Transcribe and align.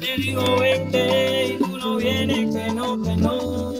Te 0.00 0.16
digo 0.16 0.42
vente 0.58 1.48
y 1.48 1.58
tú 1.58 1.76
no 1.76 1.96
vienes, 1.96 2.54
que 2.54 2.72
no, 2.72 3.02
que 3.02 3.16
no. 3.16 3.70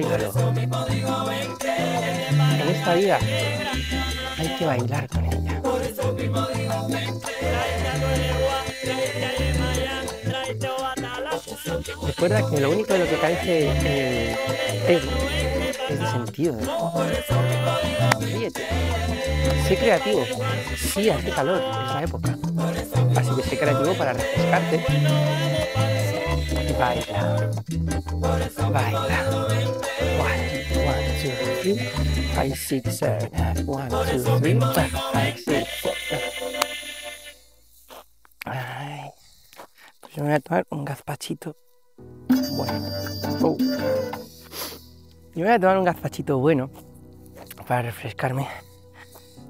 En 0.00 0.08
esta 2.68 2.94
vida 2.94 3.18
hay 4.38 4.56
que 4.56 4.64
bailar 4.64 5.06
con 5.08 5.24
ella. 5.26 5.60
Recuerda 12.06 12.50
que 12.50 12.60
lo 12.60 12.70
único 12.70 12.92
de 12.94 12.98
lo 12.98 13.08
que 13.08 13.18
carece 13.18 13.68
el 14.88 14.96
ego 14.96 15.10
es 15.90 16.00
de 16.00 16.06
sentido. 16.06 16.56
Ríete. 18.20 18.66
Sé 19.68 19.76
creativo. 19.76 20.24
Sí, 20.94 21.10
hace 21.10 21.30
calor, 21.30 21.58
es 21.58 21.94
la 21.94 22.02
época. 22.02 22.38
Así 23.16 23.30
que 23.36 23.42
sé 23.42 23.58
creativo 23.58 23.92
para 23.94 24.14
refrescarte. 24.14 24.84
Baila. 26.80 27.50
Baila. 28.72 29.20
One, 30.16 30.44
one, 30.88 31.04
two, 31.20 31.36
three, 31.60 31.76
five, 32.32 32.56
six, 32.56 32.96
seven. 32.96 33.28
One, 33.66 33.90
two, 33.90 34.38
three, 34.40 34.58
five, 35.12 35.36
six, 35.36 35.68
seven. 35.82 36.56
Ay. 38.46 39.10
Pues 40.00 40.14
yo 40.14 40.22
me 40.22 40.30
voy 40.30 40.36
a 40.36 40.40
tomar 40.40 40.66
un 40.70 40.86
gazpachito 40.86 41.54
bueno. 42.56 42.88
Oh. 43.42 43.58
Yo 45.34 45.44
voy 45.44 45.48
a 45.48 45.60
tomar 45.60 45.76
un 45.76 45.84
gazpachito 45.84 46.38
bueno 46.38 46.70
para 47.68 47.82
refrescarme. 47.82 48.48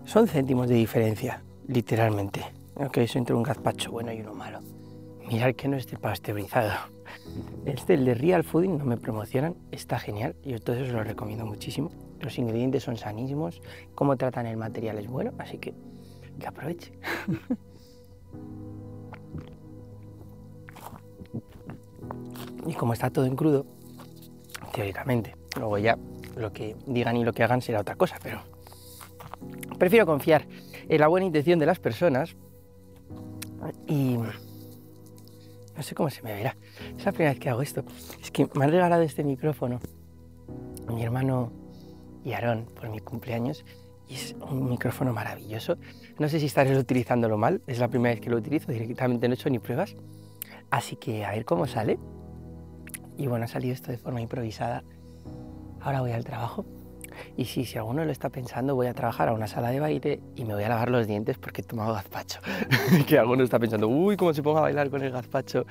Son 0.04 0.26
céntimos 0.26 0.68
de 0.68 0.74
diferencia, 0.74 1.44
literalmente. 1.68 2.44
Ok, 2.74 2.96
eso 2.98 3.18
entre 3.18 3.36
un 3.36 3.44
gazpacho 3.44 3.92
bueno 3.92 4.12
y 4.12 4.20
uno 4.20 4.34
malo. 4.34 4.60
Mirad 5.28 5.54
que 5.54 5.68
no 5.68 5.76
esté 5.76 5.96
pasteurizado. 5.96 6.72
Este, 7.66 7.94
el 7.94 8.04
de 8.04 8.14
Real 8.14 8.44
Fooding, 8.44 8.78
no 8.78 8.84
me 8.84 8.96
promocionan, 8.96 9.56
está 9.70 9.98
genial. 9.98 10.34
Yo 10.44 10.56
entonces 10.56 10.88
os 10.88 10.92
lo 10.92 11.04
recomiendo 11.04 11.46
muchísimo. 11.46 11.90
Los 12.20 12.38
ingredientes 12.38 12.82
son 12.82 12.96
sanísimos, 12.96 13.62
cómo 13.94 14.16
tratan 14.16 14.46
el 14.46 14.56
material 14.56 14.98
es 14.98 15.08
bueno, 15.08 15.32
así 15.38 15.58
que 15.58 15.74
que 16.40 16.48
aproveche. 16.48 16.92
y 22.66 22.74
como 22.74 22.92
está 22.92 23.10
todo 23.10 23.24
en 23.26 23.36
crudo, 23.36 23.64
teóricamente, 24.72 25.36
luego 25.56 25.78
ya 25.78 25.96
lo 26.36 26.52
que 26.52 26.74
digan 26.86 27.16
y 27.16 27.24
lo 27.24 27.32
que 27.32 27.44
hagan 27.44 27.62
será 27.62 27.80
otra 27.80 27.96
cosa, 27.96 28.18
pero 28.22 28.42
prefiero 29.78 30.04
confiar 30.06 30.46
en 30.88 31.00
la 31.00 31.08
buena 31.08 31.26
intención 31.26 31.58
de 31.58 31.66
las 31.66 31.78
personas 31.78 32.36
y 33.86 34.16
no 35.76 35.82
sé 35.82 35.94
cómo 35.94 36.10
se 36.10 36.22
me 36.22 36.32
verá. 36.32 36.56
Es 36.96 37.04
la 37.04 37.12
primera 37.12 37.32
vez 37.32 37.40
que 37.40 37.48
hago 37.48 37.62
esto. 37.62 37.84
Es 38.20 38.30
que 38.30 38.48
me 38.54 38.64
han 38.64 38.70
regalado 38.70 39.02
este 39.02 39.24
micrófono 39.24 39.80
mi 40.92 41.02
hermano 41.02 41.52
y 42.24 42.32
Aarón 42.32 42.66
por 42.74 42.88
mi 42.88 43.00
cumpleaños 43.00 43.64
y 44.08 44.14
es 44.14 44.34
un 44.40 44.68
micrófono 44.68 45.12
maravilloso. 45.12 45.76
No 46.18 46.28
sé 46.28 46.40
si 46.40 46.46
estaré 46.46 46.76
utilizándolo 46.76 47.38
mal, 47.38 47.62
es 47.66 47.78
la 47.78 47.88
primera 47.88 48.14
vez 48.14 48.20
que 48.20 48.30
lo 48.30 48.36
utilizo, 48.36 48.72
directamente 48.72 49.28
no 49.28 49.34
he 49.34 49.36
hecho 49.36 49.48
ni 49.50 49.58
pruebas. 49.58 49.96
Así 50.70 50.96
que 50.96 51.24
a 51.24 51.30
ver 51.30 51.44
cómo 51.44 51.66
sale. 51.66 51.98
Y 53.16 53.26
bueno, 53.26 53.44
ha 53.44 53.48
salido 53.48 53.74
esto 53.74 53.92
de 53.92 53.98
forma 53.98 54.20
improvisada. 54.20 54.82
Ahora 55.80 56.00
voy 56.00 56.12
al 56.12 56.24
trabajo. 56.24 56.64
Y 57.36 57.44
sí, 57.44 57.64
si 57.64 57.78
alguno 57.78 58.04
lo 58.04 58.12
está 58.12 58.28
pensando, 58.28 58.74
voy 58.74 58.86
a 58.86 58.94
trabajar 58.94 59.28
a 59.28 59.32
una 59.32 59.46
sala 59.46 59.70
de 59.70 59.80
baile 59.80 60.20
y 60.36 60.44
me 60.44 60.54
voy 60.54 60.64
a 60.64 60.68
lavar 60.68 60.90
los 60.90 61.06
dientes 61.06 61.38
porque 61.38 61.62
he 61.62 61.64
tomado 61.64 61.94
gazpacho. 61.94 62.40
que 63.06 63.18
alguno 63.18 63.42
está 63.44 63.58
pensando, 63.58 63.88
uy, 63.88 64.16
cómo 64.16 64.32
se 64.34 64.42
ponga 64.42 64.60
a 64.60 64.62
bailar 64.62 64.90
con 64.90 65.02
el 65.02 65.10
gazpacho. 65.10 65.66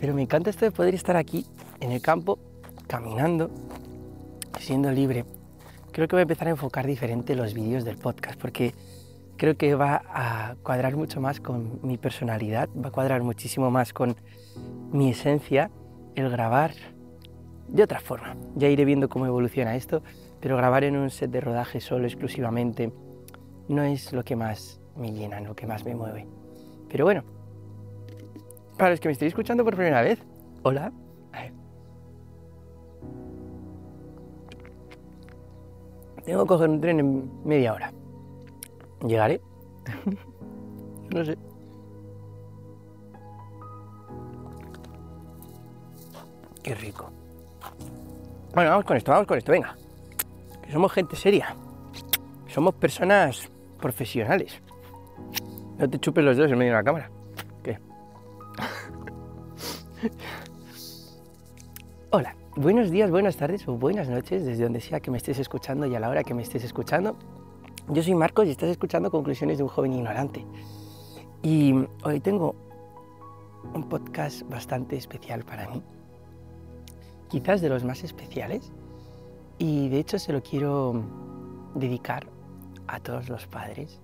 Pero 0.00 0.14
me 0.14 0.22
encanta 0.22 0.50
esto 0.50 0.64
de 0.64 0.70
poder 0.70 0.94
estar 0.94 1.16
aquí, 1.16 1.46
en 1.80 1.92
el 1.92 2.00
campo, 2.00 2.38
caminando, 2.86 3.50
siendo 4.58 4.90
libre. 4.90 5.24
Creo 5.92 6.08
que 6.08 6.16
voy 6.16 6.20
a 6.20 6.22
empezar 6.22 6.48
a 6.48 6.50
enfocar 6.50 6.86
diferente 6.86 7.34
los 7.34 7.54
vídeos 7.54 7.84
del 7.84 7.96
podcast 7.96 8.38
porque 8.38 8.74
creo 9.36 9.56
que 9.56 9.74
va 9.74 10.02
a 10.08 10.56
cuadrar 10.62 10.96
mucho 10.96 11.20
más 11.20 11.40
con 11.40 11.80
mi 11.82 11.96
personalidad, 11.96 12.68
va 12.76 12.88
a 12.88 12.92
cuadrar 12.92 13.22
muchísimo 13.22 13.70
más 13.70 13.92
con 13.92 14.16
mi 14.92 15.10
esencia 15.10 15.70
el 16.14 16.30
grabar 16.30 16.72
de 17.68 17.82
otra 17.82 18.00
forma. 18.00 18.36
Ya 18.54 18.68
iré 18.68 18.84
viendo 18.84 19.08
cómo 19.08 19.26
evoluciona 19.26 19.76
esto, 19.76 20.02
pero 20.40 20.56
grabar 20.56 20.84
en 20.84 20.96
un 20.96 21.10
set 21.10 21.30
de 21.30 21.40
rodaje 21.40 21.80
solo 21.80 22.06
exclusivamente 22.06 22.92
no 23.68 23.82
es 23.82 24.12
lo 24.12 24.22
que 24.22 24.36
más 24.36 24.80
me 24.96 25.12
llena, 25.12 25.40
lo 25.40 25.54
que 25.54 25.66
más 25.66 25.84
me 25.84 25.94
mueve. 25.94 26.26
Pero 26.88 27.04
bueno, 27.04 27.24
para 28.76 28.90
los 28.90 29.00
que 29.00 29.08
me 29.08 29.12
estéis 29.12 29.30
escuchando 29.30 29.64
por 29.64 29.74
primera 29.74 30.02
vez, 30.02 30.22
hola. 30.62 30.92
Tengo 36.26 36.42
que 36.42 36.48
coger 36.48 36.68
un 36.68 36.80
tren 36.80 36.98
en 36.98 37.44
media 37.44 37.72
hora. 37.72 37.92
¿Llegaré? 39.06 39.40
no 41.14 41.24
sé. 41.24 41.38
Qué 46.64 46.74
rico. 46.74 47.12
Bueno, 48.52 48.70
vamos 48.70 48.84
con 48.84 48.96
esto, 48.96 49.12
vamos 49.12 49.28
con 49.28 49.38
esto, 49.38 49.52
venga. 49.52 49.76
Somos 50.70 50.92
gente 50.92 51.16
seria. 51.16 51.56
Somos 52.48 52.74
personas 52.74 53.50
profesionales. 53.80 54.60
No 55.78 55.88
te 55.88 55.98
chupes 56.00 56.24
los 56.24 56.36
dedos 56.36 56.50
en 56.52 56.58
medio 56.58 56.72
de 56.72 56.78
la 56.78 56.84
cámara. 56.84 57.10
¿Qué? 57.62 57.78
Hola, 62.10 62.34
buenos 62.56 62.90
días, 62.90 63.10
buenas 63.10 63.36
tardes 63.36 63.66
o 63.68 63.74
buenas 63.74 64.08
noches, 64.08 64.44
desde 64.44 64.64
donde 64.64 64.80
sea 64.80 65.00
que 65.00 65.10
me 65.10 65.18
estés 65.18 65.38
escuchando 65.38 65.86
y 65.86 65.94
a 65.94 66.00
la 66.00 66.08
hora 66.08 66.24
que 66.24 66.34
me 66.34 66.42
estés 66.42 66.64
escuchando. 66.64 67.16
Yo 67.88 68.02
soy 68.02 68.14
Marcos 68.14 68.46
y 68.46 68.50
estás 68.50 68.70
escuchando 68.70 69.10
Conclusiones 69.10 69.58
de 69.58 69.64
un 69.64 69.68
joven 69.68 69.92
ignorante. 69.92 70.44
Y 71.42 71.74
hoy 72.02 72.18
tengo 72.20 72.56
un 73.72 73.88
podcast 73.88 74.42
bastante 74.48 74.96
especial 74.96 75.44
para 75.44 75.68
mí. 75.68 75.82
Quizás 77.28 77.60
de 77.60 77.68
los 77.68 77.84
más 77.84 78.02
especiales. 78.02 78.72
Y 79.58 79.88
de 79.88 79.98
hecho 79.98 80.18
se 80.18 80.32
lo 80.32 80.42
quiero 80.42 81.02
dedicar 81.74 82.26
a 82.86 83.00
todos 83.00 83.28
los 83.28 83.46
padres 83.46 84.00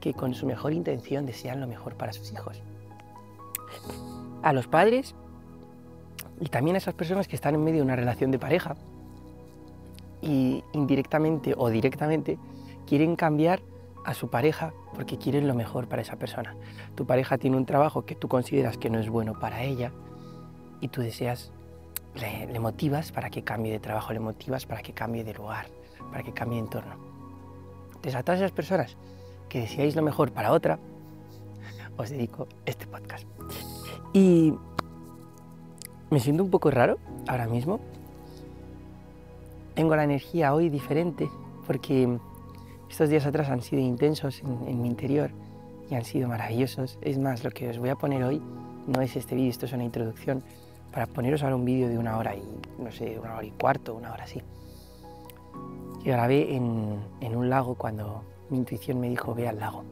que 0.00 0.14
con 0.14 0.34
su 0.34 0.46
mejor 0.46 0.72
intención 0.72 1.26
desean 1.26 1.60
lo 1.60 1.66
mejor 1.66 1.96
para 1.96 2.12
sus 2.12 2.32
hijos. 2.32 2.62
A 4.42 4.52
los 4.52 4.66
padres 4.66 5.14
y 6.40 6.48
también 6.48 6.74
a 6.74 6.78
esas 6.78 6.94
personas 6.94 7.28
que 7.28 7.36
están 7.36 7.54
en 7.54 7.62
medio 7.62 7.78
de 7.78 7.82
una 7.82 7.96
relación 7.96 8.30
de 8.30 8.38
pareja 8.38 8.76
y 10.22 10.64
indirectamente 10.72 11.54
o 11.56 11.68
directamente 11.68 12.38
quieren 12.86 13.16
cambiar 13.16 13.60
a 14.04 14.14
su 14.14 14.28
pareja 14.28 14.72
porque 14.94 15.18
quieren 15.18 15.46
lo 15.46 15.54
mejor 15.54 15.88
para 15.88 16.02
esa 16.02 16.16
persona. 16.16 16.56
Tu 16.94 17.06
pareja 17.06 17.38
tiene 17.38 17.56
un 17.56 17.66
trabajo 17.66 18.04
que 18.04 18.14
tú 18.14 18.28
consideras 18.28 18.78
que 18.78 18.90
no 18.90 18.98
es 18.98 19.08
bueno 19.08 19.38
para 19.38 19.62
ella 19.62 19.92
y 20.80 20.88
tú 20.88 21.02
deseas, 21.02 21.52
le, 22.14 22.58
motivas 22.58 23.12
para 23.12 23.30
que 23.30 23.42
cambie 23.42 23.72
de 23.72 23.78
trabajo, 23.78 24.12
le 24.12 24.20
motivas 24.20 24.66
para 24.66 24.82
que 24.82 24.92
cambie 24.92 25.24
de 25.24 25.34
lugar, 25.34 25.66
para 26.10 26.22
que 26.22 26.32
cambie 26.32 26.56
de 26.56 26.64
entorno. 26.64 26.94
Entonces 27.88 28.14
a 28.14 28.22
todas 28.22 28.40
esas 28.40 28.52
personas 28.52 28.96
que 29.48 29.60
deseáis 29.60 29.96
lo 29.96 30.02
mejor 30.02 30.32
para 30.32 30.52
otra, 30.52 30.78
os 31.96 32.10
dedico 32.10 32.48
este 32.64 32.86
podcast. 32.86 33.26
Y 34.12 34.54
me 36.10 36.20
siento 36.20 36.42
un 36.42 36.50
poco 36.50 36.70
raro 36.70 36.98
ahora 37.26 37.46
mismo. 37.46 37.80
Tengo 39.74 39.94
la 39.96 40.04
energía 40.04 40.54
hoy 40.54 40.68
diferente 40.68 41.30
porque 41.66 42.18
estos 42.88 43.08
días 43.08 43.26
atrás 43.26 43.48
han 43.50 43.62
sido 43.62 43.82
intensos 43.82 44.40
en, 44.40 44.68
en, 44.68 44.82
mi 44.82 44.88
interior 44.88 45.30
y 45.88 45.94
han 45.94 46.04
sido 46.04 46.28
maravillosos. 46.28 46.98
Es 47.02 47.18
más, 47.18 47.44
lo 47.44 47.50
que 47.50 47.68
os 47.68 47.78
voy 47.78 47.90
a 47.90 47.96
poner 47.96 48.24
hoy 48.24 48.42
no 48.86 49.00
es 49.00 49.14
este 49.14 49.34
vídeo, 49.34 49.50
esto 49.50 49.66
es 49.66 49.72
una 49.72 49.84
introducción 49.84 50.42
para 50.92 51.06
poneros 51.06 51.42
ahora 51.42 51.56
un 51.56 51.64
vídeo 51.64 51.88
de 51.88 51.98
una 51.98 52.16
hora 52.18 52.34
y, 52.34 52.42
no 52.78 52.90
sé, 52.90 53.18
una 53.18 53.36
hora 53.36 53.44
y 53.44 53.50
cuarto, 53.50 53.94
una 53.94 54.12
hora 54.12 54.24
así. 54.24 54.42
Que 56.02 56.10
grabé 56.10 56.54
en, 56.54 56.98
en 57.20 57.36
un 57.36 57.50
lago 57.50 57.74
cuando 57.74 58.22
mi 58.48 58.58
intuición 58.58 59.00
me 59.00 59.08
dijo 59.08 59.34
ve 59.34 59.48
al 59.48 59.58
lago. 59.58 59.84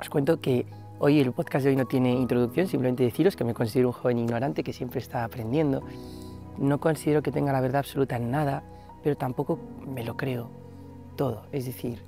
Os 0.00 0.08
cuento 0.08 0.40
que 0.40 0.66
hoy 0.98 1.20
el 1.20 1.32
podcast 1.32 1.64
de 1.64 1.70
hoy 1.70 1.76
no 1.76 1.86
tiene 1.86 2.12
introducción, 2.12 2.66
simplemente 2.66 3.04
deciros 3.04 3.36
que 3.36 3.44
me 3.44 3.54
considero 3.54 3.88
un 3.88 3.92
joven 3.92 4.18
ignorante 4.18 4.62
que 4.62 4.72
siempre 4.72 4.98
está 4.98 5.24
aprendiendo. 5.24 5.82
No 6.58 6.80
considero 6.80 7.22
que 7.22 7.32
tenga 7.32 7.52
la 7.52 7.60
verdad 7.60 7.80
absoluta 7.80 8.16
en 8.16 8.30
nada, 8.30 8.62
pero 9.02 9.16
tampoco 9.16 9.58
me 9.86 10.04
lo 10.04 10.16
creo 10.16 10.50
todo. 11.16 11.42
Es 11.52 11.66
decir, 11.66 12.02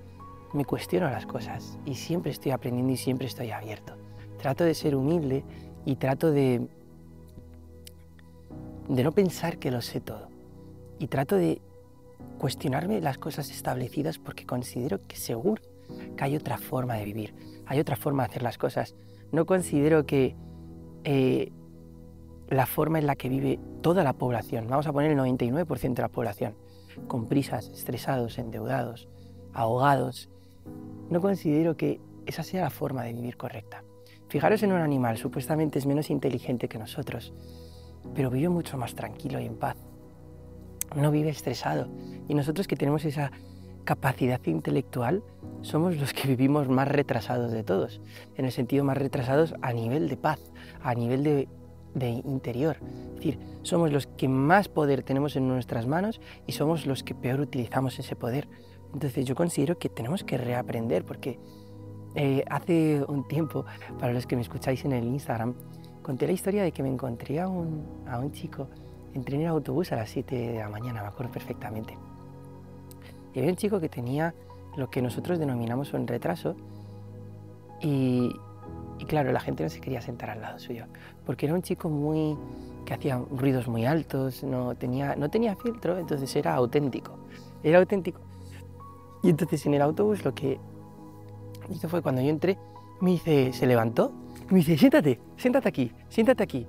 me 0.52 0.64
cuestiono 0.64 1.08
las 1.10 1.26
cosas 1.26 1.78
y 1.84 1.94
siempre 1.94 2.32
estoy 2.32 2.52
aprendiendo 2.52 2.92
y 2.92 2.96
siempre 2.96 3.26
estoy 3.26 3.50
abierto. 3.50 3.94
Trato 4.38 4.64
de 4.64 4.74
ser 4.74 4.94
humilde 4.94 5.44
y 5.84 5.96
trato 5.96 6.30
de, 6.30 6.66
de 8.88 9.04
no 9.04 9.12
pensar 9.12 9.58
que 9.58 9.70
lo 9.70 9.80
sé 9.80 10.00
todo. 10.00 10.28
Y 10.98 11.08
trato 11.08 11.36
de 11.36 11.60
cuestionarme 12.38 13.00
las 13.00 13.18
cosas 13.18 13.50
establecidas 13.50 14.18
porque 14.18 14.46
considero 14.46 15.06
que 15.06 15.16
seguro 15.16 15.62
que 16.16 16.24
hay 16.24 16.36
otra 16.36 16.58
forma 16.58 16.94
de 16.94 17.04
vivir, 17.04 17.34
hay 17.66 17.80
otra 17.80 17.96
forma 17.96 18.22
de 18.22 18.30
hacer 18.30 18.42
las 18.42 18.58
cosas. 18.58 18.94
No 19.30 19.46
considero 19.46 20.06
que 20.06 20.34
eh, 21.04 21.52
la 22.48 22.66
forma 22.66 22.98
en 22.98 23.06
la 23.06 23.16
que 23.16 23.28
vive 23.28 23.58
toda 23.80 24.04
la 24.04 24.12
población, 24.12 24.66
vamos 24.68 24.86
a 24.86 24.92
poner 24.92 25.10
el 25.10 25.18
99% 25.18 25.94
de 25.94 26.02
la 26.02 26.08
población, 26.08 26.54
con 27.08 27.26
prisas, 27.26 27.68
estresados, 27.68 28.38
endeudados, 28.38 29.08
ahogados, 29.54 30.28
no 31.10 31.20
considero 31.20 31.76
que 31.76 32.00
esa 32.26 32.42
sea 32.42 32.62
la 32.62 32.70
forma 32.70 33.04
de 33.04 33.12
vivir 33.12 33.36
correcta. 33.36 33.84
Fijaros 34.28 34.62
en 34.62 34.72
un 34.72 34.80
animal, 34.80 35.18
supuestamente 35.18 35.78
es 35.78 35.86
menos 35.86 36.10
inteligente 36.10 36.68
que 36.68 36.78
nosotros, 36.78 37.32
pero 38.14 38.30
vive 38.30 38.48
mucho 38.48 38.76
más 38.76 38.94
tranquilo 38.94 39.40
y 39.40 39.46
en 39.46 39.56
paz. 39.56 39.76
No 40.96 41.10
vive 41.10 41.30
estresado. 41.30 41.88
Y 42.28 42.34
nosotros 42.34 42.66
que 42.66 42.76
tenemos 42.76 43.04
esa 43.04 43.32
capacidad 43.84 44.40
intelectual, 44.46 45.22
somos 45.62 45.96
los 45.96 46.12
que 46.12 46.28
vivimos 46.28 46.68
más 46.68 46.88
retrasados 46.88 47.52
de 47.52 47.62
todos, 47.62 48.00
en 48.36 48.44
el 48.44 48.52
sentido 48.52 48.84
más 48.84 48.96
retrasados 48.96 49.54
a 49.62 49.72
nivel 49.72 50.08
de 50.08 50.16
paz, 50.16 50.40
a 50.82 50.94
nivel 50.94 51.24
de, 51.24 51.48
interior. 52.24 52.78
Es 53.10 53.14
decir, 53.16 53.38
somos 53.62 53.92
los 53.92 54.06
que 54.06 54.28
más 54.28 54.68
poder 54.68 55.02
tenemos 55.02 55.36
en 55.36 55.46
nuestras 55.46 55.86
manos 55.86 56.20
y 56.46 56.52
somos 56.52 56.86
los 56.86 57.02
que 57.02 57.14
peor 57.14 57.40
utilizamos 57.40 57.98
ese 57.98 58.16
poder. 58.16 58.48
Entonces 58.94 59.26
yo 59.26 59.34
considero 59.34 59.78
que 59.78 59.88
tenemos 59.88 60.24
que 60.24 60.38
reaprender 60.38 61.04
porque 61.04 61.38
eh, 62.14 62.44
hace 62.48 63.04
un 63.06 63.26
tiempo, 63.28 63.64
para 63.98 64.12
los 64.12 64.26
que 64.26 64.36
me 64.36 64.42
escucháis 64.42 64.84
en 64.84 64.92
el 64.92 65.04
Instagram, 65.04 65.54
conté 66.02 66.26
la 66.26 66.32
historia 66.32 66.62
de 66.62 66.72
que 66.72 66.82
me 66.82 66.88
encontré 66.88 67.40
a 67.40 67.48
un, 67.48 68.04
a 68.06 68.18
un 68.18 68.32
chico, 68.32 68.68
entré 69.14 69.36
en 69.36 69.42
el 69.42 69.48
autobús 69.48 69.92
a 69.92 69.96
las 69.96 70.10
7 70.10 70.34
de 70.34 70.58
la 70.58 70.68
mañana, 70.68 71.02
me 71.02 71.08
acuerdo 71.08 71.32
perfectamente. 71.32 71.96
Y 73.34 73.38
había 73.38 73.50
un 73.50 73.56
chico 73.56 73.80
que 73.80 73.88
tenía 73.88 74.34
lo 74.76 74.90
que 74.90 75.00
nosotros 75.02 75.38
denominamos 75.38 75.92
un 75.92 76.06
retraso 76.06 76.56
y, 77.80 78.30
y 78.98 79.04
claro, 79.06 79.32
la 79.32 79.40
gente 79.40 79.62
no 79.62 79.70
se 79.70 79.80
quería 79.80 80.00
sentar 80.00 80.30
al 80.30 80.40
lado 80.40 80.58
suyo, 80.58 80.86
porque 81.24 81.46
era 81.46 81.54
un 81.54 81.62
chico 81.62 81.88
muy 81.88 82.36
que 82.84 82.94
hacía 82.94 83.22
ruidos 83.30 83.68
muy 83.68 83.84
altos, 83.84 84.42
no 84.42 84.74
tenía, 84.74 85.14
no 85.16 85.30
tenía 85.30 85.54
filtro, 85.56 85.98
entonces 85.98 86.34
era 86.34 86.54
auténtico. 86.54 87.12
Era 87.62 87.78
auténtico. 87.78 88.20
Y 89.22 89.30
entonces 89.30 89.64
en 89.66 89.74
el 89.74 89.82
autobús 89.82 90.24
lo 90.24 90.34
que 90.34 90.58
hizo 91.70 91.88
fue 91.88 92.02
cuando 92.02 92.20
yo 92.20 92.28
entré, 92.28 92.58
me 93.00 93.12
dice, 93.12 93.52
se 93.52 93.66
levantó 93.66 94.12
me 94.52 94.58
dice, 94.58 94.76
siéntate, 94.76 95.18
siéntate 95.36 95.68
aquí, 95.68 95.92
siéntate 96.08 96.42
aquí. 96.42 96.66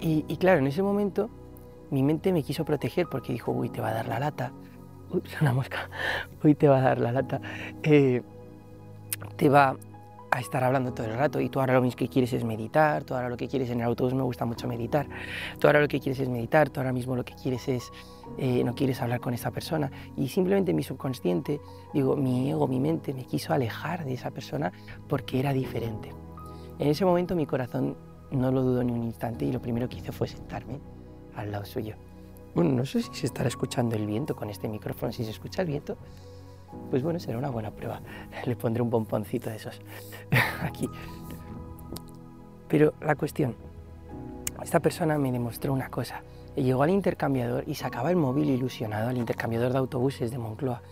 Y, 0.00 0.36
claro, 0.38 0.60
en 0.60 0.66
ese 0.66 0.82
momento 0.82 1.28
mi 1.90 2.02
mente 2.02 2.32
me 2.32 2.42
quiso 2.42 2.64
proteger 2.64 3.06
porque 3.08 3.32
dijo, 3.32 3.52
uy, 3.52 3.68
te 3.68 3.80
va 3.80 3.88
a 3.88 3.94
dar 3.94 4.08
la 4.08 4.18
lata. 4.18 4.52
Uy, 5.10 5.22
una 5.40 5.52
mosca. 5.52 5.90
Uy, 6.44 6.54
te 6.54 6.68
va 6.68 6.78
a 6.78 6.80
dar 6.80 6.98
la 6.98 7.12
lata. 7.12 7.40
Eh, 7.82 8.22
te 9.36 9.48
va 9.48 9.76
a 10.30 10.40
estar 10.40 10.62
hablando 10.64 10.94
todo 10.94 11.08
el 11.08 11.16
rato 11.16 11.40
y 11.40 11.48
tú 11.48 11.60
ahora 11.60 11.74
lo 11.74 11.90
que 11.90 12.08
quieres 12.08 12.32
es 12.32 12.44
meditar, 12.44 13.04
tú 13.04 13.14
ahora 13.14 13.28
lo 13.28 13.36
que 13.36 13.48
quieres 13.48 13.68
en 13.70 13.80
el 13.80 13.86
autobús 13.86 14.14
me 14.14 14.22
gusta 14.22 14.44
mucho 14.44 14.68
meditar, 14.68 15.06
tú 15.58 15.66
ahora 15.66 15.80
lo 15.80 15.88
que 15.88 15.98
quieres 15.98 16.20
es 16.20 16.28
meditar, 16.28 16.70
tú 16.70 16.78
ahora 16.78 16.92
mismo 16.92 17.16
lo 17.16 17.24
que 17.24 17.34
quieres 17.34 17.68
es, 17.68 17.90
eh, 18.38 18.62
no 18.62 18.74
quieres 18.74 19.02
hablar 19.02 19.18
con 19.18 19.34
esa 19.34 19.50
persona 19.50 19.90
y 20.16 20.28
simplemente 20.28 20.72
mi 20.72 20.84
subconsciente, 20.84 21.60
digo, 21.92 22.16
mi 22.16 22.48
ego, 22.48 22.68
mi 22.68 22.78
mente 22.78 23.12
me 23.12 23.24
quiso 23.24 23.52
alejar 23.52 24.04
de 24.04 24.14
esa 24.14 24.30
persona 24.30 24.72
porque 25.08 25.40
era 25.40 25.52
diferente. 25.52 26.19
En 26.80 26.88
ese 26.88 27.04
momento 27.04 27.36
mi 27.36 27.44
corazón 27.44 27.94
no 28.30 28.50
lo 28.50 28.62
dudó 28.62 28.82
ni 28.82 28.90
un 28.92 29.04
instante 29.04 29.44
y 29.44 29.52
lo 29.52 29.60
primero 29.60 29.86
que 29.86 29.98
hice 29.98 30.12
fue 30.12 30.26
sentarme 30.26 30.80
al 31.36 31.52
lado 31.52 31.66
suyo. 31.66 31.94
Bueno, 32.54 32.70
no 32.70 32.86
sé 32.86 33.02
si 33.02 33.12
se 33.12 33.26
estará 33.26 33.48
escuchando 33.48 33.96
el 33.96 34.06
viento 34.06 34.34
con 34.34 34.48
este 34.48 34.66
micrófono, 34.66 35.12
si 35.12 35.22
se 35.24 35.30
escucha 35.30 35.60
el 35.60 35.68
viento, 35.68 35.98
pues 36.90 37.02
bueno, 37.02 37.20
será 37.20 37.36
una 37.36 37.50
buena 37.50 37.70
prueba. 37.70 38.00
Le 38.46 38.56
pondré 38.56 38.82
un 38.82 38.88
pomponcito 38.88 39.50
de 39.50 39.56
esos 39.56 39.78
aquí. 40.62 40.88
Pero 42.66 42.94
la 43.02 43.14
cuestión, 43.14 43.54
esta 44.62 44.80
persona 44.80 45.18
me 45.18 45.30
demostró 45.32 45.74
una 45.74 45.90
cosa. 45.90 46.22
Llegó 46.56 46.82
al 46.82 46.90
intercambiador 46.90 47.64
y 47.66 47.74
sacaba 47.74 48.10
el 48.10 48.16
móvil 48.16 48.48
ilusionado, 48.48 49.10
al 49.10 49.18
intercambiador 49.18 49.72
de 49.72 49.78
autobuses 49.78 50.30
de 50.30 50.38
Moncloa. 50.38 50.82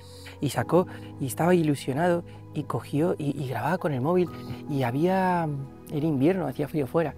Y 0.40 0.50
sacó, 0.50 0.86
y 1.18 1.26
estaba 1.26 1.54
ilusionado, 1.54 2.24
y 2.54 2.64
cogió, 2.64 3.14
y, 3.18 3.48
grababa 3.48 3.78
con 3.78 3.92
el 3.92 4.00
móvil. 4.00 4.28
Y 4.70 4.84
había, 4.84 5.48
era 5.92 6.06
invierno, 6.06 6.46
hacía 6.46 6.68
frío 6.68 6.86
fuera. 6.86 7.14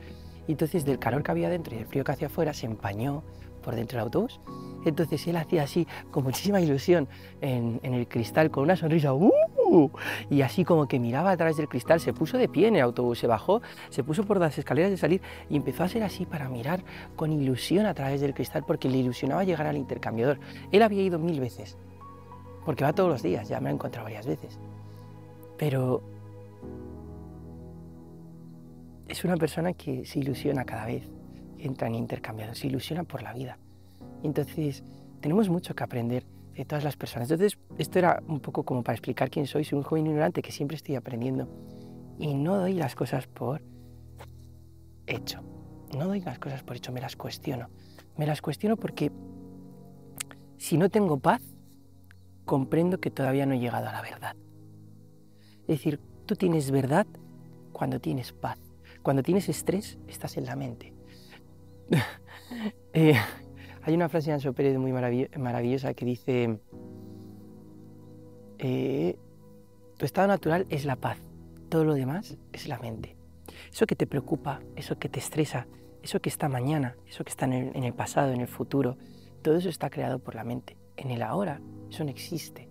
Y 0.47 0.53
entonces 0.53 0.85
del 0.85 0.99
calor 0.99 1.23
que 1.23 1.31
había 1.31 1.49
dentro 1.49 1.75
y 1.75 1.79
del 1.79 1.87
frío 1.87 2.05
que 2.05 2.13
hacía 2.13 2.29
fuera, 2.29 2.53
se 2.55 2.67
empañó 2.67 3.23
por 3.63 3.75
dentro 3.75 3.99
del 3.99 4.05
autobús 4.05 4.41
entonces 4.85 5.27
él 5.27 5.37
hacía 5.37 5.63
así, 5.65 5.87
con 6.11 6.25
muchísima 6.25 6.61
ilusión, 6.61 7.09
en, 7.41 7.81
el 7.83 8.09
cristal, 8.09 8.51
con 8.51 8.65
una 8.65 8.77
sonrisa, 8.77 9.13
¡uh! 9.13 9.91
y 10.31 10.43
así 10.43 10.65
como 10.65 10.89
que 10.89 10.99
miraba 10.99 11.31
a 11.31 11.37
través 11.37 11.57
del 11.57 11.69
cristal, 11.69 12.01
se 12.01 12.13
puso 12.13 12.39
de 12.39 12.49
pie 12.49 12.69
en 12.69 12.77
el 12.77 12.83
autobús, 12.83 13.19
se 13.19 13.27
bajó, 13.27 13.63
se 13.91 14.03
puso 14.03 14.25
por 14.25 14.39
las 14.39 14.59
escaleras 14.59 14.91
de 14.91 14.97
salir 14.97 15.21
y 15.49 15.57
empezó 15.57 15.85
a 15.85 15.89
ser 15.89 16.03
así 16.03 16.27
para 16.27 16.49
mirar 16.49 16.83
con 17.15 17.33
ilusión 17.33 17.87
a 17.87 17.95
través 17.95 18.21
del 18.21 18.35
cristal 18.35 18.65
porque 18.67 18.89
le 18.89 18.99
ilusionaba 18.99 19.45
llegar 19.45 19.67
al 19.67 19.77
intercambiador. 19.77 20.41
Él 20.73 20.83
había 20.83 21.03
ido 21.03 21.19
mil 21.19 21.39
veces, 21.41 21.77
porque 22.65 22.85
va 22.85 22.93
todos 22.93 23.11
los 23.11 23.23
días, 23.23 23.49
ya 23.49 23.61
me 23.61 23.65
lo 23.65 23.71
he 23.71 23.75
encontrado 23.75 24.05
varias 24.05 24.27
veces. 24.27 24.59
Pero 25.57 26.03
es 29.11 29.25
una 29.25 29.37
persona 29.37 29.73
que 29.73 30.05
se 30.05 30.21
ilusiona 30.21 30.65
cada 30.65 30.87
vez 30.87 31.03
entra 31.59 31.89
en 31.89 31.97
intercambiador, 31.97 32.55
se 32.55 32.69
ilusiona 32.69 33.03
por 33.03 33.23
la 33.23 33.35
vida. 33.35 33.59
Entonces, 34.23 34.85
tenemos 35.21 35.49
mucho 35.49 35.75
que 35.75 35.83
aprender 35.83 36.25
de 36.55 36.65
todas 36.65 36.85
las 36.85 36.97
personas. 36.97 37.31
Entonces, 37.31 37.59
esto 37.77 37.99
era 37.99 38.23
un 38.29 38.41
poco 38.41 38.63
como 38.63 38.83
para 38.83 38.95
explicar 38.95 39.31
quién 39.31 39.47
soy. 39.47 39.65
Soy 39.65 39.79
un 39.79 39.85
joven 39.85 40.07
ignorante 40.07 40.43
que 40.43 40.53
siempre 40.53 40.77
estoy 40.77 40.95
aprendiendo 40.95 41.49
y 42.19 42.35
no 42.35 42.57
doy 42.57 42.75
las 42.75 42.95
cosas 42.95 43.27
por 43.27 43.63
hecho. 45.07 45.43
No 45.99 46.07
doy 46.07 46.21
las 46.21 46.39
cosas 46.39 46.63
por 46.63 46.77
hecho, 46.77 46.93
me 46.93 47.01
las 47.01 47.17
cuestiono. 47.17 47.69
Me 48.17 48.27
las 48.27 48.41
cuestiono 48.41 48.77
porque 48.77 49.11
si 50.57 50.79
no 50.79 50.89
tengo 50.89 51.19
paz, 51.19 51.43
comprendo 52.45 53.01
que 53.01 53.11
todavía 53.11 53.45
no 53.45 53.55
he 53.55 53.59
llegado 53.59 53.89
a 53.89 53.93
la 53.93 54.03
verdad. 54.03 54.37
Es 55.63 55.79
decir, 55.79 56.01
tú 56.27 56.37
tienes 56.37 56.71
verdad 56.71 57.07
cuando 57.73 58.01
tienes 58.01 58.33
paz. 58.33 58.70
Cuando 59.03 59.23
tienes 59.23 59.49
estrés, 59.49 59.99
estás 60.09 60.37
en 60.37 60.45
la 60.45 60.57
mente. 60.57 60.93
eh, 62.93 63.15
hay 63.83 63.95
una 63.95 64.09
frase 64.09 64.31
de 64.31 64.35
Anso 64.35 64.53
Pérez 64.53 64.79
muy 64.79 64.93
maravillosa 64.93 65.95
que 65.95 66.05
dice, 66.05 66.61
eh, 68.59 69.17
tu 69.97 70.05
estado 70.05 70.29
natural 70.29 70.67
es 70.69 70.85
la 70.85 70.97
paz, 70.97 71.19
todo 71.71 71.85
lo 71.85 71.95
demás 71.95 72.37
es 72.53 72.69
la 72.69 72.79
mente. 72.79 73.17
Eso 73.73 73.87
que 73.87 73.97
te 73.97 74.07
preocupa, 74.07 74.61
eso 74.77 74.99
que 74.99 75.09
te 75.09 75.19
estresa, 75.19 75.67
eso 76.03 76.21
que 76.21 76.29
está 76.29 76.49
mañana, 76.49 76.97
eso 77.07 77.25
que 77.25 77.31
está 77.31 77.47
en 77.47 77.53
el, 77.55 77.77
en 77.77 77.85
el 77.85 77.95
pasado, 77.95 78.33
en 78.33 78.41
el 78.41 78.49
futuro, 78.49 78.99
todo 79.43 79.57
eso 79.57 79.71
está 79.71 79.89
creado 79.89 80.19
por 80.19 80.35
la 80.35 80.45
mente. 80.45 80.77
En 80.97 81.11
el 81.11 81.23
ahora, 81.23 81.61
eso 81.89 82.05
no 82.05 82.11
existe. 82.11 82.69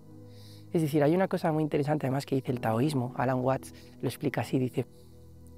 Es 0.71 0.83
decir, 0.83 1.01
hay 1.03 1.15
una 1.15 1.27
cosa 1.27 1.51
muy 1.51 1.63
interesante 1.63 2.05
además 2.05 2.27
que 2.27 2.36
dice 2.36 2.51
el 2.51 2.59
taoísmo, 2.59 3.13
Alan 3.17 3.39
Watts 3.39 3.74
lo 4.01 4.07
explica 4.07 4.41
así, 4.41 4.59
dice, 4.59 4.86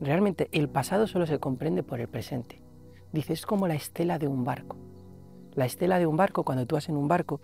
realmente 0.01 0.50
el 0.51 0.67
pasado 0.67 1.08
solo 1.08 1.25
se 1.25 1.39
comprende 1.39 1.84
por 1.84 2.01
el 2.01 2.10
presente. 2.10 2.62
Dice, 3.13 3.34
es 3.34 3.46
como 3.46 3.67
la 3.67 3.75
estela 3.75 4.20
de 4.20 4.27
un 4.27 4.43
barco. 4.43 4.77
La 5.53 5.65
estela 5.65 6.00
de 6.00 6.08
un 6.08 6.17
barco, 6.17 6.43
cuando 6.43 6.65
tú 6.65 6.75
vas 6.75 6.89
en 6.89 6.98
un 6.98 7.08
barco, 7.08 7.41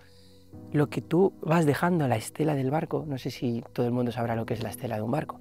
lo 0.71 0.89
que 0.89 1.01
tú 1.01 1.33
vas 1.41 1.65
dejando, 1.65 2.07
la 2.07 2.15
estela 2.15 2.55
del 2.55 2.71
barco, 2.71 3.05
no 3.07 3.17
sé 3.17 3.31
si 3.31 3.63
todo 3.73 3.85
el 3.85 3.91
mundo 3.91 4.11
sabrá 4.11 4.35
lo 4.35 4.45
que 4.45 4.53
es 4.53 4.63
la 4.63 4.69
estela 4.69 4.95
de 4.95 5.01
un 5.01 5.11
barco, 5.11 5.39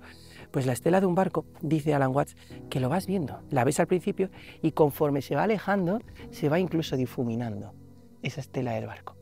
pues 0.51 0.67
la 0.67 0.73
estela 0.73 1.01
de 1.01 1.07
un 1.07 1.15
barco, 1.15 1.47
dice 1.63 1.95
Alan 1.95 2.15
Watts, 2.15 2.37
que 2.71 2.81
lo 2.81 2.89
vas 2.89 3.07
viendo, 3.07 3.41
la 3.51 3.65
ves 3.65 3.81
al 3.81 3.87
principio 3.87 4.31
y 4.63 4.73
conforme 4.73 5.23
se 5.23 5.37
va 5.37 5.45
alejando, 5.45 6.01
se 6.31 6.49
va 6.49 6.59
incluso 6.59 6.97
difuminando 6.97 7.73
esa 8.23 8.41
estela 8.41 8.73
del 8.73 8.87
barco. 8.87 9.17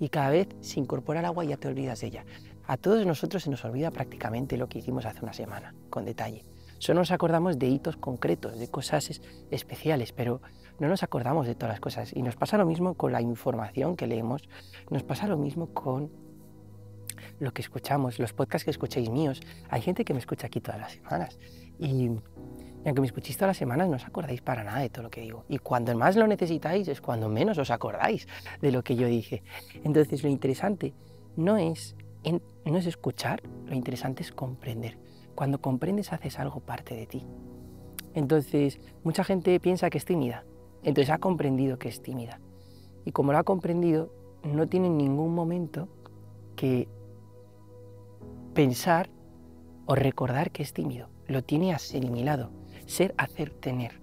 Y 0.00 0.10
cada 0.10 0.30
vez 0.30 0.48
se 0.60 0.80
incorpora 0.80 1.20
el 1.20 1.26
agua 1.26 1.44
y 1.44 1.48
ya 1.48 1.56
te 1.56 1.68
olvidas 1.68 2.00
de 2.00 2.08
ella. 2.08 2.24
A 2.66 2.76
todos 2.76 3.04
nosotros 3.06 3.42
se 3.42 3.50
nos 3.50 3.64
olvida 3.64 3.90
prácticamente 3.90 4.56
lo 4.56 4.68
que 4.68 4.78
hicimos 4.78 5.06
hace 5.06 5.22
una 5.22 5.32
semana, 5.32 5.74
con 5.90 6.04
detalle. 6.04 6.44
Solo 6.78 7.00
nos 7.00 7.10
acordamos 7.10 7.58
de 7.58 7.66
hitos 7.66 7.96
concretos, 7.96 8.58
de 8.58 8.68
cosas 8.68 9.20
especiales, 9.50 10.12
pero 10.12 10.40
no 10.78 10.88
nos 10.88 11.02
acordamos 11.02 11.46
de 11.46 11.54
todas 11.54 11.74
las 11.74 11.80
cosas. 11.80 12.14
Y 12.14 12.22
nos 12.22 12.36
pasa 12.36 12.56
lo 12.56 12.66
mismo 12.66 12.94
con 12.94 13.12
la 13.12 13.20
información 13.20 13.96
que 13.96 14.06
leemos, 14.06 14.48
nos 14.90 15.02
pasa 15.02 15.26
lo 15.26 15.36
mismo 15.36 15.72
con 15.74 16.10
lo 17.40 17.52
que 17.52 17.62
escuchamos, 17.62 18.18
los 18.18 18.32
podcasts 18.32 18.64
que 18.64 18.70
escucháis 18.70 19.10
míos. 19.10 19.40
Hay 19.70 19.82
gente 19.82 20.04
que 20.04 20.12
me 20.12 20.20
escucha 20.20 20.46
aquí 20.46 20.60
todas 20.60 20.80
las 20.80 20.92
semanas. 20.92 21.38
Y, 21.78 22.10
Y 22.84 22.88
aunque 22.88 23.00
me 23.00 23.06
escuchéis 23.06 23.36
todas 23.36 23.50
las 23.50 23.56
semanas, 23.56 23.88
no 23.88 23.96
os 23.96 24.04
acordáis 24.06 24.40
para 24.40 24.62
nada 24.62 24.78
de 24.78 24.88
todo 24.88 25.02
lo 25.02 25.10
que 25.10 25.20
digo. 25.20 25.44
Y 25.48 25.58
cuando 25.58 25.96
más 25.96 26.16
lo 26.16 26.26
necesitáis 26.26 26.86
es 26.88 27.00
cuando 27.00 27.28
menos 27.28 27.58
os 27.58 27.70
acordáis 27.70 28.28
de 28.60 28.70
lo 28.70 28.82
que 28.82 28.94
yo 28.94 29.06
dije. 29.08 29.42
Entonces 29.84 30.22
lo 30.22 30.28
interesante 30.28 30.94
no 31.36 31.56
es, 31.56 31.96
no 32.64 32.78
es 32.78 32.86
escuchar, 32.86 33.42
lo 33.66 33.74
interesante 33.74 34.22
es 34.22 34.32
comprender. 34.32 34.96
Cuando 35.38 35.60
comprendes 35.60 36.12
haces 36.12 36.36
algo 36.40 36.58
parte 36.58 36.96
de 36.96 37.06
ti. 37.06 37.24
Entonces 38.12 38.80
mucha 39.04 39.22
gente 39.22 39.60
piensa 39.60 39.88
que 39.88 39.96
es 39.98 40.04
tímida. 40.04 40.44
Entonces 40.82 41.10
ha 41.14 41.18
comprendido 41.18 41.78
que 41.78 41.88
es 41.88 42.02
tímida. 42.02 42.40
Y 43.04 43.12
como 43.12 43.30
lo 43.30 43.38
ha 43.38 43.44
comprendido, 43.44 44.12
no 44.42 44.66
tiene 44.66 44.88
en 44.88 44.98
ningún 44.98 45.36
momento 45.36 45.86
que 46.56 46.88
pensar 48.52 49.10
o 49.86 49.94
recordar 49.94 50.50
que 50.50 50.64
es 50.64 50.72
tímido. 50.72 51.08
Lo 51.28 51.44
tiene 51.44 51.72
asimilado. 51.72 52.50
Ser, 52.86 53.14
hacer, 53.16 53.50
tener. 53.50 54.00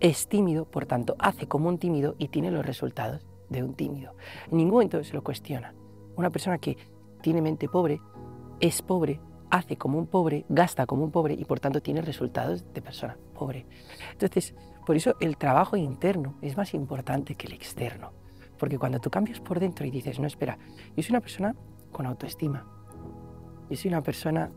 Es 0.00 0.26
tímido, 0.26 0.64
por 0.64 0.86
tanto, 0.86 1.16
hace 1.18 1.46
como 1.46 1.68
un 1.68 1.76
tímido 1.76 2.14
y 2.16 2.28
tiene 2.28 2.50
los 2.50 2.64
resultados 2.64 3.26
de 3.50 3.62
un 3.62 3.74
tímido. 3.74 4.14
En 4.50 4.56
ningún 4.56 4.72
momento 4.72 5.04
se 5.04 5.12
lo 5.12 5.22
cuestiona. 5.22 5.74
Una 6.16 6.30
persona 6.30 6.56
que 6.56 6.78
tiene 7.20 7.42
mente 7.42 7.68
pobre 7.68 8.00
es 8.58 8.80
pobre, 8.80 9.20
hace 9.50 9.76
como 9.76 9.98
un 9.98 10.06
pobre, 10.06 10.44
gasta 10.48 10.86
como 10.86 11.04
un 11.04 11.10
pobre 11.10 11.34
y 11.34 11.44
por 11.44 11.60
tanto 11.60 11.80
tiene 11.80 12.02
resultados 12.02 12.64
de 12.72 12.82
persona 12.82 13.16
pobre. 13.34 13.66
Entonces, 14.12 14.54
por 14.84 14.96
eso 14.96 15.16
el 15.20 15.36
trabajo 15.36 15.76
interno 15.76 16.36
es 16.42 16.56
más 16.56 16.74
importante 16.74 17.34
que 17.34 17.46
el 17.46 17.52
externo. 17.52 18.12
Porque 18.58 18.78
cuando 18.78 19.00
tú 19.00 19.10
cambias 19.10 19.40
por 19.40 19.60
dentro 19.60 19.84
y 19.84 19.90
dices, 19.90 20.18
no, 20.18 20.26
espera, 20.26 20.58
yo 20.96 21.02
soy 21.02 21.10
una 21.10 21.20
persona 21.20 21.54
con 21.92 22.06
autoestima. 22.06 22.66
Yo 23.68 23.76
soy 23.76 23.88
una 23.88 24.02
persona 24.02 24.50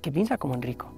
que 0.00 0.10
piensa 0.10 0.38
como 0.38 0.54
un 0.54 0.62
rico. 0.62 0.92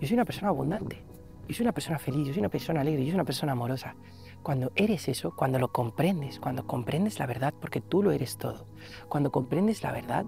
Yo 0.00 0.06
soy 0.06 0.14
una 0.14 0.24
persona 0.24 0.48
abundante. 0.48 1.04
Yo 1.48 1.54
soy 1.54 1.64
una 1.64 1.72
persona 1.72 1.98
feliz, 1.98 2.28
yo 2.28 2.32
soy 2.32 2.40
una 2.40 2.48
persona 2.48 2.80
alegre, 2.80 3.02
yo 3.02 3.08
soy 3.08 3.16
una 3.16 3.24
persona 3.24 3.52
amorosa. 3.52 3.96
Cuando 4.42 4.70
eres 4.76 5.08
eso, 5.08 5.34
cuando 5.34 5.58
lo 5.58 5.72
comprendes, 5.72 6.38
cuando 6.38 6.66
comprendes 6.66 7.18
la 7.18 7.26
verdad, 7.26 7.52
porque 7.60 7.80
tú 7.80 8.02
lo 8.02 8.12
eres 8.12 8.38
todo, 8.38 8.66
cuando 9.08 9.32
comprendes 9.32 9.82
la 9.82 9.90
verdad 9.90 10.24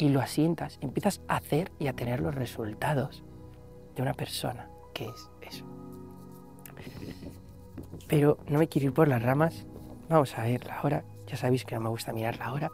y 0.00 0.08
lo 0.08 0.20
asientas, 0.20 0.78
empiezas 0.80 1.20
a 1.28 1.36
hacer 1.36 1.70
y 1.78 1.86
a 1.86 1.92
tener 1.92 2.20
los 2.20 2.34
resultados 2.34 3.22
de 3.94 4.02
una 4.02 4.14
persona 4.14 4.70
que 4.94 5.04
es 5.04 5.30
eso. 5.42 5.66
Pero 8.08 8.38
no 8.48 8.58
me 8.58 8.68
quiero 8.68 8.88
ir 8.88 8.94
por 8.94 9.08
las 9.08 9.22
ramas, 9.22 9.66
vamos 10.08 10.36
a 10.38 10.44
ver 10.44 10.66
la 10.66 10.82
hora, 10.82 11.04
ya 11.26 11.36
sabéis 11.36 11.64
que 11.64 11.74
no 11.74 11.82
me 11.82 11.90
gusta 11.90 12.12
mirar 12.12 12.38
la 12.38 12.52
hora, 12.52 12.70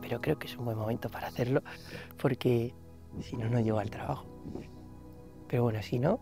pero 0.00 0.20
creo 0.20 0.38
que 0.38 0.48
es 0.48 0.56
un 0.56 0.64
buen 0.64 0.76
momento 0.76 1.08
para 1.08 1.28
hacerlo 1.28 1.62
porque 2.20 2.74
si 3.20 3.36
no, 3.36 3.48
no 3.48 3.60
llego 3.60 3.78
al 3.78 3.90
trabajo. 3.90 4.26
Pero 5.48 5.62
bueno, 5.62 5.80
si 5.82 6.00
no, 6.00 6.18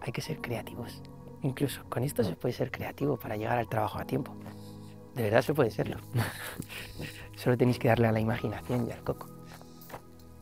hay 0.00 0.12
que 0.12 0.20
ser 0.20 0.40
creativos. 0.40 1.02
Incluso 1.42 1.84
con 1.88 2.04
esto 2.04 2.22
se 2.22 2.36
puede 2.36 2.54
ser 2.54 2.70
creativo 2.70 3.16
para 3.16 3.36
llegar 3.36 3.58
al 3.58 3.68
trabajo 3.68 3.98
a 3.98 4.04
tiempo. 4.04 4.32
De 5.14 5.24
verdad 5.24 5.42
se 5.42 5.54
puede 5.54 5.70
serlo. 5.70 5.96
Solo 7.36 7.56
tenéis 7.56 7.78
que 7.80 7.88
darle 7.88 8.06
a 8.06 8.12
la 8.12 8.20
imaginación 8.20 8.86
y 8.86 8.92
al 8.92 9.02
coco. 9.02 9.37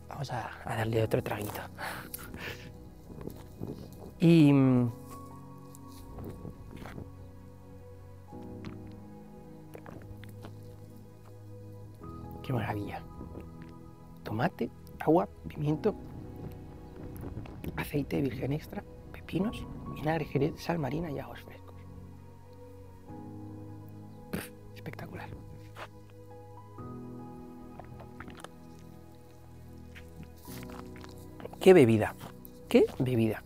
Vamos 0.09 0.31
a, 0.31 0.49
darle 0.65 1.03
otro 1.03 1.21
traguito. 1.21 1.61
Y... 4.19 4.51
Mm, 4.51 4.91
qué 12.43 12.53
maravilla. 12.53 13.03
Tomate, 14.23 14.69
agua, 14.99 15.27
pimiento, 15.47 15.95
aceite 17.75 18.21
virgen 18.21 18.53
extra, 18.53 18.83
pepinos, 19.11 19.65
vinagre 19.95 20.25
jerez, 20.25 20.59
sal 20.61 20.79
marina 20.79 21.11
y 21.11 21.19
ajos 21.19 21.41
frescos. 21.41 21.56
¿Qué 31.67 31.73
bebida? 31.73 32.15
¿Qué 32.69 32.85
bebida? 32.97 33.43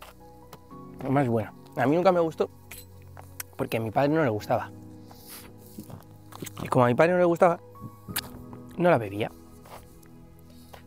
Más 1.10 1.28
buena. 1.28 1.56
A 1.76 1.88
mí 1.88 1.96
nunca 1.96 2.12
me 2.12 2.20
gustó 2.20 2.52
porque 3.56 3.78
a 3.78 3.80
mi 3.80 3.90
padre 3.90 4.10
no 4.10 4.24
le 4.24 4.30
gustaba. 4.30 4.70
Y 6.62 6.68
como 6.68 6.86
a 6.86 6.88
mi 6.90 6.94
padre 6.94 7.14
no 7.14 7.18
le 7.18 7.26
gustaba, 7.26 7.60
no 8.78 8.92
la 8.92 9.00
bebía. 9.00 9.32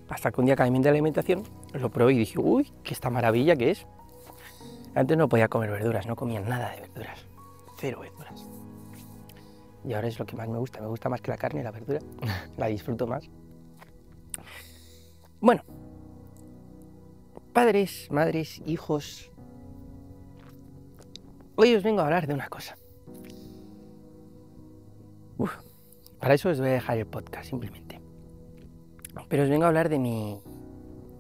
Hasta 0.09 0.31
que 0.31 0.41
un 0.43 0.47
día 0.47 0.55
cambié 0.55 0.81
de 0.81 0.91
alimentación, 0.91 1.43
lo 1.73 1.91
probé 1.91 2.13
y 2.13 2.19
dije, 2.19 2.39
uy, 2.39 2.73
qué 2.85 2.95
esta 2.95 3.11
maravilla 3.11 3.57
que 3.57 3.73
es. 3.73 3.85
Antes 4.95 5.19
no 5.19 5.29
podía 5.29 5.49
comer 5.49 5.73
verduras, 5.73 6.07
no 6.07 6.15
comía 6.15 6.39
nada 6.39 6.71
de 6.71 6.83
verduras. 6.83 7.19
Cero 7.79 7.99
verduras. 8.01 8.49
Y 9.85 9.93
ahora 9.93 10.07
es 10.07 10.21
lo 10.21 10.25
que 10.25 10.37
más 10.37 10.49
me 10.49 10.59
gusta. 10.59 10.81
Me 10.81 10.87
gusta 10.87 11.09
más 11.09 11.21
que 11.21 11.33
la 11.33 11.37
carne, 11.37 11.65
la 11.65 11.73
verdura. 11.73 11.99
la 12.57 12.69
disfruto 12.69 13.09
más. 13.09 13.29
Bueno, 15.41 15.65
padres, 17.55 18.09
madres, 18.11 18.61
hijos. 18.67 19.31
Hoy 21.55 21.73
os 21.77 21.85
vengo 21.85 22.01
a 22.01 22.05
hablar 22.05 22.27
de 22.27 22.35
una 22.35 22.49
cosa. 22.49 22.77
para 26.19 26.35
eso 26.35 26.49
os 26.49 26.59
voy 26.59 26.71
a 26.71 26.73
dejar 26.73 26.99
el 26.99 27.07
podcast 27.07 27.49
simplemente. 27.49 28.01
Pero 29.29 29.45
os 29.45 29.49
vengo 29.49 29.65
a 29.65 29.69
hablar 29.69 29.89
de 29.89 30.01
mi, 30.01 30.41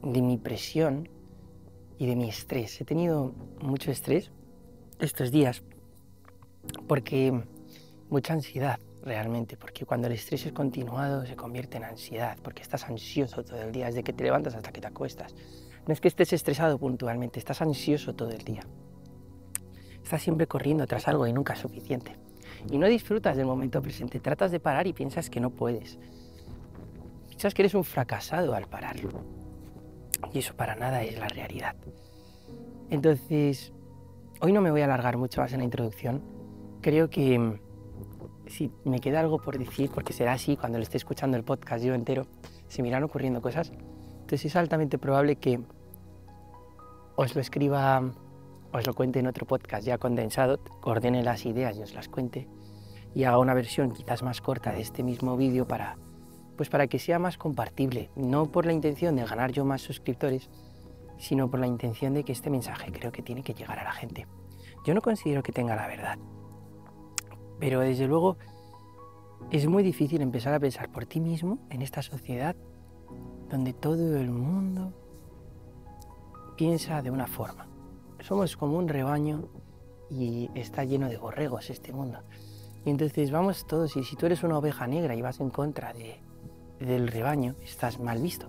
de 0.02 0.22
mi 0.22 0.36
presión 0.36 1.08
y 1.98 2.06
de 2.06 2.16
mi 2.16 2.28
estrés. 2.28 2.80
He 2.80 2.84
tenido 2.84 3.32
mucho 3.60 3.92
estrés 3.92 4.32
estos 4.98 5.30
días 5.30 5.62
porque 6.88 7.44
mucha 8.10 8.32
ansiedad 8.32 8.80
realmente, 9.04 9.56
porque 9.56 9.84
cuando 9.84 10.08
el 10.08 10.14
estrés 10.14 10.46
es 10.46 10.52
continuado 10.52 11.26
se 11.26 11.36
convierte 11.36 11.76
en 11.76 11.84
ansiedad, 11.84 12.38
porque 12.42 12.62
estás 12.62 12.88
ansioso 12.88 13.44
todo 13.44 13.60
el 13.62 13.70
día, 13.70 13.86
desde 13.86 14.02
que 14.02 14.12
te 14.12 14.24
levantas 14.24 14.56
hasta 14.56 14.72
que 14.72 14.80
te 14.80 14.88
acuestas. 14.88 15.34
No 15.86 15.92
es 15.92 16.00
que 16.00 16.08
estés 16.08 16.32
estresado 16.32 16.78
puntualmente, 16.78 17.38
estás 17.38 17.60
ansioso 17.60 18.14
todo 18.14 18.30
el 18.30 18.42
día. 18.42 18.62
Estás 20.02 20.22
siempre 20.22 20.46
corriendo 20.46 20.86
tras 20.86 21.08
algo 21.08 21.26
y 21.26 21.32
nunca 21.32 21.52
es 21.52 21.58
suficiente. 21.58 22.16
Y 22.70 22.78
no 22.78 22.86
disfrutas 22.86 23.36
del 23.36 23.46
momento 23.46 23.82
presente, 23.82 24.20
tratas 24.20 24.50
de 24.50 24.60
parar 24.60 24.86
y 24.86 24.92
piensas 24.92 25.28
que 25.28 25.40
no 25.40 25.50
puedes. 25.50 25.98
Piensas 27.28 27.52
que 27.52 27.62
eres 27.62 27.74
un 27.74 27.84
fracasado 27.84 28.54
al 28.54 28.66
pararlo. 28.66 29.24
Y 30.32 30.38
eso 30.38 30.54
para 30.54 30.74
nada 30.74 31.02
es 31.02 31.18
la 31.18 31.28
realidad. 31.28 31.76
Entonces, 32.90 33.72
hoy 34.40 34.52
no 34.52 34.62
me 34.62 34.70
voy 34.70 34.80
a 34.80 34.84
alargar 34.84 35.18
mucho 35.18 35.40
más 35.40 35.52
en 35.52 35.58
la 35.58 35.64
introducción. 35.64 36.22
Creo 36.80 37.10
que 37.10 37.38
mm, 37.38 37.58
si 38.46 38.72
me 38.84 39.00
queda 39.00 39.20
algo 39.20 39.38
por 39.38 39.58
decir, 39.58 39.90
porque 39.90 40.12
será 40.12 40.32
así 40.32 40.56
cuando 40.56 40.78
lo 40.78 40.82
esté 40.82 40.96
escuchando 40.96 41.36
el 41.36 41.44
podcast 41.44 41.84
yo 41.84 41.94
entero, 41.94 42.26
se 42.68 42.82
me 42.82 42.88
irán 42.88 43.04
ocurriendo 43.04 43.42
cosas. 43.42 43.72
Entonces 44.34 44.50
es 44.50 44.56
altamente 44.56 44.98
probable 44.98 45.36
que 45.36 45.60
os 47.14 47.36
lo 47.36 47.40
escriba, 47.40 48.02
os 48.72 48.84
lo 48.84 48.92
cuente 48.92 49.20
en 49.20 49.28
otro 49.28 49.46
podcast 49.46 49.86
ya 49.86 49.96
condensado, 49.96 50.58
ordene 50.82 51.22
las 51.22 51.46
ideas 51.46 51.76
y 51.76 51.82
os 51.82 51.94
las 51.94 52.08
cuente 52.08 52.48
y 53.14 53.22
haga 53.22 53.38
una 53.38 53.54
versión 53.54 53.92
quizás 53.92 54.24
más 54.24 54.40
corta 54.40 54.72
de 54.72 54.80
este 54.80 55.04
mismo 55.04 55.36
vídeo 55.36 55.68
para 55.68 55.98
pues 56.56 56.68
para 56.68 56.88
que 56.88 56.98
sea 56.98 57.20
más 57.20 57.38
compartible, 57.38 58.10
no 58.16 58.50
por 58.50 58.66
la 58.66 58.72
intención 58.72 59.14
de 59.14 59.24
ganar 59.24 59.52
yo 59.52 59.64
más 59.64 59.82
suscriptores, 59.82 60.50
sino 61.16 61.48
por 61.48 61.60
la 61.60 61.68
intención 61.68 62.12
de 62.12 62.24
que 62.24 62.32
este 62.32 62.50
mensaje 62.50 62.90
creo 62.90 63.12
que 63.12 63.22
tiene 63.22 63.44
que 63.44 63.54
llegar 63.54 63.78
a 63.78 63.84
la 63.84 63.92
gente. 63.92 64.26
Yo 64.84 64.94
no 64.94 65.00
considero 65.00 65.44
que 65.44 65.52
tenga 65.52 65.76
la 65.76 65.86
verdad, 65.86 66.18
pero 67.60 67.78
desde 67.78 68.08
luego 68.08 68.36
es 69.52 69.68
muy 69.68 69.84
difícil 69.84 70.22
empezar 70.22 70.54
a 70.54 70.58
pensar 70.58 70.90
por 70.90 71.06
ti 71.06 71.20
mismo 71.20 71.60
en 71.70 71.82
esta 71.82 72.02
sociedad 72.02 72.56
donde 73.50 73.72
todo 73.72 74.16
el 74.16 74.30
mundo 74.30 74.92
piensa 76.56 77.02
de 77.02 77.10
una 77.10 77.26
forma. 77.26 77.66
Somos 78.20 78.56
como 78.56 78.78
un 78.78 78.88
rebaño 78.88 79.48
y 80.10 80.50
está 80.54 80.84
lleno 80.84 81.08
de 81.08 81.18
borregos 81.18 81.70
este 81.70 81.92
mundo. 81.92 82.20
Y 82.84 82.90
entonces 82.90 83.30
vamos 83.30 83.66
todos, 83.66 83.96
y 83.96 84.04
si 84.04 84.16
tú 84.16 84.26
eres 84.26 84.42
una 84.42 84.58
oveja 84.58 84.86
negra 84.86 85.14
y 85.14 85.22
vas 85.22 85.40
en 85.40 85.50
contra 85.50 85.92
de, 85.92 86.20
del 86.78 87.08
rebaño, 87.08 87.54
estás 87.62 87.98
mal 87.98 88.20
visto. 88.20 88.48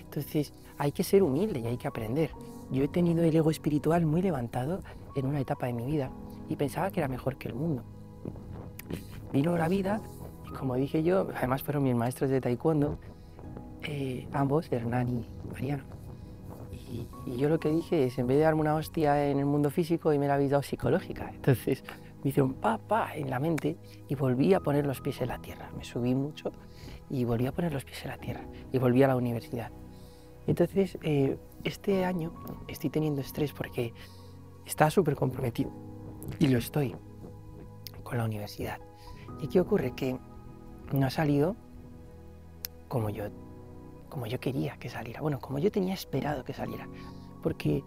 Entonces 0.00 0.52
hay 0.78 0.92
que 0.92 1.04
ser 1.04 1.22
humilde 1.22 1.60
y 1.60 1.66
hay 1.66 1.76
que 1.76 1.88
aprender. 1.88 2.30
Yo 2.70 2.84
he 2.84 2.88
tenido 2.88 3.22
el 3.22 3.34
ego 3.34 3.50
espiritual 3.50 4.06
muy 4.06 4.22
levantado 4.22 4.80
en 5.14 5.26
una 5.26 5.40
etapa 5.40 5.66
de 5.66 5.72
mi 5.72 5.86
vida 5.86 6.10
y 6.48 6.56
pensaba 6.56 6.90
que 6.90 7.00
era 7.00 7.08
mejor 7.08 7.36
que 7.36 7.48
el 7.48 7.54
mundo. 7.54 7.82
Vino 9.32 9.56
la 9.56 9.68
vida 9.68 10.00
y 10.46 10.52
como 10.52 10.74
dije 10.76 11.02
yo, 11.02 11.28
además 11.34 11.62
fueron 11.62 11.84
mis 11.84 11.94
maestros 11.94 12.30
de 12.30 12.40
taekwondo, 12.40 12.98
eh, 13.86 14.28
ambos, 14.32 14.70
Hernán 14.70 15.08
y 15.08 15.26
Mariano. 15.50 15.84
Y, 16.72 17.08
yo 17.36 17.48
lo 17.48 17.58
que 17.58 17.70
dije 17.70 18.04
es, 18.04 18.18
en 18.18 18.26
vez 18.26 18.36
de 18.36 18.44
darme 18.44 18.60
una 18.60 18.74
hostia 18.74 19.28
en 19.28 19.38
el 19.38 19.46
mundo 19.46 19.70
físico, 19.70 20.12
y 20.12 20.18
me 20.18 20.28
la 20.28 20.34
habéis 20.34 20.50
dado 20.50 20.62
psicológica. 20.62 21.30
Entonces 21.34 21.84
me 22.22 22.30
hicieron 22.30 22.54
pa, 22.54 22.78
pa 22.78 23.14
en 23.14 23.30
la 23.30 23.38
mente 23.38 23.76
y 24.08 24.14
volví 24.14 24.54
a 24.54 24.60
poner 24.60 24.86
los 24.86 25.00
pies 25.00 25.20
en 25.20 25.28
la 25.28 25.38
tierra. 25.38 25.70
Me 25.76 25.84
subí 25.84 26.14
mucho 26.14 26.52
y 27.10 27.24
volví 27.24 27.46
a 27.46 27.52
poner 27.52 27.72
los 27.72 27.84
pies 27.84 28.02
en 28.04 28.10
la 28.10 28.18
tierra 28.18 28.44
y 28.72 28.78
volví 28.78 29.02
a 29.02 29.08
la 29.08 29.16
universidad. 29.16 29.70
Entonces, 30.46 30.98
eh, 31.02 31.38
este 31.64 32.04
año 32.04 32.32
estoy 32.68 32.90
teniendo 32.90 33.20
estrés 33.20 33.52
porque 33.52 33.92
estaba 34.66 34.90
súper 34.90 35.16
comprometido 35.16 35.70
y 36.38 36.48
lo 36.48 36.58
estoy 36.58 36.94
con 38.02 38.18
la 38.18 38.24
universidad. 38.24 38.78
¿Y 39.40 39.48
qué 39.48 39.60
ocurre? 39.60 39.94
Que 39.94 40.18
no 40.92 41.06
ha 41.06 41.10
salido 41.10 41.56
como 42.88 43.10
yo, 43.10 43.24
como 44.14 44.26
yo 44.26 44.38
quería 44.38 44.76
que 44.76 44.88
saliera, 44.88 45.20
bueno, 45.20 45.40
como 45.40 45.58
yo 45.58 45.72
tenía 45.72 45.92
esperado 45.92 46.44
que 46.44 46.54
saliera, 46.54 46.88
porque 47.42 47.82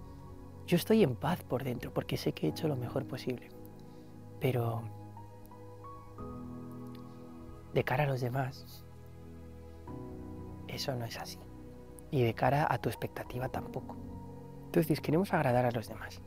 yo 0.66 0.76
estoy 0.76 1.02
en 1.02 1.16
paz 1.16 1.42
por 1.46 1.64
dentro, 1.64 1.94
porque 1.94 2.18
sé 2.18 2.34
que 2.34 2.48
he 2.48 2.50
hecho 2.50 2.68
lo 2.68 2.76
mejor 2.76 3.08
posible, 3.08 3.48
pero 4.42 4.84
de 7.74 7.82
cara 7.86 8.04
a 8.04 8.08
los 8.08 8.20
demás, 8.20 8.84
eso 10.68 10.96
no 10.96 11.06
es 11.06 11.18
así. 11.18 11.40
Y 12.12 12.24
de 12.24 12.34
cara 12.34 12.68
a 12.70 12.78
tu 12.78 12.90
expectativa 12.90 13.48
tampoco. 13.48 13.96
Entonces 14.66 15.00
queremos 15.00 15.34
agradar 15.34 15.66
a 15.66 15.72
los 15.72 15.88
demás. 15.88 16.22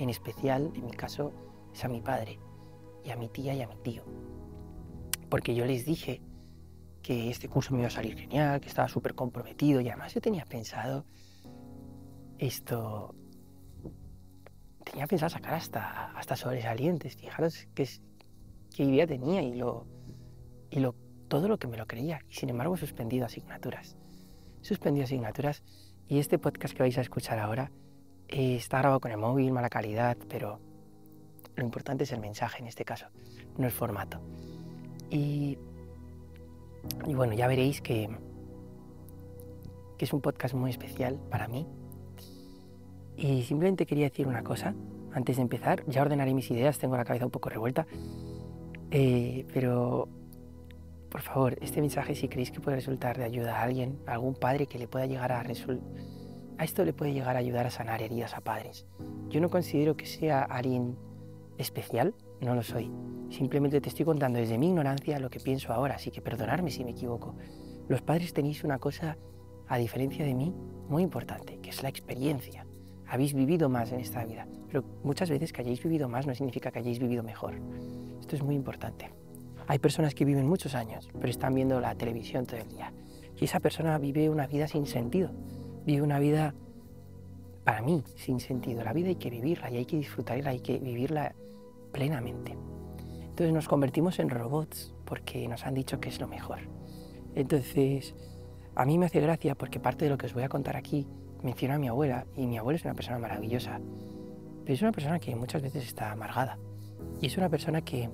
En 0.00 0.10
especial, 0.10 0.72
en 0.74 0.84
mi 0.84 0.90
caso, 0.90 1.30
es 1.72 1.84
a 1.84 1.88
mi 1.88 2.00
padre, 2.00 2.40
y 3.04 3.10
a 3.10 3.16
mi 3.16 3.28
tía 3.28 3.54
y 3.54 3.62
a 3.62 3.68
mi 3.68 3.76
tío. 3.76 4.02
Porque 5.30 5.54
yo 5.54 5.64
les 5.64 5.84
dije 5.84 6.22
que 7.08 7.30
este 7.30 7.48
curso 7.48 7.72
me 7.72 7.78
iba 7.78 7.86
a 7.86 7.90
salir 7.90 8.18
genial, 8.18 8.60
que 8.60 8.68
estaba 8.68 8.86
súper 8.86 9.14
comprometido 9.14 9.80
y 9.80 9.88
además 9.88 10.12
yo 10.12 10.20
tenía 10.20 10.44
pensado 10.44 11.06
esto, 12.36 13.14
tenía 14.84 15.06
pensado 15.06 15.30
sacar 15.30 15.54
hasta, 15.54 16.10
hasta 16.10 16.36
sobresalientes, 16.36 17.16
fijaros 17.16 17.66
qué, 17.74 17.88
qué 18.76 18.84
idea 18.84 19.06
tenía 19.06 19.40
y, 19.40 19.54
lo, 19.54 19.86
y 20.68 20.80
lo, 20.80 20.94
todo 21.28 21.48
lo 21.48 21.58
que 21.58 21.66
me 21.66 21.78
lo 21.78 21.86
creía. 21.86 22.20
Y 22.28 22.34
sin 22.34 22.50
embargo 22.50 22.76
suspendido 22.76 23.24
asignaturas. 23.24 23.96
Suspendido 24.60 25.04
asignaturas 25.04 25.62
y 26.08 26.18
este 26.18 26.38
podcast 26.38 26.76
que 26.76 26.82
vais 26.82 26.98
a 26.98 27.00
escuchar 27.00 27.38
ahora 27.38 27.72
eh, 28.28 28.56
está 28.56 28.80
grabado 28.80 29.00
con 29.00 29.12
el 29.12 29.16
móvil, 29.16 29.50
mala 29.50 29.70
calidad, 29.70 30.18
pero 30.28 30.60
lo 31.56 31.64
importante 31.64 32.04
es 32.04 32.12
el 32.12 32.20
mensaje 32.20 32.60
en 32.60 32.68
este 32.68 32.84
caso, 32.84 33.06
no 33.56 33.64
el 33.64 33.72
formato. 33.72 34.20
Y, 35.10 35.56
y 37.06 37.14
bueno, 37.14 37.34
ya 37.34 37.46
veréis 37.46 37.80
que, 37.80 38.08
que 39.96 40.04
es 40.04 40.12
un 40.12 40.20
podcast 40.20 40.54
muy 40.54 40.70
especial 40.70 41.18
para 41.30 41.48
mí. 41.48 41.66
Y 43.16 43.42
simplemente 43.42 43.86
quería 43.86 44.04
decir 44.08 44.26
una 44.26 44.44
cosa 44.44 44.74
antes 45.12 45.36
de 45.36 45.42
empezar. 45.42 45.84
Ya 45.86 46.02
ordenaré 46.02 46.34
mis 46.34 46.50
ideas, 46.50 46.78
tengo 46.78 46.96
la 46.96 47.04
cabeza 47.04 47.24
un 47.24 47.32
poco 47.32 47.48
revuelta. 47.48 47.86
Eh, 48.90 49.44
pero, 49.52 50.08
por 51.10 51.22
favor, 51.22 51.56
este 51.60 51.80
mensaje 51.80 52.14
si 52.14 52.28
creéis 52.28 52.50
que 52.50 52.60
puede 52.60 52.76
resultar 52.76 53.18
de 53.18 53.24
ayuda 53.24 53.58
a 53.58 53.62
alguien, 53.62 53.98
a 54.06 54.12
algún 54.12 54.34
padre 54.34 54.66
que 54.66 54.78
le 54.78 54.86
pueda 54.86 55.06
llegar 55.06 55.32
a 55.32 55.40
a 55.40 56.64
esto 56.64 56.84
le 56.84 56.92
puede 56.92 57.12
llegar 57.12 57.36
a 57.36 57.38
ayudar 57.38 57.66
a 57.66 57.70
sanar 57.70 58.02
heridas 58.02 58.34
a 58.34 58.40
padres. 58.40 58.84
Yo 59.28 59.40
no 59.40 59.48
considero 59.48 59.96
que 59.96 60.06
sea 60.06 60.42
alguien 60.42 60.96
especial, 61.56 62.14
no 62.40 62.54
lo 62.54 62.62
soy. 62.62 62.90
Simplemente 63.30 63.80
te 63.80 63.88
estoy 63.88 64.04
contando 64.04 64.38
desde 64.38 64.58
mi 64.58 64.68
ignorancia 64.68 65.18
lo 65.18 65.30
que 65.30 65.40
pienso 65.40 65.72
ahora, 65.72 65.96
así 65.96 66.10
que 66.10 66.22
perdonarme 66.22 66.70
si 66.70 66.84
me 66.84 66.92
equivoco. 66.92 67.34
Los 67.88 68.02
padres 68.02 68.32
tenéis 68.32 68.64
una 68.64 68.78
cosa, 68.78 69.18
a 69.66 69.78
diferencia 69.78 70.24
de 70.24 70.34
mí, 70.34 70.54
muy 70.88 71.02
importante, 71.02 71.58
que 71.60 71.70
es 71.70 71.82
la 71.82 71.88
experiencia. 71.88 72.66
Habéis 73.06 73.34
vivido 73.34 73.68
más 73.68 73.92
en 73.92 74.00
esta 74.00 74.24
vida, 74.24 74.46
pero 74.66 74.84
muchas 75.02 75.30
veces 75.30 75.52
que 75.52 75.62
hayáis 75.62 75.82
vivido 75.82 76.08
más 76.08 76.26
no 76.26 76.34
significa 76.34 76.70
que 76.70 76.78
hayáis 76.78 76.98
vivido 76.98 77.22
mejor. 77.22 77.54
Esto 78.20 78.36
es 78.36 78.42
muy 78.42 78.54
importante. 78.54 79.10
Hay 79.66 79.78
personas 79.78 80.14
que 80.14 80.24
viven 80.24 80.46
muchos 80.46 80.74
años, 80.74 81.08
pero 81.12 81.28
están 81.28 81.54
viendo 81.54 81.80
la 81.80 81.94
televisión 81.94 82.46
todo 82.46 82.60
el 82.60 82.68
día. 82.68 82.92
Y 83.36 83.44
esa 83.44 83.60
persona 83.60 83.98
vive 83.98 84.30
una 84.30 84.46
vida 84.46 84.66
sin 84.66 84.86
sentido. 84.86 85.30
Vive 85.84 86.02
una 86.02 86.18
vida, 86.18 86.54
para 87.64 87.82
mí, 87.82 88.02
sin 88.16 88.40
sentido. 88.40 88.82
La 88.82 88.94
vida 88.94 89.08
hay 89.08 89.16
que 89.16 89.28
vivirla 89.28 89.70
y 89.70 89.76
hay 89.76 89.84
que 89.84 89.96
disfrutarla, 89.96 90.50
hay 90.50 90.60
que 90.60 90.78
vivirla 90.78 91.34
plenamente. 91.92 92.56
Entonces 93.20 93.52
nos 93.52 93.68
convertimos 93.68 94.18
en 94.18 94.30
robots 94.30 94.94
porque 95.04 95.46
nos 95.48 95.64
han 95.64 95.74
dicho 95.74 96.00
que 96.00 96.08
es 96.08 96.20
lo 96.20 96.26
mejor. 96.26 96.58
Entonces, 97.34 98.14
a 98.74 98.84
mí 98.84 98.98
me 98.98 99.06
hace 99.06 99.20
gracia 99.20 99.54
porque 99.54 99.80
parte 99.80 100.04
de 100.04 100.10
lo 100.10 100.18
que 100.18 100.26
os 100.26 100.34
voy 100.34 100.42
a 100.42 100.48
contar 100.48 100.76
aquí 100.76 101.06
menciona 101.42 101.76
a 101.76 101.78
mi 101.78 101.88
abuela 101.88 102.26
y 102.36 102.46
mi 102.46 102.58
abuela 102.58 102.76
es 102.76 102.84
una 102.84 102.94
persona 102.94 103.18
maravillosa, 103.18 103.80
pero 104.64 104.74
es 104.74 104.82
una 104.82 104.92
persona 104.92 105.18
que 105.18 105.34
muchas 105.36 105.62
veces 105.62 105.84
está 105.84 106.12
amargada 106.12 106.58
y 107.20 107.26
es 107.26 107.36
una 107.36 107.48
persona 107.48 107.82
que, 107.82 108.10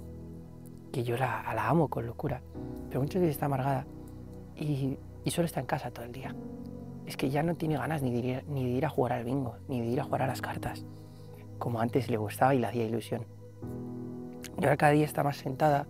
que 0.93 1.05
yo 1.05 1.17
la, 1.17 1.43
la 1.55 1.69
amo 1.69 1.89
con 1.89 2.07
locura, 2.07 2.43
pero 2.89 3.01
muchas 3.01 3.21
veces 3.21 3.37
está 3.37 3.47
amargada 3.47 3.87
y, 4.57 4.99
y, 5.25 5.31
solo 5.31 5.47
está 5.47 5.61
en 5.61 5.67
casa 5.67 5.91
todo 5.91 6.05
el 6.05 6.13
día. 6.13 6.35
Es 7.07 7.17
que 7.17 7.29
ya 7.29 7.43
no 7.43 7.57
tiene 7.57 7.77
ganas 7.77 8.03
ni 8.03 8.13
de, 8.13 8.29
ir, 8.29 8.45
ni 8.49 8.65
de 8.65 8.71
ir 8.71 8.87
a 8.87 8.89
jugar 8.89 9.13
al 9.13 9.25
bingo, 9.25 9.57
ni 9.69 9.81
de 9.81 9.87
ir 9.89 10.01
a 10.01 10.05
jugar 10.05 10.23
a 10.23 10.27
las 10.27 10.41
cartas, 10.41 10.87
como 11.59 11.81
antes 11.81 12.09
le 12.09 12.17
gustaba 12.17 12.55
y 12.55 12.59
le 12.59 12.67
hacía 12.67 12.85
ilusión. 12.85 13.27
Y 14.59 14.65
ahora 14.65 14.77
cada 14.77 14.93
día 14.93 15.05
está 15.05 15.23
más 15.23 15.37
sentada 15.37 15.87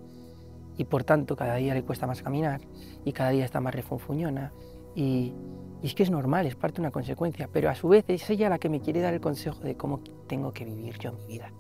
y 0.77 0.85
por 0.85 1.05
tanto 1.05 1.37
cada 1.37 1.57
día 1.57 1.75
le 1.75 1.83
cuesta 1.83 2.07
más 2.07 2.23
caminar 2.23 2.61
y 3.05 3.13
cada 3.13 3.31
día 3.31 3.45
está 3.45 3.61
más 3.61 3.75
refunfuñona 3.75 4.53
y, 4.95 5.35
es 5.83 5.95
que 5.95 6.03
es 6.03 6.11
normal, 6.11 6.47
es 6.47 6.57
parte 6.57 6.77
de 6.77 6.83
una 6.83 6.91
consecuencia, 6.91 7.49
pero 7.53 7.69
a 7.69 7.75
su 7.75 7.89
vez 7.89 8.07
es 8.09 8.31
ella 8.31 8.49
la 8.49 8.59
que 8.59 8.71
me 8.71 8.81
quiere 8.81 9.03
dar 9.03 9.13
el 9.13 9.21
consejo 9.21 9.61
de 9.61 9.77
cómo 9.77 10.01
tengo 10.27 10.51
que 10.53 10.65
vivir 10.65 10.99
yo 10.99 11.13
mi 11.13 11.27
vida. 11.27 11.53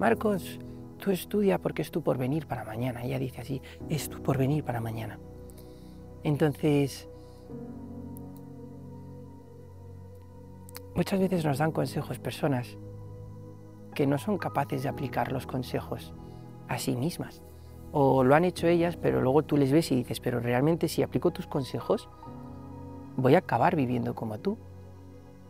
Marcos, 0.00 0.58
tú 0.98 1.12
estudia 1.12 1.58
porque 1.58 1.82
es 1.82 1.92
tu 1.92 2.02
porvenir 2.02 2.48
para 2.48 2.64
mañana. 2.64 3.04
Ella 3.04 3.20
dice 3.20 3.42
así, 3.42 3.62
es 3.88 4.08
tu 4.08 4.20
porvenir 4.20 4.64
para 4.64 4.80
mañana. 4.80 5.20
Entonces, 6.24 7.08
muchas 10.96 11.20
veces 11.20 11.44
nos 11.44 11.58
dan 11.58 11.70
consejos 11.70 12.18
personas 12.18 12.76
que 13.96 14.06
no 14.06 14.18
son 14.18 14.36
capaces 14.36 14.82
de 14.82 14.90
aplicar 14.90 15.32
los 15.32 15.46
consejos 15.46 16.12
a 16.68 16.78
sí 16.78 16.94
mismas. 16.94 17.42
O 17.92 18.22
lo 18.22 18.34
han 18.34 18.44
hecho 18.44 18.68
ellas, 18.68 18.96
pero 18.96 19.22
luego 19.22 19.42
tú 19.42 19.56
les 19.56 19.72
ves 19.72 19.90
y 19.90 19.96
dices, 19.96 20.20
pero 20.20 20.38
realmente 20.38 20.86
si 20.86 21.02
aplico 21.02 21.30
tus 21.32 21.46
consejos, 21.46 22.08
voy 23.16 23.34
a 23.34 23.38
acabar 23.38 23.74
viviendo 23.74 24.14
como 24.14 24.38
tú. 24.38 24.58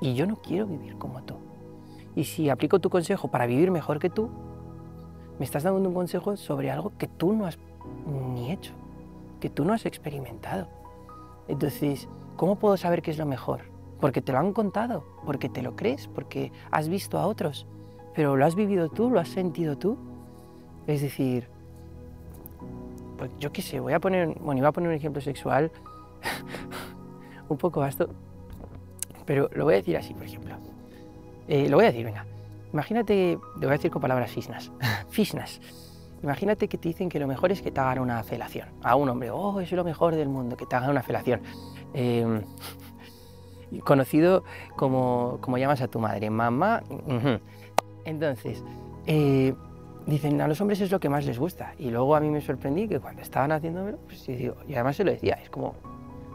Y 0.00 0.14
yo 0.14 0.26
no 0.26 0.36
quiero 0.36 0.66
vivir 0.66 0.96
como 0.96 1.24
tú. 1.24 1.34
Y 2.14 2.24
si 2.24 2.48
aplico 2.48 2.78
tu 2.78 2.88
consejo 2.88 3.28
para 3.28 3.46
vivir 3.46 3.70
mejor 3.72 3.98
que 3.98 4.10
tú, 4.10 4.30
me 5.40 5.44
estás 5.44 5.64
dando 5.64 5.86
un 5.86 5.94
consejo 5.94 6.36
sobre 6.36 6.70
algo 6.70 6.92
que 6.96 7.08
tú 7.08 7.32
no 7.32 7.46
has 7.46 7.58
ni 8.32 8.52
hecho, 8.52 8.72
que 9.40 9.50
tú 9.50 9.64
no 9.64 9.72
has 9.72 9.86
experimentado. 9.86 10.68
Entonces, 11.48 12.08
¿cómo 12.36 12.56
puedo 12.56 12.76
saber 12.76 13.02
qué 13.02 13.10
es 13.10 13.18
lo 13.18 13.26
mejor? 13.26 13.62
Porque 14.00 14.22
te 14.22 14.30
lo 14.30 14.38
han 14.38 14.52
contado, 14.52 15.04
porque 15.24 15.48
te 15.48 15.62
lo 15.62 15.74
crees, 15.74 16.06
porque 16.06 16.52
has 16.70 16.88
visto 16.88 17.18
a 17.18 17.26
otros 17.26 17.66
pero 18.16 18.34
lo 18.34 18.46
has 18.46 18.54
vivido 18.54 18.88
tú, 18.88 19.10
lo 19.10 19.20
has 19.20 19.28
sentido 19.28 19.76
tú. 19.76 19.98
Es 20.86 21.02
decir, 21.02 21.48
pues 23.18 23.30
yo 23.38 23.52
qué 23.52 23.60
sé, 23.60 23.78
voy 23.78 23.92
a 23.92 24.00
poner, 24.00 24.34
bueno, 24.40 24.58
iba 24.58 24.68
a 24.68 24.72
poner 24.72 24.88
un 24.88 24.96
ejemplo 24.96 25.20
sexual 25.20 25.70
un 27.50 27.58
poco 27.58 27.80
vasto, 27.80 28.08
pero 29.26 29.50
lo 29.52 29.64
voy 29.64 29.74
a 29.74 29.76
decir 29.76 29.98
así, 29.98 30.14
por 30.14 30.24
ejemplo. 30.24 30.56
Eh, 31.46 31.68
lo 31.68 31.76
voy 31.76 31.84
a 31.84 31.88
decir, 31.88 32.06
venga. 32.06 32.24
Imagínate, 32.72 33.38
lo 33.56 33.60
voy 33.60 33.68
a 33.68 33.72
decir 33.72 33.90
con 33.90 34.00
palabras 34.00 34.30
fisnas. 34.30 34.72
fisnas. 35.10 35.60
Imagínate 36.22 36.68
que 36.68 36.78
te 36.78 36.88
dicen 36.88 37.10
que 37.10 37.20
lo 37.20 37.26
mejor 37.26 37.52
es 37.52 37.60
que 37.60 37.70
te 37.70 37.80
hagan 37.80 37.98
una 37.98 38.22
felación. 38.22 38.68
A 38.82 38.96
un 38.96 39.10
hombre, 39.10 39.30
oh, 39.30 39.60
es 39.60 39.70
lo 39.72 39.84
mejor 39.84 40.14
del 40.14 40.30
mundo, 40.30 40.56
que 40.56 40.64
te 40.64 40.74
hagan 40.74 40.88
una 40.88 41.02
felación. 41.02 41.42
Eh, 41.92 42.40
conocido 43.84 44.42
como, 44.74 45.36
como 45.42 45.58
llamas 45.58 45.82
a 45.82 45.88
tu 45.88 46.00
madre, 46.00 46.30
mamá. 46.30 46.82
Entonces, 48.06 48.64
eh, 49.06 49.52
dicen, 50.06 50.40
a 50.40 50.48
los 50.48 50.60
hombres 50.60 50.80
es 50.80 50.90
lo 50.90 51.00
que 51.00 51.08
más 51.08 51.26
les 51.26 51.38
gusta. 51.38 51.74
Y 51.78 51.90
luego 51.90 52.16
a 52.16 52.20
mí 52.20 52.30
me 52.30 52.40
sorprendí 52.40 52.88
que 52.88 53.00
cuando 53.00 53.20
estaban 53.20 53.52
haciéndomelo, 53.52 53.98
pues 54.06 54.26
yo 54.26 54.34
digo, 54.34 54.56
y 54.66 54.74
además 54.74 54.96
se 54.96 55.04
lo 55.04 55.10
decía, 55.10 55.34
es 55.34 55.50
como, 55.50 55.74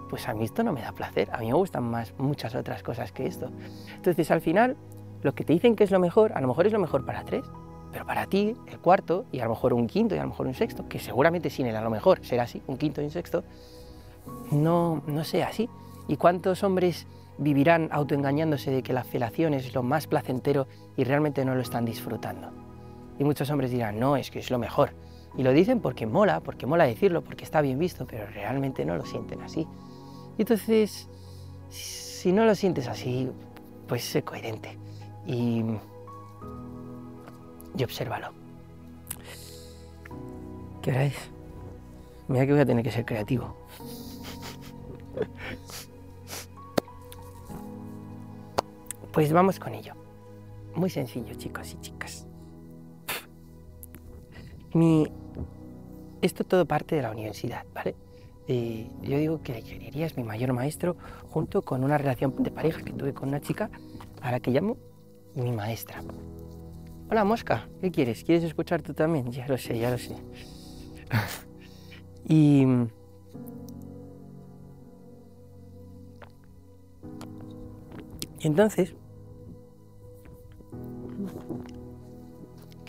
pues 0.09 0.27
a 0.27 0.33
mí 0.33 0.43
esto 0.43 0.63
no 0.63 0.73
me 0.73 0.81
da 0.81 0.91
placer, 0.91 1.29
a 1.31 1.37
mí 1.37 1.47
me 1.47 1.53
gustan 1.53 1.83
más 1.83 2.13
muchas 2.17 2.53
otras 2.53 2.83
cosas 2.83 3.11
que 3.11 3.25
esto. 3.25 3.49
Entonces 3.95 4.29
al 4.29 4.41
final, 4.41 4.75
lo 5.23 5.33
que 5.33 5.43
te 5.43 5.53
dicen 5.53 5.75
que 5.75 5.85
es 5.85 5.91
lo 5.91 5.99
mejor, 5.99 6.33
a 6.33 6.41
lo 6.41 6.47
mejor 6.47 6.67
es 6.67 6.73
lo 6.73 6.79
mejor 6.79 7.05
para 7.05 7.23
tres, 7.23 7.45
pero 7.91 8.05
para 8.05 8.25
ti, 8.25 8.55
el 8.67 8.79
cuarto, 8.79 9.25
y 9.31 9.39
a 9.39 9.45
lo 9.45 9.51
mejor 9.51 9.73
un 9.73 9.87
quinto, 9.87 10.15
y 10.15 10.17
a 10.17 10.23
lo 10.23 10.29
mejor 10.29 10.47
un 10.47 10.53
sexto, 10.53 10.87
que 10.87 10.99
seguramente 10.99 11.49
sin 11.49 11.65
él 11.65 11.75
a 11.75 11.81
lo 11.81 11.89
mejor 11.89 12.25
será 12.25 12.43
así, 12.43 12.61
un 12.67 12.77
quinto 12.77 13.01
y 13.01 13.05
un 13.05 13.11
sexto, 13.11 13.43
no, 14.51 15.01
no 15.07 15.23
sea 15.23 15.47
así. 15.47 15.69
¿Y 16.07 16.17
cuántos 16.17 16.63
hombres 16.63 17.07
vivirán 17.41 17.89
autoengañándose 17.91 18.69
de 18.69 18.83
que 18.83 18.93
la 18.93 19.03
felación 19.03 19.55
es 19.55 19.73
lo 19.73 19.81
más 19.81 20.05
placentero 20.05 20.67
y 20.95 21.03
realmente 21.03 21.43
no 21.43 21.55
lo 21.55 21.61
están 21.61 21.85
disfrutando. 21.85 22.51
Y 23.17 23.23
muchos 23.23 23.49
hombres 23.49 23.71
dirán, 23.71 23.99
no, 23.99 24.15
es 24.15 24.29
que 24.29 24.37
es 24.37 24.51
lo 24.51 24.59
mejor. 24.59 24.91
Y 25.35 25.41
lo 25.41 25.51
dicen 25.51 25.79
porque 25.79 26.05
mola, 26.05 26.41
porque 26.41 26.67
mola 26.67 26.85
decirlo, 26.85 27.23
porque 27.23 27.43
está 27.43 27.61
bien 27.61 27.79
visto, 27.79 28.05
pero 28.05 28.27
realmente 28.27 28.85
no 28.85 28.95
lo 28.95 29.05
sienten 29.05 29.41
así. 29.41 29.67
Y 30.37 30.41
entonces, 30.43 31.09
si 31.69 32.31
no 32.31 32.45
lo 32.45 32.53
sientes 32.53 32.87
así, 32.87 33.31
pues 33.87 34.03
sé 34.03 34.21
coherente 34.21 34.77
y, 35.25 35.63
y 37.75 37.83
obsérvalo. 37.83 38.33
¿Qué 40.83 40.91
hora? 40.91 41.09
Mira 42.27 42.45
que 42.45 42.51
voy 42.51 42.61
a 42.61 42.65
tener 42.67 42.83
que 42.83 42.91
ser 42.91 43.03
creativo. 43.03 43.55
Pues 49.13 49.33
vamos 49.33 49.59
con 49.59 49.73
ello. 49.73 49.93
Muy 50.73 50.89
sencillo, 50.89 51.33
chicos 51.35 51.73
y 51.73 51.81
chicas. 51.81 52.27
Mi... 54.73 55.11
Esto 56.21 56.43
todo 56.43 56.65
parte 56.65 56.95
de 56.95 57.01
la 57.01 57.11
universidad, 57.11 57.65
¿vale? 57.73 57.95
Eh, 58.47 58.89
yo 59.01 59.17
digo 59.17 59.41
que 59.41 59.53
la 59.53 59.59
ingeniería 59.59 60.05
es 60.05 60.15
mi 60.17 60.23
mayor 60.23 60.53
maestro, 60.53 60.95
junto 61.29 61.61
con 61.63 61.83
una 61.83 61.97
relación 61.97 62.35
de 62.41 62.51
pareja 62.51 62.81
que 62.83 62.93
tuve 62.93 63.13
con 63.13 63.29
una 63.29 63.41
chica 63.41 63.69
a 64.21 64.31
la 64.31 64.39
que 64.39 64.51
llamo 64.51 64.77
mi 65.35 65.51
maestra. 65.51 66.03
Hola, 67.09 67.25
mosca, 67.25 67.67
¿qué 67.81 67.91
quieres? 67.91 68.23
¿Quieres 68.23 68.43
escuchar 68.43 68.81
tú 68.81 68.93
también? 68.93 69.31
Ya 69.31 69.47
lo 69.47 69.57
sé, 69.57 69.77
ya 69.77 69.89
lo 69.89 69.97
sé. 69.97 70.15
y. 72.27 72.65
Y 78.39 78.47
entonces. 78.47 78.95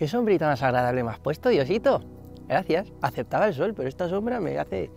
¿Qué 0.03 0.09
sombrita 0.09 0.49
más 0.49 0.61
agradable 0.65 1.05
me 1.05 1.13
has 1.13 1.21
puesto, 1.21 1.49
Diosito? 1.49 2.01
Gracias. 2.49 2.93
Aceptaba 3.03 3.47
el 3.47 3.55
sol, 3.55 3.73
pero 3.73 3.89
esta 3.89 4.09
sombra 4.09 4.41
me 4.41 4.59
hace 4.59 4.91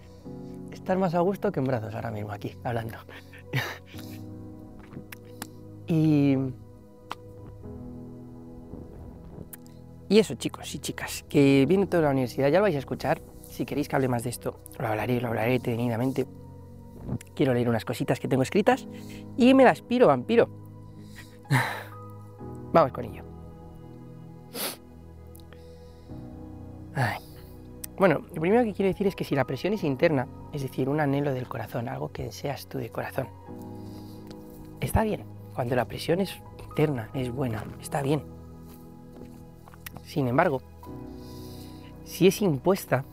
estar 0.71 0.97
más 0.97 1.13
a 1.13 1.19
gusto 1.19 1.51
que 1.51 1.59
en 1.59 1.67
brazos 1.67 1.93
ahora 1.93 2.09
mismo 2.09 2.31
aquí, 2.31 2.57
hablando. 2.63 2.97
y. 5.85 6.35
Y 10.09 10.17
eso, 10.17 10.33
chicos 10.33 10.73
y 10.73 10.79
chicas, 10.79 11.23
que 11.29 11.67
viene 11.67 11.85
toda 11.85 12.01
la 12.01 12.09
universidad, 12.09 12.49
ya 12.49 12.59
vais 12.59 12.75
a 12.75 12.79
escuchar. 12.79 13.21
Si 13.43 13.63
queréis 13.63 13.87
que 13.87 13.97
hable 13.97 14.07
más 14.07 14.23
de 14.23 14.31
esto, 14.31 14.59
lo 14.79 14.87
hablaré, 14.87 15.21
lo 15.21 15.27
hablaré 15.27 15.51
detenidamente. 15.51 16.25
Quiero 17.35 17.53
leer 17.53 17.69
unas 17.69 17.85
cositas 17.85 18.19
que 18.19 18.27
tengo 18.27 18.41
escritas 18.41 18.87
y 19.37 19.53
me 19.53 19.65
las 19.65 19.83
piro, 19.83 20.07
vampiro. 20.07 20.49
Vamos 22.73 22.91
con 22.91 23.05
ello. 23.05 23.24
Bueno, 27.97 28.25
lo 28.33 28.41
primero 28.41 28.63
que 28.63 28.73
quiero 28.73 28.91
decir 28.91 29.07
es 29.07 29.15
que 29.15 29.23
si 29.23 29.35
la 29.35 29.45
presión 29.45 29.73
es 29.73 29.83
interna, 29.83 30.27
es 30.51 30.61
decir, 30.61 30.89
un 30.89 30.99
anhelo 30.99 31.33
del 31.33 31.47
corazón, 31.47 31.87
algo 31.87 32.11
que 32.11 32.23
deseas 32.23 32.67
tú 32.67 32.77
de 32.77 32.89
corazón, 32.89 33.29
está 34.81 35.03
bien. 35.03 35.23
Cuando 35.53 35.75
la 35.75 35.85
presión 35.85 36.19
es 36.19 36.35
interna, 36.67 37.09
es 37.13 37.31
buena, 37.31 37.63
está 37.81 38.01
bien. 38.01 38.21
Sin 40.03 40.27
embargo, 40.27 40.61
si 42.03 42.27
es 42.27 42.41
impuesta, 42.41 43.05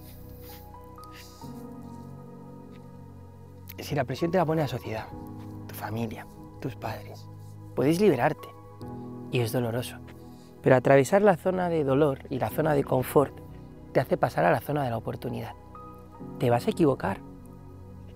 si 3.79 3.95
la 3.95 4.05
presión 4.05 4.33
te 4.33 4.39
la 4.39 4.45
pone 4.45 4.63
la 4.63 4.69
sociedad, 4.69 5.07
tu 5.69 5.75
familia, 5.77 6.27
tus 6.61 6.75
padres, 6.75 7.25
puedes 7.77 8.01
liberarte 8.01 8.49
y 9.31 9.39
es 9.39 9.53
doloroso. 9.53 9.97
Pero 10.61 10.75
atravesar 10.75 11.23
la 11.23 11.37
zona 11.37 11.69
de 11.69 11.85
dolor 11.85 12.21
y 12.31 12.39
la 12.41 12.51
zona 12.51 12.75
de 12.75 12.83
confort 12.83 13.42
te 13.93 14.01
hace 14.01 14.17
pasar 14.17 14.45
a 14.45 14.51
la 14.51 14.61
zona 14.61 14.85
de 14.85 14.91
la 14.91 14.97
oportunidad. 14.97 15.55
Te 16.39 16.51
vas 16.51 16.67
a 16.67 16.71
equivocar, 16.71 17.21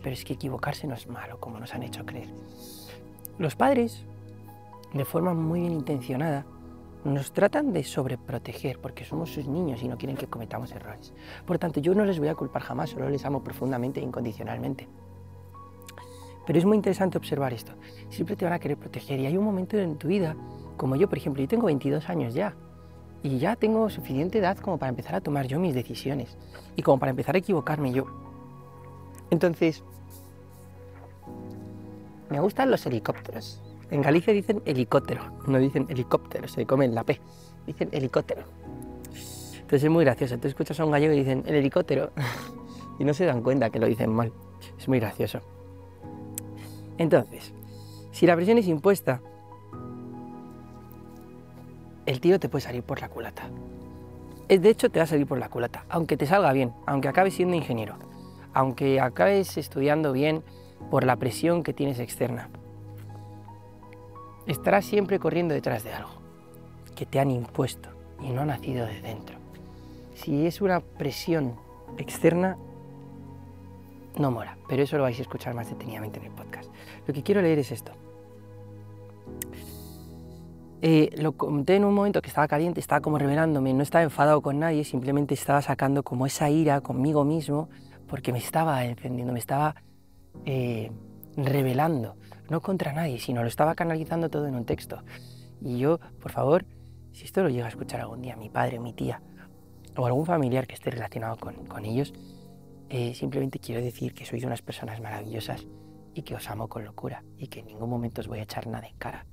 pero 0.03 0.15
es 0.15 0.25
que 0.25 0.35
equivocarse 0.35 0.87
no 0.87 0.95
es 0.95 1.07
malo, 1.09 1.39
como 1.39 1.59
nos 1.59 1.75
han 1.75 1.83
hecho 1.83 2.07
creer. 2.07 2.29
Los 3.39 3.57
padres, 3.57 4.05
de 4.95 5.05
forma 5.05 5.35
muy 5.35 5.61
bien 5.61 5.73
intencionada, 5.73 6.47
nos 7.05 7.33
tratan 7.33 7.73
de 7.73 7.85
sobreproteger 7.85 8.81
porque 8.81 9.05
somos 9.05 9.31
sus 9.31 9.47
niños 9.47 9.83
y 9.83 9.89
no 9.89 9.97
quieren 9.97 10.17
que 10.17 10.27
cometamos 10.27 10.73
errores. 10.73 11.13
Por 11.45 11.59
tanto, 11.59 11.81
yo 11.81 11.95
no 11.95 12.05
les 12.05 12.19
voy 12.19 12.29
a 12.29 12.35
culpar 12.35 12.63
jamás, 12.63 12.91
solo 12.91 13.09
les 13.09 13.25
amo 13.25 13.45
profundamente 13.45 14.01
e 14.01 14.03
incondicionalmente. 14.03 14.89
Pero 16.47 16.59
es 16.59 16.65
muy 16.65 16.77
interesante 16.77 17.19
observar 17.19 17.53
esto. 17.53 17.73
Siempre 18.09 18.37
te 18.37 18.45
van 18.45 18.55
a 18.55 18.59
querer 18.59 18.77
proteger 18.77 19.21
y 19.21 19.27
hay 19.27 19.37
un 19.37 19.45
momento 19.45 19.77
en 19.77 19.97
tu 19.99 20.09
vida, 20.09 20.37
como 20.77 20.97
yo, 20.97 21.09
por 21.09 21.19
ejemplo, 21.19 21.43
yo 21.43 21.49
tengo 21.49 21.67
22 21.67 22.09
años 22.09 22.35
ya, 22.35 22.55
y 23.23 23.39
ya 23.39 23.57
tengo 23.57 23.91
suficiente 23.91 24.39
edad 24.39 24.57
como 24.59 24.79
para 24.79 24.91
empezar 24.91 25.15
a 25.15 25.21
tomar 25.21 25.47
yo 25.47 25.59
mis 25.59 25.75
decisiones 25.75 26.37
y 26.77 26.83
como 26.83 26.99
para 26.99 27.11
empezar 27.11 27.35
a 27.35 27.39
equivocarme 27.39 27.93
yo. 27.93 28.07
Entonces, 29.31 29.83
me 32.31 32.41
gustan 32.41 32.71
los 32.71 32.85
helicópteros. 32.87 33.61
En 33.91 34.03
Galicia 34.03 34.33
dicen 34.33 34.63
helicóptero, 34.65 35.23
no 35.47 35.59
dicen 35.59 35.87
helicóptero, 35.89 36.49
se 36.49 36.67
comen 36.67 36.95
la 36.95 37.05
P, 37.05 37.21
dicen 37.67 37.89
helicóptero. 37.93 38.43
Entonces 39.67 39.85
es 39.85 39.91
muy 39.91 40.05
gracioso. 40.05 40.39
Tú 40.39 40.49
escuchas 40.49 40.79
a 40.79 40.85
un 40.85 40.93
gallego 40.93 41.13
y 41.13 41.19
dicen 41.19 41.43
el 41.47 41.57
helicóptero 41.57 42.13
y 42.99 43.05
no 43.05 43.15
se 43.15 43.25
dan 43.25 43.43
cuenta 43.43 43.71
que 43.71 43.79
lo 43.79 43.87
dicen 43.87 44.13
mal. 44.13 44.33
Es 44.79 44.89
muy 44.89 45.01
gracioso. 45.01 45.41
Entonces, 46.99 47.53
si 48.13 48.27
la 48.27 48.37
presión 48.37 48.59
es 48.59 48.69
impuesta, 48.69 49.21
el 52.07 52.21
tiro 52.21 52.39
te 52.39 52.49
puede 52.49 52.65
salir 52.65 52.83
por 52.83 53.01
la 53.01 53.09
culata. 53.09 53.51
De 54.49 54.71
hecho, 54.71 54.91
te 54.91 55.01
va 55.01 55.05
a 55.05 55.09
salir 55.09 55.27
por 55.27 55.39
la 55.39 55.49
culata, 55.49 55.85
aunque 55.89 56.17
te 56.17 56.27
salga 56.27 56.53
bien, 56.53 56.73
aunque 56.87 57.09
acabes 57.09 57.35
siendo 57.35 57.57
ingeniero, 57.57 57.97
aunque 58.55 59.01
acabes 59.01 59.57
estudiando 59.57 60.13
bien 60.13 60.45
por 60.91 61.05
la 61.05 61.17
presión 61.17 61.65
que 61.65 61.73
tienes 61.73 61.99
externa. 61.99 62.49
Estarás 64.47 64.85
siempre 64.85 65.19
corriendo 65.19 65.53
detrás 65.53 65.83
de 65.83 65.93
algo 65.93 66.11
que 66.95 67.07
te 67.07 67.19
han 67.19 67.33
impuesto 67.33 67.89
y 68.21 68.31
no 68.31 68.43
ha 68.43 68.47
nacido 68.47 68.87
de 68.87 69.01
dentro. 69.01 69.37
Si 70.15 70.47
es 70.47 70.61
una 70.61 70.81
presión 70.81 71.57
externa, 71.99 72.57
no 74.17 74.31
mora, 74.31 74.57
pero 74.69 74.85
eso 74.85 74.97
lo 74.97 75.03
vais 75.03 75.19
a 75.19 75.23
escuchar 75.23 75.55
más 75.55 75.69
detenidamente 75.69 76.21
en 76.21 76.27
el 76.27 76.33
podcast. 76.33 76.71
Lo 77.07 77.13
que 77.13 77.25
quiero 77.25 77.43
leer 77.43 77.59
es 77.59 77.73
esto. 77.73 77.93
Eh, 80.83 81.11
lo 81.17 81.33
conté 81.33 81.77
en 81.77 81.85
un 81.85 81.95
momento 81.95 82.21
que 82.21 82.29
estaba 82.29 82.47
caliente, 82.49 82.81
estaba 82.81 83.01
como 83.01 83.19
revelándome, 83.19 83.73
no 83.73 83.83
estaba 83.83 84.05
enfadado 84.05 84.43
con 84.43 84.59
nadie, 84.59 84.85
simplemente 84.85 85.33
estaba 85.33 85.63
sacando 85.63 86.03
como 86.03 86.27
esa 86.27 86.51
ira 86.51 86.83
conmigo 86.83 87.25
mismo 87.25 87.71
porque 88.07 88.31
me 88.33 88.39
estaba 88.39 88.85
encendiendo, 88.85 89.33
me 89.33 89.39
estaba 89.39 89.75
eh, 90.45 90.93
revelando, 91.37 92.17
no 92.51 92.61
contra 92.61 92.93
nadie, 92.93 93.19
sino 93.19 93.43
lo 93.43 93.49
estaba 93.49 93.75
canalizando 93.75 94.29
todo 94.29 94.47
en 94.47 94.55
un 94.55 94.67
texto. 94.67 95.03
Y 95.63 95.79
yo, 95.79 95.99
por 96.21 96.31
favor, 96.31 96.67
si 97.13 97.25
esto 97.25 97.43
lo 97.43 97.49
llega 97.49 97.65
a 97.65 97.71
escuchar 97.71 98.03
algún 98.03 98.21
día 98.21 98.37
mi 98.37 98.51
padre, 98.51 98.79
mi 98.79 98.93
tía 98.93 99.23
o 99.97 100.05
algún 100.05 100.27
familiar 100.27 100.67
que 100.67 100.75
esté 100.75 100.91
relacionado 100.91 101.39
con, 101.39 101.85
ellos, 101.87 102.13
eh, 102.91 103.15
simplemente 103.15 103.59
quiero 103.59 103.81
decir 103.81 104.13
que 104.13 104.27
sois 104.27 104.45
unas 104.45 104.61
personas 104.61 105.01
maravillosas 105.01 105.67
y 106.13 106.21
que 106.23 106.35
os 106.35 106.51
amo 106.51 106.69
con 106.69 106.85
locura 106.85 107.25
y 107.39 107.49
que 107.49 107.61
en 107.61 107.67
ningún 107.67 107.89
momento 107.89 108.21
os 108.21 108.29
voy 108.29 108.41
a 108.41 108.43
echar 108.43 108.67
nada 108.67 108.87
en 108.87 108.97
cara 108.99 109.25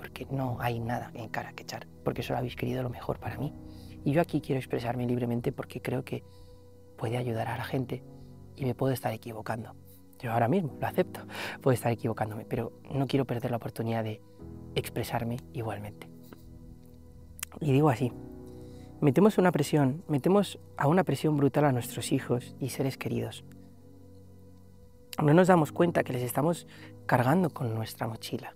porque 0.00 0.26
no 0.30 0.56
hay 0.60 0.80
nada 0.80 1.10
en 1.12 1.28
cara 1.28 1.52
que 1.52 1.62
echar, 1.62 1.86
porque 2.02 2.22
solo 2.22 2.38
habéis 2.38 2.56
querido 2.56 2.82
lo 2.82 2.88
mejor 2.88 3.18
para 3.18 3.36
mí. 3.36 3.52
Y 4.02 4.12
yo 4.12 4.22
aquí 4.22 4.40
quiero 4.40 4.58
expresarme 4.58 5.06
libremente 5.06 5.52
porque 5.52 5.82
creo 5.82 6.06
que 6.06 6.24
puede 6.96 7.18
ayudar 7.18 7.48
a 7.48 7.58
la 7.58 7.64
gente 7.64 8.02
y 8.56 8.64
me 8.64 8.74
puedo 8.74 8.94
estar 8.94 9.12
equivocando. 9.12 9.74
Yo 10.18 10.32
ahora 10.32 10.48
mismo 10.48 10.74
lo 10.80 10.86
acepto, 10.86 11.20
puedo 11.60 11.74
estar 11.74 11.92
equivocándome, 11.92 12.46
pero 12.46 12.72
no 12.90 13.06
quiero 13.06 13.26
perder 13.26 13.50
la 13.50 13.58
oportunidad 13.58 14.02
de 14.02 14.22
expresarme 14.74 15.36
igualmente. 15.52 16.08
Y 17.60 17.70
digo 17.70 17.90
así, 17.90 18.10
metemos 19.02 19.36
una 19.36 19.52
presión, 19.52 20.02
metemos 20.08 20.58
a 20.78 20.88
una 20.88 21.04
presión 21.04 21.36
brutal 21.36 21.66
a 21.66 21.72
nuestros 21.72 22.10
hijos 22.10 22.56
y 22.58 22.70
seres 22.70 22.96
queridos. 22.96 23.44
No 25.22 25.34
nos 25.34 25.48
damos 25.48 25.72
cuenta 25.72 26.04
que 26.04 26.14
les 26.14 26.22
estamos 26.22 26.66
cargando 27.04 27.50
con 27.50 27.74
nuestra 27.74 28.08
mochila. 28.08 28.54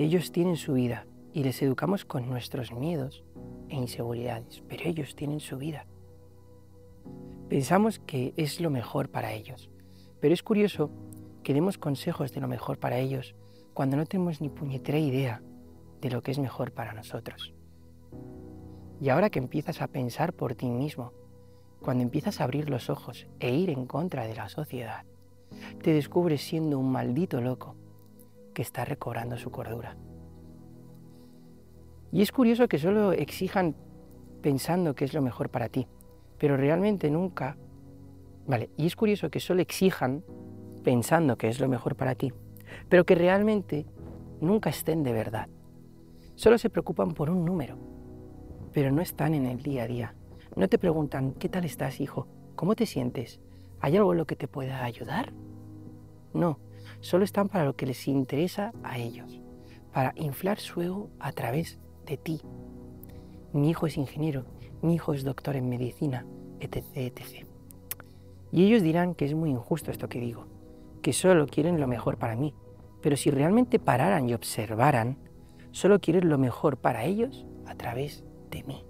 Ellos 0.00 0.32
tienen 0.32 0.56
su 0.56 0.72
vida 0.72 1.04
y 1.34 1.44
les 1.44 1.60
educamos 1.60 2.06
con 2.06 2.26
nuestros 2.26 2.72
miedos 2.72 3.22
e 3.68 3.76
inseguridades, 3.76 4.62
pero 4.66 4.84
ellos 4.84 5.14
tienen 5.14 5.40
su 5.40 5.58
vida. 5.58 5.84
Pensamos 7.50 7.98
que 7.98 8.32
es 8.38 8.62
lo 8.62 8.70
mejor 8.70 9.10
para 9.10 9.34
ellos, 9.34 9.68
pero 10.18 10.32
es 10.32 10.42
curioso 10.42 10.90
que 11.42 11.52
demos 11.52 11.76
consejos 11.76 12.32
de 12.32 12.40
lo 12.40 12.48
mejor 12.48 12.78
para 12.78 12.96
ellos 12.96 13.34
cuando 13.74 13.98
no 13.98 14.06
tenemos 14.06 14.40
ni 14.40 14.48
puñetera 14.48 14.98
idea 14.98 15.42
de 16.00 16.08
lo 16.08 16.22
que 16.22 16.30
es 16.30 16.38
mejor 16.38 16.72
para 16.72 16.94
nosotros. 16.94 17.52
Y 19.02 19.10
ahora 19.10 19.28
que 19.28 19.38
empiezas 19.38 19.82
a 19.82 19.88
pensar 19.88 20.32
por 20.32 20.54
ti 20.54 20.70
mismo, 20.70 21.12
cuando 21.82 22.02
empiezas 22.02 22.40
a 22.40 22.44
abrir 22.44 22.70
los 22.70 22.88
ojos 22.88 23.26
e 23.38 23.54
ir 23.54 23.68
en 23.68 23.84
contra 23.84 24.24
de 24.24 24.34
la 24.34 24.48
sociedad, 24.48 25.04
te 25.82 25.92
descubres 25.92 26.40
siendo 26.40 26.78
un 26.78 26.90
maldito 26.90 27.42
loco 27.42 27.76
que 28.52 28.62
está 28.62 28.84
recobrando 28.84 29.36
su 29.36 29.50
cordura. 29.50 29.96
Y 32.12 32.22
es 32.22 32.32
curioso 32.32 32.68
que 32.68 32.78
solo 32.78 33.12
exijan 33.12 33.76
pensando 34.42 34.94
que 34.94 35.04
es 35.04 35.14
lo 35.14 35.22
mejor 35.22 35.50
para 35.50 35.68
ti, 35.68 35.86
pero 36.38 36.56
realmente 36.56 37.10
nunca... 37.10 37.56
Vale, 38.46 38.70
y 38.76 38.86
es 38.86 38.96
curioso 38.96 39.30
que 39.30 39.38
solo 39.38 39.62
exijan 39.62 40.24
pensando 40.82 41.36
que 41.36 41.48
es 41.48 41.60
lo 41.60 41.68
mejor 41.68 41.94
para 41.94 42.14
ti, 42.14 42.32
pero 42.88 43.04
que 43.04 43.14
realmente 43.14 43.86
nunca 44.40 44.70
estén 44.70 45.02
de 45.02 45.12
verdad. 45.12 45.48
Solo 46.34 46.58
se 46.58 46.70
preocupan 46.70 47.12
por 47.12 47.30
un 47.30 47.44
número, 47.44 47.76
pero 48.72 48.90
no 48.90 49.02
están 49.02 49.34
en 49.34 49.46
el 49.46 49.62
día 49.62 49.84
a 49.84 49.86
día. 49.86 50.14
No 50.56 50.68
te 50.68 50.78
preguntan, 50.78 51.32
¿qué 51.34 51.48
tal 51.48 51.64
estás, 51.64 52.00
hijo? 52.00 52.26
¿Cómo 52.56 52.74
te 52.74 52.86
sientes? 52.86 53.40
¿Hay 53.80 53.96
algo 53.96 54.12
en 54.12 54.18
lo 54.18 54.26
que 54.26 54.36
te 54.36 54.48
pueda 54.48 54.84
ayudar? 54.84 55.32
No, 56.32 56.58
solo 57.00 57.24
están 57.24 57.48
para 57.48 57.64
lo 57.64 57.76
que 57.76 57.86
les 57.86 58.06
interesa 58.08 58.72
a 58.82 58.98
ellos, 58.98 59.40
para 59.92 60.12
inflar 60.16 60.58
su 60.58 60.80
ego 60.82 61.10
a 61.18 61.32
través 61.32 61.78
de 62.06 62.16
ti. 62.16 62.40
Mi 63.52 63.70
hijo 63.70 63.86
es 63.86 63.96
ingeniero, 63.96 64.44
mi 64.82 64.94
hijo 64.94 65.14
es 65.14 65.24
doctor 65.24 65.56
en 65.56 65.68
medicina, 65.68 66.26
etc. 66.60 66.84
etc. 66.94 67.46
Y 68.52 68.64
ellos 68.64 68.82
dirán 68.82 69.14
que 69.14 69.24
es 69.24 69.34
muy 69.34 69.50
injusto 69.50 69.90
esto 69.90 70.08
que 70.08 70.20
digo, 70.20 70.46
que 71.02 71.12
solo 71.12 71.46
quieren 71.46 71.80
lo 71.80 71.86
mejor 71.86 72.18
para 72.18 72.36
mí. 72.36 72.54
Pero 73.00 73.16
si 73.16 73.30
realmente 73.30 73.78
pararan 73.78 74.28
y 74.28 74.34
observaran, 74.34 75.16
solo 75.70 76.00
quieren 76.00 76.28
lo 76.28 76.38
mejor 76.38 76.76
para 76.76 77.04
ellos 77.04 77.46
a 77.66 77.74
través 77.74 78.24
de 78.50 78.62
mí. 78.64 78.84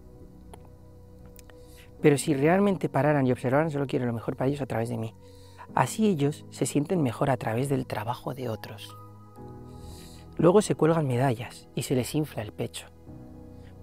Pero 2.00 2.16
si 2.16 2.34
realmente 2.34 2.88
pararan 2.88 3.26
y 3.26 3.32
observaran, 3.32 3.70
solo 3.70 3.86
quieren 3.86 4.08
lo 4.08 4.14
mejor 4.14 4.36
para 4.36 4.48
ellos 4.48 4.62
a 4.62 4.66
través 4.66 4.88
de 4.88 4.96
mí. 4.96 5.14
Así 5.74 6.06
ellos 6.06 6.44
se 6.50 6.66
sienten 6.66 7.02
mejor 7.02 7.30
a 7.30 7.36
través 7.36 7.68
del 7.68 7.86
trabajo 7.86 8.34
de 8.34 8.48
otros. 8.48 8.96
Luego 10.36 10.62
se 10.62 10.74
cuelgan 10.74 11.06
medallas 11.06 11.68
y 11.74 11.82
se 11.82 11.94
les 11.94 12.14
infla 12.14 12.42
el 12.42 12.52
pecho. 12.52 12.86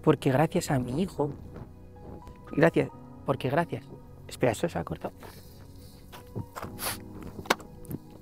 Porque 0.02 0.32
gracias 0.32 0.72
a 0.72 0.80
mi 0.80 1.02
hijo, 1.02 1.32
gracias, 2.52 2.90
porque 3.26 3.50
gracias, 3.50 3.86
espera, 4.28 4.54
eso 4.54 4.68
se 4.68 4.80
ha 4.80 4.84
cortado. 4.84 5.14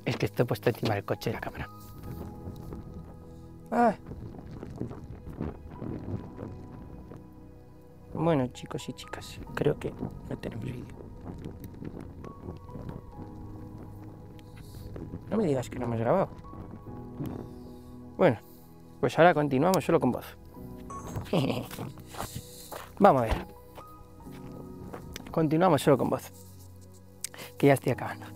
Es 0.04 0.18
que 0.18 0.26
estoy 0.26 0.46
puesto 0.46 0.70
encima 0.70 0.96
del 0.96 1.06
coche 1.06 1.30
de 1.30 1.34
la 1.36 1.42
cámara. 1.42 1.70
Ah. 3.72 3.96
Bueno, 8.14 8.48
chicos 8.48 8.88
y 8.90 8.94
chicas, 8.94 9.40
creo 9.56 9.78
que 9.78 9.94
no 10.30 10.38
tenemos 10.38 10.66
vídeo. 10.66 10.86
No 15.30 15.38
me 15.38 15.46
digas 15.46 15.70
que 15.70 15.80
no 15.80 15.86
hemos 15.86 16.00
grabado. 16.00 16.30
Bueno, 18.18 18.38
pues 19.00 19.18
ahora 19.18 19.34
continuamos 19.34 19.84
solo 19.84 20.00
con 20.00 20.12
voz. 20.12 20.38
Vamos 23.00 23.22
a 23.22 23.26
ver. 23.26 23.36
Continuamos 25.32 25.82
solo 25.82 25.98
con 25.98 26.10
voz. 26.10 26.32
Que 27.58 27.68
ya 27.68 27.74
estoy 27.74 27.92
acabando. 27.92 28.28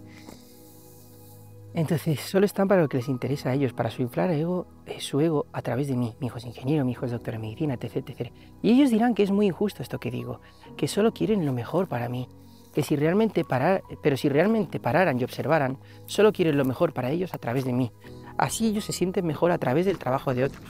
Entonces, 1.74 2.20
solo 2.20 2.46
están 2.46 2.68
para 2.68 2.82
lo 2.82 2.90
que 2.90 2.98
les 2.98 3.08
interesa 3.10 3.52
a 3.52 3.54
ellos, 3.54 3.74
para 3.74 3.92
su 3.92 4.02
inflar 4.02 4.32
ego, 4.32 4.66
eh, 4.86 5.00
su 5.00 5.22
ego 5.22 5.46
a 5.54 5.62
través 5.62 5.88
de 5.88 5.96
mí. 5.96 6.16
Mi 6.20 6.28
hijo 6.28 6.40
es 6.40 6.46
ingeniero, 6.46 6.84
mi 6.84 6.94
hijo 6.94 7.06
es 7.06 7.12
doctor 7.12 7.36
en 7.36 7.42
medicina, 7.42 7.76
etc. 7.80 8.32
Y 8.62 8.72
ellos 8.72 8.90
dirán 8.90 9.14
que 9.14 9.24
es 9.24 9.32
muy 9.32 9.48
injusto 9.48 9.84
esto 9.84 10.00
que 10.00 10.10
digo, 10.10 10.42
que 10.76 10.88
solo 10.88 11.14
quieren 11.14 11.46
lo 11.46 11.54
mejor 11.54 11.88
para 11.88 12.10
mí, 12.10 12.28
que 12.74 12.84
si 12.84 12.96
realmente 12.96 13.44
parar, 13.44 13.84
pero 14.02 14.18
si 14.18 14.30
realmente 14.30 14.80
pararan 14.80 15.20
y 15.20 15.24
observaran, 15.24 15.78
solo 16.06 16.32
quieren 16.32 16.58
lo 16.58 16.66
mejor 16.66 16.94
para 16.94 17.10
ellos 17.10 17.34
a 17.34 17.38
través 17.38 17.66
de 17.66 17.74
mí. 17.74 17.92
Así 18.38 18.68
ellos 18.68 18.86
se 18.86 18.94
sienten 18.94 19.26
mejor 19.26 19.52
a 19.52 19.58
través 19.58 19.86
del 19.86 19.98
trabajo 19.98 20.34
de 20.34 20.46
otros. 20.46 20.64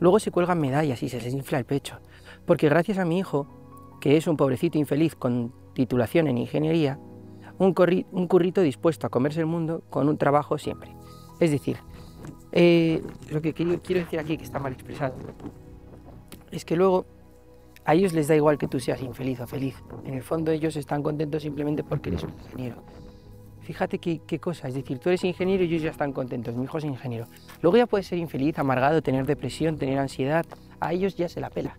Luego 0.00 0.18
se 0.18 0.30
cuelgan 0.30 0.60
medallas 0.60 1.02
y 1.02 1.08
se 1.08 1.20
les 1.20 1.32
infla 1.34 1.58
el 1.58 1.64
pecho, 1.64 1.98
porque 2.46 2.68
gracias 2.68 2.98
a 2.98 3.04
mi 3.04 3.18
hijo, 3.18 3.46
que 4.00 4.16
es 4.16 4.26
un 4.26 4.36
pobrecito 4.36 4.78
infeliz 4.78 5.14
con 5.14 5.52
titulación 5.74 6.26
en 6.26 6.38
ingeniería, 6.38 6.98
un, 7.58 7.74
un 8.12 8.26
currito 8.26 8.62
dispuesto 8.62 9.06
a 9.06 9.10
comerse 9.10 9.40
el 9.40 9.46
mundo 9.46 9.82
con 9.90 10.08
un 10.08 10.16
trabajo 10.16 10.58
siempre. 10.58 10.94
Es 11.38 11.50
decir, 11.50 11.76
eh, 12.52 13.02
lo 13.30 13.40
que 13.40 13.52
quiero, 13.52 13.80
quiero 13.82 14.00
decir 14.00 14.18
aquí, 14.18 14.36
que 14.36 14.44
está 14.44 14.58
mal 14.58 14.72
expresado, 14.72 15.14
es 16.50 16.64
que 16.64 16.76
luego 16.76 17.06
a 17.84 17.94
ellos 17.94 18.12
les 18.12 18.28
da 18.28 18.36
igual 18.36 18.58
que 18.58 18.68
tú 18.68 18.80
seas 18.80 19.00
infeliz 19.02 19.40
o 19.40 19.46
feliz. 19.46 19.76
En 20.04 20.14
el 20.14 20.22
fondo 20.22 20.50
ellos 20.52 20.76
están 20.76 21.02
contentos 21.02 21.42
simplemente 21.42 21.82
porque 21.82 22.10
eres 22.10 22.22
un 22.22 22.30
ingeniero. 22.30 22.82
Fíjate 23.62 23.98
qué, 23.98 24.20
qué, 24.26 24.40
cosa, 24.40 24.68
es 24.68 24.74
decir, 24.74 24.98
tú 24.98 25.10
eres 25.10 25.22
ingeniero 25.22 25.62
y 25.62 25.68
ellos 25.68 25.82
ya 25.82 25.90
están 25.90 26.12
contentos, 26.12 26.54
mi 26.54 26.64
hijo 26.64 26.78
es 26.78 26.84
ingeniero. 26.84 27.26
Luego 27.62 27.76
ya 27.76 27.86
puedes 27.86 28.06
ser 28.06 28.18
infeliz, 28.18 28.58
amargado, 28.58 29.00
tener 29.02 29.26
depresión, 29.26 29.76
tener 29.78 29.98
ansiedad, 29.98 30.44
a 30.80 30.92
ellos 30.92 31.14
ya 31.14 31.28
se 31.28 31.40
la 31.40 31.50
pela. 31.50 31.78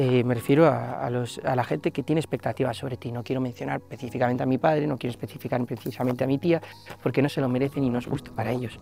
Eh, 0.00 0.22
me 0.22 0.34
refiero 0.34 0.64
a, 0.68 1.10
los, 1.10 1.40
a, 1.44 1.56
la 1.56 1.64
gente 1.64 1.90
que 1.90 2.04
tiene 2.04 2.20
expectativas 2.20 2.76
sobre 2.76 2.96
ti. 2.96 3.10
No 3.10 3.24
quiero 3.24 3.40
mencionar 3.40 3.80
específicamente 3.80 4.44
a 4.44 4.46
mi 4.46 4.56
padre, 4.56 4.86
no 4.86 4.96
quiero 4.96 5.10
especificar 5.10 5.62
precisamente 5.66 6.22
a 6.22 6.28
mi 6.28 6.38
tía, 6.38 6.62
porque 7.02 7.20
no 7.20 7.28
se 7.28 7.40
lo 7.40 7.48
merecen 7.48 7.82
y 7.82 7.90
no 7.90 7.98
es 7.98 8.06
justo 8.06 8.32
para 8.32 8.52
ellos. 8.52 8.78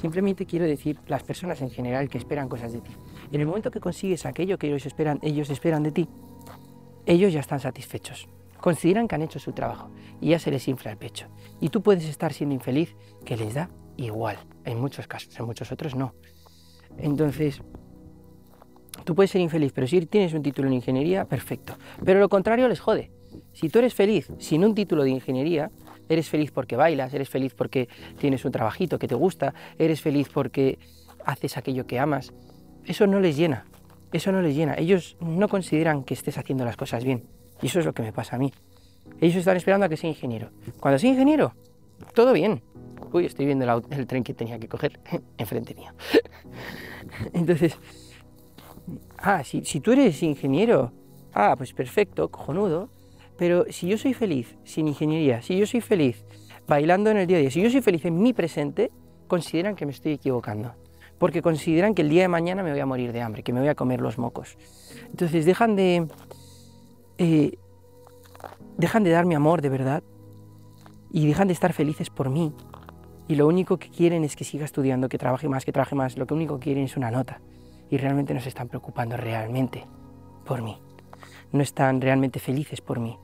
Simplemente 0.00 0.46
quiero 0.46 0.64
decir 0.64 0.98
las 1.08 1.24
personas 1.24 1.60
en 1.60 1.70
general 1.70 2.08
que 2.08 2.18
esperan 2.18 2.48
cosas 2.48 2.72
de 2.72 2.80
ti. 2.80 2.92
En 3.32 3.40
el 3.40 3.46
momento 3.46 3.70
que 3.70 3.80
consigues 3.80 4.26
aquello 4.26 4.56
que 4.56 4.68
ellos 4.68 4.86
esperan, 4.86 5.18
ellos 5.22 5.50
esperan 5.50 5.82
de 5.82 5.90
ti, 5.90 6.08
ellos 7.04 7.32
ya 7.32 7.40
están 7.40 7.60
satisfechos. 7.60 8.28
Consideran 8.60 9.08
que 9.08 9.16
han 9.16 9.22
hecho 9.22 9.38
su 9.38 9.52
trabajo 9.52 9.90
y 10.20 10.30
ya 10.30 10.38
se 10.38 10.50
les 10.50 10.66
infla 10.68 10.92
el 10.92 10.98
pecho. 10.98 11.26
Y 11.60 11.70
tú 11.70 11.82
puedes 11.82 12.04
estar 12.04 12.32
siendo 12.32 12.54
infeliz, 12.54 12.96
que 13.24 13.36
les 13.36 13.54
da 13.54 13.70
igual. 13.96 14.36
En 14.64 14.80
muchos 14.80 15.06
casos, 15.06 15.38
en 15.38 15.46
muchos 15.46 15.72
otros 15.72 15.94
no. 15.94 16.14
Entonces, 16.96 17.60
Tú 19.04 19.14
puedes 19.14 19.30
ser 19.30 19.40
infeliz, 19.40 19.72
pero 19.72 19.86
si 19.86 20.04
tienes 20.06 20.34
un 20.34 20.42
título 20.42 20.68
en 20.68 20.74
ingeniería, 20.74 21.24
perfecto. 21.24 21.76
Pero 22.04 22.20
lo 22.20 22.28
contrario 22.28 22.68
les 22.68 22.80
jode. 22.80 23.10
Si 23.52 23.68
tú 23.68 23.78
eres 23.78 23.94
feliz 23.94 24.30
sin 24.38 24.64
un 24.64 24.74
título 24.74 25.02
de 25.02 25.10
ingeniería, 25.10 25.70
eres 26.08 26.28
feliz 26.28 26.50
porque 26.50 26.76
bailas, 26.76 27.12
eres 27.14 27.28
feliz 27.28 27.54
porque 27.54 27.88
tienes 28.18 28.44
un 28.44 28.52
trabajito 28.52 28.98
que 28.98 29.08
te 29.08 29.14
gusta, 29.14 29.54
eres 29.78 30.00
feliz 30.00 30.28
porque 30.32 30.78
haces 31.24 31.56
aquello 31.56 31.86
que 31.86 31.98
amas, 31.98 32.32
eso 32.84 33.06
no 33.06 33.20
les 33.20 33.36
llena. 33.36 33.66
Eso 34.12 34.32
no 34.32 34.40
les 34.40 34.56
llena. 34.56 34.74
Ellos 34.78 35.16
no 35.20 35.48
consideran 35.48 36.02
que 36.02 36.14
estés 36.14 36.38
haciendo 36.38 36.64
las 36.64 36.76
cosas 36.76 37.04
bien. 37.04 37.24
Y 37.60 37.66
eso 37.66 37.80
es 37.80 37.84
lo 37.84 37.92
que 37.92 38.02
me 38.02 38.12
pasa 38.12 38.36
a 38.36 38.38
mí. 38.38 38.52
Ellos 39.20 39.36
están 39.36 39.56
esperando 39.56 39.86
a 39.86 39.88
que 39.88 39.96
sea 39.96 40.08
ingeniero. 40.08 40.50
Cuando 40.80 40.98
soy 40.98 41.10
ingeniero, 41.10 41.54
todo 42.14 42.32
bien. 42.32 42.62
Uy, 43.12 43.26
estoy 43.26 43.46
viendo 43.46 43.64
el, 43.64 43.82
el 43.90 44.06
tren 44.06 44.24
que 44.24 44.34
tenía 44.34 44.58
que 44.58 44.68
coger 44.68 45.00
enfrente 45.38 45.74
mío. 45.74 45.92
Entonces, 47.32 47.76
ah, 49.18 49.44
si, 49.44 49.64
si 49.64 49.80
tú 49.80 49.92
eres 49.92 50.22
ingeniero, 50.22 50.92
ah, 51.34 51.54
pues 51.56 51.72
perfecto, 51.72 52.30
cojonudo, 52.30 52.88
pero 53.38 53.64
si 53.70 53.86
yo 53.86 53.96
soy 53.96 54.12
feliz 54.14 54.56
sin 54.64 54.88
ingeniería, 54.88 55.40
si 55.40 55.56
yo 55.56 55.64
soy 55.64 55.80
feliz 55.80 56.24
bailando 56.66 57.10
en 57.10 57.18
el 57.18 57.26
día 57.26 57.38
a 57.38 57.40
día, 57.40 57.50
si 57.50 57.62
yo 57.62 57.70
soy 57.70 57.80
feliz 57.80 58.04
en 58.04 58.20
mi 58.20 58.32
presente, 58.32 58.90
consideran 59.28 59.76
que 59.76 59.86
me 59.86 59.92
estoy 59.92 60.12
equivocando. 60.12 60.74
Porque 61.18 61.40
consideran 61.40 61.94
que 61.94 62.02
el 62.02 62.10
día 62.10 62.22
de 62.22 62.28
mañana 62.28 62.62
me 62.62 62.70
voy 62.72 62.80
a 62.80 62.86
morir 62.86 63.12
de 63.12 63.22
hambre, 63.22 63.42
que 63.42 63.52
me 63.52 63.60
voy 63.60 63.68
a 63.68 63.74
comer 63.74 64.00
los 64.00 64.18
mocos. 64.18 64.56
Entonces 65.10 65.44
dejan 65.46 65.76
de. 65.76 66.08
Eh, 67.18 67.58
dejan 68.76 69.02
de 69.02 69.10
darme 69.10 69.34
amor 69.34 69.62
de 69.62 69.68
verdad 69.68 70.02
y 71.10 71.26
dejan 71.26 71.48
de 71.48 71.54
estar 71.54 71.72
felices 71.72 72.10
por 72.10 72.28
mí. 72.30 72.52
Y 73.28 73.36
lo 73.36 73.46
único 73.46 73.78
que 73.78 73.88
quieren 73.88 74.24
es 74.24 74.36
que 74.36 74.44
siga 74.44 74.64
estudiando, 74.64 75.08
que 75.08 75.18
trabaje 75.18 75.48
más, 75.48 75.64
que 75.64 75.72
trabaje 75.72 75.94
más. 75.94 76.16
Lo 76.16 76.26
que 76.26 76.34
único 76.34 76.58
que 76.58 76.64
quieren 76.64 76.84
es 76.84 76.96
una 76.96 77.10
nota 77.10 77.40
y 77.90 77.96
realmente 77.96 78.34
no 78.34 78.40
se 78.40 78.48
están 78.48 78.68
preocupando 78.68 79.16
realmente 79.16 79.84
por 80.44 80.62
mí. 80.62 80.78
No 81.52 81.62
están 81.62 82.00
realmente 82.00 82.38
felices 82.38 82.80
por 82.80 83.00
mí. 83.00 83.18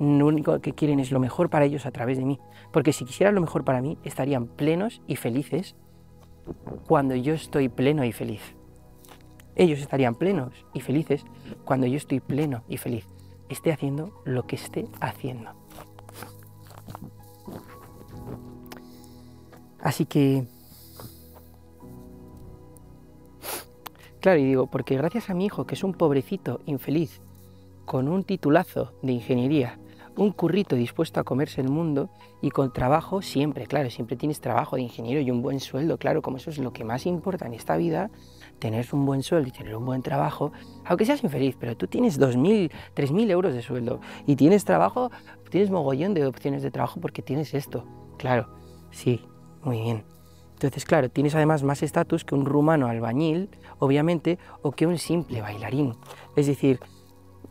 Lo 0.00 0.26
único 0.26 0.60
que 0.60 0.74
quieren 0.74 1.00
es 1.00 1.10
lo 1.10 1.20
mejor 1.20 1.50
para 1.50 1.64
ellos 1.64 1.86
a 1.86 1.90
través 1.90 2.18
de 2.18 2.24
mí. 2.24 2.38
Porque 2.72 2.92
si 2.92 3.04
quisieran 3.04 3.34
lo 3.34 3.40
mejor 3.40 3.64
para 3.64 3.82
mí, 3.82 3.98
estarían 4.04 4.46
plenos 4.46 5.02
y 5.06 5.16
felices 5.16 5.74
cuando 6.86 7.14
yo 7.14 7.34
estoy 7.34 7.68
pleno 7.68 8.04
y 8.04 8.12
feliz. 8.12 8.40
Ellos 9.56 9.80
estarían 9.80 10.14
plenos 10.14 10.52
y 10.72 10.80
felices 10.80 11.24
cuando 11.64 11.86
yo 11.86 11.96
estoy 11.96 12.20
pleno 12.20 12.62
y 12.68 12.76
feliz. 12.76 13.08
Esté 13.48 13.72
haciendo 13.72 14.22
lo 14.24 14.46
que 14.46 14.56
esté 14.56 14.86
haciendo. 15.00 15.50
Así 19.80 20.06
que 20.06 20.46
Claro, 24.20 24.40
y 24.40 24.44
digo, 24.44 24.66
porque 24.66 24.96
gracias 24.96 25.30
a 25.30 25.34
mi 25.34 25.46
hijo, 25.46 25.64
que 25.64 25.74
es 25.74 25.84
un 25.84 25.94
pobrecito 25.94 26.60
infeliz, 26.66 27.22
con 27.84 28.08
un 28.08 28.24
titulazo 28.24 28.92
de 29.00 29.12
ingeniería, 29.12 29.78
un 30.18 30.32
currito 30.32 30.74
dispuesto 30.74 31.20
a 31.20 31.24
comerse 31.24 31.60
el 31.60 31.68
mundo 31.68 32.10
y 32.42 32.50
con 32.50 32.72
trabajo 32.72 33.22
siempre, 33.22 33.66
claro, 33.66 33.88
siempre 33.88 34.16
tienes 34.16 34.40
trabajo 34.40 34.74
de 34.74 34.82
ingeniero 34.82 35.20
y 35.20 35.30
un 35.30 35.42
buen 35.42 35.60
sueldo, 35.60 35.96
claro, 35.96 36.22
como 36.22 36.38
eso 36.38 36.50
es 36.50 36.58
lo 36.58 36.72
que 36.72 36.84
más 36.84 37.06
importa 37.06 37.46
en 37.46 37.54
esta 37.54 37.76
vida, 37.76 38.10
tener 38.58 38.84
un 38.92 39.06
buen 39.06 39.22
sueldo 39.22 39.48
y 39.48 39.52
tener 39.52 39.76
un 39.76 39.86
buen 39.86 40.02
trabajo, 40.02 40.50
aunque 40.84 41.04
seas 41.04 41.22
infeliz, 41.22 41.56
pero 41.58 41.76
tú 41.76 41.86
tienes 41.86 42.18
2.000, 42.18 42.70
3.000 42.96 43.30
euros 43.30 43.54
de 43.54 43.62
sueldo 43.62 44.00
y 44.26 44.34
tienes 44.34 44.64
trabajo, 44.64 45.12
tienes 45.50 45.70
mogollón 45.70 46.14
de 46.14 46.26
opciones 46.26 46.64
de 46.64 46.72
trabajo 46.72 47.00
porque 47.00 47.22
tienes 47.22 47.54
esto, 47.54 47.84
claro, 48.18 48.48
sí, 48.90 49.24
muy 49.62 49.80
bien. 49.80 50.04
Entonces, 50.54 50.84
claro, 50.84 51.08
tienes 51.08 51.36
además 51.36 51.62
más 51.62 51.84
estatus 51.84 52.24
que 52.24 52.34
un 52.34 52.44
rumano 52.44 52.88
albañil, 52.88 53.48
obviamente, 53.78 54.40
o 54.62 54.72
que 54.72 54.88
un 54.88 54.98
simple 54.98 55.40
bailarín. 55.40 55.94
Es 56.34 56.48
decir, 56.48 56.80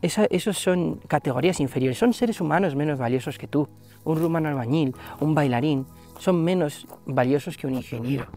esa, 0.02 0.26
esos 0.26 0.58
son 0.58 0.98
categorías 1.08 1.60
inferiores, 1.60 1.98
son 1.98 2.14
seres 2.14 2.42
humanos 2.42 2.76
menos 2.76 3.00
valiosos 3.00 3.38
que 3.38 3.48
tú. 3.48 3.68
Un 4.04 4.20
rumano 4.20 4.50
albañil, 4.50 4.96
un 5.20 5.36
bailarín, 5.36 5.86
son 6.20 6.44
menos 6.44 6.88
valiosos 7.06 7.58
que 7.58 7.68
un 7.68 7.76
ingeniero. 7.76 8.28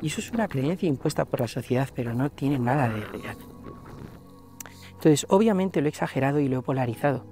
Y 0.00 0.08
eso 0.08 0.20
es 0.20 0.30
una 0.30 0.48
creencia 0.48 0.88
impuesta 0.88 1.24
por 1.24 1.40
la 1.40 1.48
sociedad, 1.48 1.88
pero 1.94 2.14
no 2.14 2.30
tiene 2.30 2.58
nada 2.58 2.88
de 2.88 3.00
real. 3.00 3.36
Entonces, 4.92 5.26
obviamente 5.28 5.80
lo 5.80 5.86
he 5.86 5.90
exagerado 5.90 6.40
y 6.40 6.48
lo 6.48 6.58
he 6.58 6.62
polarizado. 6.62 7.24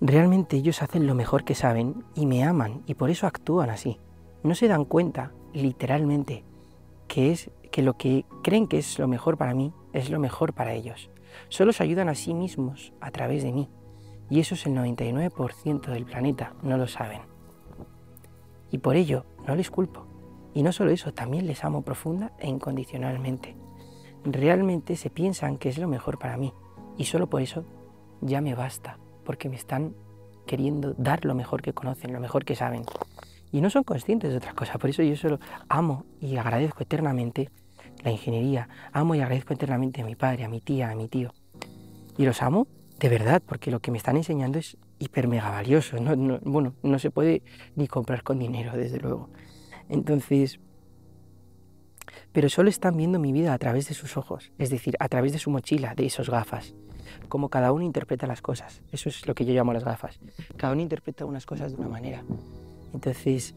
Realmente 0.00 0.56
ellos 0.56 0.82
hacen 0.82 1.06
lo 1.06 1.14
mejor 1.14 1.44
que 1.44 1.54
saben 1.54 2.04
y 2.14 2.26
me 2.26 2.42
aman 2.42 2.82
y 2.86 2.94
por 2.94 3.10
eso 3.10 3.26
actúan 3.26 3.68
así 3.68 3.98
no 4.42 4.54
se 4.54 4.68
dan 4.68 4.84
cuenta, 4.84 5.32
literalmente, 5.52 6.44
que 7.08 7.32
es 7.32 7.50
que 7.70 7.82
lo 7.82 7.94
que 7.94 8.24
creen 8.42 8.66
que 8.66 8.78
es 8.78 8.98
lo 8.98 9.08
mejor 9.08 9.36
para 9.36 9.54
mí 9.54 9.72
es 9.92 10.10
lo 10.10 10.18
mejor 10.18 10.54
para 10.54 10.72
ellos. 10.72 11.10
Solo 11.48 11.72
se 11.72 11.82
ayudan 11.82 12.08
a 12.08 12.14
sí 12.14 12.34
mismos 12.34 12.92
a 13.00 13.10
través 13.10 13.42
de 13.42 13.52
mí. 13.52 13.68
Y 14.28 14.40
eso 14.40 14.54
es 14.54 14.66
el 14.66 14.74
99% 14.74 15.90
del 15.90 16.04
planeta, 16.04 16.54
no 16.62 16.76
lo 16.76 16.86
saben. 16.86 17.22
Y 18.70 18.78
por 18.78 18.96
ello 18.96 19.26
no 19.46 19.56
les 19.56 19.70
culpo. 19.70 20.06
Y 20.54 20.62
no 20.62 20.72
solo 20.72 20.90
eso, 20.90 21.12
también 21.12 21.46
les 21.46 21.64
amo 21.64 21.82
profunda 21.82 22.32
e 22.38 22.48
incondicionalmente. 22.48 23.56
Realmente 24.24 24.96
se 24.96 25.10
piensan 25.10 25.58
que 25.58 25.68
es 25.68 25.78
lo 25.78 25.88
mejor 25.88 26.18
para 26.18 26.36
mí. 26.36 26.52
Y 26.96 27.04
solo 27.04 27.28
por 27.28 27.42
eso 27.42 27.64
ya 28.20 28.40
me 28.40 28.54
basta, 28.54 28.98
porque 29.24 29.48
me 29.48 29.56
están 29.56 29.94
queriendo 30.46 30.94
dar 30.94 31.24
lo 31.24 31.34
mejor 31.34 31.62
que 31.62 31.72
conocen, 31.72 32.12
lo 32.12 32.20
mejor 32.20 32.44
que 32.44 32.56
saben. 32.56 32.84
Y 33.52 33.60
no 33.60 33.70
son 33.70 33.84
conscientes 33.84 34.30
de 34.30 34.36
otra 34.36 34.52
cosa. 34.54 34.78
Por 34.78 34.90
eso 34.90 35.02
yo 35.02 35.16
solo 35.16 35.40
amo 35.68 36.04
y 36.20 36.36
agradezco 36.36 36.82
eternamente 36.82 37.50
la 38.02 38.10
ingeniería. 38.10 38.68
Amo 38.92 39.14
y 39.14 39.20
agradezco 39.20 39.54
eternamente 39.54 40.02
a 40.02 40.04
mi 40.04 40.16
padre, 40.16 40.44
a 40.44 40.48
mi 40.48 40.60
tía, 40.60 40.90
a 40.90 40.94
mi 40.94 41.08
tío. 41.08 41.32
Y 42.16 42.24
los 42.24 42.42
amo 42.42 42.66
de 42.98 43.08
verdad, 43.08 43.42
porque 43.44 43.70
lo 43.70 43.80
que 43.80 43.90
me 43.90 43.96
están 43.96 44.16
enseñando 44.16 44.58
es 44.58 44.76
hiper 44.98 45.26
mega 45.26 45.50
valioso. 45.50 45.96
bueno, 46.44 46.74
no 46.82 46.98
se 46.98 47.10
puede 47.10 47.42
ni 47.74 47.88
comprar 47.88 48.22
con 48.22 48.38
dinero, 48.38 48.76
desde 48.76 48.98
luego. 49.00 49.30
Entonces, 49.88 50.60
pero 52.32 52.48
solo 52.48 52.68
están 52.68 52.96
viendo 52.96 53.18
mi 53.18 53.32
vida 53.32 53.54
a 53.54 53.58
través 53.58 53.88
de 53.88 53.94
sus 53.94 54.16
ojos, 54.16 54.52
es 54.58 54.68
decir, 54.70 54.96
a 55.00 55.08
través 55.08 55.32
de 55.32 55.38
su 55.38 55.50
mochila, 55.50 55.94
de 55.94 56.06
esos 56.06 56.28
gafas. 56.28 56.74
Como 57.28 57.48
cada 57.48 57.72
uno 57.72 57.84
interpreta 57.84 58.26
las 58.26 58.42
cosas. 58.42 58.82
Eso 58.92 59.08
es 59.08 59.26
lo 59.26 59.34
que 59.34 59.44
yo 59.44 59.54
llamo 59.54 59.72
las 59.72 59.84
gafas. 59.84 60.20
Cada 60.56 60.74
uno 60.74 60.82
interpreta 60.82 61.24
unas 61.24 61.46
cosas 61.46 61.72
de 61.72 61.78
una 61.78 61.88
manera. 61.88 62.22
Entonces, 62.92 63.54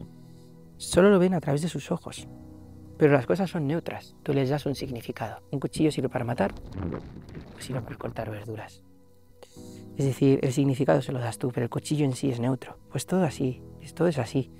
solo 0.78 1.10
lo 1.10 1.18
ven 1.18 1.34
a 1.34 1.40
través 1.40 1.62
de 1.62 1.68
sus 1.68 1.92
ojos. 1.92 2.26
Pero 2.96 3.12
las 3.12 3.26
cosas 3.26 3.50
son 3.50 3.66
neutras, 3.66 4.14
tú 4.22 4.32
les 4.32 4.48
das 4.48 4.66
un 4.66 4.74
significado. 4.74 5.42
Un 5.50 5.60
cuchillo 5.60 5.90
sirve 5.90 6.08
para 6.08 6.24
matar 6.24 6.54
o 7.56 7.60
sirve 7.60 7.80
para 7.80 7.96
cortar 7.96 8.30
verduras. 8.30 8.82
Es 9.96 10.04
decir, 10.06 10.40
el 10.42 10.52
significado 10.52 11.02
se 11.02 11.12
lo 11.12 11.18
das 11.18 11.38
tú, 11.38 11.50
pero 11.52 11.64
el 11.64 11.70
cuchillo 11.70 12.04
en 12.04 12.12
sí 12.12 12.30
es 12.30 12.40
neutro. 12.40 12.78
Pues 12.90 13.06
todo 13.06 13.24
así, 13.24 13.62
todo 13.94 14.08
es 14.08 14.18
así. 14.18 14.50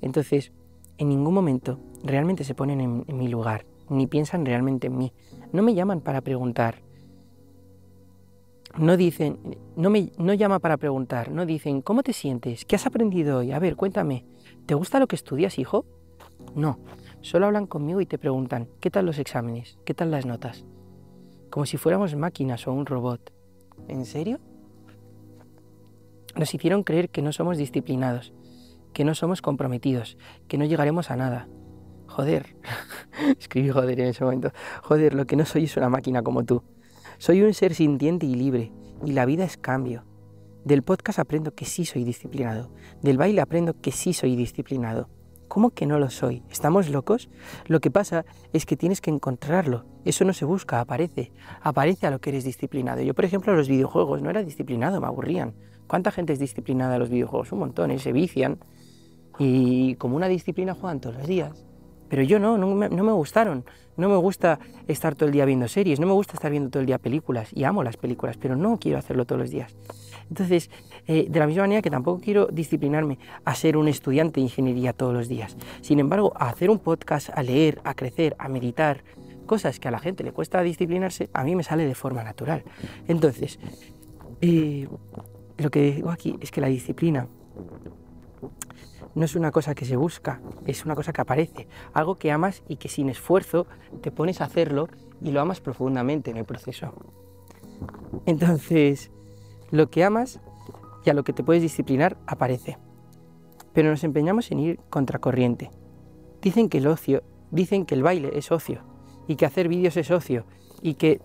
Entonces, 0.00 0.52
en 0.98 1.08
ningún 1.08 1.34
momento 1.34 1.80
realmente 2.04 2.44
se 2.44 2.54
ponen 2.54 2.80
en, 2.80 3.16
mi 3.16 3.28
lugar, 3.28 3.66
ni 3.88 4.06
piensan 4.06 4.44
realmente 4.44 4.86
en 4.86 4.96
mí. 4.96 5.12
No 5.52 5.62
me 5.62 5.74
llaman 5.74 6.00
para 6.00 6.20
preguntar. 6.20 6.82
No 8.78 8.96
dicen, 8.96 9.38
no 9.76 9.90
me 9.90 10.12
no 10.16 10.32
llama 10.32 10.58
para 10.58 10.78
preguntar, 10.78 11.30
no 11.30 11.44
dicen, 11.44 11.82
¿cómo 11.82 12.02
te 12.02 12.14
sientes? 12.14 12.64
¿Qué 12.64 12.76
has 12.76 12.86
aprendido 12.86 13.38
hoy? 13.38 13.52
A 13.52 13.58
ver, 13.58 13.76
cuéntame. 13.76 14.24
¿Te 14.64 14.74
gusta 14.74 14.98
lo 14.98 15.06
que 15.06 15.16
estudias, 15.16 15.58
hijo? 15.58 15.84
No, 16.54 16.78
Solo 17.22 17.46
hablan 17.46 17.68
conmigo 17.68 18.00
y 18.00 18.06
te 18.06 18.18
preguntan, 18.18 18.68
¿qué 18.80 18.90
tal 18.90 19.06
los 19.06 19.20
exámenes? 19.20 19.78
¿Qué 19.84 19.94
tal 19.94 20.10
las 20.10 20.26
notas? 20.26 20.64
Como 21.50 21.66
si 21.66 21.76
fuéramos 21.76 22.16
máquinas 22.16 22.66
o 22.66 22.72
un 22.72 22.84
robot. 22.84 23.32
¿En 23.86 24.04
serio? 24.06 24.40
Nos 26.34 26.52
hicieron 26.52 26.82
creer 26.82 27.10
que 27.10 27.22
no 27.22 27.32
somos 27.32 27.58
disciplinados, 27.58 28.34
que 28.92 29.04
no 29.04 29.14
somos 29.14 29.40
comprometidos, 29.40 30.18
que 30.48 30.58
no 30.58 30.64
llegaremos 30.64 31.12
a 31.12 31.16
nada. 31.16 31.48
Joder, 32.08 32.56
escribí 33.38 33.68
joder 33.68 34.00
en 34.00 34.08
ese 34.08 34.24
momento. 34.24 34.50
Joder, 34.82 35.14
lo 35.14 35.24
que 35.24 35.36
no 35.36 35.44
soy 35.44 35.64
es 35.64 35.76
una 35.76 35.88
máquina 35.88 36.24
como 36.24 36.44
tú. 36.44 36.64
Soy 37.18 37.42
un 37.42 37.54
ser 37.54 37.74
sintiente 37.74 38.26
y 38.26 38.34
libre, 38.34 38.72
y 39.04 39.12
la 39.12 39.26
vida 39.26 39.44
es 39.44 39.56
cambio. 39.56 40.04
Del 40.64 40.82
podcast 40.82 41.20
aprendo 41.20 41.54
que 41.54 41.66
sí 41.66 41.84
soy 41.84 42.02
disciplinado. 42.02 42.72
Del 43.00 43.16
baile 43.16 43.40
aprendo 43.40 43.80
que 43.80 43.92
sí 43.92 44.12
soy 44.12 44.34
disciplinado. 44.34 45.08
¿Cómo 45.52 45.68
que 45.68 45.84
no 45.84 45.98
lo 45.98 46.08
soy? 46.08 46.42
¿Estamos 46.50 46.88
locos? 46.88 47.28
Lo 47.66 47.80
que 47.80 47.90
pasa 47.90 48.24
es 48.54 48.64
que 48.64 48.74
tienes 48.74 49.02
que 49.02 49.10
encontrarlo. 49.10 49.84
Eso 50.06 50.24
no 50.24 50.32
se 50.32 50.46
busca, 50.46 50.80
aparece. 50.80 51.30
Aparece 51.60 52.06
a 52.06 52.10
lo 52.10 52.22
que 52.22 52.30
eres 52.30 52.44
disciplinado. 52.44 53.02
Yo, 53.02 53.12
por 53.12 53.26
ejemplo, 53.26 53.54
los 53.54 53.68
videojuegos 53.68 54.22
no 54.22 54.30
era 54.30 54.42
disciplinado, 54.42 54.98
me 54.98 55.08
aburrían. 55.08 55.52
¿Cuánta 55.86 56.10
gente 56.10 56.32
es 56.32 56.38
disciplinada 56.38 56.94
a 56.94 56.98
los 56.98 57.10
videojuegos? 57.10 57.52
Un 57.52 57.58
montón, 57.58 57.90
¿eh? 57.90 57.98
se 57.98 58.12
vician. 58.12 58.60
Y 59.38 59.96
como 59.96 60.16
una 60.16 60.26
disciplina 60.26 60.72
juegan 60.72 61.00
todos 61.00 61.16
los 61.16 61.26
días. 61.26 61.66
Pero 62.08 62.22
yo 62.22 62.38
no, 62.38 62.56
no 62.56 62.74
me 63.04 63.12
gustaron. 63.12 63.66
No 63.98 64.08
me 64.08 64.16
gusta 64.16 64.58
estar 64.88 65.14
todo 65.14 65.26
el 65.26 65.32
día 65.32 65.44
viendo 65.44 65.68
series, 65.68 66.00
no 66.00 66.06
me 66.06 66.14
gusta 66.14 66.32
estar 66.32 66.50
viendo 66.50 66.70
todo 66.70 66.80
el 66.80 66.86
día 66.86 66.96
películas. 66.96 67.50
Y 67.52 67.64
amo 67.64 67.84
las 67.84 67.98
películas, 67.98 68.38
pero 68.38 68.56
no 68.56 68.78
quiero 68.78 68.96
hacerlo 68.96 69.26
todos 69.26 69.42
los 69.42 69.50
días. 69.50 69.76
Entonces, 70.28 70.70
eh, 71.06 71.26
de 71.28 71.38
la 71.38 71.46
misma 71.46 71.64
manera 71.64 71.82
que 71.82 71.90
tampoco 71.90 72.20
quiero 72.20 72.46
disciplinarme 72.46 73.18
a 73.44 73.54
ser 73.54 73.76
un 73.76 73.88
estudiante 73.88 74.40
de 74.40 74.42
ingeniería 74.42 74.92
todos 74.92 75.12
los 75.12 75.28
días. 75.28 75.56
Sin 75.80 75.98
embargo, 75.98 76.32
a 76.36 76.48
hacer 76.48 76.70
un 76.70 76.78
podcast, 76.78 77.30
a 77.34 77.42
leer, 77.42 77.80
a 77.84 77.94
crecer, 77.94 78.36
a 78.38 78.48
meditar, 78.48 79.04
cosas 79.46 79.78
que 79.80 79.88
a 79.88 79.90
la 79.90 79.98
gente 79.98 80.24
le 80.24 80.32
cuesta 80.32 80.62
disciplinarse, 80.62 81.28
a 81.32 81.44
mí 81.44 81.54
me 81.54 81.62
sale 81.62 81.86
de 81.86 81.94
forma 81.94 82.22
natural. 82.22 82.64
Entonces, 83.08 83.58
eh, 84.40 84.88
lo 85.58 85.70
que 85.70 85.92
digo 85.92 86.10
aquí 86.10 86.36
es 86.40 86.50
que 86.50 86.60
la 86.60 86.68
disciplina 86.68 87.28
no 89.14 89.24
es 89.24 89.36
una 89.36 89.50
cosa 89.50 89.74
que 89.74 89.84
se 89.84 89.96
busca, 89.96 90.40
es 90.66 90.84
una 90.84 90.94
cosa 90.94 91.12
que 91.12 91.20
aparece, 91.20 91.68
algo 91.92 92.16
que 92.16 92.32
amas 92.32 92.62
y 92.68 92.76
que 92.76 92.88
sin 92.88 93.08
esfuerzo 93.08 93.66
te 94.00 94.10
pones 94.10 94.40
a 94.40 94.44
hacerlo 94.44 94.88
y 95.20 95.30
lo 95.30 95.40
amas 95.40 95.60
profundamente 95.60 96.30
en 96.30 96.38
el 96.38 96.44
proceso. 96.44 96.92
Entonces, 98.26 99.10
lo 99.72 99.90
que 99.90 100.04
amas 100.04 100.38
y 101.04 101.10
a 101.10 101.14
lo 101.14 101.24
que 101.24 101.32
te 101.32 101.42
puedes 101.42 101.62
disciplinar 101.62 102.16
aparece. 102.28 102.78
Pero 103.72 103.90
nos 103.90 104.04
empeñamos 104.04 104.52
en 104.52 104.60
ir 104.60 104.78
contracorriente. 104.90 105.70
Dicen 106.40 106.68
que 106.68 106.78
el 106.78 106.86
ocio, 106.86 107.24
dicen 107.50 107.86
que 107.86 107.96
el 107.96 108.02
baile 108.04 108.30
es 108.34 108.52
ocio 108.52 108.82
y 109.26 109.36
que 109.36 109.46
hacer 109.46 109.68
vídeos 109.68 109.96
es 109.96 110.10
ocio 110.10 110.44
y 110.80 110.94
que 110.94 111.20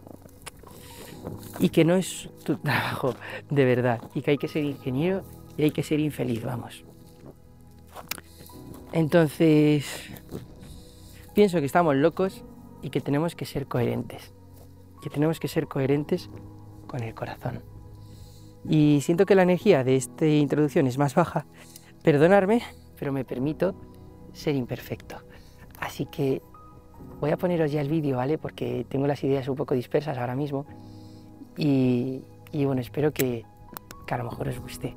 y 1.59 1.69
que 1.69 1.83
no 1.83 1.95
es 1.95 2.29
tu 2.45 2.55
trabajo 2.63 3.13
de 3.49 3.65
verdad 3.65 4.01
y 4.15 4.21
que 4.21 4.31
hay 4.31 4.37
que 4.37 4.47
ser 4.47 4.63
ingeniero 4.63 5.23
y 5.57 5.63
hay 5.63 5.71
que 5.71 5.83
ser 5.83 5.99
infeliz, 5.99 6.43
vamos. 6.43 6.85
Entonces, 8.93 9.85
pienso 11.33 11.59
que 11.59 11.65
estamos 11.65 11.95
locos 11.95 12.45
y 12.81 12.91
que 12.91 13.01
tenemos 13.01 13.35
que 13.35 13.45
ser 13.45 13.67
coherentes. 13.67 14.33
Que 15.01 15.09
tenemos 15.09 15.39
que 15.39 15.47
ser 15.47 15.67
coherentes 15.67 16.29
con 16.87 17.03
el 17.03 17.13
corazón. 17.13 17.76
Y 18.69 18.99
siento 19.01 19.25
que 19.25 19.35
la 19.35 19.43
energía 19.43 19.83
de 19.83 19.95
esta 19.95 20.25
introducción 20.25 20.87
es 20.87 20.97
más 20.97 21.15
baja. 21.15 21.45
Perdonarme, 22.03 22.61
pero 22.99 23.11
me 23.11 23.23
permito 23.23 23.75
ser 24.33 24.55
imperfecto. 24.55 25.17
Así 25.79 26.05
que 26.05 26.41
voy 27.19 27.31
a 27.31 27.37
poneros 27.37 27.71
ya 27.71 27.81
el 27.81 27.89
vídeo, 27.89 28.17
¿vale? 28.17 28.37
Porque 28.37 28.85
tengo 28.89 29.07
las 29.07 29.23
ideas 29.23 29.47
un 29.47 29.55
poco 29.55 29.73
dispersas 29.73 30.17
ahora 30.17 30.35
mismo. 30.35 30.65
Y, 31.55 32.21
bueno, 32.53 32.81
espero 32.81 33.11
que, 33.11 33.45
que, 34.05 34.13
a 34.13 34.17
lo 34.17 34.25
mejor 34.25 34.49
os 34.49 34.59
guste. 34.59 34.95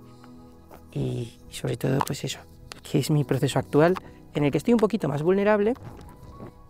Y, 0.92 1.38
y 1.48 1.54
sobre 1.54 1.76
todo, 1.76 1.98
pues 2.06 2.24
eso, 2.24 2.40
que 2.82 2.98
es 2.98 3.10
mi 3.10 3.24
proceso 3.24 3.58
actual 3.58 3.94
en 4.34 4.44
el 4.44 4.50
que 4.50 4.58
estoy 4.58 4.74
un 4.74 4.80
poquito 4.80 5.08
más 5.08 5.22
vulnerable, 5.22 5.74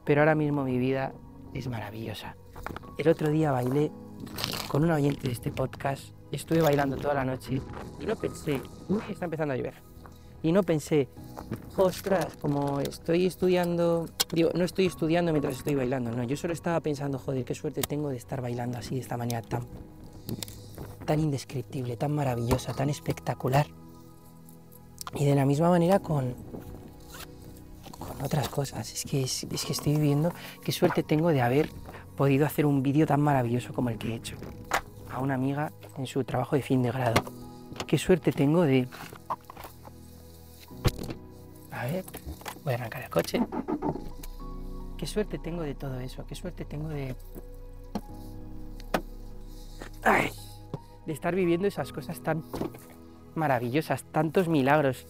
pero 0.04 0.20
ahora 0.20 0.34
mismo 0.34 0.64
mi 0.64 0.78
vida 0.78 1.12
es 1.54 1.68
maravillosa. 1.68 2.36
El 2.98 3.08
otro 3.08 3.30
día 3.30 3.52
bailé 3.52 3.90
con 4.68 4.84
un 4.84 4.90
oyente 4.90 5.26
de 5.26 5.32
este 5.32 5.50
podcast 5.50 6.14
estuve 6.36 6.60
bailando 6.60 6.96
toda 6.96 7.14
la 7.14 7.24
noche 7.24 7.60
y 7.98 8.06
no 8.06 8.16
pensé, 8.16 8.60
uy, 8.88 9.02
está 9.10 9.24
empezando 9.24 9.54
a 9.54 9.56
llover. 9.56 9.74
Y 10.42 10.52
no 10.52 10.62
pensé, 10.62 11.08
ostras, 11.76 12.36
como 12.40 12.80
estoy 12.80 13.26
estudiando, 13.26 14.08
digo, 14.32 14.50
no 14.54 14.64
estoy 14.64 14.86
estudiando 14.86 15.32
mientras 15.32 15.58
estoy 15.58 15.74
bailando, 15.74 16.10
no, 16.12 16.22
yo 16.24 16.36
solo 16.36 16.54
estaba 16.54 16.80
pensando, 16.80 17.18
joder, 17.18 17.44
qué 17.44 17.54
suerte 17.54 17.82
tengo 17.82 18.08
de 18.08 18.16
estar 18.16 18.40
bailando 18.40 18.78
así 18.78 18.94
de 18.94 19.02
esta 19.02 19.18
manera 19.18 19.42
tan, 19.42 19.66
tan 21.04 21.20
indescriptible, 21.20 21.96
tan 21.96 22.12
maravillosa, 22.12 22.72
tan 22.72 22.88
espectacular. 22.88 23.66
Y 25.14 25.24
de 25.24 25.34
la 25.34 25.44
misma 25.44 25.68
manera 25.68 25.98
con, 25.98 26.34
con 27.98 28.22
otras 28.22 28.48
cosas, 28.48 28.90
es 28.92 29.04
que, 29.04 29.22
es, 29.24 29.44
es 29.44 29.64
que 29.64 29.72
estoy 29.72 29.96
viviendo, 29.96 30.32
qué 30.64 30.72
suerte 30.72 31.02
tengo 31.02 31.30
de 31.30 31.42
haber 31.42 31.68
podido 32.16 32.46
hacer 32.46 32.64
un 32.64 32.82
vídeo 32.82 33.06
tan 33.06 33.20
maravilloso 33.20 33.74
como 33.74 33.90
el 33.90 33.98
que 33.98 34.12
he 34.12 34.14
hecho 34.14 34.36
a 35.12 35.20
una 35.20 35.34
amiga 35.34 35.72
en 35.96 36.06
su 36.06 36.24
trabajo 36.24 36.56
de 36.56 36.62
fin 36.62 36.82
de 36.82 36.90
grado. 36.90 37.22
Qué 37.86 37.98
suerte 37.98 38.32
tengo 38.32 38.62
de... 38.62 38.88
A 41.70 41.86
ver, 41.86 42.04
voy 42.64 42.72
a 42.72 42.76
arrancar 42.76 43.02
el 43.02 43.10
coche. 43.10 43.40
Qué 44.96 45.06
suerte 45.06 45.38
tengo 45.38 45.62
de 45.62 45.74
todo 45.74 45.98
eso, 46.00 46.26
qué 46.26 46.34
suerte 46.34 46.64
tengo 46.64 46.88
de... 46.88 47.14
Ay, 50.02 50.30
de 51.06 51.12
estar 51.12 51.34
viviendo 51.34 51.66
esas 51.66 51.92
cosas 51.92 52.22
tan 52.22 52.44
maravillosas, 53.34 54.04
tantos 54.12 54.48
milagros, 54.48 55.06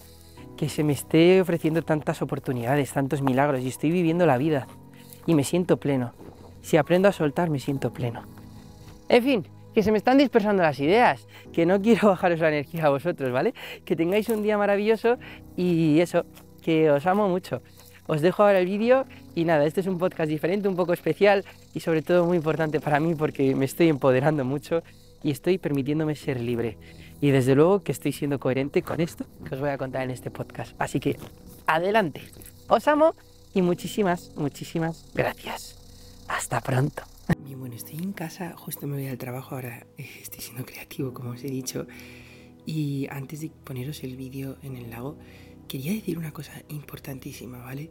que 0.57 0.68
se 0.68 0.84
me 0.84 0.92
esté 0.92 1.40
ofreciendo 1.40 1.82
tantas 1.82 2.22
oportunidades, 2.22 2.92
tantos 2.92 3.22
milagros, 3.22 3.61
y 3.61 3.68
estoy 3.68 3.90
viviendo 3.90 4.26
la 4.26 4.38
vida 4.38 4.66
y 5.26 5.34
me 5.34 5.44
siento 5.44 5.78
pleno. 5.78 6.12
Si 6.62 6.76
aprendo 6.76 7.09
a 7.09 7.12
soltar, 7.12 7.51
me 7.51 7.59
siento 7.59 7.92
pleno. 7.92 8.22
En 9.09 9.22
fin, 9.22 9.48
que 9.74 9.82
se 9.82 9.92
me 9.92 9.98
están 9.98 10.18
dispersando 10.18 10.62
las 10.62 10.80
ideas, 10.80 11.26
que 11.52 11.66
no 11.66 11.80
quiero 11.80 12.08
bajaros 12.10 12.40
la 12.40 12.48
energía 12.48 12.86
a 12.86 12.90
vosotros, 12.90 13.32
¿vale? 13.32 13.54
Que 13.84 13.96
tengáis 13.96 14.28
un 14.28 14.42
día 14.42 14.58
maravilloso 14.58 15.18
y 15.56 16.00
eso, 16.00 16.24
que 16.62 16.90
os 16.90 17.06
amo 17.06 17.28
mucho. 17.28 17.62
os 18.06 18.20
dejo 18.20 18.42
ahora 18.42 18.58
el 18.58 18.66
vídeo 18.66 19.06
y 19.34 19.44
nada, 19.44 19.64
este 19.64 19.80
es 19.80 19.86
un 19.86 19.98
podcast 19.98 20.28
diferente, 20.28 20.68
un 20.68 20.76
poco 20.76 20.92
especial 20.92 21.44
y 21.74 21.80
sobre 21.80 22.02
todo 22.02 22.26
muy 22.26 22.36
importante 22.36 22.80
para 22.80 22.98
mí 22.98 23.14
porque 23.14 23.54
me 23.54 23.64
estoy 23.64 23.88
empoderando 23.88 24.44
mucho 24.44 24.82
y 25.22 25.30
estoy 25.30 25.58
permitiéndome 25.58 26.16
ser 26.16 26.40
libre. 26.40 26.76
Y 27.20 27.30
desde 27.30 27.54
luego 27.54 27.82
que 27.82 27.92
estoy 27.92 28.12
siendo 28.12 28.38
coherente 28.40 28.82
con 28.82 29.00
esto 29.00 29.26
que 29.46 29.54
os 29.54 29.60
voy 29.60 29.70
a 29.70 29.78
contar 29.78 30.02
en 30.02 30.10
este 30.10 30.30
podcast. 30.30 30.74
Así 30.78 30.98
que 31.00 31.16
adelante. 31.66 32.22
Os 32.68 32.88
amo 32.88 33.14
y 33.52 33.62
muchísimas, 33.62 34.32
muchísimas 34.36 35.04
gracias. 35.14 35.76
Hasta 36.28 36.60
pronto. 36.60 37.09
Bien, 37.51 37.59
bueno, 37.59 37.74
estoy 37.74 37.98
en 37.98 38.12
casa, 38.12 38.55
justo 38.57 38.86
me 38.86 38.94
voy 38.94 39.09
al 39.09 39.18
trabajo 39.18 39.57
ahora, 39.57 39.84
eh, 39.98 40.09
estoy 40.22 40.38
siendo 40.40 40.64
creativo 40.64 41.12
como 41.12 41.30
os 41.30 41.42
he 41.42 41.51
dicho. 41.51 41.84
Y 42.64 43.09
antes 43.11 43.40
de 43.40 43.51
poneros 43.51 44.05
el 44.05 44.16
vídeo 44.16 44.57
en 44.62 44.76
el 44.76 44.88
lago, 44.88 45.18
quería 45.66 45.92
decir 45.92 46.16
una 46.16 46.30
cosa 46.30 46.62
importantísima, 46.68 47.59
¿vale? 47.59 47.90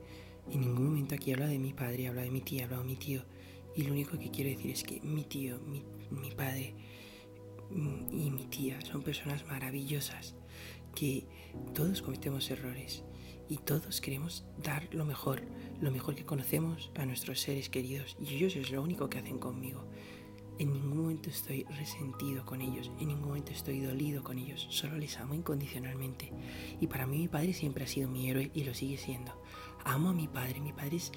En 0.49 0.61
ningún 0.61 0.85
momento 0.85 1.15
aquí 1.15 1.33
hablo 1.33 1.45
de 1.45 1.59
mi 1.59 1.73
padre, 1.73 2.07
hablo 2.07 2.21
de 2.21 2.31
mi 2.31 2.39
tía, 2.39 2.63
hablo 2.63 2.77
de 2.77 2.85
mi 2.85 2.95
tío. 2.95 3.25
Y 3.75 3.83
lo 3.83 3.91
único 3.91 4.17
que 4.17 4.31
quiero 4.31 4.49
decir 4.49 4.71
es 4.71 4.81
que 4.81 5.01
mi 5.01 5.25
tío, 5.25 5.59
mi, 5.59 5.83
mi 6.09 6.31
padre 6.31 6.73
mm, 7.69 8.17
y 8.17 8.31
mi 8.31 8.45
tía 8.45 8.79
son 8.79 9.01
personas 9.01 9.45
maravillosas, 9.45 10.35
que 10.95 11.27
todos 11.73 12.01
cometemos 12.01 12.49
errores 12.49 13.03
y 13.49 13.57
todos 13.57 13.99
queremos 13.99 14.45
dar 14.63 14.87
lo 14.93 15.03
mejor, 15.03 15.41
lo 15.81 15.91
mejor 15.91 16.15
que 16.15 16.25
conocemos 16.25 16.91
a 16.95 17.05
nuestros 17.05 17.39
seres 17.39 17.69
queridos. 17.69 18.17
Y 18.19 18.35
ellos 18.35 18.55
es 18.55 18.71
lo 18.71 18.81
único 18.81 19.09
que 19.09 19.19
hacen 19.19 19.39
conmigo. 19.39 19.85
En 20.57 20.73
ningún 20.73 20.97
momento 20.97 21.29
estoy 21.29 21.63
resentido 21.63 22.45
con 22.45 22.61
ellos, 22.61 22.91
en 22.99 23.07
ningún 23.07 23.29
momento 23.29 23.53
estoy 23.53 23.79
dolido 23.79 24.25
con 24.25 24.37
ellos, 24.37 24.67
solo 24.69 24.97
les 24.97 25.17
amo 25.17 25.33
incondicionalmente. 25.33 26.33
Y 26.81 26.87
para 26.87 27.07
mí 27.07 27.17
mi 27.17 27.27
padre 27.29 27.53
siempre 27.53 27.85
ha 27.85 27.87
sido 27.87 28.09
mi 28.09 28.29
héroe 28.29 28.51
y 28.53 28.65
lo 28.65 28.73
sigue 28.73 28.97
siendo. 28.97 29.41
Amo 29.85 30.09
a 30.09 30.13
mi 30.13 30.27
padre, 30.27 30.59
mi 30.59 30.73
padre 30.73 30.97
es 30.97 31.13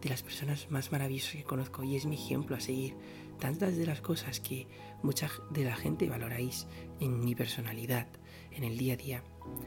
de 0.00 0.08
las 0.08 0.22
personas 0.22 0.70
más 0.70 0.92
maravillosas 0.92 1.32
que 1.32 1.44
conozco 1.44 1.84
y 1.84 1.96
es 1.96 2.06
mi 2.06 2.14
ejemplo 2.14 2.56
a 2.56 2.60
seguir. 2.60 2.96
Tantas 3.38 3.76
de 3.76 3.84
las 3.84 4.00
cosas 4.00 4.40
que 4.40 4.66
mucha 5.02 5.30
de 5.50 5.64
la 5.64 5.76
gente 5.76 6.08
valoráis 6.08 6.66
en 6.98 7.20
mi 7.22 7.34
personalidad, 7.34 8.06
en 8.50 8.64
el 8.64 8.78
día 8.78 8.94
a 8.94 8.96
día, 8.96 9.24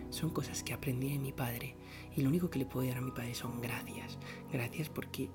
son 0.10 0.32
cosas 0.32 0.64
que 0.64 0.74
aprendí 0.74 1.14
de 1.14 1.20
mi 1.20 1.34
padre 1.34 1.76
y 2.20 2.24
lo 2.24 2.30
único 2.30 2.50
que 2.50 2.60
le 2.60 2.66
puedo 2.66 2.88
dar 2.88 2.98
a 2.98 3.02
mi 3.02 3.12
padre 3.12 3.34
son 3.34 3.62
gracias. 3.62 4.18
Gracias 4.52 4.90
porque 4.90 5.30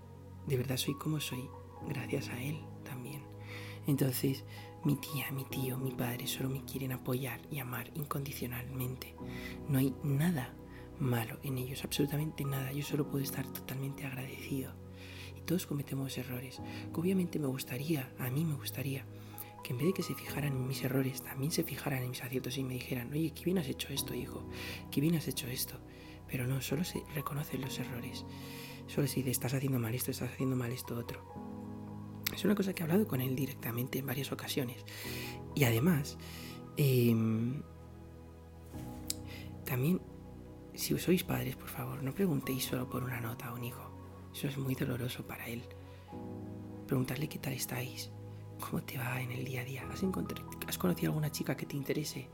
de 0.46 0.56
verdad 0.56 0.76
soy 0.76 0.94
como 0.94 1.20
soy, 1.20 1.48
gracias 1.88 2.28
a 2.28 2.42
él 2.42 2.60
también. 2.84 3.22
Entonces, 3.86 4.44
mi 4.84 4.96
tía, 4.96 5.30
mi 5.32 5.44
tío, 5.44 5.78
mi 5.78 5.92
padre 5.92 6.26
solo 6.26 6.48
me 6.48 6.64
quieren 6.64 6.92
apoyar 6.92 7.40
y 7.50 7.58
amar 7.58 7.90
incondicionalmente. 7.94 9.14
No 9.68 9.78
hay 9.78 9.94
nada 10.02 10.54
malo 10.98 11.38
en 11.42 11.58
ellos, 11.58 11.84
absolutamente 11.84 12.44
nada. 12.44 12.72
Yo 12.72 12.82
solo 12.82 13.08
puedo 13.08 13.24
estar 13.24 13.46
totalmente 13.46 14.04
agradecido. 14.04 14.72
Y 15.36 15.40
todos 15.40 15.66
cometemos 15.66 16.16
errores. 16.18 16.60
obviamente 16.92 17.38
me 17.38 17.46
gustaría, 17.46 18.12
a 18.18 18.30
mí 18.30 18.44
me 18.44 18.54
gustaría, 18.54 19.06
que 19.62 19.72
en 19.72 19.78
vez 19.78 19.86
de 19.86 19.94
que 19.94 20.02
se 20.02 20.14
fijaran 20.14 20.52
en 20.52 20.66
mis 20.66 20.84
errores, 20.84 21.22
también 21.22 21.50
se 21.50 21.64
fijaran 21.64 22.02
en 22.02 22.10
mis 22.10 22.22
aciertos 22.22 22.58
y 22.58 22.64
me 22.64 22.74
dijeran, 22.74 23.10
oye, 23.10 23.32
qué 23.32 23.44
bien 23.44 23.56
has 23.56 23.68
hecho 23.68 23.88
esto, 23.88 24.14
hijo, 24.14 24.46
qué 24.90 25.00
bien 25.00 25.14
has 25.14 25.26
hecho 25.26 25.46
esto. 25.48 25.80
Pero 26.34 26.48
no, 26.48 26.60
solo 26.60 26.82
se 26.82 27.04
reconocen 27.14 27.60
los 27.60 27.78
errores. 27.78 28.26
Solo 28.88 29.06
se 29.06 29.20
dice, 29.20 29.30
estás 29.30 29.54
haciendo 29.54 29.78
mal 29.78 29.94
esto, 29.94 30.10
estás 30.10 30.32
haciendo 30.32 30.56
mal 30.56 30.72
esto 30.72 30.98
otro. 30.98 31.22
Es 32.34 32.44
una 32.44 32.56
cosa 32.56 32.74
que 32.74 32.82
he 32.82 32.82
hablado 32.82 33.06
con 33.06 33.20
él 33.20 33.36
directamente 33.36 34.00
en 34.00 34.06
varias 34.06 34.32
ocasiones. 34.32 34.84
Y 35.54 35.62
además, 35.62 36.18
em, 36.76 37.62
también, 39.64 40.00
si 40.74 40.98
sois 40.98 41.22
padres, 41.22 41.54
por 41.54 41.68
favor, 41.68 42.02
no 42.02 42.12
preguntéis 42.12 42.64
solo 42.64 42.90
por 42.90 43.04
una 43.04 43.20
nota 43.20 43.46
a 43.46 43.54
un 43.54 43.62
hijo. 43.62 43.88
Eso 44.34 44.48
es 44.48 44.58
muy 44.58 44.74
doloroso 44.74 45.24
para 45.28 45.46
él. 45.46 45.62
Preguntarle 46.88 47.28
qué 47.28 47.38
tal 47.38 47.52
estáis, 47.52 48.10
cómo 48.58 48.82
te 48.82 48.98
va 48.98 49.22
en 49.22 49.30
el 49.30 49.44
día 49.44 49.60
a 49.60 49.64
día. 49.64 49.88
¿Has, 49.88 50.02
¿Has 50.66 50.78
conocido 50.78 51.12
alguna 51.12 51.30
chica 51.30 51.56
que 51.56 51.66
te 51.66 51.76
interese? 51.76 52.28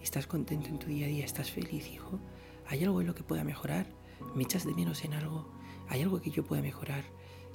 ¿Estás 0.00 0.28
contento 0.28 0.68
en 0.68 0.78
tu 0.78 0.86
día 0.86 1.06
a 1.06 1.08
día? 1.08 1.24
¿Estás 1.24 1.50
feliz, 1.50 1.90
hijo? 1.90 2.20
¿Hay 2.66 2.82
algo 2.84 3.00
en 3.00 3.06
lo 3.06 3.14
que 3.14 3.22
pueda 3.22 3.44
mejorar? 3.44 3.86
¿Me 4.34 4.42
echas 4.42 4.64
de 4.64 4.74
menos 4.74 5.04
en 5.04 5.14
algo? 5.14 5.46
¿Hay 5.88 6.02
algo 6.02 6.20
que 6.20 6.30
yo 6.30 6.44
pueda 6.44 6.62
mejorar? 6.62 7.04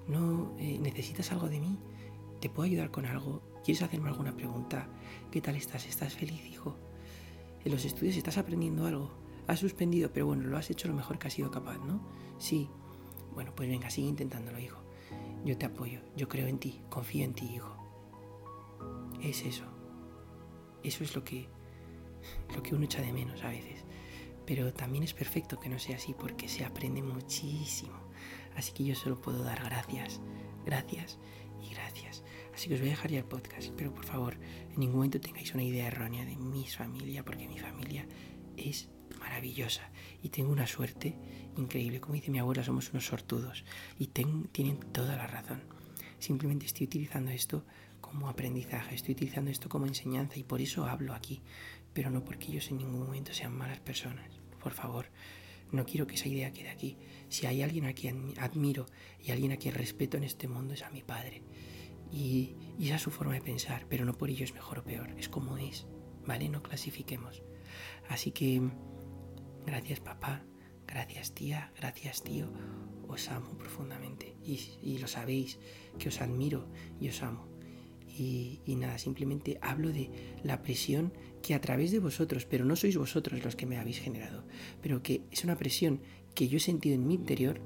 ¿No 0.07 0.55
eh, 0.59 0.79
necesitas 0.79 1.31
algo 1.31 1.49
de 1.49 1.59
mí? 1.59 1.77
¿Te 2.39 2.49
puedo 2.49 2.67
ayudar 2.67 2.91
con 2.91 3.05
algo? 3.05 3.41
¿Quieres 3.63 3.81
hacerme 3.81 4.09
alguna 4.09 4.35
pregunta? 4.35 4.87
¿Qué 5.31 5.41
tal 5.41 5.55
estás? 5.55 5.87
¿Estás 5.87 6.13
feliz, 6.13 6.45
hijo? 6.45 6.77
En 7.65 7.71
los 7.71 7.85
estudios 7.85 8.15
estás 8.15 8.37
aprendiendo 8.37 8.85
algo. 8.85 9.11
Has 9.47 9.59
suspendido, 9.59 10.11
pero 10.13 10.27
bueno, 10.27 10.47
lo 10.47 10.57
has 10.57 10.69
hecho 10.69 10.87
lo 10.87 10.93
mejor 10.93 11.19
que 11.19 11.27
has 11.27 11.33
sido 11.33 11.51
capaz, 11.51 11.79
¿no? 11.79 12.01
Sí. 12.37 12.69
Bueno, 13.33 13.53
pues 13.55 13.67
venga, 13.69 13.89
sigue 13.89 14.07
intentándolo, 14.07 14.59
hijo. 14.59 14.79
Yo 15.43 15.57
te 15.57 15.65
apoyo, 15.65 16.01
yo 16.15 16.27
creo 16.27 16.47
en 16.47 16.59
ti, 16.59 16.81
confío 16.89 17.25
en 17.25 17.33
ti, 17.33 17.55
hijo. 17.55 17.75
Es 19.21 19.43
eso. 19.43 19.65
Eso 20.83 21.03
es 21.03 21.15
lo 21.15 21.23
que 21.23 21.47
lo 22.55 22.61
que 22.63 22.75
uno 22.75 22.85
echa 22.85 23.01
de 23.01 23.13
menos 23.13 23.43
a 23.43 23.49
veces. 23.49 23.78
Pero 24.49 24.73
también 24.73 25.03
es 25.03 25.13
perfecto 25.13 25.59
que 25.59 25.69
no 25.69 25.77
sea 25.77 25.97
así 25.97 26.15
porque 26.15 26.49
se 26.49 26.65
aprende 26.65 27.03
muchísimo. 27.03 27.93
Así 28.55 28.71
que 28.71 28.83
yo 28.83 28.95
solo 28.95 29.21
puedo 29.21 29.43
dar 29.43 29.63
gracias, 29.63 30.19
gracias 30.65 31.19
y 31.61 31.71
gracias. 31.71 32.23
Así 32.55 32.67
que 32.67 32.73
os 32.73 32.79
voy 32.79 32.89
a 32.89 32.93
dejar 32.93 33.11
ya 33.11 33.19
el 33.19 33.25
podcast, 33.25 33.69
pero 33.77 33.93
por 33.93 34.05
favor, 34.05 34.37
en 34.71 34.79
ningún 34.79 34.95
momento 34.95 35.21
tengáis 35.21 35.53
una 35.53 35.61
idea 35.61 35.85
errónea 35.85 36.25
de 36.25 36.35
mi 36.35 36.65
familia, 36.65 37.23
porque 37.23 37.47
mi 37.47 37.59
familia 37.59 38.07
es 38.57 38.89
maravillosa 39.19 39.87
y 40.23 40.29
tengo 40.29 40.51
una 40.51 40.65
suerte 40.65 41.15
increíble. 41.55 42.01
Como 42.01 42.15
dice 42.15 42.31
mi 42.31 42.39
abuela, 42.39 42.63
somos 42.63 42.89
unos 42.89 43.05
sortudos 43.05 43.63
y 43.99 44.07
tienen 44.07 44.79
toda 44.91 45.15
la 45.15 45.27
razón. 45.27 45.61
Simplemente 46.17 46.65
estoy 46.65 46.87
utilizando 46.87 47.29
esto 47.29 47.65
como 48.01 48.27
aprendizaje, 48.27 48.95
estoy 48.95 49.13
utilizando 49.13 49.51
esto 49.51 49.69
como 49.69 49.85
enseñanza 49.85 50.39
y 50.39 50.43
por 50.43 50.59
eso 50.59 50.85
hablo 50.85 51.13
aquí, 51.13 51.43
pero 51.93 52.09
no 52.09 52.25
porque 52.25 52.47
ellos 52.47 52.71
en 52.71 52.79
ningún 52.79 53.05
momento 53.05 53.31
sean 53.31 53.55
malas 53.55 53.79
personas. 53.79 54.38
Por 54.59 54.73
favor, 54.73 55.07
no 55.71 55.85
quiero 55.85 56.07
que 56.07 56.15
esa 56.15 56.27
idea 56.27 56.51
quede 56.51 56.69
aquí. 56.69 56.97
Si 57.29 57.45
hay 57.45 57.61
alguien 57.61 57.85
a 57.85 57.93
quien 57.93 58.33
admiro 58.39 58.85
y 59.19 59.31
alguien 59.31 59.51
a 59.51 59.57
quien 59.57 59.75
respeto 59.75 60.17
en 60.17 60.23
este 60.23 60.47
mundo 60.47 60.73
es 60.73 60.83
a 60.83 60.89
mi 60.89 61.03
padre. 61.03 61.43
Y, 62.11 62.55
esa 62.79 62.95
es 62.95 63.01
su 63.01 63.11
forma 63.11 63.33
de 63.33 63.41
pensar, 63.41 63.85
pero 63.89 64.05
no 64.05 64.13
por 64.13 64.29
ello 64.29 64.43
es 64.43 64.53
mejor 64.53 64.79
o 64.79 64.83
peor, 64.83 65.11
es 65.17 65.29
como 65.29 65.57
es, 65.57 65.85
¿vale? 66.25 66.49
No 66.49 66.63
clasifiquemos. 66.63 67.43
Así 68.07 68.31
que, 68.31 68.61
gracias 69.65 69.99
papá, 69.99 70.43
gracias 70.87 71.33
tía, 71.35 71.71
gracias 71.77 72.23
tío, 72.23 72.51
os 73.07 73.29
amo 73.29 73.57
profundamente 73.57 74.35
y, 74.43 74.59
y 74.81 74.97
lo 74.97 75.07
sabéis, 75.07 75.59
que 75.99 76.09
os 76.09 76.19
admiro 76.21 76.67
y 76.99 77.09
os 77.09 77.21
amo. 77.21 77.47
Y, 78.17 78.75
nada, 78.75 78.97
simplemente 78.97 79.59
hablo 79.61 79.93
de 79.93 80.11
la 80.43 80.61
presión 80.61 81.13
que 81.41 81.53
a 81.53 81.61
través 81.61 81.91
de 81.91 81.99
vosotros, 81.99 82.45
pero 82.45 82.65
no 82.65 82.75
sois 82.75 82.97
vosotros 82.97 83.43
los 83.43 83.55
que 83.55 83.65
me 83.65 83.77
habéis 83.77 83.99
generado, 83.99 84.43
pero 84.81 85.01
que 85.01 85.23
es 85.31 85.43
una 85.43 85.57
presión 85.57 86.01
que 86.35 86.47
yo 86.47 86.57
he 86.57 86.61
sentido 86.61 86.95
en 86.95 87.07
mi 87.07 87.15
interior 87.15 87.61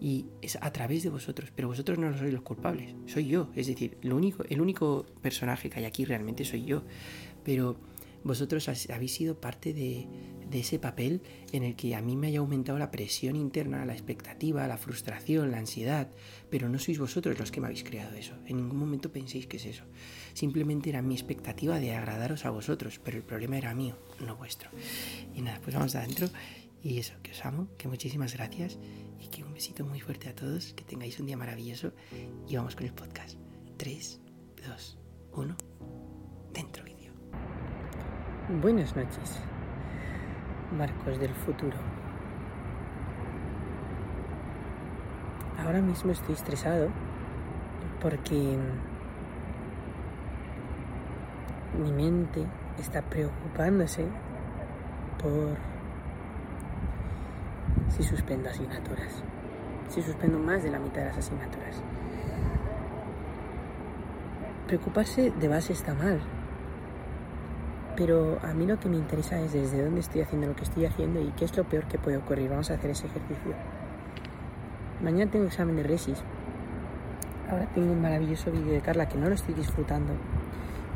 y 0.00 0.26
es 0.42 0.58
a 0.60 0.72
través 0.72 1.02
de 1.02 1.10
vosotros, 1.10 1.52
pero 1.54 1.68
vosotros 1.68 1.98
no 1.98 2.16
sois 2.16 2.32
los 2.32 2.42
culpables, 2.42 2.94
soy 3.06 3.28
yo, 3.28 3.50
es 3.54 3.66
decir, 3.66 3.96
lo 4.02 4.16
único, 4.16 4.44
el 4.48 4.60
único 4.60 5.06
personaje 5.22 5.70
que 5.70 5.80
hay 5.80 5.84
aquí 5.86 6.04
realmente 6.04 6.44
soy 6.44 6.64
yo, 6.64 6.84
pero 7.44 7.78
vosotros 8.24 8.68
habéis 8.90 9.14
sido 9.14 9.40
parte 9.40 9.72
de, 9.72 10.08
de 10.50 10.60
ese 10.60 10.78
papel 10.78 11.22
en 11.52 11.62
el 11.62 11.76
que 11.76 11.94
a 11.94 12.02
mí 12.02 12.16
me 12.16 12.28
haya 12.28 12.38
aumentado 12.40 12.78
la 12.78 12.90
presión 12.90 13.36
interna, 13.36 13.84
la 13.84 13.92
expectativa, 13.92 14.66
la 14.66 14.76
frustración, 14.76 15.50
la 15.50 15.58
ansiedad, 15.58 16.10
pero 16.50 16.68
no 16.68 16.78
sois 16.78 16.98
vosotros 16.98 17.38
los 17.38 17.50
que 17.50 17.60
me 17.60 17.66
habéis 17.66 17.84
creado 17.84 18.16
eso. 18.16 18.34
En 18.46 18.56
ningún 18.56 18.78
momento 18.78 19.12
penséis 19.12 19.46
que 19.46 19.56
es 19.56 19.66
eso. 19.66 19.84
Simplemente 20.36 20.90
era 20.90 21.00
mi 21.00 21.14
expectativa 21.14 21.80
de 21.80 21.94
agradaros 21.94 22.44
a 22.44 22.50
vosotros, 22.50 23.00
pero 23.02 23.16
el 23.16 23.22
problema 23.22 23.56
era 23.56 23.74
mío, 23.74 23.96
no 24.20 24.36
vuestro. 24.36 24.68
Y 25.34 25.40
nada, 25.40 25.58
pues 25.62 25.74
vamos 25.74 25.94
adentro 25.94 26.28
y 26.82 26.98
eso, 26.98 27.14
que 27.22 27.30
os 27.30 27.42
amo, 27.46 27.68
que 27.78 27.88
muchísimas 27.88 28.34
gracias 28.34 28.78
y 29.18 29.28
que 29.28 29.42
un 29.42 29.54
besito 29.54 29.86
muy 29.86 29.98
fuerte 29.98 30.28
a 30.28 30.34
todos, 30.34 30.74
que 30.74 30.84
tengáis 30.84 31.18
un 31.20 31.24
día 31.24 31.38
maravilloso 31.38 31.92
y 32.46 32.54
vamos 32.54 32.76
con 32.76 32.84
el 32.84 32.92
podcast. 32.92 33.38
3, 33.78 34.20
2, 34.68 34.98
1, 35.32 35.56
dentro 36.52 36.84
vídeo. 36.84 37.14
Buenas 38.60 38.94
noches. 38.94 39.38
Marcos 40.76 41.18
del 41.18 41.32
futuro. 41.32 41.78
Ahora 45.56 45.80
mismo 45.80 46.12
estoy 46.12 46.34
estresado 46.34 46.90
porque 48.02 48.58
mi 51.76 51.92
mente 51.92 52.44
está 52.78 53.02
preocupándose 53.02 54.06
por 55.22 55.56
si 57.88 58.02
suspendo 58.02 58.50
asignaturas, 58.50 59.22
si 59.88 60.02
suspendo 60.02 60.38
más 60.38 60.62
de 60.62 60.70
la 60.70 60.78
mitad 60.78 61.00
de 61.00 61.06
las 61.06 61.18
asignaturas. 61.18 61.82
Preocuparse 64.66 65.30
de 65.30 65.48
base 65.48 65.72
está 65.72 65.94
mal, 65.94 66.20
pero 67.96 68.38
a 68.42 68.52
mí 68.52 68.66
lo 68.66 68.78
que 68.78 68.88
me 68.88 68.96
interesa 68.96 69.38
es 69.40 69.52
desde 69.52 69.84
dónde 69.84 70.00
estoy 70.00 70.22
haciendo 70.22 70.48
lo 70.48 70.56
que 70.56 70.64
estoy 70.64 70.86
haciendo 70.86 71.20
y 71.20 71.30
qué 71.32 71.44
es 71.44 71.56
lo 71.56 71.64
peor 71.64 71.84
que 71.84 71.98
puede 71.98 72.16
ocurrir. 72.16 72.50
Vamos 72.50 72.70
a 72.70 72.74
hacer 72.74 72.90
ese 72.90 73.06
ejercicio. 73.06 73.54
Mañana 75.02 75.30
tengo 75.30 75.46
examen 75.46 75.76
de 75.76 75.84
resis. 75.84 76.22
Ahora 77.48 77.66
tengo 77.74 77.92
un 77.92 78.02
maravilloso 78.02 78.50
vídeo 78.50 78.72
de 78.72 78.80
Carla 78.80 79.08
que 79.08 79.16
no 79.16 79.28
lo 79.28 79.34
estoy 79.36 79.54
disfrutando 79.54 80.14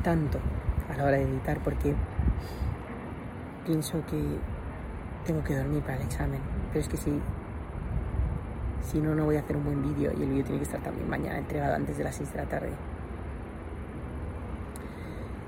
tanto 0.02 0.40
la 1.00 1.06
hora 1.06 1.16
de 1.16 1.24
editar 1.24 1.58
porque 1.60 1.94
pienso 3.64 4.04
que 4.06 4.22
tengo 5.24 5.42
que 5.42 5.56
dormir 5.56 5.82
para 5.82 5.96
el 5.96 6.02
examen. 6.02 6.40
Pero 6.68 6.80
es 6.80 6.88
que 6.88 6.96
si, 6.96 7.20
si 8.82 9.00
no, 9.00 9.14
no 9.14 9.24
voy 9.24 9.36
a 9.36 9.40
hacer 9.40 9.56
un 9.56 9.64
buen 9.64 9.82
vídeo 9.82 10.12
y 10.16 10.22
el 10.22 10.28
vídeo 10.28 10.44
tiene 10.44 10.58
que 10.58 10.64
estar 10.64 10.82
también 10.82 11.08
mañana 11.08 11.38
entregado 11.38 11.74
antes 11.74 11.96
de 11.96 12.04
las 12.04 12.14
6 12.16 12.32
de 12.32 12.38
la 12.38 12.46
tarde. 12.46 12.70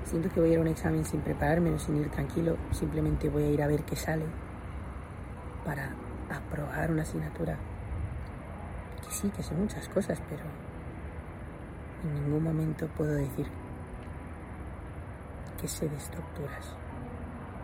Siento 0.05 0.29
que 0.29 0.39
voy 0.39 0.49
a 0.49 0.53
ir 0.53 0.59
a 0.59 0.61
un 0.61 0.67
examen 0.67 1.05
sin 1.05 1.21
prepararme 1.21 1.77
sin 1.79 1.97
ir 1.97 2.09
tranquilo, 2.09 2.57
simplemente 2.71 3.29
voy 3.29 3.43
a 3.43 3.49
ir 3.49 3.63
a 3.63 3.67
ver 3.67 3.83
qué 3.83 3.95
sale 3.95 4.25
para 5.65 5.91
aprobar 6.29 6.91
una 6.91 7.03
asignatura. 7.03 7.57
Que 9.03 9.11
sí, 9.11 9.29
que 9.29 9.43
son 9.43 9.59
muchas 9.59 9.87
cosas, 9.89 10.21
pero 10.29 10.43
en 12.03 12.23
ningún 12.25 12.43
momento 12.43 12.87
puedo 12.87 13.13
decir 13.13 13.47
sé 15.67 15.89
de 15.89 15.95
estructuras. 15.95 16.75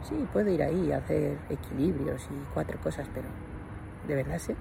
Sí, 0.02 0.28
puedo 0.32 0.50
ir 0.50 0.64
ahí 0.64 0.92
a 0.92 0.98
hacer 0.98 1.38
equilibrios 1.50 2.24
y 2.32 2.54
cuatro 2.54 2.80
cosas, 2.80 3.08
pero 3.14 3.28
¿de 4.08 4.16
verdad 4.16 4.38
sé? 4.40 4.56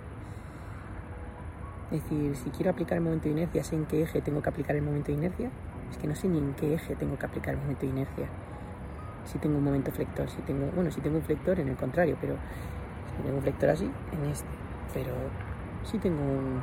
Es 1.90 2.02
decir, 2.02 2.36
si 2.36 2.50
quiero 2.50 2.70
aplicar 2.70 2.98
el 2.98 3.04
momento 3.04 3.24
de 3.24 3.30
inercia, 3.30 3.64
sé 3.64 3.76
en 3.76 3.86
qué 3.86 4.02
eje 4.02 4.20
tengo 4.20 4.42
que 4.42 4.48
aplicar 4.50 4.76
el 4.76 4.82
momento 4.82 5.06
de 5.06 5.14
inercia. 5.14 5.50
Es 5.90 5.96
que 5.96 6.06
no 6.06 6.14
sé 6.14 6.28
ni 6.28 6.38
en 6.38 6.52
qué 6.54 6.74
eje 6.74 6.94
tengo 6.96 7.18
que 7.18 7.24
aplicar 7.24 7.54
el 7.54 7.60
momento 7.60 7.82
de 7.82 7.88
inercia. 7.88 8.28
Si 9.24 9.38
tengo 9.38 9.56
un 9.56 9.64
momento 9.64 9.90
flector, 9.90 10.28
si 10.28 10.42
tengo, 10.42 10.70
bueno, 10.74 10.90
si 10.90 11.00
tengo 11.00 11.16
un 11.16 11.22
flector 11.22 11.58
en 11.60 11.68
el 11.68 11.76
contrario, 11.76 12.16
pero 12.20 12.34
si 13.16 13.22
tengo 13.22 13.36
un 13.36 13.42
flector 13.42 13.70
así, 13.70 13.90
en 14.12 14.30
este. 14.30 14.48
Pero 14.92 15.14
si 15.84 15.98
tengo 15.98 16.20
un 16.20 16.60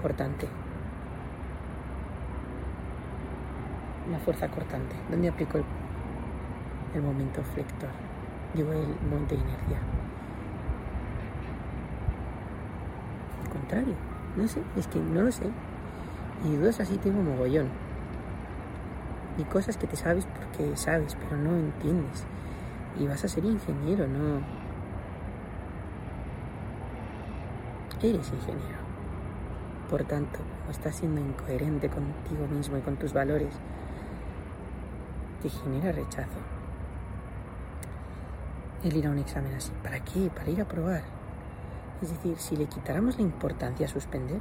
cortante. 0.00 0.48
Una 4.08 4.18
fuerza 4.18 4.48
cortante. 4.48 4.96
¿Dónde 5.10 5.28
aplico 5.28 5.58
el, 5.58 5.64
el 6.94 7.02
momento 7.02 7.42
flector? 7.42 7.90
Digo, 8.54 8.72
el 8.72 8.86
momento 9.08 9.34
de 9.34 9.40
inercia. 9.42 9.78
Al 13.44 13.50
contrario. 13.50 13.94
No 14.36 14.48
sé, 14.48 14.62
es 14.76 14.86
que 14.86 14.98
no 14.98 15.22
lo 15.22 15.32
sé. 15.32 15.44
Y 16.44 16.56
dudas 16.56 16.80
así 16.80 16.96
tengo 16.98 17.22
mogollón. 17.22 17.68
Y 19.36 19.44
cosas 19.44 19.76
que 19.76 19.86
te 19.86 19.96
sabes 19.96 20.26
porque 20.26 20.76
sabes, 20.76 21.14
pero 21.14 21.36
no 21.36 21.56
entiendes. 21.56 22.24
Y 22.98 23.06
vas 23.06 23.24
a 23.24 23.28
ser 23.28 23.44
ingeniero, 23.44 24.06
no. 24.06 24.40
Eres 28.02 28.32
ingeniero. 28.32 28.78
Por 29.90 30.04
tanto, 30.04 30.38
estás 30.70 30.96
siendo 30.96 31.20
incoherente 31.20 31.88
contigo 31.88 32.46
mismo 32.48 32.76
y 32.76 32.80
con 32.80 32.96
tus 32.96 33.12
valores, 33.12 33.52
te 35.42 35.48
genera 35.48 35.92
rechazo. 35.92 36.38
El 38.84 38.96
ir 38.96 39.06
a 39.06 39.10
un 39.10 39.18
examen 39.18 39.54
así. 39.54 39.72
¿Para 39.82 40.00
qué? 40.00 40.30
Para 40.30 40.50
ir 40.50 40.60
a 40.60 40.68
probar. 40.68 41.02
Es 42.00 42.10
decir, 42.10 42.36
si 42.38 42.56
le 42.56 42.66
quitáramos 42.66 43.16
la 43.16 43.22
importancia 43.22 43.86
a 43.86 43.88
suspender, 43.88 44.40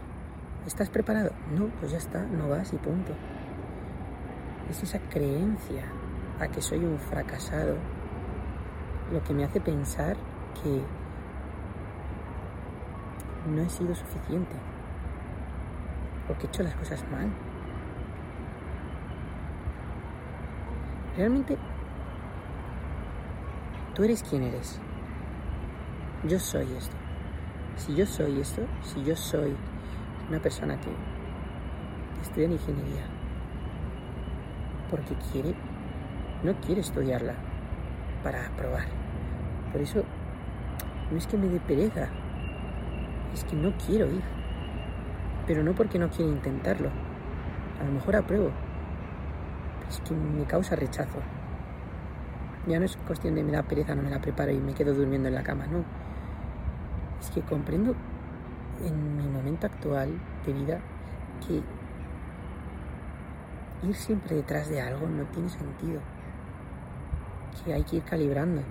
¿estás 0.65 0.89
preparado? 0.89 1.31
No, 1.55 1.67
pues 1.79 1.91
ya 1.91 1.97
está, 1.97 2.23
no 2.23 2.49
vas 2.49 2.71
y 2.73 2.77
punto. 2.77 3.13
Es 4.69 4.83
esa 4.83 4.99
creencia 4.99 5.85
a 6.39 6.47
que 6.47 6.61
soy 6.61 6.79
un 6.83 6.99
fracasado 6.99 7.75
lo 9.11 9.23
que 9.23 9.33
me 9.33 9.45
hace 9.45 9.61
pensar 9.61 10.17
que 10.61 10.81
no 13.49 13.61
he 13.61 13.69
sido 13.69 13.95
suficiente 13.95 14.55
o 16.29 16.37
que 16.37 16.45
he 16.45 16.49
hecho 16.49 16.63
las 16.63 16.75
cosas 16.75 17.03
mal. 17.09 17.29
Realmente, 21.17 21.57
tú 23.95 24.03
eres 24.03 24.21
quien 24.21 24.43
eres. 24.43 24.79
Yo 26.25 26.39
soy 26.39 26.67
esto. 26.77 26.95
Si 27.75 27.95
yo 27.95 28.05
soy 28.05 28.39
esto, 28.39 28.61
si 28.83 29.03
yo 29.03 29.15
soy 29.15 29.55
una 30.29 30.39
persona 30.39 30.79
que 30.79 30.91
estudia 32.21 32.45
en 32.45 32.51
ingeniería 32.53 33.03
porque 34.91 35.15
quiere, 35.31 35.55
no 36.43 36.53
quiere 36.61 36.81
estudiarla 36.81 37.33
para 38.23 38.45
aprobar. 38.45 38.85
Por 39.71 39.81
eso, 39.81 40.03
no 41.09 41.17
es 41.17 41.25
que 41.25 41.37
me 41.37 41.47
dé 41.47 41.59
pereza, 41.59 42.09
es 43.33 43.43
que 43.43 43.55
no 43.55 43.73
quiero 43.87 44.05
ir. 44.05 44.21
Pero 45.47 45.63
no 45.63 45.73
porque 45.73 45.97
no 45.97 46.09
quiera 46.09 46.31
intentarlo. 46.31 46.89
A 47.81 47.85
lo 47.85 47.91
mejor 47.91 48.17
apruebo. 48.17 48.51
Es 49.89 49.99
que 50.01 50.13
me 50.13 50.45
causa 50.45 50.75
rechazo. 50.75 51.19
Ya 52.67 52.79
no 52.79 52.85
es 52.85 52.97
cuestión 52.97 53.35
de 53.35 53.43
me 53.43 53.51
da 53.51 53.63
pereza, 53.63 53.95
no 53.95 54.03
me 54.03 54.09
la 54.09 54.19
preparo 54.19 54.51
y 54.51 54.59
me 54.59 54.73
quedo 54.73 54.93
durmiendo 54.93 55.29
en 55.29 55.35
la 55.35 55.43
cama, 55.43 55.67
no. 55.67 55.85
Es 57.21 57.29
que 57.31 57.41
comprendo 57.41 57.95
en 58.83 59.17
mi 59.17 59.27
momento 59.27 59.67
actual 59.67 60.09
de 60.45 60.53
vida 60.53 60.79
que 61.47 61.63
ir 63.87 63.95
siempre 63.95 64.35
detrás 64.35 64.69
de 64.69 64.81
algo 64.81 65.07
no 65.07 65.23
tiene 65.25 65.49
sentido. 65.49 66.01
Que 67.63 67.73
hay 67.73 67.83
que 67.83 67.97
ir 67.97 68.03
calibrando. 68.03 68.61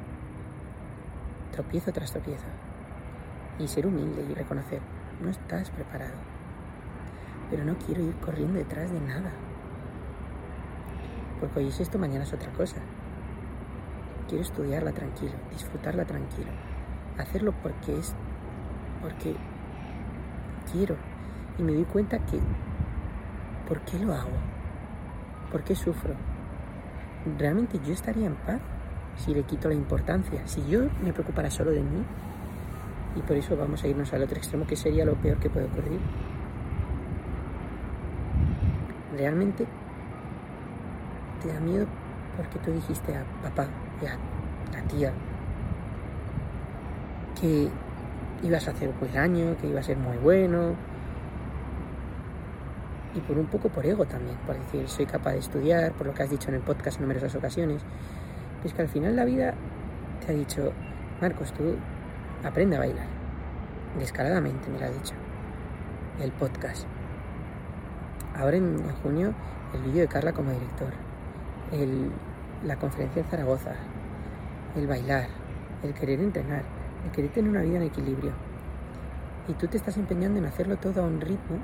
Tropiezo 1.53 1.93
tras 1.93 2.13
tropiezo. 2.13 2.47
Y 3.59 3.67
ser 3.69 3.87
humilde 3.87 4.27
y 4.29 4.35
reconocer, 4.35 4.81
no 5.23 5.31
estás 5.31 5.71
preparado. 5.71 6.15
Pero 7.51 7.65
no 7.65 7.77
quiero 7.79 8.03
ir 8.03 8.15
corriendo 8.17 8.59
detrás 8.59 8.91
de 8.91 9.01
nada. 9.01 9.33
Porque 11.41 11.61
hoy 11.61 11.69
es 11.69 11.81
esto, 11.81 11.99
mañana 11.99 12.25
es 12.25 12.33
otra 12.33 12.51
cosa. 12.53 12.77
Quiero 14.29 14.43
estudiarla 14.43 14.93
tranquilo, 14.93 15.35
disfrutarla 15.53 16.05
tranquilo. 16.05 16.51
Hacerlo 17.19 17.55
porque 17.63 17.99
es. 17.99 18.15
porque 19.03 19.37
quiero. 20.73 20.97
Y 21.59 21.63
me 21.63 21.73
doy 21.73 21.85
cuenta 21.85 22.19
que. 22.19 22.39
¿Por 23.69 23.81
qué 23.81 23.99
lo 23.99 24.15
hago? 24.15 24.31
¿Por 25.51 25.63
qué 25.63 25.75
sufro? 25.75 26.15
¿Realmente 27.39 27.81
yo 27.85 27.93
estaría 27.93 28.27
en 28.27 28.37
paz 28.37 28.61
si 29.17 29.35
le 29.35 29.43
quito 29.43 29.69
la 29.69 29.75
importancia? 29.75 30.47
Si 30.47 30.65
yo 30.67 30.89
me 31.03 31.13
preocupara 31.13 31.51
solo 31.51 31.73
de 31.73 31.81
mí, 31.81 32.05
y 33.17 33.21
por 33.23 33.37
eso 33.37 33.57
vamos 33.57 33.83
a 33.83 33.89
irnos 33.89 34.13
al 34.13 34.23
otro 34.23 34.37
extremo, 34.37 34.67
que 34.67 34.77
sería 34.77 35.05
lo 35.05 35.15
peor 35.15 35.39
que 35.39 35.51
puede 35.51 35.67
ocurrir. 35.67 36.01
Realmente 39.17 39.67
te 41.47 41.53
da 41.53 41.61
miedo 41.61 41.87
porque 42.37 42.59
tú 42.59 42.73
dijiste 42.73 43.17
a 43.17 43.25
papá 43.43 43.67
y 44.03 44.07
a 44.07 44.17
la 44.73 44.87
tía 44.89 45.13
que 47.41 47.69
ibas 48.43 48.69
a 48.69 48.71
hacer 48.73 48.89
un 48.89 48.99
buen 48.99 49.17
año, 49.17 49.57
que 49.61 49.69
iba 49.69 49.81
a 49.81 49.83
ser 49.83 49.97
muy 49.97 50.17
bueno. 50.19 50.75
Y 53.15 53.21
por 53.21 53.39
un 53.39 53.47
poco 53.47 53.69
por 53.71 53.87
ego 53.87 54.05
también, 54.05 54.37
por 54.47 54.59
decir, 54.59 54.89
soy 54.89 55.07
capaz 55.07 55.33
de 55.33 55.39
estudiar, 55.39 55.93
por 55.93 56.07
lo 56.07 56.15
que 56.15 56.23
has 56.23 56.31
dicho 56.31 56.49
en 56.49 56.57
el 56.57 56.61
podcast 56.61 56.99
en 56.99 57.03
numerosas 57.03 57.35
ocasiones. 57.35 57.83
Es 58.65 58.75
que 58.75 58.83
al 58.83 58.89
final 58.89 59.17
la 59.17 59.25
vida 59.25 59.55
te 60.25 60.33
ha 60.33 60.35
dicho, 60.35 60.73
Marcos, 61.21 61.53
tú 61.53 61.77
aprende 62.45 62.77
a 62.77 62.81
bailar. 62.81 63.07
Descaradamente 63.99 64.69
me 64.69 64.79
lo 64.79 64.87
ha 64.87 64.91
dicho. 64.91 65.15
El 66.21 66.33
podcast. 66.33 66.87
Ahora 68.35 68.57
en, 68.59 68.79
en 68.79 68.93
junio 69.03 69.35
el 69.73 69.83
vídeo 69.83 70.03
de 70.03 70.09
Carla 70.09 70.33
como 70.33 70.51
director. 70.51 71.06
El, 71.73 72.11
la 72.65 72.77
conferencia 72.77 73.23
en 73.23 73.29
Zaragoza. 73.29 73.75
El 74.77 74.87
bailar. 74.87 75.29
El 75.83 75.95
querer 75.95 76.21
entrenar. 76.21 76.63
El 77.05 77.11
querer 77.13 77.31
tener 77.33 77.51
una 77.51 77.63
vida 77.63 77.77
en 77.77 77.85
equilibrio. 77.85 78.33
Y 79.49 79.53
tú 79.55 79.67
te 79.67 79.77
estás 79.77 79.97
empeñando 79.97 80.39
en 80.39 80.47
hacerlo 80.47 80.77
todo 80.77 81.03
a 81.03 81.07
un 81.07 81.21
ritmo 81.21 81.59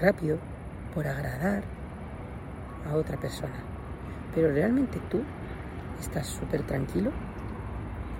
rápido 0.00 0.38
por 0.94 1.06
agradar 1.06 1.62
a 2.88 2.94
otra 2.94 3.16
persona. 3.18 3.56
Pero 4.34 4.52
realmente 4.52 5.00
tú 5.10 5.20
estás 6.00 6.26
súper 6.26 6.62
tranquilo 6.62 7.10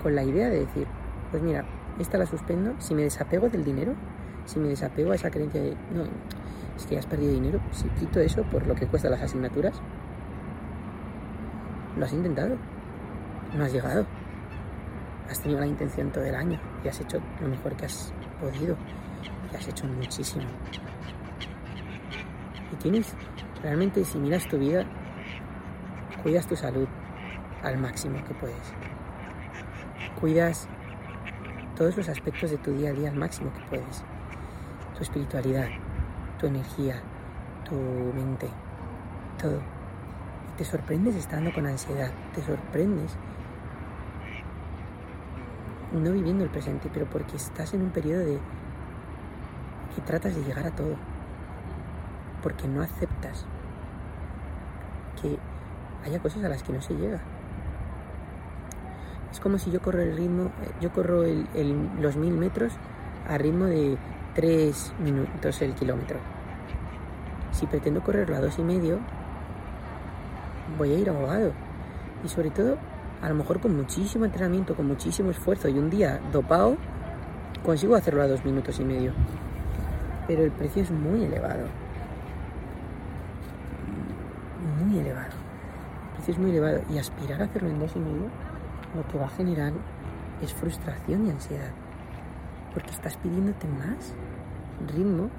con 0.03 0.15
la 0.15 0.23
idea 0.23 0.49
de 0.49 0.61
decir, 0.61 0.87
pues 1.31 1.43
mira, 1.43 1.65
esta 1.99 2.19
la 2.19 2.27
suspendo, 2.27 2.75
si 2.79 2.95
me 2.95 3.03
desapego 3.03 3.49
del 3.49 3.65
dinero, 3.65 3.95
si 4.45 4.59
me 4.59 4.69
desapego 4.69 5.13
a 5.13 5.15
esa 5.15 5.31
creencia 5.31 5.61
de, 5.61 5.71
no, 5.95 6.05
es 6.77 6.87
que 6.87 6.99
has 6.99 7.07
perdido 7.07 7.33
dinero, 7.33 7.61
si 7.73 7.89
quito 7.91 8.21
eso 8.21 8.43
por 8.45 8.67
lo 8.67 8.75
que 8.75 8.87
cuesta 8.87 9.09
las 9.09 9.23
asignaturas, 9.23 9.81
lo 11.97 12.05
has 12.05 12.13
intentado, 12.13 12.57
no 13.55 13.65
has 13.65 13.73
llegado, 13.73 14.07
has 15.31 15.41
tenido 15.41 15.61
la 15.61 15.67
intención 15.67 16.11
todo 16.11 16.25
el 16.25 16.35
año 16.35 16.61
y 16.85 16.89
has 16.89 17.01
hecho 17.01 17.21
lo 17.41 17.49
mejor 17.49 17.77
que 17.77 17.87
has 17.87 18.13
podido 18.41 18.77
y 19.53 19.57
has 19.57 19.67
hecho 19.67 19.87
muchísimo. 19.87 20.45
Y 22.73 22.77
tienes, 22.77 23.15
realmente 23.63 24.05
si 24.05 24.19
miras 24.19 24.47
tu 24.49 24.59
vida, 24.59 24.85
cuidas 26.23 26.47
tu 26.47 26.57
salud 26.57 26.89
al 27.63 27.79
máximo 27.79 28.23
que 28.25 28.35
puedes. 28.35 28.73
Cuidas 30.21 30.69
todos 31.77 31.97
los 31.97 32.09
aspectos 32.09 32.51
de 32.51 32.59
tu 32.59 32.73
día 32.73 32.91
a 32.91 32.93
día 32.93 33.11
al 33.11 33.17
máximo 33.17 33.53
que 33.53 33.61
puedes. 33.69 34.05
tu 34.97 35.03
espiritualidad, 35.03 35.69
tu 36.39 36.47
energía, 36.47 37.03
tu 37.69 37.75
mente, 37.75 38.49
todo. 39.39 39.76
Te 40.57 40.65
sorprendes 40.65 41.15
estando 41.17 41.53
con 41.53 41.67
ansiedad, 41.67 42.11
te 42.35 42.43
sorprendes 42.43 43.15
no 45.93 46.13
viviendo 46.13 46.45
el 46.45 46.51
presente, 46.51 46.91
pero 46.93 47.07
porque 47.07 47.37
estás 47.37 47.75
en 47.75 47.83
un 47.83 47.91
periodo 47.91 48.21
de 48.21 48.39
que 49.95 50.01
tratas 50.03 50.35
de 50.35 50.43
llegar 50.43 50.67
a 50.67 50.71
todo, 50.71 50.97
porque 52.43 52.69
no 52.69 52.83
aceptas 52.83 53.47
que 55.21 55.39
haya 56.05 56.21
cosas 56.21 56.43
a 56.45 56.49
las 56.49 56.63
que 56.63 56.73
no 56.73 56.81
se 56.81 56.95
llega. 56.95 57.21
Es 59.31 59.41
como 59.41 59.59
si 59.59 59.71
yo 59.71 59.81
corro 59.83 60.01
el 60.01 60.17
ritmo, 60.17 60.51
yo 60.81 60.91
corro 60.91 61.23
los 62.01 62.17
mil 62.17 62.33
metros 62.33 62.73
a 63.29 63.37
ritmo 63.37 63.67
de 63.67 63.99
tres 64.35 64.95
minutos 65.01 65.61
el 65.61 65.75
kilómetro. 65.75 66.19
Si 67.53 67.67
pretendo 67.67 68.03
correrlo 68.03 68.37
a 68.37 68.41
dos 68.41 68.59
y 68.59 68.63
medio, 68.63 69.01
voy 70.79 70.93
a 70.93 70.99
ir 70.99 71.09
ahogado. 71.09 71.53
Y 72.25 72.29
sobre 72.29 72.51
todo, 72.51 72.77
a 73.23 73.29
lo 73.29 73.35
mejor 73.35 73.61
con 73.61 73.77
muchísimo 73.77 74.25
entrenamiento, 74.25 74.75
con 74.75 74.87
muchísimo 74.87 75.31
esfuerzo 75.31 75.69
y 75.69 75.79
un 75.79 75.91
día 75.91 76.21
dopado, 76.33 76.77
consigo 77.65 77.95
hacerlo 77.95 78.23
a 78.23 78.29
dos 78.29 78.45
minutos 78.45 78.79
y 78.81 78.85
medio. 78.85 79.13
Pero 80.27 80.43
el 80.43 80.51
precio 80.51 80.83
es 80.83 80.91
muy 80.91 81.25
elevado. 81.25 81.67
Muy 84.85 84.99
elevado. 84.99 85.31
El 85.31 86.15
precio 86.15 86.35
es 86.35 86.39
muy 86.39 86.51
elevado. 86.51 86.81
Y 86.93 86.99
aspirar 86.99 87.43
a 87.43 87.45
hacerlo 87.45 87.69
en 87.69 87.79
dos 87.79 87.95
y 87.95 88.01
medio, 88.01 88.29
lo 88.95 89.07
que 89.09 89.19
va 89.19 89.27
a 89.27 89.31
generar 89.31 89.73
es 90.43 90.53
frustración 90.53 91.27
y 91.27 91.31
ansiedad. 91.31 91.71
Porque 92.75 92.91
estás 92.91 93.17
pidiéndote 93.19 93.67
más 93.69 94.15
ritmo 94.95 95.31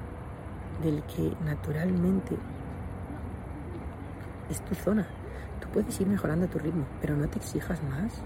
del 0.82 1.04
que 1.04 1.34
naturalmente 1.46 2.36
es 4.50 4.62
tu 4.62 4.76
zona 4.76 5.08
puedes 5.66 6.00
ir 6.00 6.08
mejorando 6.08 6.48
tu 6.48 6.60
ritmo, 6.60 6.86
pero 7.02 7.16
no 7.16 7.28
te 7.28 7.40
exijas 7.40 7.82
más. 7.84 8.22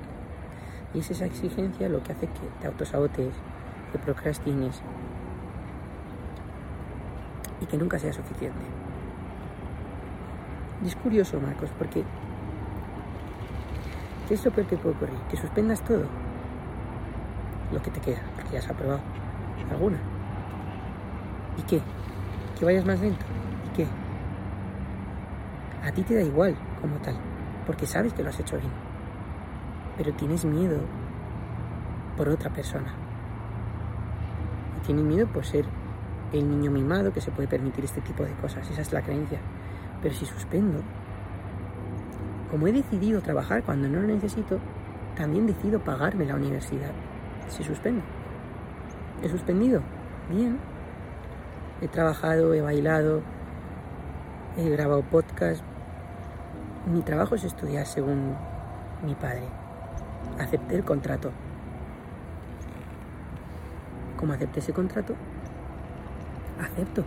Y 0.94 1.00
es 1.00 1.12
esa 1.12 1.26
exigencia 1.26 1.88
lo 1.88 2.04
que 2.04 2.12
hace 2.12 2.28
que 2.28 2.48
te 2.60 2.68
autosabotes, 2.68 3.34
que 3.92 4.00
procrastines 4.00 4.82
y 7.62 7.66
que 7.66 7.78
nunca 7.78 8.00
sea 8.00 8.12
suficiente. 8.12 8.60
Y 10.84 10.88
es 10.88 10.96
curioso, 10.96 11.40
Marcos, 11.40 11.70
porque 11.78 12.04
¿qué 14.28 14.34
es 14.34 14.44
lo 14.44 14.52
peor 14.52 14.68
que 14.68 14.78
puede 14.78 14.96
ocurrir? 14.96 15.20
Que 15.30 15.38
suspendas 15.38 15.84
todo 15.84 16.06
lo 17.72 17.82
que 17.82 17.92
te 17.92 18.02
queda, 18.02 18.22
porque 18.36 18.54
ya 18.54 18.60
has 18.60 18.70
aprobado 18.70 19.02
alguna. 19.70 19.98
¿Y 21.58 21.62
qué? 21.64 21.82
Que 22.58 22.66
vayas 22.66 22.86
más 22.86 23.00
lento. 23.00 23.26
¿Y 23.72 23.76
qué? 23.76 23.88
A 25.86 25.92
ti 25.92 26.04
te 26.04 26.16
da 26.16 26.22
igual 26.22 26.56
como 26.82 26.98
tal 26.98 27.16
porque 27.66 27.86
sabes 27.86 28.14
que 28.14 28.24
lo 28.24 28.30
has 28.30 28.40
hecho 28.40 28.58
bien, 28.58 28.72
pero 29.98 30.14
tienes 30.14 30.46
miedo 30.46 30.80
por 32.18 32.30
otra 32.30 32.52
persona. 32.52 32.94
Y 34.78 34.86
tienes 34.86 35.06
miedo 35.06 35.28
por 35.28 35.46
ser 35.46 35.66
el 36.34 36.50
niño 36.50 36.72
mimado 36.72 37.14
que 37.14 37.22
se 37.22 37.32
puede 37.32 37.48
permitir 37.48 37.86
este 37.86 38.02
tipo 38.02 38.24
de 38.24 38.34
cosas, 38.34 38.70
esa 38.70 38.82
es 38.82 38.92
la 38.94 39.02
creencia. 39.02 39.40
Pero 40.02 40.14
si 40.16 40.26
suspendo, 40.26 40.82
como 42.50 42.68
he 42.68 42.72
decidido 42.72 43.22
trabajar 43.22 43.64
cuando 43.64 43.88
no 43.88 44.02
lo 44.02 44.08
necesito, 44.08 44.60
también 45.16 45.46
decido 45.46 45.80
pagarme 45.80 46.26
la 46.26 46.36
universidad. 46.36 46.92
Si 47.48 47.64
suspendo. 47.64 48.02
He 49.22 49.30
suspendido. 49.30 49.82
Bien. 50.30 50.58
He 51.82 51.88
trabajado, 51.88 52.54
he 52.54 52.62
bailado, 52.62 53.22
he 54.58 54.70
grabado 54.70 55.04
podcast, 55.04 55.64
mi 56.86 57.02
trabajo 57.02 57.36
es 57.36 57.44
estudiar 57.44 57.86
según 57.86 58.36
mi 59.06 59.16
padre. 59.16 59.48
Acepté 60.40 60.76
el 60.76 60.84
contrato. 60.84 61.32
Como 64.18 64.34
acepté 64.34 64.60
ese 64.60 64.74
contrato, 64.74 65.16
acepto. 66.62 67.04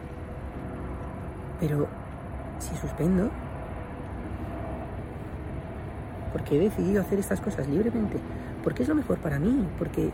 Pero 1.61 1.87
si 2.59 2.75
suspendo, 2.77 3.31
porque 6.33 6.57
he 6.57 6.61
decidido 6.61 7.01
hacer 7.01 7.18
estas 7.18 7.41
cosas 7.41 7.68
libremente, 7.68 8.18
porque 8.64 8.83
es 8.83 8.89
lo 8.89 8.95
mejor 8.95 9.18
para 9.18 9.39
mí, 9.39 9.68
porque 9.79 10.11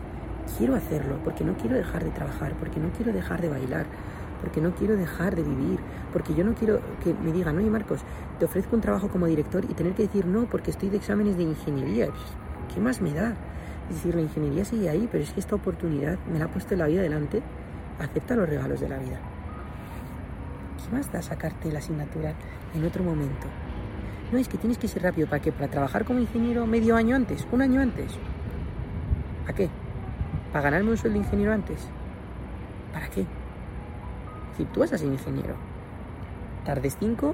quiero 0.57 0.75
hacerlo, 0.75 1.17
porque 1.23 1.43
no 1.43 1.53
quiero 1.53 1.75
dejar 1.75 2.03
de 2.03 2.11
trabajar, 2.11 2.53
porque 2.53 2.79
no 2.79 2.89
quiero 2.89 3.11
dejar 3.11 3.41
de 3.41 3.49
bailar, 3.49 3.85
porque 4.41 4.59
no 4.59 4.73
quiero 4.73 4.97
dejar 4.97 5.35
de 5.35 5.43
vivir, 5.43 5.79
porque 6.11 6.33
yo 6.33 6.43
no 6.43 6.53
quiero 6.53 6.81
que 7.03 7.13
me 7.13 7.31
digan, 7.31 7.57
oye 7.57 7.69
Marcos, 7.69 8.01
te 8.39 8.45
ofrezco 8.45 8.75
un 8.75 8.81
trabajo 8.81 9.07
como 9.07 9.27
director 9.27 9.63
y 9.63 9.73
tener 9.73 9.93
que 9.93 10.03
decir 10.03 10.25
no 10.25 10.45
porque 10.45 10.71
estoy 10.71 10.89
de 10.89 10.97
exámenes 10.97 11.37
de 11.37 11.43
ingeniería. 11.43 12.09
¿Qué 12.73 12.81
más 12.81 13.01
me 13.01 13.13
da? 13.13 13.35
Es 13.89 13.95
decir, 13.97 14.15
la 14.15 14.21
ingeniería 14.21 14.65
sigue 14.65 14.89
ahí, 14.89 15.07
pero 15.11 15.23
es 15.23 15.31
que 15.31 15.39
esta 15.39 15.55
oportunidad 15.55 16.17
me 16.31 16.39
la 16.39 16.45
ha 16.45 16.47
puesto 16.47 16.75
la 16.75 16.87
vida 16.87 17.01
delante. 17.01 17.41
Acepta 17.99 18.35
los 18.35 18.49
regalos 18.49 18.79
de 18.79 18.89
la 18.89 18.97
vida. 18.97 19.19
¿Qué 20.83 20.95
más 20.95 21.11
da 21.11 21.21
sacarte 21.21 21.71
la 21.71 21.79
asignatura 21.79 22.33
en 22.73 22.85
otro 22.85 23.03
momento? 23.03 23.47
No, 24.31 24.37
es 24.37 24.47
que 24.47 24.57
tienes 24.57 24.77
que 24.77 24.87
ser 24.87 25.03
rápido. 25.03 25.27
¿Para 25.27 25.41
qué? 25.41 25.51
¿Para 25.51 25.67
trabajar 25.67 26.05
como 26.05 26.19
ingeniero 26.19 26.65
medio 26.65 26.95
año 26.95 27.15
antes? 27.15 27.45
¿Un 27.51 27.61
año 27.61 27.81
antes? 27.81 28.13
¿Para 29.41 29.55
qué? 29.55 29.69
¿Para 30.53 30.63
ganarme 30.63 30.91
un 30.91 30.97
sueldo 30.97 31.19
de 31.19 31.25
ingeniero 31.25 31.51
antes? 31.51 31.87
¿Para 32.93 33.09
qué? 33.09 33.25
Si 34.57 34.65
tú 34.65 34.81
vas 34.81 34.93
a 34.93 34.97
ser 34.97 35.07
ingeniero, 35.07 35.55
tardes 36.65 36.97
5 36.99 37.33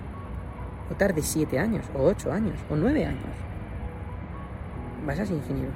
o 0.89 0.95
tardes 0.95 1.25
7 1.25 1.59
años, 1.59 1.85
o 1.95 2.03
8 2.03 2.31
años, 2.31 2.59
o 2.69 2.75
9 2.75 3.05
años, 3.05 3.35
vas 5.05 5.19
a 5.19 5.25
ser 5.25 5.35
ingeniero. 5.35 5.71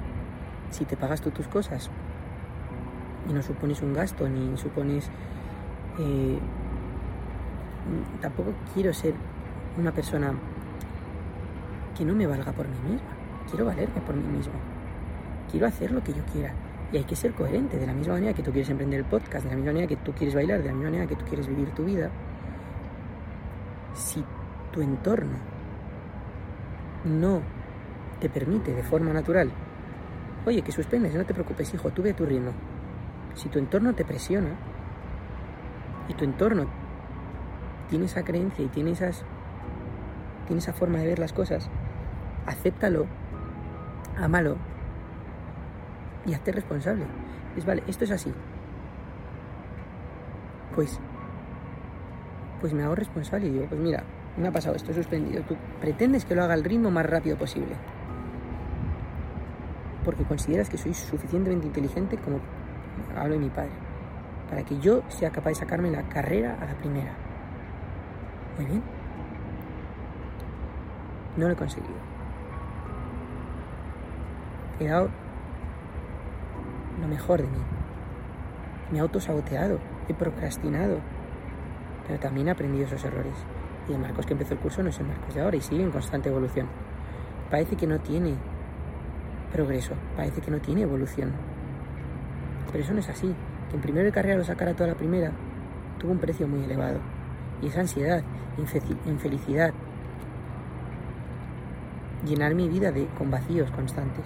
Si 0.70 0.84
te 0.84 0.96
pagas 0.96 1.20
tú 1.20 1.30
tus 1.30 1.48
cosas 1.48 1.90
y 3.28 3.32
no 3.32 3.42
supones 3.42 3.82
un 3.82 3.92
gasto, 3.92 4.28
ni 4.28 4.56
supones... 4.56 5.10
Eh, 5.98 6.38
tampoco 8.20 8.52
quiero 8.72 8.92
ser 8.94 9.14
una 9.76 9.92
persona 9.92 10.32
que 11.96 12.04
no 12.04 12.14
me 12.14 12.26
valga 12.26 12.52
por 12.52 12.66
mí 12.68 12.76
misma. 12.90 13.08
Quiero 13.48 13.66
valerme 13.66 14.00
por 14.00 14.14
mí 14.14 14.24
mismo. 14.36 14.54
Quiero 15.50 15.66
hacer 15.66 15.90
lo 15.90 16.02
que 16.02 16.12
yo 16.12 16.22
quiera. 16.32 16.54
Y 16.92 16.98
hay 16.98 17.04
que 17.04 17.16
ser 17.16 17.32
coherente, 17.32 17.78
de 17.78 17.86
la 17.86 17.94
misma 17.94 18.14
manera 18.14 18.34
que 18.34 18.42
tú 18.42 18.52
quieres 18.52 18.68
emprender 18.68 19.00
el 19.00 19.06
podcast, 19.06 19.44
de 19.44 19.50
la 19.50 19.56
misma 19.56 19.72
manera 19.72 19.86
que 19.86 19.96
tú 19.96 20.12
quieres 20.12 20.34
bailar, 20.34 20.60
de 20.60 20.66
la 20.66 20.72
misma 20.72 20.90
manera 20.90 21.06
que 21.06 21.16
tú 21.16 21.24
quieres 21.24 21.46
vivir 21.46 21.70
tu 21.70 21.84
vida. 21.84 22.10
Si 23.94 24.22
tu 24.72 24.82
entorno 24.82 25.38
no 27.04 27.40
te 28.20 28.28
permite 28.28 28.74
de 28.74 28.82
forma 28.82 29.12
natural, 29.12 29.50
oye, 30.44 30.60
que 30.60 30.70
suspendes, 30.70 31.14
no 31.14 31.24
te 31.24 31.32
preocupes, 31.32 31.72
hijo, 31.72 31.90
tú 31.90 32.02
ve 32.02 32.12
tu 32.12 32.26
ritmo. 32.26 32.52
Si 33.34 33.48
tu 33.48 33.58
entorno 33.58 33.94
te 33.94 34.04
presiona 34.04 34.50
y 36.08 36.14
tu 36.14 36.24
entorno 36.24 36.66
tiene 37.88 38.04
esa 38.04 38.22
creencia 38.22 38.62
y 38.62 38.68
tiene, 38.68 38.90
esas, 38.90 39.24
tiene 40.46 40.60
esa 40.60 40.74
forma 40.74 40.98
de 40.98 41.06
ver 41.06 41.18
las 41.18 41.32
cosas, 41.32 41.70
acéptalo, 42.44 43.06
amalo 44.18 44.71
y 46.26 46.34
hazte 46.34 46.52
responsable. 46.52 47.04
Es 47.56 47.64
vale, 47.64 47.82
esto 47.86 48.04
es 48.04 48.10
así. 48.10 48.32
Pues, 50.74 50.98
pues 52.60 52.72
me 52.72 52.82
hago 52.82 52.94
responsable 52.94 53.46
y 53.46 53.50
digo, 53.50 53.66
pues 53.68 53.80
mira, 53.80 54.04
me 54.36 54.48
ha 54.48 54.52
pasado 54.52 54.74
esto, 54.74 54.90
he 54.90 54.94
suspendido. 54.94 55.42
Tú 55.42 55.56
pretendes 55.80 56.24
que 56.24 56.34
lo 56.34 56.42
haga 56.42 56.54
al 56.54 56.64
ritmo 56.64 56.90
más 56.90 57.06
rápido 57.06 57.36
posible. 57.36 57.76
Porque 60.04 60.24
consideras 60.24 60.68
que 60.68 60.78
soy 60.78 60.94
suficientemente 60.94 61.66
inteligente 61.66 62.16
como 62.16 62.40
hablo 63.16 63.34
de 63.34 63.40
mi 63.40 63.50
padre. 63.50 63.72
Para 64.48 64.64
que 64.64 64.78
yo 64.80 65.02
sea 65.08 65.30
capaz 65.30 65.50
de 65.50 65.54
sacarme 65.56 65.90
la 65.90 66.08
carrera 66.08 66.56
a 66.60 66.66
la 66.66 66.74
primera. 66.74 67.12
Muy 68.56 68.66
bien. 68.66 68.82
No 71.36 71.46
lo 71.46 71.52
he 71.52 71.56
conseguido. 71.56 71.94
He 74.80 74.88
dado 74.88 75.10
lo 77.02 77.08
mejor 77.08 77.42
de 77.42 77.48
mí. 77.48 77.58
Me 78.90 78.98
he 78.98 79.00
autosaboteado, 79.00 79.78
he 80.08 80.14
procrastinado, 80.14 80.98
pero 82.06 82.18
también 82.18 82.48
he 82.48 82.52
aprendido 82.52 82.86
esos 82.86 83.04
errores. 83.04 83.34
Y 83.88 83.92
el 83.92 83.98
Marcos 83.98 84.24
que 84.24 84.32
empezó 84.32 84.54
el 84.54 84.60
curso 84.60 84.82
no 84.82 84.88
es 84.88 84.98
el 84.98 85.06
Marcos 85.06 85.34
de 85.34 85.42
ahora 85.42 85.56
y 85.56 85.60
sigue 85.60 85.82
en 85.82 85.90
constante 85.90 86.30
evolución. 86.30 86.68
Parece 87.50 87.76
que 87.76 87.86
no 87.86 88.00
tiene 88.00 88.34
progreso, 89.52 89.92
parece 90.16 90.40
que 90.40 90.50
no 90.50 90.58
tiene 90.60 90.82
evolución. 90.82 91.32
Pero 92.70 92.82
eso 92.82 92.94
no 92.94 93.00
es 93.00 93.08
así. 93.10 93.34
Que 93.68 93.76
en 93.76 93.82
primero 93.82 94.06
de 94.06 94.12
carrera 94.12 94.38
lo 94.38 94.44
sacara 94.44 94.74
toda 94.74 94.88
la 94.88 94.94
primera 94.94 95.32
tuvo 96.02 96.12
un 96.12 96.18
precio 96.18 96.48
muy 96.48 96.64
elevado. 96.64 96.98
Y 97.62 97.68
esa 97.68 97.80
ansiedad, 97.80 98.22
infelicidad, 99.06 99.72
llenar 102.26 102.54
mi 102.54 102.68
vida 102.68 102.90
de, 102.90 103.06
con 103.18 103.30
vacíos 103.30 103.70
constantes. 103.70 104.24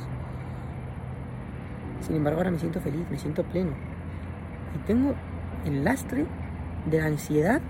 Sin 2.06 2.14
embargo, 2.14 2.38
ahora 2.38 2.52
me 2.52 2.58
siento 2.58 2.80
feliz, 2.80 3.04
me 3.10 3.18
siento 3.18 3.42
pleno. 3.42 3.72
Y 4.76 4.86
tengo 4.86 5.14
el 5.64 5.84
lastre 5.84 6.24
de 6.88 7.00
la 7.00 7.06
ansiedad 7.06 7.60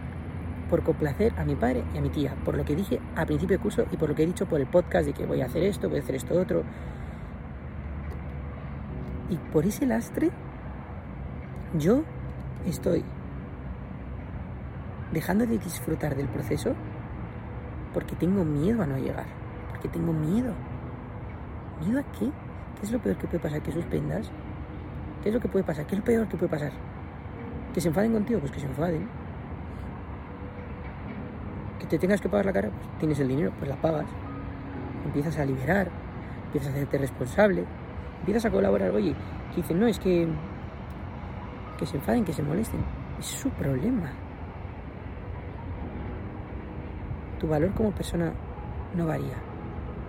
por 0.68 0.82
complacer 0.82 1.32
a 1.38 1.44
mi 1.44 1.54
padre 1.54 1.84
y 1.94 1.98
a 1.98 2.00
mi 2.02 2.10
tía, 2.10 2.34
por 2.44 2.56
lo 2.56 2.64
que 2.64 2.76
dije 2.76 3.00
al 3.14 3.26
principio 3.26 3.56
de 3.56 3.62
curso 3.62 3.86
y 3.90 3.96
por 3.96 4.10
lo 4.10 4.14
que 4.14 4.24
he 4.24 4.26
dicho 4.26 4.46
por 4.46 4.60
el 4.60 4.66
podcast 4.66 5.06
de 5.06 5.14
que 5.14 5.24
voy 5.24 5.40
a 5.40 5.46
hacer 5.46 5.62
esto, 5.62 5.88
voy 5.88 6.00
a 6.00 6.02
hacer 6.02 6.16
esto 6.16 6.38
otro. 6.38 6.64
Y 9.30 9.36
por 9.52 9.64
ese 9.64 9.86
lastre, 9.86 10.30
yo 11.78 12.02
estoy 12.66 13.04
dejando 15.12 15.46
de 15.46 15.58
disfrutar 15.58 16.14
del 16.14 16.28
proceso 16.28 16.74
porque 17.94 18.14
tengo 18.16 18.44
miedo 18.44 18.82
a 18.82 18.86
no 18.86 18.98
llegar, 18.98 19.26
porque 19.70 19.88
tengo 19.88 20.12
miedo. 20.12 20.52
¿Miedo 21.80 22.00
a 22.00 22.02
qué? 22.18 22.30
¿Qué 22.78 22.86
es 22.86 22.92
lo 22.92 22.98
peor 22.98 23.16
que 23.16 23.26
puede 23.26 23.40
pasar? 23.40 23.62
¿Que 23.62 23.72
suspendas? 23.72 24.30
¿Qué 25.22 25.30
es 25.30 25.34
lo 25.34 25.40
que 25.40 25.48
puede 25.48 25.64
pasar? 25.64 25.86
¿Qué 25.86 25.94
es 25.94 25.98
lo 25.98 26.04
peor 26.04 26.28
que 26.28 26.36
puede 26.36 26.50
pasar? 26.50 26.72
¿Que 27.72 27.80
se 27.80 27.88
enfaden 27.88 28.12
contigo? 28.12 28.40
Pues 28.40 28.52
que 28.52 28.60
se 28.60 28.66
enfaden. 28.66 29.08
¿Que 31.78 31.86
te 31.86 31.98
tengas 31.98 32.20
que 32.20 32.28
pagar 32.28 32.46
la 32.46 32.52
cara? 32.52 32.68
Pues 32.70 32.98
tienes 32.98 33.18
el 33.20 33.28
dinero, 33.28 33.52
pues 33.58 33.68
la 33.68 33.76
pagas. 33.76 34.06
Empiezas 35.04 35.38
a 35.38 35.44
liberar, 35.44 35.88
empiezas 36.46 36.68
a 36.68 36.72
hacerte 36.72 36.98
responsable, 36.98 37.64
empiezas 38.20 38.44
a 38.44 38.50
colaborar. 38.50 38.90
Oye, 38.90 39.14
que 39.50 39.56
dicen, 39.56 39.80
no, 39.80 39.86
es 39.86 39.98
que. 39.98 40.28
que 41.78 41.86
se 41.86 41.96
enfaden, 41.96 42.24
que 42.24 42.32
se 42.32 42.42
molesten. 42.42 42.80
Es 43.18 43.26
su 43.26 43.48
problema. 43.50 44.12
Tu 47.38 47.48
valor 47.48 47.72
como 47.72 47.90
persona 47.92 48.32
no 48.94 49.06
varía. 49.06 49.36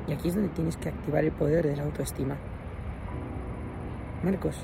Y 0.07 0.13
aquí 0.13 0.29
es 0.29 0.35
donde 0.35 0.49
tienes 0.49 0.77
que 0.77 0.89
activar 0.89 1.23
el 1.23 1.31
poder 1.31 1.67
de 1.67 1.75
la 1.75 1.83
autoestima. 1.83 2.35
Marcos, 4.23 4.55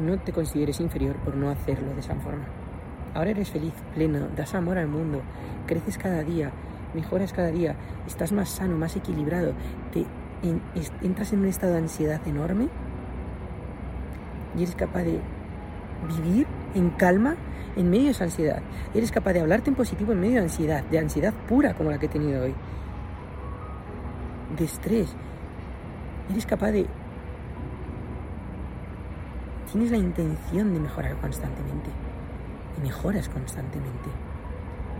no 0.00 0.18
te 0.18 0.32
consideres 0.32 0.80
inferior 0.80 1.16
por 1.16 1.34
no 1.34 1.50
hacerlo 1.50 1.94
de 1.94 2.00
esa 2.00 2.14
forma. 2.16 2.44
Ahora 3.14 3.30
eres 3.30 3.50
feliz, 3.50 3.72
pleno, 3.94 4.28
das 4.36 4.54
amor 4.54 4.78
al 4.78 4.88
mundo, 4.88 5.22
creces 5.66 5.96
cada 5.96 6.22
día, 6.22 6.50
mejoras 6.94 7.32
cada 7.32 7.48
día, 7.48 7.74
estás 8.06 8.32
más 8.32 8.50
sano, 8.50 8.76
más 8.76 8.96
equilibrado, 8.96 9.54
te 9.92 10.04
entras 11.02 11.32
en 11.32 11.40
un 11.40 11.46
estado 11.46 11.72
de 11.72 11.78
ansiedad 11.78 12.20
enorme 12.26 12.68
y 14.56 14.62
eres 14.62 14.74
capaz 14.74 15.02
de 15.02 15.20
vivir 16.22 16.46
en 16.74 16.90
calma 16.90 17.36
en 17.76 17.90
medio 17.90 18.04
de 18.04 18.10
esa 18.10 18.24
ansiedad. 18.24 18.60
Eres 18.94 19.10
capaz 19.10 19.32
de 19.32 19.40
hablarte 19.40 19.70
en 19.70 19.76
positivo 19.76 20.12
en 20.12 20.20
medio 20.20 20.36
de 20.36 20.42
ansiedad, 20.42 20.84
de 20.84 20.98
ansiedad 20.98 21.32
pura 21.48 21.74
como 21.74 21.90
la 21.90 21.98
que 21.98 22.06
he 22.06 22.10
tenido 22.10 22.44
hoy. 22.44 22.54
De 24.56 24.64
estrés. 24.64 25.08
Eres 26.30 26.44
capaz 26.44 26.72
de... 26.72 26.86
Tienes 29.70 29.90
la 29.90 29.98
intención 29.98 30.72
de 30.72 30.80
mejorar 30.80 31.16
constantemente. 31.20 31.90
Y 32.78 32.80
mejoras 32.80 33.28
constantemente. 33.28 34.08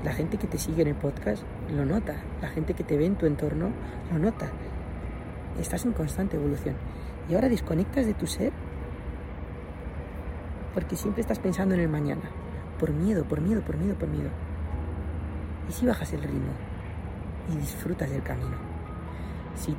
La 0.05 0.13
gente 0.13 0.37
que 0.37 0.47
te 0.47 0.59
sigue 0.59 0.83
en 0.83 0.89
el 0.89 0.95
podcast 0.95 1.43
lo 1.71 1.85
nota. 1.87 2.17
La 2.43 2.49
gente 2.49 2.75
que 2.75 2.85
te 2.85 2.97
ve 2.97 3.07
en 3.07 3.17
tu 3.17 3.27
entorno 3.27 3.71
lo 4.13 4.19
nota. 4.19 4.51
Estás 5.59 5.87
en 5.87 5.93
constante 5.93 6.37
evolución. 6.37 6.77
Y 7.29 7.35
ahora 7.35 7.49
desconectas 7.49 8.07
de 8.07 8.15
tu 8.15 8.27
ser 8.27 8.53
porque 10.75 10.97
siempre 10.97 11.23
estás 11.23 11.41
pensando 11.41 11.75
en 11.75 11.81
el 11.81 11.89
mañana. 11.89 12.31
Por 12.79 12.93
miedo, 12.93 13.25
por 13.25 13.41
miedo, 13.41 13.63
por 13.63 13.77
miedo, 13.77 13.97
por 13.97 14.09
miedo. 14.09 14.31
¿Y 15.69 15.73
si 15.73 15.87
bajas 15.87 16.13
el 16.13 16.23
ritmo 16.23 16.53
y 17.53 17.57
disfrutas 17.57 18.09
del 18.11 18.23
camino? 18.23 18.57
Si, 19.57 19.75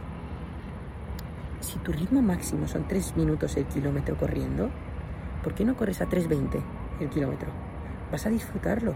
si 1.61 1.78
tu 1.89 1.93
ritmo 1.93 2.21
máximo 2.21 2.67
son 2.67 2.87
3 2.87 3.17
minutos 3.17 3.57
el 3.57 3.65
kilómetro 3.65 4.15
corriendo, 4.15 4.69
¿por 5.43 5.55
qué 5.55 5.65
no 5.65 5.75
corres 5.75 6.01
a 6.01 6.05
3.20 6.07 6.61
el 6.99 7.09
kilómetro? 7.09 7.49
Vas 8.11 8.27
a 8.27 8.29
disfrutarlo. 8.29 8.93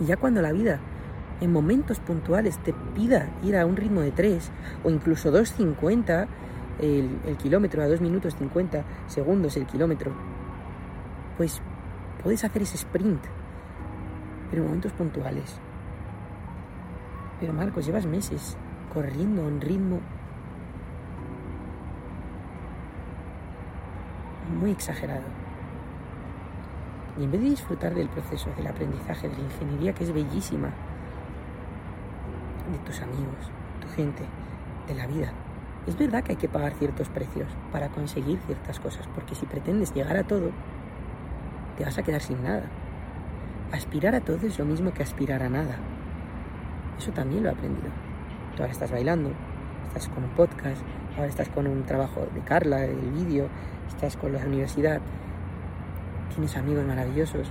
Y 0.00 0.06
ya 0.06 0.16
cuando 0.16 0.42
la 0.42 0.50
vida 0.50 0.80
en 1.40 1.52
momentos 1.52 2.00
puntuales 2.00 2.58
te 2.58 2.72
pida 2.72 3.30
ir 3.44 3.56
a 3.56 3.66
un 3.66 3.76
ritmo 3.76 4.00
de 4.00 4.10
3 4.10 4.50
o 4.82 4.90
incluso 4.90 5.30
2.50 5.30 6.26
el, 6.80 7.20
el 7.24 7.36
kilómetro, 7.36 7.84
a 7.84 7.86
2 7.86 8.00
minutos 8.00 8.34
50 8.36 8.82
segundos 9.06 9.56
el 9.56 9.66
kilómetro, 9.66 10.10
pues 11.36 11.62
puedes 12.20 12.42
hacer 12.42 12.62
ese 12.62 12.78
sprint, 12.78 13.22
pero 14.50 14.62
en 14.62 14.66
momentos 14.66 14.90
puntuales. 14.90 15.54
Pero 17.38 17.52
Marcos, 17.52 17.86
llevas 17.86 18.06
meses 18.06 18.56
corriendo 18.92 19.42
a 19.42 19.46
un 19.46 19.60
ritmo 19.60 20.00
muy 24.52 24.70
exagerado. 24.70 25.24
Y 27.18 27.24
en 27.24 27.30
vez 27.30 27.40
de 27.40 27.50
disfrutar 27.50 27.94
del 27.94 28.08
proceso, 28.08 28.50
del 28.56 28.66
aprendizaje, 28.66 29.28
de 29.28 29.36
la 29.36 29.42
ingeniería, 29.42 29.92
que 29.92 30.04
es 30.04 30.12
bellísima, 30.12 30.68
de 32.70 32.78
tus 32.86 33.00
amigos, 33.02 33.50
tu 33.80 33.88
gente, 33.88 34.22
de 34.88 34.94
la 34.94 35.06
vida, 35.06 35.32
es 35.86 35.98
verdad 35.98 36.22
que 36.22 36.32
hay 36.32 36.38
que 36.38 36.48
pagar 36.48 36.72
ciertos 36.74 37.08
precios 37.08 37.48
para 37.72 37.88
conseguir 37.88 38.38
ciertas 38.46 38.78
cosas, 38.78 39.08
porque 39.14 39.34
si 39.34 39.46
pretendes 39.46 39.92
llegar 39.92 40.16
a 40.16 40.24
todo, 40.24 40.50
te 41.76 41.84
vas 41.84 41.98
a 41.98 42.02
quedar 42.02 42.20
sin 42.20 42.42
nada. 42.42 42.64
Aspirar 43.72 44.14
a 44.14 44.20
todo 44.20 44.46
es 44.46 44.58
lo 44.58 44.64
mismo 44.64 44.92
que 44.92 45.02
aspirar 45.02 45.42
a 45.42 45.48
nada. 45.48 45.76
Eso 46.98 47.10
también 47.10 47.42
lo 47.42 47.48
he 47.48 47.52
aprendido. 47.52 47.88
Tú 48.54 48.62
ahora 48.62 48.72
estás 48.72 48.92
bailando, 48.92 49.32
estás 49.88 50.08
con 50.08 50.24
un 50.24 50.30
podcast, 50.30 50.82
ahora 51.16 51.26
estás 51.26 51.48
con 51.48 51.66
un 51.66 51.82
trabajo 51.82 52.26
de 52.32 52.40
Carla, 52.42 52.84
el 52.84 53.10
vídeo, 53.10 53.48
estás 53.88 54.16
con 54.16 54.32
la 54.32 54.44
universidad, 54.44 55.00
tienes 56.34 56.56
amigos 56.56 56.84
maravillosos, 56.84 57.50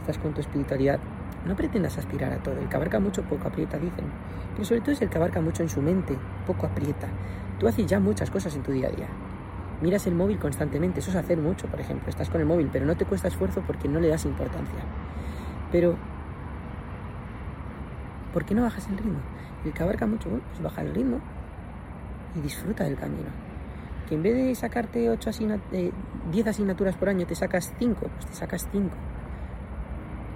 estás 0.00 0.18
con 0.18 0.34
tu 0.34 0.40
espiritualidad. 0.40 0.98
No 1.46 1.56
pretendas 1.56 1.98
aspirar 1.98 2.32
a 2.32 2.38
todo. 2.38 2.58
El 2.58 2.68
que 2.68 2.76
abarca 2.76 3.00
mucho, 3.00 3.22
poco 3.22 3.48
aprieta, 3.48 3.78
dicen. 3.78 4.06
Pero 4.54 4.64
sobre 4.64 4.80
todo 4.80 4.92
es 4.92 5.02
el 5.02 5.10
que 5.10 5.18
abarca 5.18 5.40
mucho 5.40 5.62
en 5.62 5.68
su 5.68 5.82
mente, 5.82 6.16
poco 6.46 6.66
aprieta. 6.66 7.08
Tú 7.58 7.68
haces 7.68 7.86
ya 7.86 8.00
muchas 8.00 8.30
cosas 8.30 8.54
en 8.56 8.62
tu 8.62 8.72
día 8.72 8.88
a 8.88 8.90
día. 8.90 9.08
Miras 9.82 10.06
el 10.06 10.14
móvil 10.14 10.38
constantemente, 10.38 11.00
eso 11.00 11.10
es 11.10 11.16
hacer 11.16 11.38
mucho, 11.38 11.66
por 11.66 11.80
ejemplo. 11.80 12.08
Estás 12.08 12.30
con 12.30 12.40
el 12.40 12.46
móvil, 12.46 12.70
pero 12.72 12.86
no 12.86 12.96
te 12.96 13.04
cuesta 13.04 13.28
esfuerzo 13.28 13.62
porque 13.66 13.88
no 13.88 14.00
le 14.00 14.08
das 14.08 14.24
importancia. 14.24 14.80
Pero, 15.70 15.96
¿por 18.32 18.44
qué 18.44 18.54
no 18.54 18.62
bajas 18.62 18.88
el 18.88 18.96
ritmo? 18.96 19.18
El 19.64 19.72
que 19.72 19.82
abarca 19.82 20.06
mucho, 20.06 20.30
bueno, 20.30 20.44
pues 20.50 20.62
baja 20.62 20.82
el 20.82 20.94
ritmo 20.94 21.18
y 22.36 22.40
disfruta 22.40 22.84
del 22.84 22.96
camino. 22.96 23.43
Que 24.08 24.14
en 24.16 24.22
vez 24.22 24.34
de 24.34 24.54
sacarte 24.54 25.08
8 25.08 25.30
asigna- 25.30 25.60
eh, 25.72 25.90
10 26.30 26.46
asignaturas 26.46 26.94
por 26.96 27.08
año, 27.08 27.26
te 27.26 27.34
sacas 27.34 27.72
5, 27.78 28.00
pues 28.00 28.26
te 28.26 28.34
sacas 28.34 28.68
5. 28.70 28.90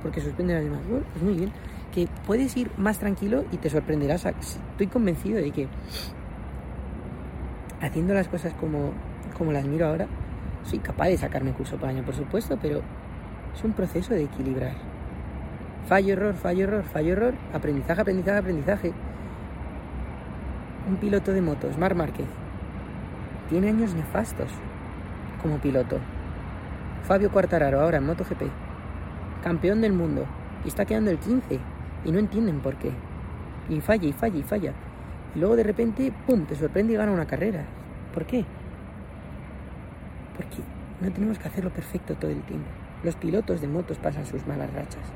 Porque 0.02 0.20
suspende 0.20 0.54
las 0.54 0.62
demás. 0.64 0.80
Bueno, 0.88 1.04
pues 1.12 1.22
muy 1.24 1.34
bien. 1.34 1.52
Que 1.92 2.08
puedes 2.26 2.56
ir 2.56 2.70
más 2.78 2.98
tranquilo 2.98 3.44
y 3.52 3.56
te 3.58 3.68
sorprenderás. 3.70 4.24
Estoy 4.26 4.86
convencido 4.86 5.36
de 5.38 5.50
que 5.50 5.68
haciendo 7.80 8.14
las 8.14 8.28
cosas 8.28 8.54
como, 8.54 8.92
como 9.36 9.52
las 9.52 9.64
miro 9.66 9.86
ahora, 9.86 10.06
soy 10.64 10.78
capaz 10.80 11.08
de 11.08 11.16
sacarme 11.16 11.52
curso 11.52 11.76
por 11.76 11.88
año, 11.88 12.02
por 12.04 12.14
supuesto, 12.14 12.58
pero 12.60 12.80
es 13.54 13.64
un 13.64 13.72
proceso 13.72 14.14
de 14.14 14.24
equilibrar. 14.24 14.72
Fallo, 15.86 16.12
error, 16.12 16.34
fallo, 16.34 16.64
error, 16.64 16.84
fallo, 16.84 17.12
error, 17.12 17.34
aprendizaje, 17.54 18.00
aprendizaje, 18.00 18.38
aprendizaje. 18.38 18.92
Un 20.88 20.96
piloto 20.96 21.32
de 21.32 21.40
motos, 21.40 21.78
Mar 21.78 21.94
Márquez, 21.94 22.26
tiene 23.48 23.68
años 23.68 23.94
nefastos 23.94 24.50
como 25.42 25.58
piloto. 25.58 25.98
Fabio 27.04 27.30
Quartararo, 27.30 27.80
ahora 27.80 27.98
en 27.98 28.06
MotoGP, 28.06 28.42
campeón 29.42 29.80
del 29.80 29.92
mundo, 29.92 30.26
y 30.64 30.68
está 30.68 30.84
quedando 30.84 31.10
el 31.10 31.18
15, 31.18 31.58
y 32.04 32.12
no 32.12 32.18
entienden 32.18 32.60
por 32.60 32.76
qué. 32.76 32.90
Y 33.68 33.80
falla, 33.80 34.06
y 34.06 34.12
falla, 34.12 34.38
y 34.38 34.42
falla. 34.42 34.72
Y 35.34 35.38
luego 35.38 35.56
de 35.56 35.62
repente, 35.62 36.12
¡pum!, 36.26 36.44
te 36.44 36.54
sorprende 36.54 36.92
y 36.92 36.96
gana 36.96 37.12
una 37.12 37.26
carrera. 37.26 37.64
¿Por 38.12 38.26
qué? 38.26 38.44
Porque 40.36 40.58
no 41.00 41.10
tenemos 41.12 41.38
que 41.38 41.48
hacerlo 41.48 41.70
perfecto 41.70 42.14
todo 42.14 42.30
el 42.30 42.42
tiempo. 42.42 42.68
Los 43.02 43.16
pilotos 43.16 43.60
de 43.60 43.68
motos 43.68 43.98
pasan 43.98 44.26
sus 44.26 44.46
malas 44.46 44.72
rachas. 44.72 45.12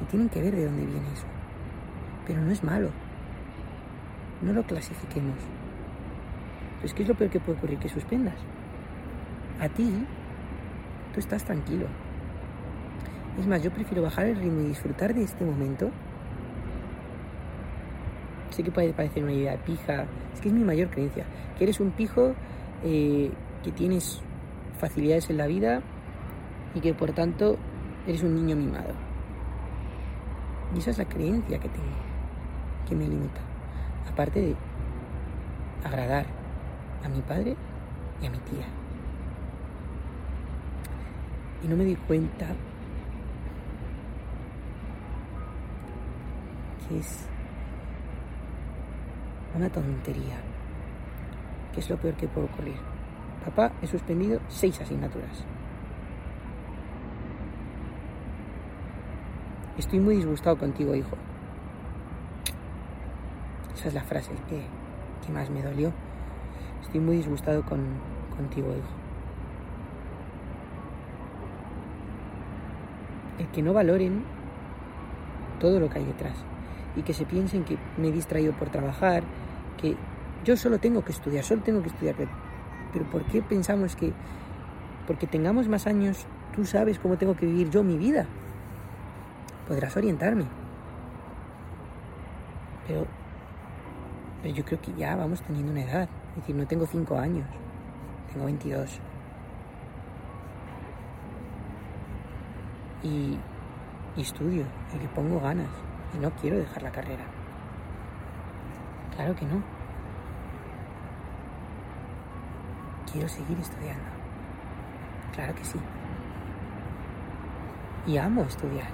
Y 0.00 0.04
tienen 0.06 0.28
que 0.28 0.40
ver 0.40 0.54
de 0.54 0.66
dónde 0.66 0.86
viene 0.86 1.12
eso. 1.12 1.26
Pero 2.26 2.40
no 2.40 2.50
es 2.50 2.62
malo. 2.62 2.90
No 4.42 4.52
lo 4.52 4.62
clasifiquemos. 4.62 5.36
Pues 6.84 6.92
¿qué 6.92 7.02
es 7.02 7.08
lo 7.08 7.14
peor 7.14 7.30
que 7.30 7.40
puede 7.40 7.56
ocurrir? 7.56 7.78
Que 7.78 7.88
suspendas. 7.88 8.34
A 9.58 9.70
ti, 9.70 9.90
tú 11.14 11.18
estás 11.18 11.42
tranquilo. 11.42 11.86
Es 13.40 13.46
más, 13.46 13.62
yo 13.62 13.70
prefiero 13.70 14.02
bajar 14.02 14.26
el 14.26 14.36
ritmo 14.36 14.60
y 14.60 14.66
disfrutar 14.66 15.14
de 15.14 15.22
este 15.22 15.46
momento. 15.46 15.90
Sé 18.50 18.62
que 18.62 18.70
puede 18.70 18.92
parecer 18.92 19.22
una 19.22 19.32
idea 19.32 19.56
pija, 19.64 20.04
es 20.34 20.42
que 20.42 20.48
es 20.48 20.54
mi 20.54 20.62
mayor 20.62 20.90
creencia. 20.90 21.24
Que 21.56 21.64
eres 21.64 21.80
un 21.80 21.90
pijo 21.90 22.34
eh, 22.84 23.30
que 23.62 23.72
tienes 23.72 24.20
facilidades 24.78 25.30
en 25.30 25.38
la 25.38 25.46
vida 25.46 25.80
y 26.74 26.80
que 26.80 26.92
por 26.92 27.12
tanto 27.12 27.56
eres 28.06 28.22
un 28.22 28.34
niño 28.34 28.56
mimado. 28.56 28.92
Y 30.74 30.80
esa 30.80 30.90
es 30.90 30.98
la 30.98 31.06
creencia 31.06 31.58
que 31.58 31.68
tengo, 31.70 31.96
que 32.86 32.94
me 32.94 33.08
limita. 33.08 33.40
Aparte 34.06 34.38
de 34.38 34.56
agradar 35.82 36.43
a 37.04 37.08
mi 37.08 37.20
padre 37.22 37.56
y 38.22 38.26
a 38.26 38.30
mi 38.30 38.38
tía. 38.38 38.66
Y 41.62 41.68
no 41.68 41.76
me 41.76 41.84
di 41.84 41.96
cuenta 41.96 42.46
que 46.88 46.98
es 46.98 47.26
una 49.54 49.68
tontería, 49.68 50.36
que 51.72 51.80
es 51.80 51.88
lo 51.88 51.96
peor 51.96 52.14
que 52.14 52.28
puede 52.28 52.46
ocurrir. 52.46 52.76
Papá, 53.44 53.72
he 53.82 53.86
suspendido 53.86 54.40
seis 54.48 54.80
asignaturas. 54.80 55.44
Estoy 59.76 60.00
muy 60.00 60.16
disgustado 60.16 60.56
contigo, 60.56 60.94
hijo. 60.94 61.16
Esa 63.74 63.88
es 63.88 63.94
la 63.94 64.02
frase 64.02 64.30
que, 64.48 64.62
que 65.24 65.32
más 65.32 65.50
me 65.50 65.62
dolió. 65.62 65.92
Estoy 66.94 67.06
muy 67.06 67.16
disgustado 67.16 67.64
con, 67.64 67.80
contigo, 68.36 68.68
hijo. 68.68 68.86
El 73.40 73.48
que 73.48 73.62
no 73.62 73.72
valoren 73.72 74.22
todo 75.58 75.80
lo 75.80 75.90
que 75.90 75.98
hay 75.98 76.04
detrás 76.04 76.36
y 76.94 77.02
que 77.02 77.12
se 77.12 77.26
piensen 77.26 77.64
que 77.64 77.78
me 77.98 78.10
he 78.10 78.12
distraído 78.12 78.52
por 78.52 78.70
trabajar, 78.70 79.24
que 79.76 79.96
yo 80.44 80.56
solo 80.56 80.78
tengo 80.78 81.04
que 81.04 81.10
estudiar, 81.10 81.42
solo 81.42 81.62
tengo 81.62 81.82
que 81.82 81.88
estudiar. 81.88 82.14
Pero, 82.14 82.30
pero 82.92 83.04
¿por 83.06 83.24
qué 83.24 83.42
pensamos 83.42 83.96
que 83.96 84.12
porque 85.08 85.26
tengamos 85.26 85.66
más 85.66 85.88
años, 85.88 86.26
tú 86.54 86.64
sabes 86.64 87.00
cómo 87.00 87.18
tengo 87.18 87.34
que 87.34 87.46
vivir 87.46 87.70
yo 87.70 87.82
mi 87.82 87.96
vida? 87.96 88.26
Podrás 89.66 89.96
orientarme. 89.96 90.44
Pero, 92.86 93.04
pero 94.42 94.54
yo 94.54 94.64
creo 94.64 94.80
que 94.80 94.92
ya 94.92 95.16
vamos 95.16 95.42
teniendo 95.42 95.72
una 95.72 95.82
edad. 95.82 96.08
Es 96.34 96.40
decir, 96.40 96.56
no 96.56 96.66
tengo 96.66 96.84
cinco 96.84 97.16
años, 97.16 97.46
tengo 98.32 98.46
22. 98.46 98.98
Y, 103.04 103.38
y 104.16 104.20
estudio, 104.20 104.64
y 104.92 104.98
le 104.98 105.08
pongo 105.10 105.38
ganas, 105.40 105.68
y 106.12 106.18
no 106.18 106.30
quiero 106.32 106.56
dejar 106.56 106.82
la 106.82 106.90
carrera. 106.90 107.22
Claro 109.14 109.36
que 109.36 109.44
no. 109.44 109.62
Quiero 113.12 113.28
seguir 113.28 113.56
estudiando. 113.60 114.02
Claro 115.36 115.54
que 115.54 115.64
sí. 115.64 115.78
Y 118.08 118.16
amo 118.16 118.42
estudiar. 118.42 118.88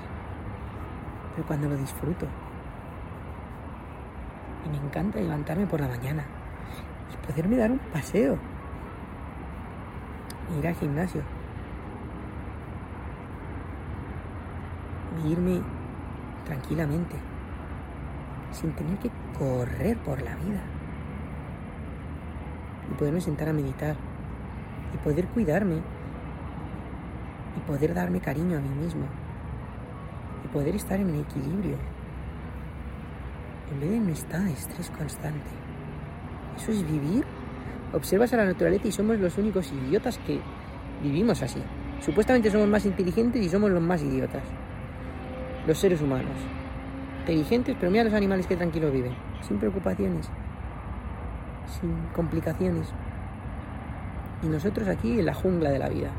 Pero 1.35 1.47
cuando 1.47 1.71
lo 1.71 1.77
disfruto. 1.79 2.27
Y 4.67 4.69
me 4.69 4.77
encanta 4.77 5.19
levantarme 5.19 5.67
por 5.67 5.81
la 5.81 5.89
mañana 5.89 6.40
poderme 7.17 7.57
dar 7.57 7.71
un 7.71 7.79
paseo. 7.79 8.39
Ir 10.59 10.67
al 10.67 10.75
gimnasio. 10.75 11.23
Irme 15.25 15.61
tranquilamente. 16.45 17.17
Sin 18.51 18.73
tener 18.73 18.99
que 18.99 19.11
correr 19.39 19.97
por 19.99 20.21
la 20.23 20.35
vida. 20.37 20.61
Y 22.91 22.95
poderme 22.95 23.21
sentar 23.21 23.49
a 23.49 23.53
meditar. 23.53 23.97
Y 24.95 24.97
poder 24.99 25.27
cuidarme. 25.29 25.77
Y 27.57 27.61
poder 27.67 27.95
darme 27.95 28.21
cariño 28.21 28.59
a 28.59 28.61
mí 28.61 28.71
mismo. 28.71 29.07
Y 30.45 30.49
poder 30.49 30.75
estar 30.75 30.99
en 30.99 31.11
el 31.11 31.21
equilibrio. 31.21 31.77
En 33.73 33.81
vez 33.81 33.91
de 33.91 33.99
un 33.99 34.11
estado 34.11 34.45
de 34.45 34.53
estrés 34.53 34.91
constante. 34.91 35.70
Eso 36.61 36.73
es 36.73 36.91
vivir. 36.91 37.25
Observas 37.95 38.33
a 38.35 38.37
la 38.37 38.45
naturaleza 38.45 38.87
y 38.87 38.93
somos 38.93 39.19
los 39.19 39.39
únicos 39.39 39.73
idiotas 39.73 40.19
que 40.19 40.41
vivimos 41.03 41.43
así. 41.43 41.63
Supuestamente 42.01 42.51
somos 42.51 42.69
más 42.69 42.85
inteligentes 42.85 43.43
y 43.43 43.49
somos 43.49 43.71
los 43.71 43.83
más 43.83 44.03
idiotas. 44.03 44.43
Los 45.67 45.79
seres 45.79 46.03
humanos. 46.03 46.37
Inteligentes, 47.21 47.77
pero 47.81 47.91
mira 47.91 48.05
los 48.05 48.13
animales 48.13 48.47
que 48.47 48.57
tranquilos 48.57 48.93
viven. 48.93 49.15
Sin 49.41 49.59
preocupaciones. 49.59 50.29
Sin 51.81 51.95
complicaciones. 52.15 52.89
Y 54.43 54.47
nosotros 54.49 54.87
aquí 54.89 55.19
en 55.19 55.27
la 55.27 55.35
jungla 55.35 55.71
de 55.71 55.79
la 55.79 55.89
vida. 55.89 56.11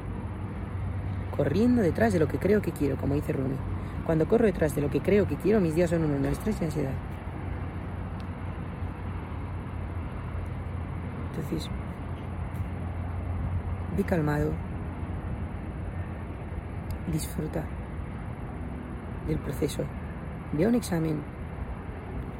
Corriendo 1.37 1.83
detrás 1.83 2.13
de 2.13 2.19
lo 2.19 2.27
que 2.27 2.39
creo 2.39 2.61
que 2.61 2.71
quiero, 2.71 2.97
como 2.97 3.13
dice 3.13 3.31
Rumi. 3.31 3.55
Cuando 4.07 4.27
corro 4.27 4.45
detrás 4.45 4.73
de 4.73 4.81
lo 4.81 4.89
que 4.89 5.01
creo 5.01 5.27
que 5.27 5.35
quiero, 5.35 5.61
mis 5.61 5.75
días 5.75 5.91
son 5.91 6.03
uno 6.03 6.17
de 6.19 6.31
estrés 6.31 6.59
y 6.61 6.65
ansiedad. 6.65 7.10
Entonces, 11.51 11.69
ve 13.97 14.03
calmado, 14.05 14.51
disfruta 17.11 17.63
del 19.27 19.37
proceso, 19.37 19.83
ve 20.53 20.63
a 20.63 20.69
un 20.69 20.75
examen 20.75 21.21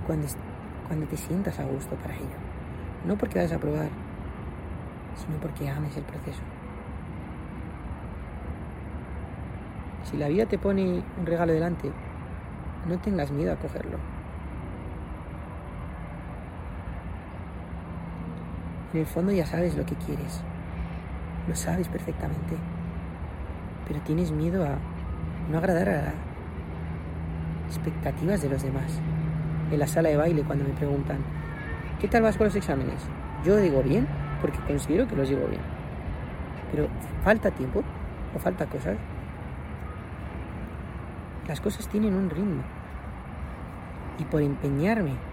cuando, 0.08 0.28
cuando 0.88 1.06
te 1.08 1.18
sientas 1.18 1.60
a 1.60 1.66
gusto 1.66 1.96
para 1.98 2.16
ello. 2.16 2.40
No 3.06 3.18
porque 3.18 3.40
vayas 3.40 3.52
a 3.52 3.60
probar, 3.60 3.90
sino 5.16 5.38
porque 5.42 5.70
ames 5.70 5.98
el 5.98 6.04
proceso. 6.04 6.42
Si 10.06 10.16
la 10.16 10.30
vida 10.30 10.46
te 10.46 10.58
pone 10.58 11.04
un 11.20 11.26
regalo 11.26 11.52
delante, 11.52 11.92
no 12.88 12.98
tengas 13.00 13.30
miedo 13.30 13.52
a 13.52 13.58
cogerlo. 13.58 14.21
En 18.94 19.00
el 19.00 19.06
fondo 19.06 19.32
ya 19.32 19.46
sabes 19.46 19.76
lo 19.76 19.86
que 19.86 19.96
quieres. 19.96 20.42
Lo 21.48 21.56
sabes 21.56 21.88
perfectamente. 21.88 22.58
Pero 23.88 24.02
tienes 24.02 24.32
miedo 24.32 24.66
a 24.66 24.78
no 25.50 25.58
agradar 25.58 25.90
a 25.90 26.02
las 26.04 26.14
expectativas 27.68 28.42
de 28.42 28.50
los 28.50 28.64
demás. 28.64 29.00
En 29.72 29.80
la 29.80 29.88
sala 29.88 30.10
de 30.10 30.18
baile 30.18 30.44
cuando 30.44 30.66
me 30.66 30.74
preguntan, 30.74 31.20
¿qué 32.00 32.08
tal 32.08 32.24
vas 32.24 32.38
con 32.38 32.46
los 32.46 32.56
exámenes? 32.56 33.02
Yo 33.46 33.56
digo 33.58 33.82
bien, 33.82 34.08
porque 34.42 34.60
considero 34.60 35.08
que 35.08 35.16
los 35.16 35.30
digo 35.30 35.48
bien. 35.48 35.62
Pero 36.72 36.88
falta 37.24 37.50
tiempo 37.52 37.84
o 38.36 38.40
falta 38.40 38.66
cosas. 38.66 38.98
Las 41.48 41.62
cosas 41.62 41.88
tienen 41.88 42.14
un 42.14 42.30
ritmo. 42.30 42.62
Y 44.20 44.26
por 44.26 44.42
empeñarme 44.42 45.31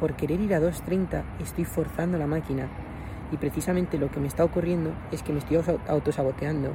por 0.00 0.14
querer 0.14 0.40
ir 0.40 0.54
a 0.54 0.60
2.30 0.60 1.22
estoy 1.40 1.64
forzando 1.64 2.18
la 2.18 2.26
máquina 2.26 2.68
y 3.30 3.36
precisamente 3.36 3.98
lo 3.98 4.10
que 4.10 4.20
me 4.20 4.26
está 4.26 4.44
ocurriendo 4.44 4.92
es 5.12 5.22
que 5.22 5.32
me 5.32 5.38
estoy 5.38 5.60
autosaboteando. 5.86 6.72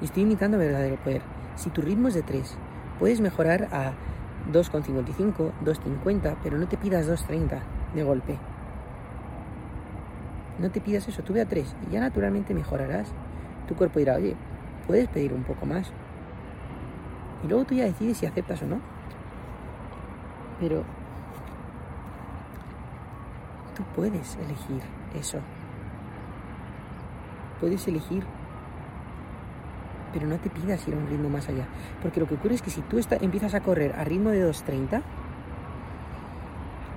Y 0.00 0.06
estoy 0.06 0.24
imitando 0.24 0.58
verdadero 0.58 0.96
poder. 0.96 1.22
Si 1.54 1.70
tu 1.70 1.80
ritmo 1.80 2.08
es 2.08 2.14
de 2.14 2.22
3, 2.22 2.58
puedes 2.98 3.20
mejorar 3.20 3.68
a 3.72 3.92
2,55, 4.52 5.52
2,50, 5.64 6.36
pero 6.42 6.58
no 6.58 6.68
te 6.68 6.76
pidas 6.76 7.08
2,30 7.08 7.60
de 7.94 8.02
golpe. 8.02 8.38
No 10.58 10.70
te 10.70 10.80
pidas 10.80 11.06
eso, 11.06 11.22
tú 11.22 11.34
ve 11.34 11.42
a 11.42 11.46
3 11.46 11.76
y 11.88 11.92
ya 11.92 12.00
naturalmente 12.00 12.54
mejorarás. 12.54 13.12
Tu 13.68 13.74
cuerpo 13.74 13.98
dirá, 13.98 14.16
oye, 14.16 14.36
puedes 14.86 15.08
pedir 15.08 15.32
un 15.32 15.44
poco 15.44 15.66
más. 15.66 15.92
Y 17.44 17.48
luego 17.48 17.64
tú 17.64 17.74
ya 17.74 17.84
decides 17.84 18.18
si 18.18 18.26
aceptas 18.26 18.62
o 18.62 18.66
no. 18.66 18.80
Pero 20.58 20.84
tú 23.76 23.82
puedes 23.94 24.36
elegir 24.36 24.82
eso. 25.14 25.38
Puedes 27.60 27.86
elegir, 27.86 28.24
pero 30.12 30.26
no 30.26 30.38
te 30.38 30.50
pidas 30.50 30.86
ir 30.88 30.94
a 30.94 30.98
un 30.98 31.06
ritmo 31.06 31.28
más 31.28 31.48
allá. 31.48 31.66
Porque 32.02 32.20
lo 32.20 32.26
que 32.26 32.34
ocurre 32.34 32.54
es 32.54 32.62
que 32.62 32.70
si 32.70 32.80
tú 32.82 32.98
empiezas 33.20 33.54
a 33.54 33.60
correr 33.60 33.94
a 33.94 34.04
ritmo 34.04 34.30
de 34.30 34.48
2.30, 34.48 35.02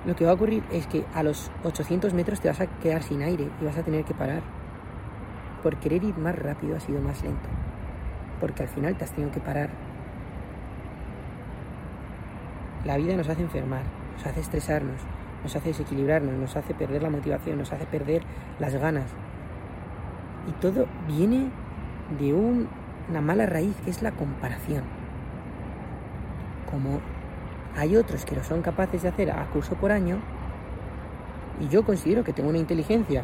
lo 0.06 0.16
que 0.16 0.26
va 0.26 0.32
a 0.32 0.34
ocurrir 0.34 0.64
es 0.72 0.88
que 0.88 1.06
a 1.14 1.24
los 1.24 1.52
800 1.64 2.14
metros 2.14 2.40
te 2.40 2.48
vas 2.48 2.62
a 2.62 2.68
quedar 2.68 3.04
sin 3.04 3.22
aire 3.22 3.50
y 3.62 3.66
vas 3.66 3.78
a 3.78 3.84
tener 3.84 4.06
que 4.06 4.14
parar. 4.14 4.42
Por 5.62 5.78
querer 5.78 6.04
ir 6.04 6.18
más 6.18 6.36
rápido 6.38 6.78
has 6.78 6.84
sido 6.84 7.02
más 7.02 7.22
lento. 7.22 7.50
Porque 8.40 8.64
al 8.64 8.70
final 8.70 8.98
te 8.98 9.04
has 9.04 9.12
tenido 9.12 9.32
que 9.32 9.42
parar. 9.42 9.70
La 12.86 12.96
vida 12.96 13.18
nos 13.18 13.28
hace 13.28 13.42
enfermar, 13.42 13.84
nos 14.14 14.26
hace 14.26 14.40
estresarnos, 14.40 15.02
nos 15.44 15.56
hace 15.56 15.70
desequilibrarnos, 15.70 16.34
nos 16.34 16.56
hace 16.56 16.74
perder 16.74 17.04
la 17.04 17.10
motivación, 17.10 17.58
nos 17.58 17.72
hace 17.72 17.86
perder 17.86 18.24
las 18.60 18.76
ganas. 18.76 19.06
Y 20.48 20.52
todo 20.62 20.88
viene 21.08 21.50
de 22.20 22.34
una 22.34 23.22
mala 23.22 23.46
raíz 23.46 23.76
que 23.84 23.92
es 23.92 24.02
la 24.02 24.12
comparación. 24.12 24.84
Como 26.70 27.00
hay 27.76 27.96
otros 27.96 28.26
que 28.26 28.36
lo 28.36 28.44
son 28.44 28.62
capaces 28.62 29.04
de 29.04 29.10
hacer 29.10 29.32
a 29.32 29.46
curso 29.52 29.76
por 29.76 29.92
año, 29.92 30.20
y 31.60 31.68
yo 31.68 31.84
considero 31.84 32.24
que 32.24 32.34
tengo 32.34 32.50
una 32.50 32.58
inteligencia 32.58 33.24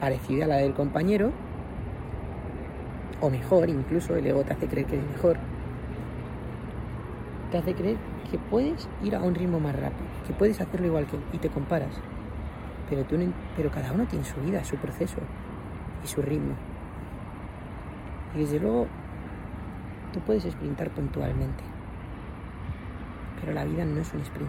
parecida 0.00 0.44
a 0.44 0.48
la 0.48 0.56
del 0.56 0.74
compañero, 0.74 1.32
o 3.20 3.30
mejor, 3.30 3.68
incluso 3.68 4.16
el 4.16 4.26
ego 4.26 4.42
te 4.42 4.52
hace 4.52 4.66
creer 4.66 4.86
que 4.86 4.96
es 4.96 5.06
mejor, 5.06 5.38
te 7.54 7.58
hace 7.58 7.74
creer 7.74 7.96
que 8.30 8.38
puedes 8.38 8.88
ir 9.02 9.14
a 9.14 9.20
un 9.20 9.34
ritmo 9.34 9.60
más 9.60 9.76
rápido, 9.76 10.06
que 10.26 10.32
puedes 10.32 10.60
hacerlo 10.60 10.88
igual 10.88 11.06
que 11.06 11.14
él 11.14 11.22
y 11.32 11.38
te 11.38 11.48
comparas. 11.48 12.00
Pero, 12.90 13.04
tú, 13.04 13.16
pero 13.56 13.70
cada 13.70 13.92
uno 13.92 14.06
tiene 14.06 14.24
su 14.24 14.40
vida, 14.40 14.64
su 14.64 14.76
proceso 14.76 15.18
y 16.02 16.06
su 16.08 16.20
ritmo. 16.20 16.54
Y 18.34 18.40
desde 18.40 18.58
luego, 18.58 18.86
Tú 20.14 20.20
puedes 20.20 20.44
sprintar 20.44 20.90
puntualmente, 20.90 21.64
pero 23.40 23.52
la 23.52 23.64
vida 23.64 23.84
no 23.84 24.00
es 24.00 24.14
un 24.14 24.20
sprint, 24.20 24.48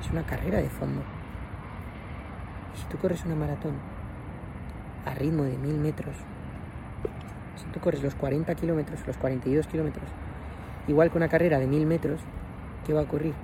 es 0.00 0.08
una 0.12 0.24
carrera 0.24 0.58
de 0.58 0.68
fondo. 0.70 1.02
Y 2.72 2.78
si 2.78 2.84
tú 2.86 2.98
corres 2.98 3.24
una 3.24 3.34
maratón 3.34 3.72
a 5.04 5.12
ritmo 5.14 5.42
de 5.42 5.58
mil 5.58 5.76
metros, 5.76 6.14
si 7.56 7.64
tú 7.72 7.80
corres 7.80 8.00
los 8.00 8.14
40 8.14 8.54
kilómetros, 8.54 9.04
los 9.08 9.16
42 9.16 9.66
kilómetros, 9.66 10.08
igual 10.88 11.10
que 11.10 11.18
una 11.18 11.28
carrera 11.28 11.58
de 11.58 11.66
mil 11.66 11.86
metros, 11.86 12.20
¿qué 12.84 12.92
va 12.92 13.00
a 13.00 13.04
ocurrir? 13.04 13.34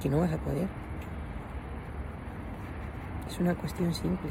Que 0.00 0.08
no 0.08 0.20
vas 0.20 0.32
a 0.32 0.38
poder. 0.38 0.68
Es 3.28 3.38
una 3.38 3.54
cuestión 3.54 3.92
simple. 3.94 4.30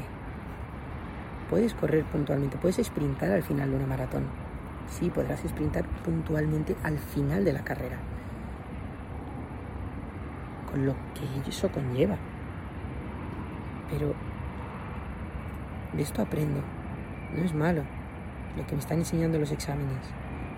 Puedes 1.50 1.74
correr 1.74 2.04
puntualmente, 2.04 2.56
puedes 2.56 2.84
sprintar 2.84 3.30
al 3.30 3.42
final 3.42 3.70
de 3.70 3.76
una 3.76 3.86
maratón. 3.86 4.24
Sí, 4.88 5.10
podrás 5.10 5.40
sprintar 5.40 5.84
puntualmente 6.04 6.76
al 6.82 6.98
final 6.98 7.44
de 7.44 7.52
la 7.52 7.62
carrera. 7.62 7.98
Con 10.70 10.86
lo 10.86 10.94
que 11.14 11.48
eso 11.48 11.70
conlleva. 11.70 12.16
Pero 13.90 14.14
de 15.92 16.02
esto 16.02 16.22
aprendo. 16.22 16.60
No 17.36 17.44
es 17.44 17.54
malo. 17.54 17.82
Lo 18.56 18.66
que 18.66 18.74
me 18.74 18.80
están 18.80 18.98
enseñando 18.98 19.38
los 19.38 19.52
exámenes. 19.52 20.12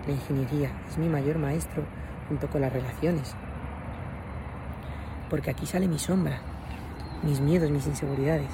La 0.09 0.15
ingeniería 0.15 0.71
es 0.89 0.97
mi 0.97 1.07
mayor 1.07 1.37
maestro 1.37 1.83
junto 2.27 2.49
con 2.49 2.61
las 2.61 2.73
relaciones. 2.73 3.35
Porque 5.29 5.51
aquí 5.51 5.67
sale 5.67 5.87
mi 5.87 5.99
sombra, 5.99 6.39
mis 7.21 7.39
miedos, 7.41 7.69
mis 7.69 7.85
inseguridades 7.85 8.49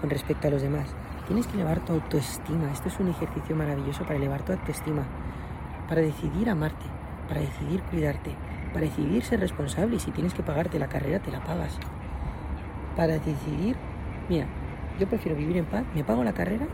con 0.00 0.08
respecto 0.08 0.48
a 0.48 0.50
los 0.50 0.62
demás. 0.62 0.88
Tienes 1.26 1.46
que 1.46 1.56
elevar 1.56 1.84
tu 1.84 1.92
autoestima. 1.92 2.72
Esto 2.72 2.88
es 2.88 2.98
un 2.98 3.08
ejercicio 3.08 3.54
maravilloso 3.54 4.04
para 4.04 4.16
elevar 4.16 4.46
tu 4.46 4.52
autoestima, 4.52 5.02
para 5.90 6.00
decidir 6.00 6.48
amarte, 6.48 6.86
para 7.28 7.42
decidir 7.42 7.82
cuidarte, 7.90 8.34
para 8.72 8.86
decidir 8.86 9.24
ser 9.24 9.40
responsable 9.40 9.96
y 9.96 10.00
si 10.00 10.10
tienes 10.10 10.32
que 10.32 10.42
pagarte 10.42 10.78
la 10.78 10.88
carrera 10.88 11.18
te 11.18 11.30
la 11.30 11.44
pagas. 11.44 11.78
Para 12.96 13.18
decidir, 13.18 13.76
mira, 14.30 14.46
yo 14.98 15.06
prefiero 15.06 15.36
vivir 15.36 15.58
en 15.58 15.66
paz, 15.66 15.84
me 15.94 16.02
pago 16.02 16.24
la 16.24 16.32
carrera, 16.32 16.66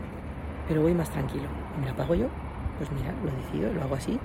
pero 0.69 0.83
voy 0.83 0.93
más 0.93 1.09
tranquilo. 1.09 1.49
¿Me 1.81 1.87
la 1.87 1.93
pago 1.97 2.15
yo? 2.15 2.29
Pues 2.83 2.99
mira, 2.99 3.13
lo 3.23 3.31
decido, 3.31 3.73
lo 3.73 3.81
hago 3.83 3.95
así 3.95 4.19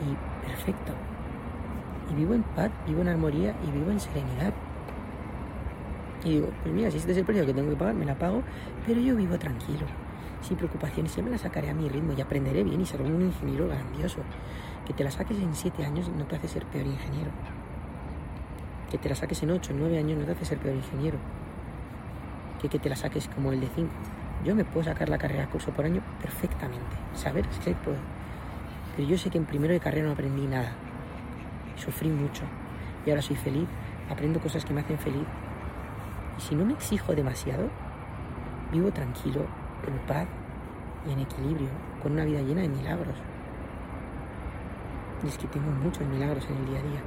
y 0.00 0.46
perfecto. 0.46 0.92
Y 2.10 2.14
vivo 2.14 2.34
en 2.34 2.42
paz, 2.42 2.70
vivo 2.86 3.00
en 3.00 3.08
armonía 3.08 3.54
y 3.66 3.70
vivo 3.70 3.90
en 3.90 3.98
serenidad. 3.98 4.52
Y 6.22 6.32
digo, 6.32 6.48
pues 6.62 6.74
mira, 6.74 6.90
si 6.90 6.98
este 6.98 7.12
es 7.12 7.18
el 7.18 7.24
precio 7.24 7.46
que 7.46 7.54
tengo 7.54 7.70
que 7.70 7.76
pagar, 7.76 7.94
me 7.94 8.04
la 8.04 8.14
pago, 8.14 8.42
pero 8.86 9.00
yo 9.00 9.16
vivo 9.16 9.38
tranquilo, 9.38 9.86
sin 10.42 10.58
preocupaciones, 10.58 11.12
siempre 11.12 11.32
la 11.32 11.38
sacaré 11.38 11.70
a 11.70 11.74
mi 11.74 11.88
ritmo 11.88 12.12
y 12.12 12.20
aprenderé 12.20 12.62
bien 12.62 12.78
y 12.78 12.84
seré 12.84 13.04
un 13.04 13.22
ingeniero 13.22 13.68
grandioso. 13.68 14.18
Que 14.86 14.92
te 14.92 15.02
la 15.02 15.10
saques 15.10 15.38
en 15.38 15.54
siete 15.54 15.86
años 15.86 16.10
no 16.10 16.26
te 16.26 16.36
hace 16.36 16.48
ser 16.48 16.66
peor 16.66 16.84
ingeniero. 16.84 17.30
Que 18.90 18.98
te 18.98 19.08
la 19.08 19.14
saques 19.14 19.42
en 19.44 19.52
ocho, 19.52 19.72
nueve 19.74 19.96
años 19.96 20.18
no 20.18 20.26
te 20.26 20.32
hace 20.32 20.44
ser 20.44 20.58
peor 20.58 20.76
ingeniero. 20.76 21.16
Que, 22.60 22.68
que 22.68 22.78
te 22.78 22.90
la 22.90 22.96
saques 22.96 23.28
como 23.28 23.50
el 23.50 23.60
de 23.60 23.68
cinco. 23.74 23.92
Yo 24.44 24.54
me 24.54 24.64
puedo 24.64 24.84
sacar 24.84 25.08
la 25.08 25.18
carrera 25.18 25.46
curso 25.46 25.70
por 25.70 25.84
año 25.84 26.02
perfectamente. 26.20 26.96
Saber 27.14 27.46
que 27.46 27.74
puedo. 27.74 27.98
Pero 28.96 29.08
yo 29.08 29.18
sé 29.18 29.30
que 29.30 29.38
en 29.38 29.44
primero 29.44 29.74
de 29.74 29.80
carrera 29.80 30.06
no 30.06 30.12
aprendí 30.12 30.46
nada. 30.46 30.72
Sufrí 31.76 32.08
mucho. 32.08 32.42
Y 33.04 33.10
ahora 33.10 33.22
soy 33.22 33.36
feliz. 33.36 33.68
Aprendo 34.08 34.40
cosas 34.40 34.64
que 34.64 34.72
me 34.72 34.80
hacen 34.80 34.98
feliz. 34.98 35.26
Y 36.38 36.40
si 36.40 36.54
no 36.54 36.64
me 36.64 36.72
exijo 36.72 37.14
demasiado, 37.14 37.68
vivo 38.72 38.90
tranquilo, 38.90 39.46
en 39.86 39.98
paz 40.06 40.26
y 41.06 41.12
en 41.12 41.20
equilibrio, 41.20 41.68
con 42.02 42.12
una 42.12 42.24
vida 42.24 42.40
llena 42.40 42.62
de 42.62 42.68
milagros. 42.68 43.16
Y 45.22 45.28
es 45.28 45.36
que 45.36 45.46
tengo 45.48 45.70
muchos 45.70 46.06
milagros 46.06 46.46
en 46.48 46.56
el 46.56 46.66
día 46.66 46.78
a 46.78 46.82
día. 46.82 47.00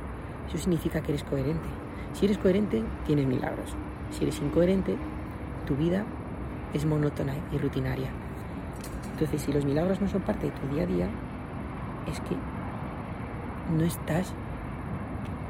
Eso 0.47 0.57
significa 0.59 1.01
que 1.01 1.13
eres 1.13 1.23
coherente. 1.23 1.67
Si 2.13 2.25
eres 2.25 2.37
coherente, 2.37 2.83
tienes 3.05 3.25
milagros. 3.25 3.75
Si 4.11 4.23
eres 4.23 4.39
incoherente, 4.39 4.95
tu 5.65 5.75
vida 5.75 6.05
es 6.73 6.85
monótona 6.85 7.33
y 7.51 7.57
rutinaria. 7.57 8.09
Entonces, 9.13 9.41
si 9.41 9.53
los 9.53 9.65
milagros 9.65 10.01
no 10.01 10.07
son 10.07 10.21
parte 10.21 10.47
de 10.47 10.51
tu 10.51 10.67
día 10.73 10.83
a 10.83 10.87
día, 10.87 11.09
es 12.11 12.19
que 12.21 12.35
no 13.77 13.83
estás, 13.83 14.33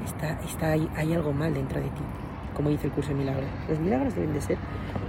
está, 0.06 0.40
está 0.42 0.72
ahí, 0.72 0.90
hay 0.96 1.14
algo 1.14 1.34
mal 1.34 1.54
dentro 1.54 1.80
de 1.80 1.88
ti, 1.90 2.04
como 2.54 2.70
dice 2.70 2.88
el 2.88 2.94
curso 2.94 3.10
de 3.10 3.16
milagros. 3.16 3.50
Los 3.70 3.80
milagros 3.80 4.16
deben 4.16 4.34
de 4.34 4.42
ser 4.42 4.58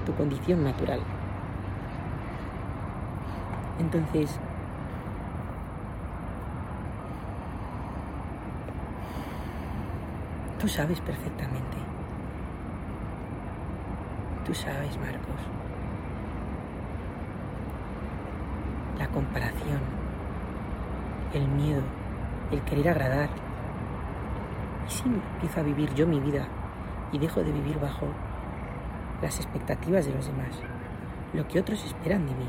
tu 0.07 0.15
condición 0.15 0.63
natural. 0.65 1.01
Entonces, 3.79 4.39
tú 10.61 10.69
sabes 10.69 11.01
perfectamente. 11.01 11.77
Tú 14.47 14.55
sabes, 14.55 14.97
Marcos. 14.99 15.74
La 18.99 19.09
comparación, 19.09 19.81
el 21.33 21.49
miedo, 21.49 21.83
el 22.51 22.63
querer 22.63 22.91
agradar. 22.91 23.29
Y 24.87 24.91
si 24.91 25.05
empiezo 25.05 25.61
a 25.61 25.63
vivir 25.63 25.93
yo 25.95 26.07
mi 26.07 26.21
vida 26.21 26.47
y 27.13 27.19
dejo 27.19 27.43
de 27.43 27.53
vivir 27.53 27.79
bajo 27.81 28.07
las 29.23 29.37
expectativas 29.39 30.07
de 30.07 30.15
los 30.15 30.27
demás, 30.27 30.61
lo 31.33 31.47
que 31.49 31.61
otros 31.61 31.85
esperan 31.85 32.27
de 32.27 32.35
mí. 32.35 32.49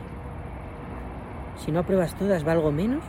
Si 1.55 1.71
no 1.71 1.79
apruebas 1.79 2.15
todas, 2.15 2.43
valgo 2.43 2.71
menos. 2.71 3.03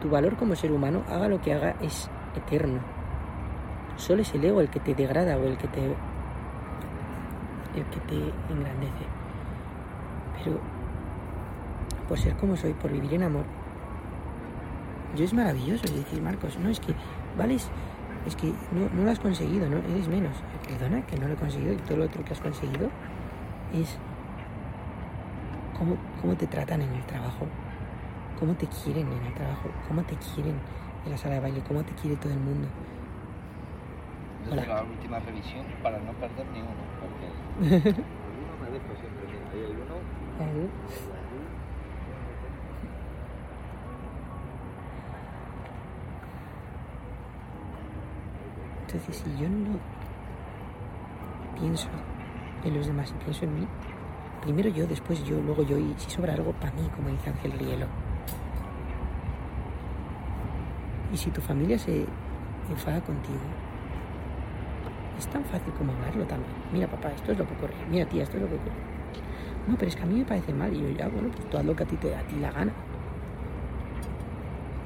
Tu 0.00 0.10
valor 0.10 0.36
como 0.36 0.54
ser 0.54 0.72
humano, 0.72 1.02
haga 1.08 1.28
lo 1.28 1.40
que 1.40 1.54
haga, 1.54 1.74
es 1.80 2.10
eterno. 2.36 2.80
Solo 3.96 4.22
es 4.22 4.34
el 4.34 4.44
ego 4.44 4.60
el 4.60 4.68
que 4.68 4.80
te 4.80 4.94
degrada 4.94 5.36
o 5.36 5.44
el 5.44 5.56
que 5.56 5.68
te 5.68 5.80
el 7.74 7.84
que 7.84 8.00
te 8.00 8.16
engrandece. 8.52 9.06
Pero 10.36 10.60
por 12.08 12.18
ser 12.18 12.34
como 12.36 12.56
soy, 12.56 12.72
por 12.72 12.90
vivir 12.90 13.14
en 13.14 13.24
amor, 13.24 13.44
yo 15.16 15.24
es 15.24 15.34
maravilloso. 15.34 15.84
Es 15.84 15.94
decir, 15.94 16.22
Marcos, 16.22 16.58
no 16.58 16.68
es 16.68 16.80
que, 16.80 16.94
vales, 17.36 17.68
es 18.26 18.36
que 18.36 18.48
no, 18.72 18.88
no 18.94 19.04
lo 19.04 19.10
has 19.10 19.20
conseguido, 19.20 19.68
no 19.68 19.78
eres 19.78 20.08
menos. 20.08 20.36
Perdona 20.66 21.04
que 21.06 21.16
no 21.18 21.28
lo 21.28 21.34
he 21.34 21.36
conseguido 21.36 21.72
y 21.72 21.76
todo 21.76 21.98
lo 21.98 22.04
otro 22.04 22.24
que 22.24 22.32
has 22.32 22.40
conseguido 22.40 22.88
es 23.74 23.98
cómo, 25.78 25.96
cómo 26.20 26.34
te 26.34 26.46
tratan 26.46 26.82
en 26.82 26.92
el 26.92 27.04
trabajo, 27.04 27.46
cómo 28.38 28.54
te 28.54 28.66
quieren 28.66 29.06
en 29.12 29.26
el 29.26 29.34
trabajo, 29.34 29.68
cómo 29.86 30.02
te 30.02 30.16
quieren 30.16 30.56
en 31.04 31.10
la 31.10 31.16
sala 31.16 31.34
de 31.36 31.40
baile, 31.40 31.62
cómo 31.66 31.82
te 31.82 31.92
quiere 31.92 32.16
todo 32.16 32.32
el 32.32 32.40
mundo. 32.40 32.68
Hola. 34.50 34.64
la 34.64 34.82
última 34.82 35.18
revisión 35.18 35.66
para 35.82 35.98
no 35.98 36.12
perder 36.12 36.46
ni 36.52 36.60
uno. 36.60 36.70
Porque 37.00 37.90
uno 38.00 38.54
me 38.62 38.70
dejo 38.70 38.94
siempre, 38.98 39.26
mira, 39.26 39.50
ahí 39.52 39.64
hay 39.64 39.76
uno. 39.76 39.94
Ahí. 40.40 41.17
Entonces, 48.90 49.16
si 49.22 49.42
yo 49.42 49.50
no 49.50 49.78
pienso 51.60 51.88
en 52.64 52.74
los 52.74 52.86
demás 52.86 53.10
y 53.10 53.22
pienso 53.22 53.44
en 53.44 53.60
mí, 53.60 53.66
primero 54.40 54.70
yo, 54.70 54.86
después 54.86 55.22
yo, 55.24 55.38
luego 55.42 55.62
yo, 55.62 55.76
y 55.76 55.94
si 55.98 56.08
sobra 56.10 56.32
algo, 56.32 56.52
para 56.52 56.72
mí, 56.72 56.88
como 56.96 57.10
dice 57.10 57.28
Ángel 57.28 57.52
Rielo. 57.52 57.86
Y 61.12 61.18
si 61.18 61.30
tu 61.30 61.42
familia 61.42 61.78
se 61.78 62.06
enfada 62.70 63.02
contigo, 63.02 63.38
es 65.18 65.26
tan 65.26 65.44
fácil 65.44 65.70
como 65.74 65.92
hablarlo 65.92 66.24
también. 66.24 66.50
Mira, 66.72 66.86
papá, 66.86 67.10
esto 67.10 67.32
es 67.32 67.38
lo 67.38 67.46
que 67.46 67.52
ocurre. 67.52 67.74
Mira, 67.90 68.08
tía, 68.08 68.22
esto 68.22 68.38
es 68.38 68.42
lo 68.42 68.48
que 68.48 68.54
ocurre. 68.54 68.72
No, 69.66 69.76
pero 69.76 69.88
es 69.88 69.96
que 69.96 70.02
a 70.02 70.06
mí 70.06 70.14
me 70.20 70.24
parece 70.24 70.54
mal. 70.54 70.72
Y 70.72 70.80
yo 70.80 70.88
ya, 70.92 71.08
bueno, 71.08 71.28
pues 71.28 71.46
tú 71.50 71.58
haz 71.58 71.64
lo 71.66 71.76
que 71.76 71.82
a 71.82 71.86
ti 71.86 71.96
te 71.96 72.16
a 72.16 72.22
ti 72.22 72.36
la 72.36 72.52
gana. 72.52 72.72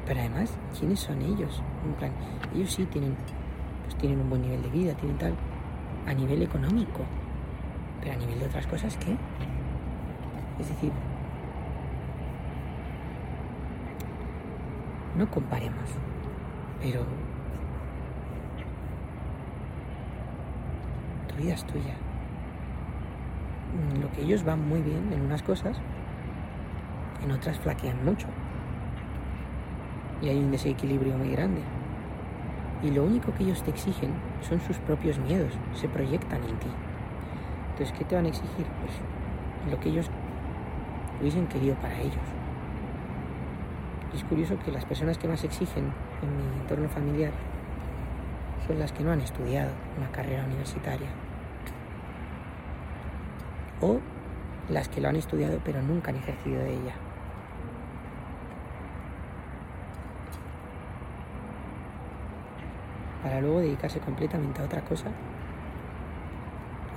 Pero 0.06 0.18
además, 0.18 0.58
¿quiénes 0.76 0.98
son 0.98 1.22
ellos? 1.22 1.62
En 1.84 1.92
plan, 1.94 2.10
ellos 2.52 2.72
sí 2.72 2.84
tienen, 2.86 3.14
pues 3.82 3.96
tienen 3.96 4.20
un 4.20 4.30
buen 4.30 4.42
nivel 4.42 4.62
de 4.62 4.68
vida, 4.70 4.94
tienen 4.94 5.18
tal, 5.18 5.34
a 6.06 6.14
nivel 6.14 6.42
económico. 6.42 7.02
Pero 8.00 8.14
a 8.14 8.16
nivel 8.16 8.38
de 8.40 8.46
otras 8.46 8.66
cosas, 8.66 8.96
¿qué? 8.96 9.16
Es 10.58 10.68
decir, 10.68 10.92
no 15.16 15.30
comparemos, 15.30 15.88
pero 16.80 17.04
tu 21.28 21.42
vida 21.42 21.54
es 21.54 21.64
tuya. 21.64 21.94
Lo 24.00 24.10
que 24.12 24.22
ellos 24.22 24.44
van 24.44 24.68
muy 24.68 24.82
bien 24.82 25.12
en 25.12 25.22
unas 25.22 25.42
cosas, 25.42 25.76
en 27.24 27.30
otras 27.30 27.58
flaquean 27.58 28.04
mucho. 28.04 28.26
Y 30.20 30.28
hay 30.28 30.38
un 30.38 30.50
desequilibrio 30.50 31.16
muy 31.16 31.30
grande. 31.30 31.60
Y 32.82 32.90
lo 32.90 33.04
único 33.04 33.32
que 33.34 33.44
ellos 33.44 33.62
te 33.62 33.70
exigen 33.70 34.10
son 34.40 34.60
sus 34.60 34.76
propios 34.78 35.18
miedos, 35.18 35.52
se 35.74 35.88
proyectan 35.88 36.42
en 36.42 36.58
ti. 36.58 36.68
Entonces, 37.70 37.96
¿qué 37.96 38.04
te 38.04 38.16
van 38.16 38.26
a 38.26 38.28
exigir? 38.28 38.66
Pues 38.80 38.92
lo 39.70 39.78
que 39.78 39.88
ellos 39.88 40.10
hubiesen 41.20 41.46
querido 41.46 41.76
para 41.76 41.98
ellos. 41.98 42.16
Es 44.14 44.24
curioso 44.24 44.58
que 44.58 44.72
las 44.72 44.84
personas 44.84 45.16
que 45.16 45.28
más 45.28 45.42
exigen 45.44 45.84
en 46.22 46.36
mi 46.36 46.60
entorno 46.60 46.88
familiar 46.88 47.32
son 48.66 48.78
las 48.78 48.92
que 48.92 49.02
no 49.02 49.12
han 49.12 49.20
estudiado 49.20 49.70
una 49.96 50.10
carrera 50.10 50.44
universitaria. 50.44 51.08
O 53.80 54.00
las 54.68 54.88
que 54.88 55.00
lo 55.00 55.08
han 55.08 55.16
estudiado 55.16 55.60
pero 55.64 55.80
nunca 55.82 56.10
han 56.10 56.16
ejercido 56.16 56.58
de 56.58 56.74
ella. 56.74 56.94
Para 63.22 63.31
luego 63.42 63.60
dedicarse 63.60 64.00
completamente 64.00 64.62
a 64.62 64.64
otra 64.64 64.80
cosa. 64.82 65.06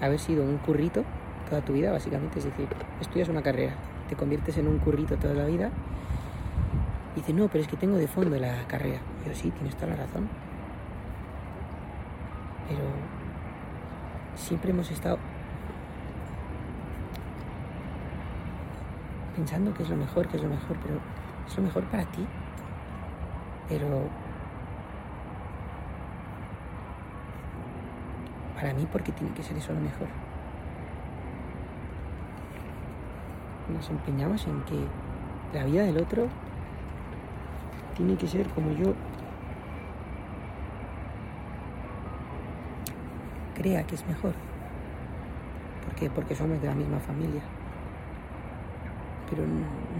Haber 0.02 0.20
sido 0.20 0.44
un 0.44 0.58
currito 0.58 1.04
toda 1.50 1.62
tu 1.62 1.74
vida, 1.74 1.92
básicamente. 1.92 2.40
Es 2.40 2.46
decir, 2.46 2.68
estudias 3.02 3.30
una 3.30 3.42
carrera, 3.42 3.74
te 4.10 4.16
conviertes 4.16 4.58
en 4.58 4.68
un 4.68 4.80
currito 4.80 5.18
toda 5.18 5.34
la 5.34 5.46
vida. 5.46 5.72
Y 7.16 7.20
dices, 7.20 7.36
no, 7.36 7.48
pero 7.48 7.64
es 7.64 7.68
que 7.68 7.78
tengo 7.78 7.98
de 7.98 8.08
fondo 8.08 8.38
la 8.38 8.66
carrera. 8.68 9.00
Yo 9.26 9.34
sí, 9.34 9.52
tienes 9.52 9.76
toda 9.76 9.88
la 9.88 9.96
razón. 9.96 10.28
Pero 12.68 12.82
siempre 14.36 14.72
hemos 14.72 14.90
estado 14.92 15.18
pensando 19.36 19.74
que 19.74 19.84
es 19.84 19.90
lo 19.90 19.98
mejor, 19.98 20.28
que 20.28 20.38
es 20.38 20.44
lo 20.44 20.50
mejor, 20.50 20.78
pero 20.82 21.00
es 21.48 21.58
lo 21.58 21.64
mejor 21.64 21.84
para 21.86 22.06
ti. 22.06 22.26
Pero 23.70 24.10
para 28.66 28.74
mí, 28.74 28.88
porque 28.92 29.12
tiene 29.12 29.32
que 29.36 29.44
ser 29.44 29.56
eso 29.58 29.74
lo 29.74 29.80
mejor? 29.80 30.08
Nos 33.72 33.88
empeñamos 33.92 34.48
en 34.48 34.60
que 34.64 34.88
la 35.54 35.66
vida 35.66 35.84
del 35.84 36.00
otro 36.00 36.28
tiene 37.96 38.16
que 38.16 38.28
ser 38.28 38.48
como 38.48 38.72
yo 38.72 38.96
crea 43.54 43.84
que 43.84 43.94
es 43.94 44.08
mejor. 44.08 44.34
¿Por 45.86 45.94
qué? 45.94 46.10
Porque 46.10 46.34
somos 46.34 46.60
de 46.60 46.66
la 46.66 46.74
misma 46.74 47.00
familia. 47.00 47.44
Pero 49.30 49.44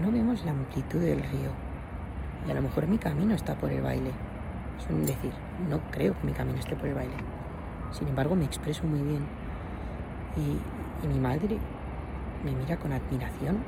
no 0.02 0.10
vemos 0.10 0.44
la 0.44 0.50
amplitud 0.50 0.98
del 0.98 1.20
río. 1.20 1.50
Y 2.48 2.50
a 2.50 2.54
lo 2.54 2.62
mejor 2.62 2.88
mi 2.88 2.98
camino 2.98 3.32
está 3.36 3.54
por 3.54 3.70
el 3.70 3.80
baile. 3.80 4.10
Es 4.80 5.06
decir, 5.06 5.32
no 5.70 5.78
creo 5.92 6.18
que 6.18 6.26
mi 6.26 6.32
camino 6.32 6.58
esté 6.58 6.74
por 6.74 6.88
el 6.88 6.94
baile. 6.94 7.35
Sin 7.92 8.08
embargo, 8.08 8.34
me 8.34 8.44
expreso 8.44 8.84
muy 8.84 9.00
bien. 9.00 9.26
Y, 10.36 11.04
y 11.04 11.08
mi 11.08 11.18
madre 11.18 11.58
me 12.44 12.52
mira 12.52 12.76
con 12.76 12.92
admiración. 12.92 13.58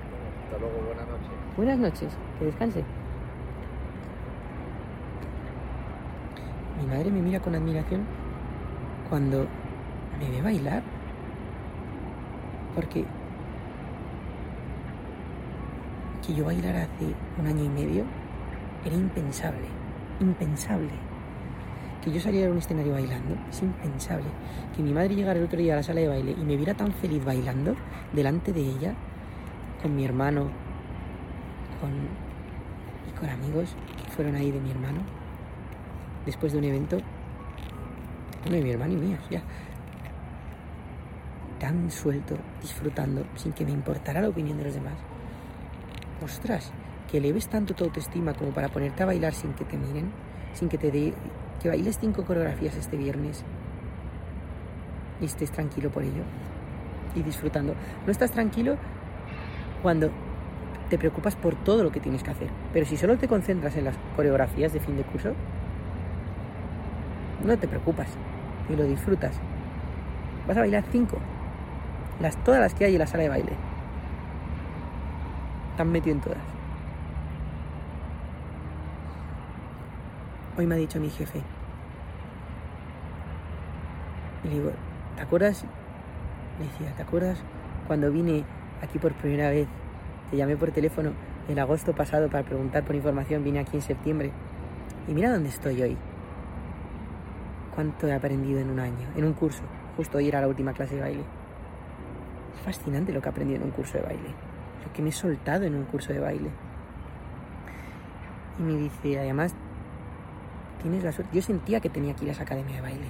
Hasta 0.44 0.58
luego, 0.58 0.80
buenas 0.86 1.06
noches. 1.08 1.28
Buenas 1.56 1.78
noches, 1.78 2.16
que 2.38 2.44
descanse. 2.44 2.84
Mi 6.80 6.86
madre 6.86 7.10
me 7.10 7.20
mira 7.20 7.40
con 7.40 7.54
admiración 7.54 8.02
cuando 9.08 9.46
me 10.18 10.30
ve 10.30 10.42
bailar. 10.42 10.82
Porque 12.74 13.04
que 16.24 16.34
yo 16.34 16.44
bailara 16.44 16.82
hace 16.82 17.14
un 17.40 17.46
año 17.46 17.64
y 17.64 17.68
medio 17.68 18.04
era 18.84 18.94
impensable, 18.94 19.66
impensable. 20.20 20.90
Que 22.08 22.14
yo 22.14 22.20
saliera 22.22 22.48
a 22.48 22.52
un 22.52 22.56
escenario 22.56 22.92
bailando 22.92 23.36
es 23.50 23.60
impensable. 23.60 24.24
Que 24.74 24.82
mi 24.82 24.94
madre 24.94 25.14
llegara 25.14 25.38
el 25.38 25.44
otro 25.44 25.58
día 25.58 25.74
a 25.74 25.76
la 25.76 25.82
sala 25.82 26.00
de 26.00 26.08
baile 26.08 26.30
y 26.30 26.42
me 26.42 26.56
viera 26.56 26.72
tan 26.72 26.90
feliz 26.90 27.22
bailando 27.22 27.76
delante 28.14 28.50
de 28.50 28.62
ella, 28.62 28.94
con 29.82 29.94
mi 29.94 30.06
hermano, 30.06 30.44
con, 31.82 31.90
y 33.06 33.18
con 33.18 33.28
amigos 33.28 33.76
que 34.02 34.10
fueron 34.10 34.36
ahí 34.36 34.50
de 34.50 34.58
mi 34.58 34.70
hermano, 34.70 35.00
después 36.24 36.52
de 36.52 36.58
un 36.58 36.64
evento, 36.64 36.96
uno 38.46 38.56
de 38.56 38.62
mi 38.62 38.70
hermano 38.70 38.94
y 38.94 38.96
míos, 38.96 39.20
ya, 39.28 39.42
tan 41.60 41.90
suelto, 41.90 42.38
disfrutando, 42.62 43.26
sin 43.34 43.52
que 43.52 43.66
me 43.66 43.72
importara 43.72 44.22
la 44.22 44.30
opinión 44.30 44.56
de 44.56 44.64
los 44.64 44.72
demás. 44.72 44.94
Ostras, 46.24 46.72
que 47.10 47.18
eleves 47.18 47.48
tanto 47.48 47.74
tu 47.74 47.84
autoestima 47.84 48.32
como 48.32 48.52
para 48.52 48.70
ponerte 48.70 49.02
a 49.02 49.06
bailar 49.06 49.34
sin 49.34 49.52
que 49.52 49.66
te 49.66 49.76
miren, 49.76 50.10
sin 50.54 50.70
que 50.70 50.78
te 50.78 50.90
dé, 50.90 51.12
que 51.62 51.68
bailes 51.68 51.98
cinco 51.98 52.24
coreografías 52.24 52.76
este 52.76 52.96
viernes 52.96 53.44
y 55.20 55.24
estés 55.24 55.50
tranquilo 55.50 55.90
por 55.90 56.02
ello 56.02 56.22
y 57.14 57.22
disfrutando. 57.22 57.74
No 58.06 58.12
estás 58.12 58.30
tranquilo 58.30 58.76
cuando 59.82 60.10
te 60.88 60.98
preocupas 60.98 61.36
por 61.36 61.54
todo 61.54 61.82
lo 61.82 61.92
que 61.92 62.00
tienes 62.00 62.22
que 62.22 62.30
hacer, 62.30 62.48
pero 62.72 62.86
si 62.86 62.96
solo 62.96 63.18
te 63.18 63.28
concentras 63.28 63.76
en 63.76 63.84
las 63.84 63.96
coreografías 64.16 64.72
de 64.72 64.80
fin 64.80 64.96
de 64.96 65.02
curso, 65.02 65.34
no 67.44 67.58
te 67.58 67.68
preocupas 67.68 68.08
y 68.68 68.76
lo 68.76 68.84
disfrutas. 68.84 69.38
Vas 70.46 70.56
a 70.56 70.60
bailar 70.60 70.84
cinco, 70.90 71.18
las, 72.20 72.36
todas 72.42 72.60
las 72.60 72.74
que 72.74 72.86
hay 72.86 72.94
en 72.94 73.00
la 73.00 73.06
sala 73.06 73.24
de 73.24 73.28
baile. 73.28 73.52
Están 75.72 75.92
metido 75.92 76.16
en 76.16 76.22
todas. 76.22 76.57
Hoy 80.58 80.66
me 80.66 80.74
ha 80.74 80.78
dicho 80.78 80.98
mi 80.98 81.08
jefe. 81.08 81.40
Y 84.42 84.48
le 84.48 84.54
digo, 84.54 84.72
¿te 85.14 85.22
acuerdas? 85.22 85.64
Me 86.58 86.64
decía, 86.64 86.92
¿te 86.96 87.02
acuerdas 87.02 87.38
cuando 87.86 88.10
vine 88.10 88.44
aquí 88.82 88.98
por 88.98 89.12
primera 89.12 89.50
vez? 89.50 89.68
Te 90.32 90.36
llamé 90.36 90.56
por 90.56 90.72
teléfono 90.72 91.12
el 91.48 91.60
agosto 91.60 91.94
pasado 91.94 92.28
para 92.28 92.42
preguntar 92.42 92.82
por 92.84 92.96
información, 92.96 93.44
vine 93.44 93.60
aquí 93.60 93.76
en 93.76 93.82
septiembre. 93.82 94.32
Y 95.06 95.14
mira 95.14 95.30
dónde 95.30 95.48
estoy 95.48 95.80
hoy. 95.80 95.96
Cuánto 97.76 98.08
he 98.08 98.12
aprendido 98.12 98.58
en 98.58 98.70
un 98.70 98.80
año, 98.80 99.06
en 99.16 99.24
un 99.26 99.34
curso. 99.34 99.62
Justo 99.96 100.18
hoy 100.18 100.26
era 100.26 100.40
la 100.40 100.48
última 100.48 100.72
clase 100.72 100.96
de 100.96 101.02
baile. 101.02 101.22
Es 102.56 102.60
fascinante 102.62 103.12
lo 103.12 103.22
que 103.22 103.28
he 103.28 103.30
aprendido 103.30 103.60
en 103.60 103.66
un 103.66 103.70
curso 103.70 103.96
de 103.96 104.02
baile. 104.02 104.34
Lo 104.84 104.92
que 104.92 105.02
me 105.02 105.10
he 105.10 105.12
soltado 105.12 105.66
en 105.66 105.76
un 105.76 105.84
curso 105.84 106.12
de 106.12 106.18
baile. 106.18 106.50
Y 108.58 108.62
me 108.62 108.74
dice, 108.74 109.20
además, 109.20 109.54
tienes 110.82 111.04
la 111.04 111.12
suerte. 111.12 111.34
Yo 111.34 111.42
sentía 111.42 111.80
que 111.80 111.90
tenía 111.90 112.14
que 112.14 112.24
ir 112.24 112.30
a 112.30 112.32
esa 112.32 112.42
academia 112.42 112.76
de 112.76 112.82
baile. 112.82 113.06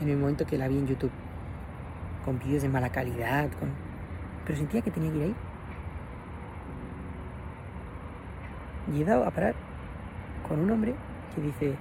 En 0.00 0.08
el 0.08 0.16
momento 0.16 0.46
que 0.46 0.58
la 0.58 0.68
vi 0.68 0.78
en 0.78 0.86
YouTube. 0.86 1.10
Con 2.24 2.38
vídeos 2.38 2.62
de 2.62 2.68
mala 2.68 2.90
calidad, 2.90 3.50
con... 3.58 3.70
Pero 4.44 4.58
sentía 4.58 4.82
que 4.82 4.90
tenía 4.90 5.10
que 5.10 5.16
ir 5.18 5.22
ahí. 5.24 5.34
Y 8.94 9.02
he 9.02 9.04
dado 9.04 9.24
a 9.24 9.30
parar 9.30 9.54
con 10.48 10.60
un 10.60 10.70
hombre 10.70 10.94
que 11.34 11.40
dice, 11.40 11.76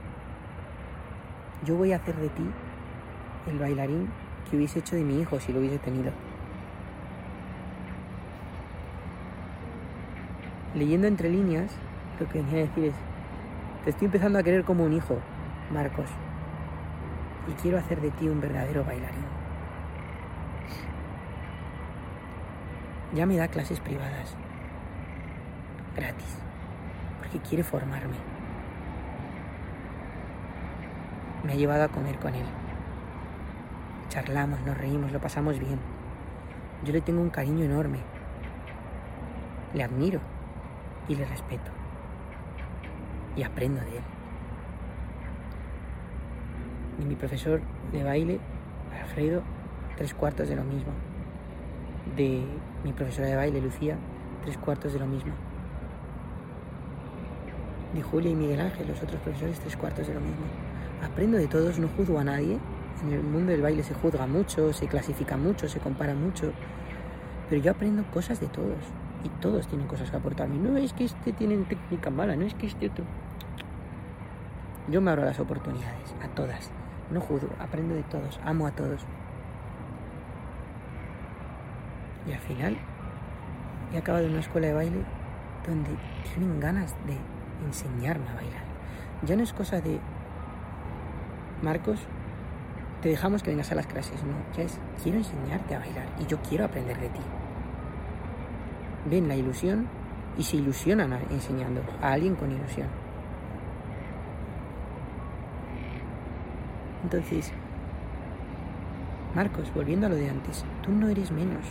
yo 1.65 1.75
voy 1.75 1.91
a 1.91 1.95
hacer 1.95 2.15
de 2.15 2.29
ti 2.29 2.43
el 3.47 3.57
bailarín 3.57 4.09
que 4.49 4.57
hubiese 4.57 4.79
hecho 4.79 4.95
de 4.95 5.03
mi 5.03 5.19
hijo 5.19 5.39
si 5.39 5.51
lo 5.51 5.59
hubiese 5.59 5.79
tenido. 5.79 6.11
Leyendo 10.75 11.07
entre 11.07 11.29
líneas, 11.29 11.71
lo 12.19 12.29
que 12.29 12.41
venía 12.41 12.57
a 12.59 12.67
decir 12.67 12.85
es, 12.85 12.93
te 13.89 13.93
estoy 13.93 14.05
empezando 14.05 14.37
a 14.37 14.43
querer 14.43 14.63
como 14.65 14.83
un 14.83 14.93
hijo, 14.93 15.17
Marcos, 15.73 16.05
y 17.47 17.53
quiero 17.53 17.79
hacer 17.79 17.99
de 18.01 18.11
ti 18.11 18.29
un 18.29 18.39
verdadero 18.39 18.83
bailarín. 18.85 19.25
Ya 23.15 23.25
me 23.25 23.35
da 23.35 23.47
clases 23.47 23.79
privadas, 23.79 24.35
gratis, 25.95 26.37
porque 27.17 27.39
quiere 27.39 27.63
formarme. 27.63 28.17
Me 31.43 31.53
ha 31.53 31.55
llevado 31.55 31.85
a 31.85 31.87
comer 31.87 32.19
con 32.19 32.35
él. 32.35 32.45
Charlamos, 34.09 34.61
nos 34.61 34.77
reímos, 34.77 35.11
lo 35.11 35.19
pasamos 35.19 35.57
bien. 35.57 35.79
Yo 36.83 36.93
le 36.93 37.01
tengo 37.01 37.21
un 37.21 37.31
cariño 37.31 37.65
enorme. 37.65 38.01
Le 39.73 39.83
admiro 39.83 40.19
y 41.07 41.15
le 41.15 41.25
respeto. 41.25 41.78
Y 43.39 43.43
aprendo 43.43 43.79
de 43.79 43.87
él. 43.87 44.03
Y 47.01 47.05
mi 47.05 47.15
profesor 47.15 47.61
de 47.93 48.03
baile, 48.03 48.37
Alfredo, 49.01 49.43
tres 49.95 50.13
cuartos 50.13 50.49
de 50.49 50.57
lo 50.57 50.63
mismo. 50.65 50.91
De 52.17 52.43
mi 52.83 52.91
profesora 52.91 53.29
de 53.29 53.37
baile, 53.37 53.61
Lucía, 53.61 53.95
tres 54.43 54.57
cuartos 54.57 54.91
de 54.91 54.99
lo 54.99 55.05
mismo. 55.07 55.31
De 57.93 58.01
Julia 58.01 58.31
y 58.31 58.35
Miguel 58.35 58.59
Ángel, 58.59 58.89
los 58.89 59.01
otros 59.01 59.21
profesores, 59.21 59.57
tres 59.61 59.77
cuartos 59.77 60.05
de 60.05 60.15
lo 60.15 60.19
mismo. 60.19 60.43
Aprendo 61.01 61.37
de 61.37 61.47
todos, 61.47 61.79
no 61.79 61.87
juzgo 61.95 62.19
a 62.19 62.25
nadie. 62.25 62.59
En 63.03 63.13
el 63.13 63.23
mundo 63.23 63.53
del 63.53 63.61
baile 63.61 63.83
se 63.83 63.93
juzga 63.93 64.27
mucho, 64.27 64.73
se 64.73 64.87
clasifica 64.87 65.37
mucho, 65.37 65.69
se 65.69 65.79
compara 65.79 66.13
mucho. 66.13 66.51
Pero 67.49 67.61
yo 67.61 67.71
aprendo 67.71 68.03
cosas 68.11 68.41
de 68.41 68.47
todos. 68.47 68.83
Y 69.23 69.29
todos 69.41 69.65
tienen 69.69 69.87
cosas 69.87 70.11
que 70.11 70.17
aportarme. 70.17 70.57
No 70.57 70.75
es 70.75 70.91
que 70.91 71.05
este 71.05 71.31
tiene 71.31 71.55
técnica 71.63 72.09
mala, 72.09 72.35
no 72.35 72.43
es 72.43 72.53
que 72.53 72.67
este 72.67 72.89
otro. 72.89 73.05
Yo 74.89 75.01
me 75.01 75.11
abro 75.11 75.25
las 75.25 75.39
oportunidades, 75.39 76.15
a 76.23 76.27
todas. 76.29 76.71
No 77.11 77.21
juzgo, 77.21 77.49
aprendo 77.59 77.95
de 77.95 78.03
todos, 78.03 78.39
amo 78.43 78.67
a 78.67 78.71
todos. 78.71 79.01
Y 82.27 82.33
al 82.33 82.39
final 82.39 82.77
he 83.93 83.97
acabado 83.97 84.25
en 84.25 84.31
una 84.31 84.39
escuela 84.41 84.67
de 84.67 84.73
baile 84.73 85.03
donde 85.67 85.89
tienen 86.33 86.59
ganas 86.59 86.95
de 87.05 87.17
enseñarme 87.65 88.29
a 88.29 88.35
bailar. 88.35 88.63
Ya 89.23 89.35
no 89.35 89.43
es 89.43 89.53
cosa 89.53 89.81
de, 89.81 89.99
Marcos, 91.61 91.99
te 93.01 93.09
dejamos 93.09 93.43
que 93.43 93.51
vengas 93.51 93.71
a 93.71 93.75
las 93.75 93.87
clases, 93.87 94.23
no, 94.23 94.33
ya 94.55 94.63
es, 94.63 94.79
quiero 95.03 95.17
enseñarte 95.17 95.75
a 95.75 95.79
bailar 95.79 96.05
y 96.19 96.25
yo 96.25 96.37
quiero 96.47 96.65
aprender 96.65 96.99
de 96.99 97.09
ti. 97.09 97.21
Ven 99.09 99.27
la 99.27 99.35
ilusión 99.35 99.87
y 100.37 100.43
se 100.43 100.57
ilusionan 100.57 101.13
a- 101.13 101.19
enseñando 101.31 101.81
a 102.01 102.11
alguien 102.13 102.35
con 102.35 102.51
ilusión. 102.51 102.87
Entonces, 107.03 107.51
Marcos, 109.35 109.71
volviendo 109.73 110.07
a 110.07 110.09
lo 110.09 110.15
de 110.15 110.29
antes, 110.29 110.65
tú 110.81 110.91
no 110.91 111.07
eres 111.07 111.31
menos. 111.31 111.65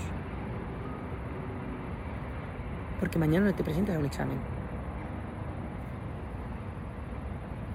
Porque 3.01 3.19
mañana 3.19 3.47
no 3.47 3.55
te 3.55 3.65
presentas 3.65 3.97
a 3.97 3.99
un 3.99 4.07
examen. 4.07 4.39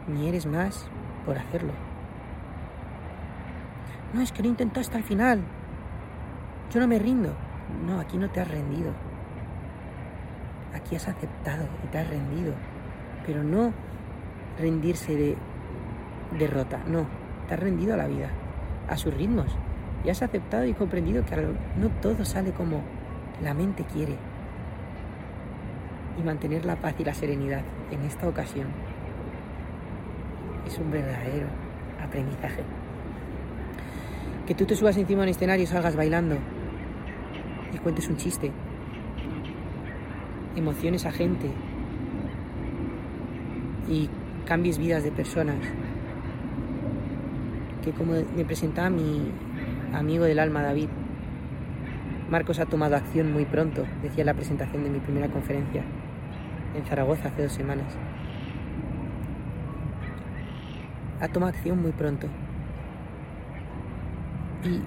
Ni 0.08 0.28
eres 0.28 0.46
más 0.46 0.88
por 1.26 1.38
hacerlo. 1.38 1.74
No, 4.14 4.22
es 4.22 4.32
que 4.32 4.44
lo 4.44 4.50
intentó 4.50 4.80
hasta 4.80 4.98
el 4.98 5.04
final. 5.04 5.42
Yo 6.72 6.80
no 6.80 6.88
me 6.88 7.00
rindo. 7.00 7.34
No, 7.86 8.00
aquí 8.00 8.18
no 8.18 8.30
te 8.30 8.42
has 8.42 8.48
rendido. 8.48 8.92
Aquí 10.74 10.96
has 10.96 11.08
aceptado 11.08 11.68
y 11.84 11.88
te 11.88 11.98
has 12.00 12.10
rendido. 12.10 12.54
Pero 13.26 13.44
no 13.44 13.74
rendirse 14.60 15.16
de 15.16 15.38
derrota, 16.38 16.80
no. 16.88 17.23
Te 17.48 17.54
has 17.54 17.60
rendido 17.60 17.94
a 17.94 17.98
la 17.98 18.08
vida, 18.08 18.30
a 18.90 18.98
sus 18.98 19.14
ritmos. 19.14 19.48
Y 20.06 20.10
has 20.10 20.22
aceptado 20.22 20.66
y 20.66 20.74
comprendido 20.74 21.24
que 21.26 21.36
no 21.36 21.90
todo 22.02 22.26
sale 22.26 22.52
como 22.52 22.82
la 23.42 23.54
mente 23.54 23.86
quiere. 23.86 24.16
Y 26.20 26.24
mantener 26.24 26.66
la 26.66 26.76
paz 26.76 26.96
y 27.00 27.04
la 27.04 27.14
serenidad 27.14 27.62
en 27.92 28.02
esta 28.02 28.28
ocasión 28.28 28.68
es 30.68 30.78
un 30.78 30.92
verdadero 30.92 31.48
aprendizaje. 32.02 32.64
Que 34.46 34.56
tú 34.56 34.66
te 34.66 34.76
subas 34.76 34.98
encima 34.98 35.22
de 35.22 35.28
un 35.28 35.30
escenario 35.30 35.64
y 35.64 35.68
salgas 35.68 35.96
bailando 35.96 36.38
y 37.74 37.78
cuentes 37.78 38.08
un 38.10 38.18
chiste. 38.18 38.52
Emociones 40.56 41.06
a 41.06 41.12
gente 41.12 41.50
y 43.90 44.10
cambies 44.46 44.78
vidas 44.78 45.04
de 45.04 45.12
personas. 45.12 45.58
Que 47.84 47.92
como 47.92 48.14
me 48.14 48.46
presentaba 48.46 48.90
mi 48.90 49.32
amigo 49.94 50.24
del 50.24 50.40
alma 50.40 50.62
David, 50.62 50.88
Marcos 52.30 52.60
ha 52.60 52.66
tomado 52.66 52.96
acción 52.96 53.32
muy 53.34 53.46
pronto, 53.46 53.86
decía 54.02 54.24
la 54.24 54.34
presentación 54.34 54.84
de 54.84 54.90
mi 54.90 55.00
primera 55.00 55.28
conferencia 55.28 55.84
en 56.76 56.86
Zaragoza 56.86 57.28
hace 57.28 57.44
dos 57.44 57.52
semanas. 57.52 57.86
Ha 61.20 61.28
tomado 61.28 61.52
acción 61.52 61.82
muy 61.82 61.92
pronto. 61.92 62.28
Y 64.64 64.82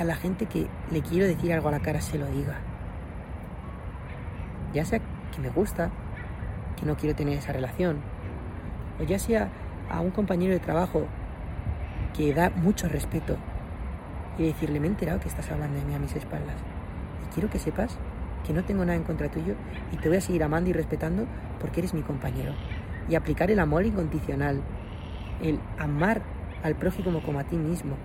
a 0.00 0.04
la 0.04 0.16
gente 0.16 0.46
que 0.46 0.66
le 0.90 1.00
quiero 1.02 1.26
decir 1.26 1.52
algo 1.52 1.68
a 1.68 1.72
la 1.72 1.80
cara 1.80 2.00
se 2.00 2.18
lo 2.18 2.26
diga. 2.26 2.58
Ya 4.74 4.84
sea 4.84 4.98
que 4.98 5.40
me 5.40 5.48
gusta, 5.50 5.90
que 6.78 6.86
no 6.86 6.96
quiero 6.96 7.14
tener 7.14 7.38
esa 7.38 7.52
relación, 7.52 7.98
o 9.00 9.04
ya 9.04 9.18
sea 9.18 9.48
a 9.90 10.00
un 10.00 10.10
compañero 10.10 10.52
de 10.52 10.60
trabajo 10.60 11.06
que 12.16 12.34
da 12.34 12.50
mucho 12.50 12.88
respeto 12.88 13.36
y 14.38 14.44
decirle, 14.44 14.80
me 14.80 14.86
he 14.86 14.90
enterado 14.90 15.20
que 15.20 15.28
estás 15.28 15.50
hablando 15.50 15.78
de 15.78 15.84
mí 15.84 15.94
a 15.94 15.98
mis 15.98 16.14
espaldas. 16.16 16.56
Y 17.24 17.34
quiero 17.34 17.50
que 17.50 17.58
sepas 17.58 17.98
que 18.46 18.52
no 18.52 18.64
tengo 18.64 18.84
nada 18.84 18.96
en 18.96 19.04
contra 19.04 19.30
tuyo 19.30 19.54
y 19.92 19.96
te 19.96 20.08
voy 20.08 20.18
a 20.18 20.20
seguir 20.20 20.42
amando 20.42 20.70
y 20.70 20.72
respetando 20.72 21.26
porque 21.60 21.80
eres 21.80 21.94
mi 21.94 22.02
compañero. 22.02 22.52
Y 23.08 23.14
aplicar 23.14 23.50
el 23.50 23.58
amor 23.58 23.84
incondicional, 23.84 24.62
el 25.42 25.58
amar 25.78 26.22
al 26.62 26.76
prójimo 26.76 27.22
como 27.22 27.38
a 27.38 27.44
ti 27.44 27.56
mismo, 27.56 27.96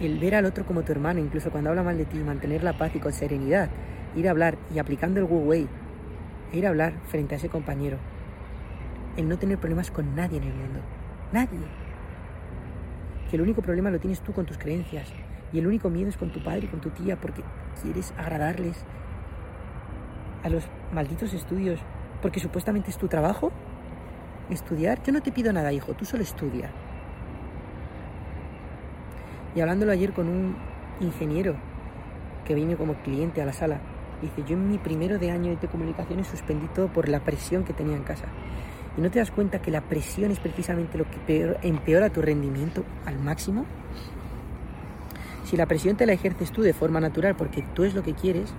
el 0.00 0.18
ver 0.18 0.34
al 0.34 0.44
otro 0.44 0.66
como 0.66 0.82
tu 0.82 0.92
hermano, 0.92 1.20
incluso 1.20 1.50
cuando 1.50 1.70
habla 1.70 1.82
mal 1.82 1.96
de 1.96 2.04
ti, 2.04 2.18
mantener 2.18 2.62
la 2.62 2.76
paz 2.76 2.94
y 2.94 2.98
con 2.98 3.12
serenidad, 3.12 3.70
ir 4.16 4.28
a 4.28 4.32
hablar 4.32 4.58
y 4.74 4.78
aplicando 4.78 5.20
el 5.20 5.26
Wu 5.26 5.38
Wei, 5.38 5.68
ir 6.52 6.66
a 6.66 6.70
hablar 6.70 6.94
frente 7.08 7.34
a 7.34 7.38
ese 7.38 7.48
compañero, 7.48 7.98
el 9.16 9.28
no 9.28 9.38
tener 9.38 9.58
problemas 9.58 9.90
con 9.90 10.14
nadie 10.14 10.38
en 10.38 10.44
el 10.44 10.54
mundo, 10.54 10.80
nadie. 11.32 11.81
Que 13.32 13.36
el 13.36 13.42
único 13.44 13.62
problema 13.62 13.88
lo 13.88 13.98
tienes 13.98 14.20
tú 14.20 14.34
con 14.34 14.44
tus 14.44 14.58
creencias 14.58 15.08
y 15.54 15.58
el 15.58 15.66
único 15.66 15.88
miedo 15.88 16.10
es 16.10 16.18
con 16.18 16.30
tu 16.30 16.44
padre 16.44 16.66
y 16.66 16.68
con 16.68 16.82
tu 16.82 16.90
tía 16.90 17.18
porque 17.18 17.42
quieres 17.82 18.12
agradarles 18.18 18.76
a 20.42 20.50
los 20.50 20.64
malditos 20.92 21.32
estudios 21.32 21.80
porque 22.20 22.40
supuestamente 22.40 22.90
es 22.90 22.98
tu 22.98 23.08
trabajo 23.08 23.50
estudiar. 24.50 25.02
Yo 25.02 25.14
no 25.14 25.22
te 25.22 25.32
pido 25.32 25.50
nada, 25.50 25.72
hijo, 25.72 25.94
tú 25.94 26.04
solo 26.04 26.22
estudia. 26.22 26.68
Y 29.56 29.62
hablándolo 29.62 29.92
ayer 29.92 30.12
con 30.12 30.28
un 30.28 30.54
ingeniero 31.00 31.56
que 32.44 32.54
vino 32.54 32.76
como 32.76 32.96
cliente 32.96 33.40
a 33.40 33.46
la 33.46 33.54
sala, 33.54 33.80
dice, 34.20 34.42
yo 34.46 34.58
en 34.58 34.68
mi 34.68 34.76
primero 34.76 35.18
de 35.18 35.30
año 35.30 35.48
de 35.48 35.56
telecomunicaciones 35.56 36.26
suspendí 36.26 36.66
todo 36.66 36.88
por 36.88 37.08
la 37.08 37.20
presión 37.20 37.64
que 37.64 37.72
tenía 37.72 37.96
en 37.96 38.02
casa. 38.02 38.26
¿Y 38.96 39.00
no 39.00 39.10
te 39.10 39.18
das 39.18 39.30
cuenta 39.30 39.60
que 39.62 39.70
la 39.70 39.80
presión 39.80 40.30
es 40.30 40.38
precisamente 40.38 40.98
lo 40.98 41.04
que 41.04 41.16
peor- 41.26 41.58
empeora 41.62 42.10
tu 42.10 42.20
rendimiento 42.20 42.84
al 43.06 43.18
máximo? 43.18 43.64
Si 45.44 45.56
la 45.56 45.66
presión 45.66 45.96
te 45.96 46.06
la 46.06 46.12
ejerces 46.12 46.52
tú 46.52 46.62
de 46.62 46.72
forma 46.72 47.00
natural 47.00 47.34
porque 47.34 47.62
tú 47.74 47.84
es 47.84 47.94
lo 47.94 48.02
que 48.02 48.14
quieres, 48.14 48.54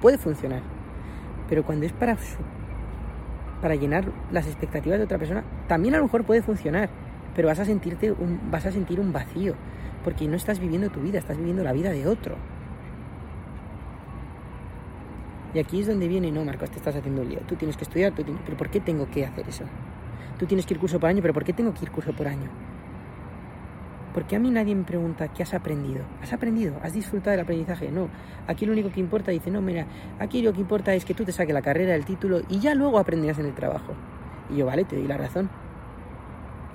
puede 0.00 0.18
funcionar. 0.18 0.62
Pero 1.48 1.64
cuando 1.64 1.86
es 1.86 1.92
para, 1.92 2.16
para 3.60 3.74
llenar 3.74 4.06
las 4.30 4.46
expectativas 4.46 4.98
de 4.98 5.04
otra 5.04 5.18
persona, 5.18 5.44
también 5.68 5.94
a 5.94 5.98
lo 5.98 6.04
mejor 6.04 6.24
puede 6.24 6.42
funcionar. 6.42 6.88
Pero 7.34 7.48
vas 7.48 7.58
a, 7.58 7.64
sentirte 7.64 8.12
un, 8.12 8.40
vas 8.50 8.64
a 8.66 8.72
sentir 8.72 9.00
un 9.00 9.12
vacío 9.12 9.54
porque 10.04 10.28
no 10.28 10.36
estás 10.36 10.60
viviendo 10.60 10.90
tu 10.90 11.00
vida, 11.00 11.18
estás 11.18 11.36
viviendo 11.36 11.64
la 11.64 11.72
vida 11.72 11.90
de 11.90 12.06
otro. 12.06 12.36
Y 15.54 15.60
aquí 15.60 15.80
es 15.80 15.86
donde 15.86 16.08
viene, 16.08 16.32
no, 16.32 16.44
Marcos, 16.44 16.70
te 16.70 16.78
estás 16.78 16.96
haciendo 16.96 17.22
un 17.22 17.28
lío. 17.28 17.38
Tú 17.46 17.54
tienes 17.54 17.76
que 17.76 17.84
estudiar, 17.84 18.12
pero 18.12 18.56
¿por 18.56 18.68
qué 18.68 18.80
tengo 18.80 19.08
que 19.08 19.24
hacer 19.24 19.48
eso? 19.48 19.64
Tú 20.36 20.46
tienes 20.46 20.66
que 20.66 20.74
ir 20.74 20.80
curso 20.80 20.98
por 20.98 21.08
año, 21.08 21.22
pero 21.22 21.32
¿por 21.32 21.44
qué 21.44 21.52
tengo 21.52 21.72
que 21.72 21.84
ir 21.84 21.92
curso 21.92 22.12
por 22.12 22.26
año? 22.26 22.50
Porque 24.12 24.34
a 24.34 24.40
mí 24.40 24.50
nadie 24.50 24.74
me 24.74 24.82
pregunta 24.84 25.28
qué 25.28 25.44
has 25.44 25.54
aprendido. 25.54 26.04
¿Has 26.20 26.32
aprendido? 26.32 26.74
¿Has 26.82 26.92
disfrutado 26.92 27.30
del 27.32 27.40
aprendizaje? 27.40 27.90
No. 27.92 28.08
Aquí 28.48 28.66
lo 28.66 28.72
único 28.72 28.90
que 28.90 28.98
importa, 28.98 29.30
dice, 29.30 29.50
no, 29.50 29.60
mira, 29.60 29.86
aquí 30.18 30.42
lo 30.42 30.52
que 30.52 30.60
importa 30.60 30.92
es 30.94 31.04
que 31.04 31.14
tú 31.14 31.24
te 31.24 31.32
saques 31.32 31.54
la 31.54 31.62
carrera, 31.62 31.94
el 31.94 32.04
título 32.04 32.40
y 32.48 32.58
ya 32.58 32.74
luego 32.74 32.98
aprenderás 32.98 33.38
en 33.38 33.46
el 33.46 33.54
trabajo. 33.54 33.92
Y 34.50 34.56
yo, 34.56 34.66
vale, 34.66 34.84
te 34.84 34.96
doy 34.96 35.06
la 35.06 35.16
razón. 35.16 35.50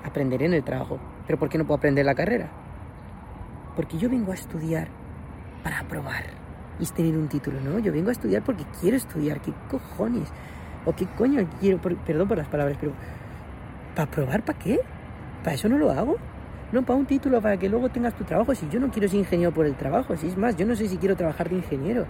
Aprenderé 0.04 0.46
en 0.46 0.54
el 0.54 0.64
trabajo. 0.64 0.98
Pero 1.26 1.38
¿por 1.38 1.50
qué 1.50 1.58
no 1.58 1.66
puedo 1.66 1.76
aprender 1.76 2.04
la 2.06 2.14
carrera? 2.14 2.50
Porque 3.76 3.98
yo 3.98 4.08
vengo 4.08 4.32
a 4.32 4.34
estudiar 4.34 4.88
para 5.62 5.80
aprobar 5.80 6.39
y 6.80 6.86
tener 6.86 7.16
un 7.16 7.28
título, 7.28 7.60
¿no? 7.60 7.78
Yo 7.78 7.92
vengo 7.92 8.08
a 8.08 8.12
estudiar 8.12 8.42
porque 8.42 8.64
quiero 8.80 8.96
estudiar. 8.96 9.40
¿Qué 9.40 9.52
cojones? 9.70 10.28
¿O 10.86 10.94
qué 10.94 11.06
coño 11.06 11.46
quiero? 11.60 11.78
Por- 11.78 11.96
perdón 11.96 12.26
por 12.28 12.38
las 12.38 12.48
palabras, 12.48 12.76
pero 12.80 12.92
¿para 13.94 14.08
aprobar 14.10 14.42
para 14.42 14.58
qué? 14.58 14.80
¿Para 15.44 15.54
eso 15.54 15.68
no 15.68 15.78
lo 15.78 15.90
hago? 15.90 16.16
No, 16.72 16.82
para 16.82 16.98
un 16.98 17.06
título, 17.06 17.40
para 17.42 17.56
que 17.56 17.68
luego 17.68 17.88
tengas 17.88 18.14
tu 18.14 18.24
trabajo. 18.24 18.54
Si 18.54 18.68
yo 18.70 18.80
no 18.80 18.90
quiero 18.90 19.08
ser 19.08 19.18
ingeniero 19.18 19.52
por 19.52 19.66
el 19.66 19.74
trabajo, 19.74 20.16
si 20.16 20.28
es 20.28 20.36
más, 20.36 20.56
yo 20.56 20.64
no 20.66 20.74
sé 20.74 20.88
si 20.88 20.96
quiero 20.96 21.16
trabajar 21.16 21.48
de 21.50 21.56
ingeniero. 21.56 22.06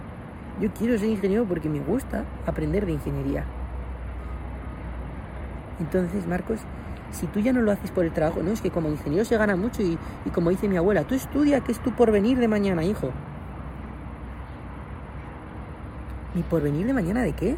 Yo 0.59 0.69
quiero 0.73 0.97
ser 0.97 1.09
ingeniero 1.09 1.45
porque 1.45 1.67
me 1.67 1.79
gusta 1.79 2.23
aprender 2.45 2.85
de 2.85 2.91
ingeniería. 2.93 3.43
Entonces, 5.79 6.27
Marcos, 6.27 6.59
si 7.11 7.25
tú 7.27 7.39
ya 7.39 7.53
no 7.53 7.61
lo 7.61 7.71
haces 7.71 7.91
por 7.91 8.05
el 8.05 8.11
trabajo, 8.11 8.43
no, 8.43 8.51
es 8.51 8.61
que 8.61 8.69
como 8.69 8.89
ingeniero 8.89 9.25
se 9.25 9.35
gana 9.37 9.55
mucho 9.55 9.81
y, 9.81 9.97
y 10.25 10.29
como 10.29 10.49
dice 10.51 10.67
mi 10.67 10.77
abuela, 10.77 11.03
tú 11.03 11.15
estudia 11.15 11.61
que 11.61 11.71
es 11.71 11.79
tu 11.79 11.91
porvenir 11.91 12.37
de 12.37 12.47
mañana, 12.47 12.83
hijo. 12.83 13.09
¿Mi 16.33 16.43
porvenir 16.43 16.87
de 16.87 16.93
mañana 16.93 17.23
de 17.23 17.33
qué? 17.33 17.57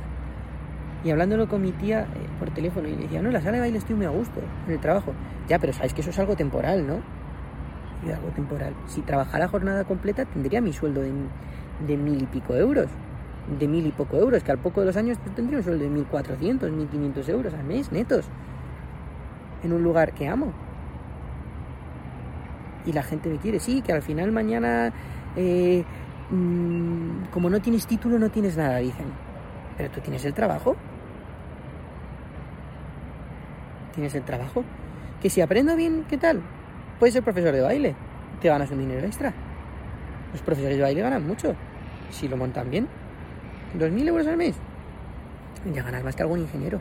Y 1.03 1.11
hablándolo 1.11 1.47
con 1.47 1.61
mi 1.61 1.71
tía 1.71 2.01
eh, 2.01 2.05
por 2.39 2.49
teléfono, 2.51 2.87
y 2.87 2.95
le 2.95 3.03
decía, 3.03 3.21
no, 3.21 3.27
en 3.27 3.33
la 3.33 3.41
sala 3.41 3.53
de 3.53 3.59
baile 3.59 3.77
estoy 3.77 3.95
muy 3.95 4.05
a 4.05 4.09
gusto, 4.09 4.39
en 4.67 4.73
el 4.73 4.79
trabajo. 4.79 5.13
Ya, 5.47 5.59
pero 5.59 5.73
sabes 5.73 5.93
que 5.93 6.01
eso 6.01 6.11
es 6.11 6.19
algo 6.19 6.35
temporal, 6.35 6.87
¿no? 6.87 6.99
Y 8.07 8.11
algo 8.11 8.29
temporal. 8.29 8.73
Si 8.87 9.01
trabajara 9.01 9.47
jornada 9.47 9.83
completa, 9.83 10.25
tendría 10.25 10.61
mi 10.61 10.73
sueldo 10.73 11.01
de, 11.01 11.11
de 11.85 11.97
mil 11.97 12.21
y 12.21 12.25
pico 12.25 12.55
euros. 12.55 12.87
De 13.59 13.67
mil 13.67 13.85
y 13.85 13.91
poco 13.91 14.17
euros, 14.17 14.41
que 14.43 14.51
al 14.51 14.57
poco 14.57 14.79
de 14.79 14.87
los 14.87 14.95
años 14.95 15.17
pues, 15.21 15.35
tendría 15.35 15.57
un 15.57 15.63
sueldo 15.63 15.83
de 15.83 15.91
1.400, 15.91 16.71
1.500 16.71 17.29
euros 17.29 17.53
al 17.53 17.63
mes, 17.65 17.91
netos. 17.91 18.25
En 19.63 19.73
un 19.73 19.83
lugar 19.83 20.13
que 20.13 20.27
amo. 20.27 20.53
Y 22.85 22.93
la 22.93 23.03
gente 23.03 23.29
me 23.29 23.37
quiere. 23.37 23.59
Sí, 23.59 23.81
que 23.81 23.91
al 23.91 24.01
final 24.01 24.31
mañana, 24.31 24.93
eh, 25.35 25.83
mm, 26.35 27.25
como 27.31 27.49
no 27.49 27.61
tienes 27.61 27.87
título, 27.87 28.19
no 28.19 28.29
tienes 28.29 28.57
nada, 28.57 28.77
dicen. 28.77 29.05
Pero 29.77 29.89
tú 29.89 30.01
tienes 30.01 30.23
el 30.25 30.33
trabajo. 30.33 30.75
Tienes 33.93 34.13
el 34.15 34.23
trabajo. 34.23 34.63
Que 35.21 35.29
si 35.29 35.41
aprendo 35.41 35.75
bien, 35.75 36.05
¿qué 36.09 36.17
tal? 36.17 36.41
Puedes 36.99 37.13
ser 37.13 37.23
profesor 37.23 37.53
de 37.53 37.61
baile. 37.61 37.95
Te 38.41 38.49
ganas 38.49 38.71
un 38.71 38.79
dinero 38.79 39.05
extra. 39.05 39.33
Los 40.31 40.41
profesores 40.41 40.77
de 40.77 40.83
baile 40.83 41.01
ganan 41.01 41.25
mucho. 41.25 41.55
Si 42.09 42.27
lo 42.27 42.37
montan 42.37 42.69
bien. 42.69 42.87
¿2.000 43.77 44.07
euros 44.07 44.27
al 44.27 44.37
mes? 44.37 44.55
Ya 45.73 45.83
ganas 45.83 46.03
más 46.03 46.15
que 46.15 46.23
algún 46.23 46.39
ingeniero. 46.39 46.79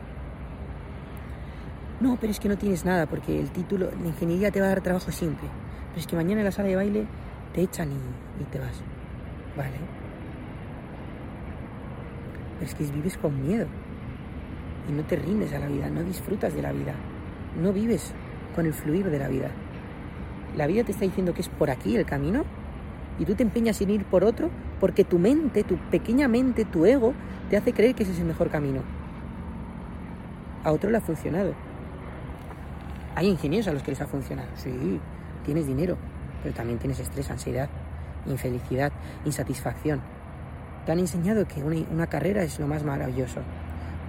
No, 1.99 2.17
pero 2.19 2.31
es 2.31 2.39
que 2.39 2.49
no 2.49 2.57
tienes 2.57 2.83
nada, 2.85 3.05
porque 3.05 3.39
el 3.39 3.49
título, 3.51 3.89
la 4.01 4.07
ingeniería 4.07 4.51
te 4.51 4.59
va 4.59 4.67
a 4.67 4.69
dar 4.69 4.81
trabajo 4.81 5.11
siempre. 5.11 5.47
Pero 5.89 6.01
es 6.01 6.07
que 6.07 6.15
mañana 6.15 6.41
en 6.41 6.45
la 6.45 6.51
sala 6.51 6.67
de 6.67 6.75
baile 6.75 7.05
te 7.53 7.61
echan 7.61 7.89
y 7.91 8.43
te 8.51 8.59
vas. 8.59 8.83
Vale. 9.57 9.71
Pero 12.59 12.65
es 12.65 12.75
que 12.75 12.83
vives 12.85 13.17
con 13.17 13.41
miedo. 13.45 13.67
Y 14.89 14.91
no 14.91 15.03
te 15.03 15.15
rindes 15.15 15.53
a 15.53 15.59
la 15.59 15.67
vida, 15.67 15.89
no 15.89 16.03
disfrutas 16.03 16.53
de 16.53 16.61
la 16.61 16.71
vida. 16.71 16.93
No 17.61 17.71
vives 17.71 18.13
con 18.55 18.65
el 18.65 18.73
fluir 18.73 19.09
de 19.09 19.19
la 19.19 19.27
vida. 19.27 19.49
La 20.55 20.67
vida 20.67 20.83
te 20.83 20.91
está 20.91 21.05
diciendo 21.05 21.33
que 21.33 21.41
es 21.41 21.49
por 21.49 21.69
aquí 21.69 21.95
el 21.95 22.05
camino 22.05 22.43
y 23.19 23.25
tú 23.25 23.35
te 23.35 23.43
empeñas 23.43 23.79
en 23.81 23.91
ir 23.91 24.05
por 24.05 24.23
otro 24.23 24.49
porque 24.79 25.03
tu 25.03 25.19
mente, 25.19 25.63
tu 25.63 25.77
pequeña 25.77 26.27
mente, 26.27 26.65
tu 26.65 26.85
ego, 26.85 27.13
te 27.49 27.57
hace 27.57 27.73
creer 27.73 27.95
que 27.95 28.03
ese 28.03 28.11
es 28.11 28.19
el 28.19 28.25
mejor 28.25 28.49
camino. 28.49 28.81
A 30.63 30.71
otro 30.71 30.89
le 30.89 30.97
ha 30.97 31.01
funcionado. 31.01 31.53
Hay 33.15 33.27
ingenieros 33.27 33.67
a 33.67 33.73
los 33.73 33.83
que 33.83 33.91
les 33.91 34.01
ha 34.01 34.07
funcionado. 34.07 34.49
Sí, 34.55 34.99
tienes 35.45 35.67
dinero, 35.67 35.97
pero 36.41 36.55
también 36.55 36.79
tienes 36.79 36.99
estrés, 36.99 37.29
ansiedad, 37.29 37.69
infelicidad, 38.25 38.91
insatisfacción. 39.25 40.01
Te 40.85 40.91
han 40.91 40.99
enseñado 40.99 41.47
que 41.47 41.63
una, 41.63 42.07
carrera 42.07 42.43
es 42.43 42.59
lo 42.59 42.67
más 42.67 42.83
maravilloso. 42.83 43.41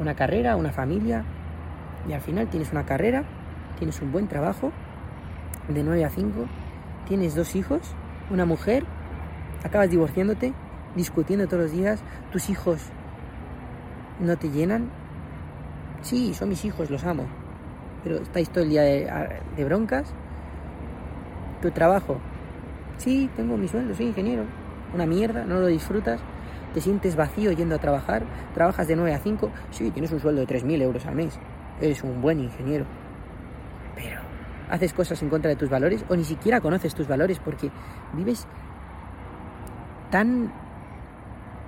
Una 0.00 0.14
carrera, 0.14 0.56
una 0.56 0.72
familia, 0.72 1.24
y 2.08 2.12
al 2.12 2.20
final 2.20 2.48
tienes 2.48 2.72
una 2.72 2.84
carrera, 2.84 3.24
tienes 3.78 4.00
un 4.00 4.12
buen 4.12 4.28
trabajo, 4.28 4.72
de 5.68 5.82
9 5.82 6.04
a 6.04 6.10
5, 6.10 6.46
tienes 7.06 7.34
dos 7.34 7.54
hijos, 7.54 7.80
una 8.30 8.44
mujer, 8.44 8.84
acabas 9.62 9.90
divorciándote, 9.90 10.52
discutiendo 10.94 11.46
todos 11.46 11.64
los 11.64 11.72
días, 11.72 12.02
tus 12.32 12.50
hijos 12.50 12.80
no 14.20 14.36
te 14.36 14.50
llenan. 14.50 14.90
Sí, 16.02 16.34
son 16.34 16.50
mis 16.50 16.64
hijos, 16.64 16.90
los 16.90 17.04
amo, 17.04 17.24
pero 18.02 18.16
estáis 18.16 18.50
todo 18.50 18.64
el 18.64 18.70
día 18.70 18.82
de 18.82 19.64
broncas. 19.64 20.12
Tu 21.62 21.70
trabajo, 21.70 22.20
sí, 22.98 23.30
tengo 23.36 23.56
mi 23.56 23.68
sueldo, 23.68 23.94
soy 23.94 24.06
ingeniero, 24.06 24.44
una 24.94 25.06
mierda, 25.06 25.44
no 25.44 25.60
lo 25.60 25.66
disfrutas, 25.66 26.20
te 26.72 26.80
sientes 26.80 27.16
vacío 27.16 27.52
yendo 27.52 27.74
a 27.74 27.78
trabajar, 27.78 28.24
trabajas 28.54 28.88
de 28.88 28.96
9 28.96 29.14
a 29.14 29.18
5, 29.18 29.50
sí, 29.70 29.90
tienes 29.90 30.12
un 30.12 30.20
sueldo 30.20 30.40
de 30.40 30.46
3.000 30.46 30.82
euros 30.82 31.06
al 31.06 31.14
mes, 31.14 31.38
eres 31.80 32.02
un 32.02 32.20
buen 32.20 32.40
ingeniero, 32.40 32.84
pero 33.94 34.20
haces 34.70 34.92
cosas 34.92 35.22
en 35.22 35.28
contra 35.28 35.50
de 35.50 35.56
tus 35.56 35.68
valores 35.68 36.04
o 36.08 36.16
ni 36.16 36.24
siquiera 36.24 36.60
conoces 36.60 36.94
tus 36.94 37.06
valores 37.06 37.38
porque 37.38 37.70
vives 38.12 38.46
tan 40.10 40.52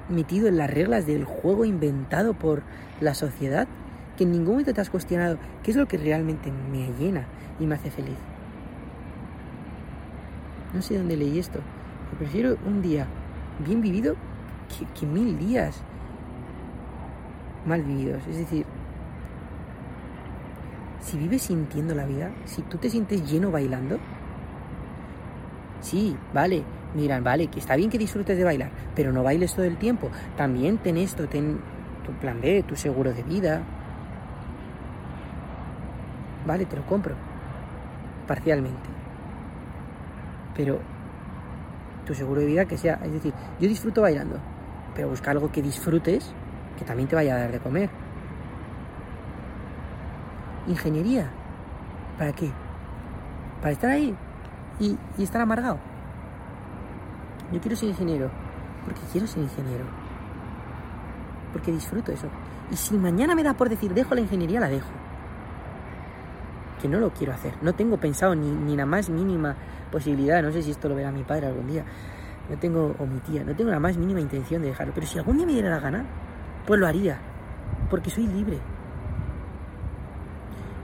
metido 0.08 0.48
en 0.48 0.56
las 0.56 0.70
reglas 0.70 1.06
del 1.06 1.24
juego 1.24 1.64
inventado 1.64 2.34
por 2.34 2.62
la 3.00 3.14
sociedad 3.14 3.66
que 4.16 4.24
en 4.24 4.32
ningún 4.32 4.54
momento 4.54 4.72
te 4.72 4.80
has 4.80 4.90
cuestionado 4.90 5.38
qué 5.62 5.72
es 5.72 5.76
lo 5.76 5.86
que 5.86 5.98
realmente 5.98 6.50
me 6.50 6.92
llena 6.98 7.26
y 7.60 7.66
me 7.66 7.74
hace 7.74 7.90
feliz. 7.90 8.16
No 10.74 10.82
sé 10.82 10.98
dónde 10.98 11.16
leí 11.16 11.38
esto. 11.38 11.60
Prefiero 12.18 12.56
un 12.66 12.82
día 12.82 13.06
bien 13.66 13.80
vivido 13.80 14.14
que, 14.68 14.86
que 14.98 15.06
mil 15.06 15.38
días 15.38 15.82
mal 17.66 17.82
vividos. 17.82 18.26
Es 18.26 18.38
decir, 18.38 18.64
si 21.00 21.18
vives 21.18 21.42
sintiendo 21.42 21.94
la 21.94 22.06
vida, 22.06 22.30
si 22.44 22.62
tú 22.62 22.78
te 22.78 22.90
sientes 22.90 23.30
lleno 23.30 23.50
bailando, 23.50 23.98
sí, 25.80 26.16
vale, 26.32 26.62
miran, 26.94 27.22
vale, 27.22 27.48
que 27.48 27.58
está 27.58 27.76
bien 27.76 27.90
que 27.90 27.98
disfrutes 27.98 28.36
de 28.36 28.44
bailar, 28.44 28.70
pero 28.94 29.12
no 29.12 29.22
bailes 29.22 29.54
todo 29.54 29.64
el 29.64 29.76
tiempo. 29.76 30.10
También 30.36 30.78
ten 30.78 30.96
esto, 30.96 31.28
ten 31.28 31.60
tu 32.04 32.12
plan 32.12 32.40
B, 32.40 32.64
tu 32.66 32.76
seguro 32.76 33.12
de 33.12 33.22
vida. 33.22 33.62
Vale, 36.46 36.64
te 36.64 36.76
lo 36.76 36.86
compro, 36.86 37.14
parcialmente. 38.26 38.88
Pero 40.56 40.80
tu 42.06 42.14
seguro 42.14 42.40
de 42.40 42.46
vida 42.46 42.64
que 42.64 42.78
sea, 42.78 43.00
es 43.04 43.12
decir, 43.12 43.34
yo 43.60 43.68
disfruto 43.68 44.02
bailando, 44.02 44.38
pero 44.94 45.08
busca 45.08 45.30
algo 45.30 45.50
que 45.50 45.60
disfrutes 45.62 46.32
que 46.78 46.84
también 46.84 47.08
te 47.08 47.16
vaya 47.16 47.34
a 47.34 47.38
dar 47.40 47.52
de 47.52 47.58
comer. 47.58 47.90
Ingeniería. 50.66 51.30
¿Para 52.18 52.32
qué? 52.32 52.50
Para 53.60 53.72
estar 53.72 53.90
ahí 53.90 54.14
y, 54.80 54.96
y 55.18 55.22
estar 55.22 55.40
amargado. 55.40 55.78
Yo 57.52 57.60
quiero 57.60 57.76
ser 57.76 57.90
ingeniero 57.90 58.30
porque 58.86 59.00
quiero 59.10 59.26
ser 59.26 59.42
ingeniero. 59.42 59.84
Porque 61.52 61.72
disfruto 61.72 62.12
eso. 62.12 62.28
Y 62.70 62.76
si 62.76 62.96
mañana 62.96 63.34
me 63.34 63.42
da 63.42 63.54
por 63.54 63.68
decir 63.68 63.92
dejo 63.92 64.14
la 64.14 64.20
ingeniería, 64.20 64.60
la 64.60 64.68
dejo. 64.68 64.88
Que 66.80 66.88
no 66.88 67.00
lo 67.00 67.10
quiero 67.10 67.32
hacer. 67.32 67.54
No 67.62 67.74
tengo 67.74 67.96
pensado 67.96 68.34
ni, 68.36 68.48
ni 68.48 68.76
la 68.76 68.86
más 68.86 69.10
mínima 69.10 69.56
posibilidad. 69.90 70.42
No 70.42 70.52
sé 70.52 70.62
si 70.62 70.70
esto 70.70 70.88
lo 70.88 70.94
verá 70.94 71.10
mi 71.12 71.22
padre 71.22 71.46
algún 71.46 71.66
día. 71.66 71.84
No 72.48 72.56
tengo, 72.58 72.94
o 72.98 73.06
mi 73.06 73.18
tía, 73.20 73.44
no 73.44 73.54
tengo 73.54 73.70
la 73.70 73.80
más 73.80 73.96
mínima 73.96 74.20
intención 74.20 74.62
de 74.62 74.68
dejarlo. 74.68 74.92
Pero 74.94 75.06
si 75.06 75.18
algún 75.18 75.36
día 75.36 75.46
me 75.46 75.52
diera 75.52 75.70
la 75.70 75.80
gana, 75.80 76.04
pues 76.66 76.78
lo 76.78 76.86
haría. 76.86 77.18
Porque 77.90 78.10
soy 78.10 78.26
libre. 78.26 78.58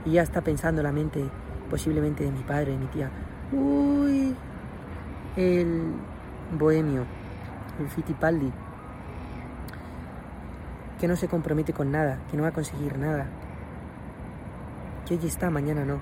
Y 0.05 0.11
ya 0.11 0.23
está 0.23 0.41
pensando 0.41 0.83
la 0.83 0.91
mente 0.91 1.23
posiblemente 1.69 2.23
de 2.23 2.31
mi 2.31 2.43
padre, 2.43 2.73
de 2.73 2.77
mi 2.77 2.85
tía. 2.87 3.09
Uy, 3.51 4.35
el 5.35 5.93
bohemio, 6.57 7.05
el 7.79 7.87
Fittipaldi, 7.89 8.51
que 10.99 11.07
no 11.07 11.15
se 11.15 11.27
compromete 11.27 11.73
con 11.73 11.91
nada, 11.91 12.19
que 12.29 12.37
no 12.37 12.43
va 12.43 12.49
a 12.49 12.53
conseguir 12.53 12.97
nada, 12.97 13.27
que 15.05 15.15
hoy 15.15 15.25
está, 15.25 15.49
mañana 15.49 15.83
no, 15.83 15.99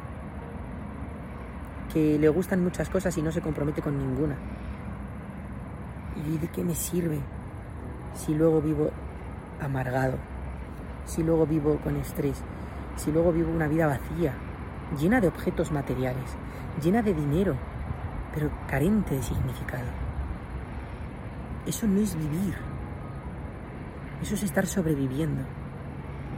que 1.93 2.17
le 2.17 2.29
gustan 2.29 2.63
muchas 2.63 2.89
cosas 2.89 3.17
y 3.17 3.21
no 3.21 3.31
se 3.31 3.41
compromete 3.41 3.81
con 3.81 3.97
ninguna. 3.97 4.35
¿Y 6.27 6.37
de 6.37 6.47
qué 6.47 6.63
me 6.63 6.75
sirve 6.75 7.19
si 8.13 8.33
luego 8.33 8.61
vivo 8.61 8.91
amargado? 9.61 10.17
Si 11.05 11.23
luego 11.23 11.45
vivo 11.45 11.77
con 11.83 11.95
estrés? 11.97 12.43
Si 12.95 13.11
luego 13.11 13.31
vivo 13.31 13.51
una 13.51 13.67
vida 13.67 13.87
vacía, 13.87 14.33
llena 14.99 15.19
de 15.19 15.27
objetos 15.27 15.71
materiales, 15.71 16.37
llena 16.83 17.01
de 17.01 17.13
dinero, 17.13 17.55
pero 18.33 18.49
carente 18.67 19.15
de 19.15 19.23
significado? 19.23 19.87
Eso 21.65 21.87
no 21.87 21.99
es 21.99 22.15
vivir. 22.15 22.55
Eso 24.21 24.35
es 24.35 24.43
estar 24.43 24.67
sobreviviendo, 24.67 25.43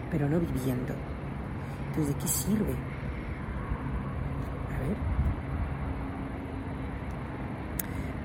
pero 0.10 0.30
no 0.30 0.40
viviendo. 0.40 0.94
Entonces, 1.90 2.16
¿de 2.16 2.22
qué 2.22 2.28
sirve? 2.28 2.74
A 4.74 4.80
ver. 4.80 4.98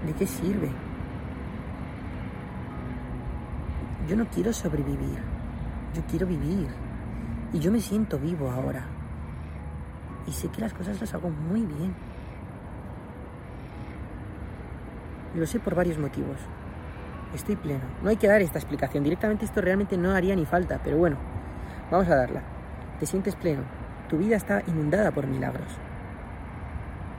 ¿De 0.09 0.15
qué 0.15 0.27
sirve? 0.27 0.71
Yo 4.09 4.17
no 4.17 4.27
quiero 4.31 4.55
sobrevivir, 4.55 5.19
yo 5.95 6.03
quiero 6.09 6.27
vivir. 6.27 6.67
Y 7.53 7.59
yo 7.59 7.71
me 7.71 7.79
siento 7.79 8.19
vivo 8.19 8.51
ahora. 8.51 8.87
Y 10.27 10.33
sé 10.33 10.49
que 10.49 10.63
las 10.63 10.73
cosas 10.73 10.99
las 10.99 11.13
hago 11.13 11.29
muy 11.29 11.61
bien. 11.61 11.95
Lo 15.35 15.45
sé 15.45 15.61
por 15.61 15.75
varios 15.75 15.99
motivos. 15.99 16.39
Estoy 17.35 17.57
pleno. 17.57 17.85
No 18.03 18.09
hay 18.09 18.17
que 18.17 18.29
dar 18.29 18.41
esta 18.41 18.59
explicación. 18.59 19.05
Directamente 19.05 19.45
esto 19.45 19.61
realmente 19.61 19.99
no 19.99 20.13
haría 20.13 20.35
ni 20.35 20.47
falta. 20.47 20.81
Pero 20.83 20.97
bueno, 20.97 21.19
vamos 21.91 22.09
a 22.09 22.17
darla. 22.17 22.41
Te 22.99 23.05
sientes 23.05 23.37
pleno. 23.37 23.65
Tu 24.09 24.17
vida 24.17 24.37
está 24.37 24.63
inundada 24.69 25.11
por 25.11 25.27
milagros. 25.27 25.71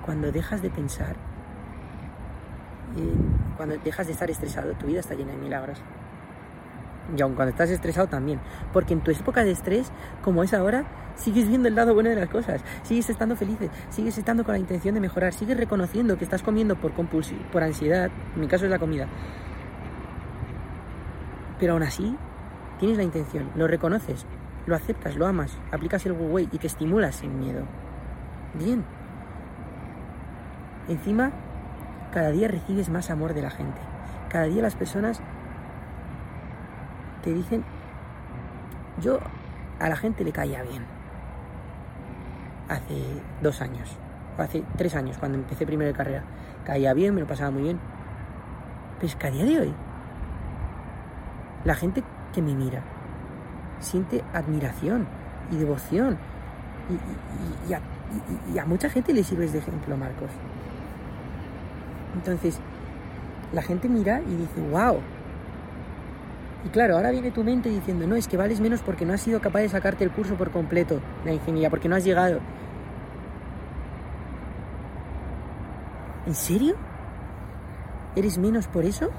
Cuando 0.03 0.31
dejas 0.31 0.63
de 0.63 0.71
pensar, 0.71 1.28
eh, 2.99 3.13
cuando 3.57 3.77
dejas 3.77 4.07
de 4.07 4.13
estar 4.13 4.29
estresado, 4.29 4.73
tu 4.73 4.87
vida 4.87 4.99
está 4.99 5.15
llena 5.15 5.31
de 5.31 5.37
milagros. 5.37 5.81
Y 7.15 7.21
aun 7.21 7.33
cuando 7.33 7.51
estás 7.51 7.69
estresado 7.69 8.07
también. 8.07 8.39
Porque 8.71 8.93
en 8.93 9.01
tu 9.01 9.11
época 9.11 9.43
de 9.43 9.51
estrés, 9.51 9.91
como 10.23 10.43
es 10.43 10.53
ahora, 10.53 10.85
sigues 11.15 11.47
viendo 11.47 11.67
el 11.67 11.75
lado 11.75 11.93
bueno 11.93 12.09
de 12.09 12.15
las 12.15 12.29
cosas. 12.29 12.61
Sigues 12.83 13.09
estando 13.09 13.35
feliz, 13.35 13.57
sigues 13.89 14.17
estando 14.17 14.43
con 14.43 14.53
la 14.53 14.59
intención 14.59 14.93
de 14.93 15.01
mejorar, 15.01 15.33
sigues 15.33 15.57
reconociendo 15.57 16.17
que 16.17 16.23
estás 16.23 16.43
comiendo 16.43 16.75
por 16.75 16.91
por 16.91 17.63
ansiedad. 17.63 18.11
En 18.35 18.41
mi 18.41 18.47
caso 18.47 18.65
es 18.65 18.71
la 18.71 18.79
comida. 18.79 19.07
Pero 21.59 21.73
aún 21.73 21.83
así, 21.83 22.15
tienes 22.79 22.97
la 22.97 23.03
intención, 23.03 23.49
lo 23.55 23.67
reconoces, 23.67 24.25
lo 24.65 24.75
aceptas, 24.75 25.17
lo 25.17 25.27
amas, 25.27 25.57
aplicas 25.71 26.05
el 26.05 26.13
Wu 26.13 26.39
y 26.39 26.47
te 26.47 26.67
estimulas 26.67 27.15
sin 27.15 27.37
miedo. 27.39 27.63
Bien. 28.53 28.83
Encima, 30.87 31.31
cada 32.11 32.31
día 32.31 32.47
recibes 32.47 32.89
más 32.89 33.09
amor 33.09 33.33
de 33.33 33.41
la 33.41 33.49
gente. 33.49 33.79
Cada 34.29 34.45
día 34.45 34.61
las 34.61 34.75
personas 34.75 35.21
te 37.23 37.33
dicen, 37.33 37.63
yo 39.01 39.19
a 39.79 39.89
la 39.89 39.95
gente 39.95 40.23
le 40.23 40.31
caía 40.31 40.63
bien. 40.63 40.85
Hace 42.67 43.01
dos 43.41 43.61
años, 43.61 43.97
o 44.37 44.41
hace 44.41 44.63
tres 44.77 44.95
años, 44.95 45.17
cuando 45.17 45.37
empecé 45.37 45.65
primero 45.65 45.87
de 45.87 45.97
carrera. 45.97 46.23
Caía 46.65 46.93
bien, 46.93 47.15
me 47.15 47.21
lo 47.21 47.27
pasaba 47.27 47.51
muy 47.51 47.63
bien. 47.63 47.79
Pero 48.95 49.07
es 49.07 49.15
que 49.15 49.27
a 49.27 49.31
día 49.31 49.45
de 49.45 49.59
hoy, 49.59 49.73
la 51.65 51.75
gente 51.75 52.03
que 52.33 52.41
me 52.41 52.53
mira 52.53 52.81
siente 53.79 54.23
admiración 54.33 55.07
y 55.51 55.55
devoción 55.57 56.17
Y, 57.67 57.73
a, 57.73 57.81
a 58.61 58.65
mucha 58.65 58.89
gente 58.89 59.13
le 59.13 59.23
sirves 59.23 59.53
de 59.53 59.59
ejemplo, 59.59 59.95
Marcos. 59.95 60.29
Entonces, 62.15 62.59
la 63.53 63.61
gente 63.61 63.89
mira 63.89 64.21
y 64.21 64.35
dice, 64.35 64.61
wow. 64.71 64.99
Y 66.65 66.69
claro, 66.69 66.97
ahora 66.97 67.11
viene 67.11 67.31
tu 67.31 67.43
mente 67.43 67.69
diciendo, 67.69 68.05
no, 68.05 68.15
es 68.15 68.27
que 68.27 68.37
vales 68.37 68.59
menos 68.59 68.81
porque 68.81 69.05
no 69.05 69.13
has 69.13 69.21
sido 69.21 69.39
capaz 69.39 69.59
de 69.61 69.69
sacarte 69.69 70.03
el 70.03 70.11
curso 70.11 70.35
por 70.35 70.51
completo 70.51 70.99
la 71.25 71.33
ingeniería, 71.33 71.69
porque 71.69 71.87
no 71.87 71.95
has 71.95 72.03
llegado. 72.03 72.39
¿En 76.25 76.35
serio? 76.35 76.75
¿Eres 78.15 78.37
menos 78.37 78.67
por 78.67 78.83
eso? 78.83 79.09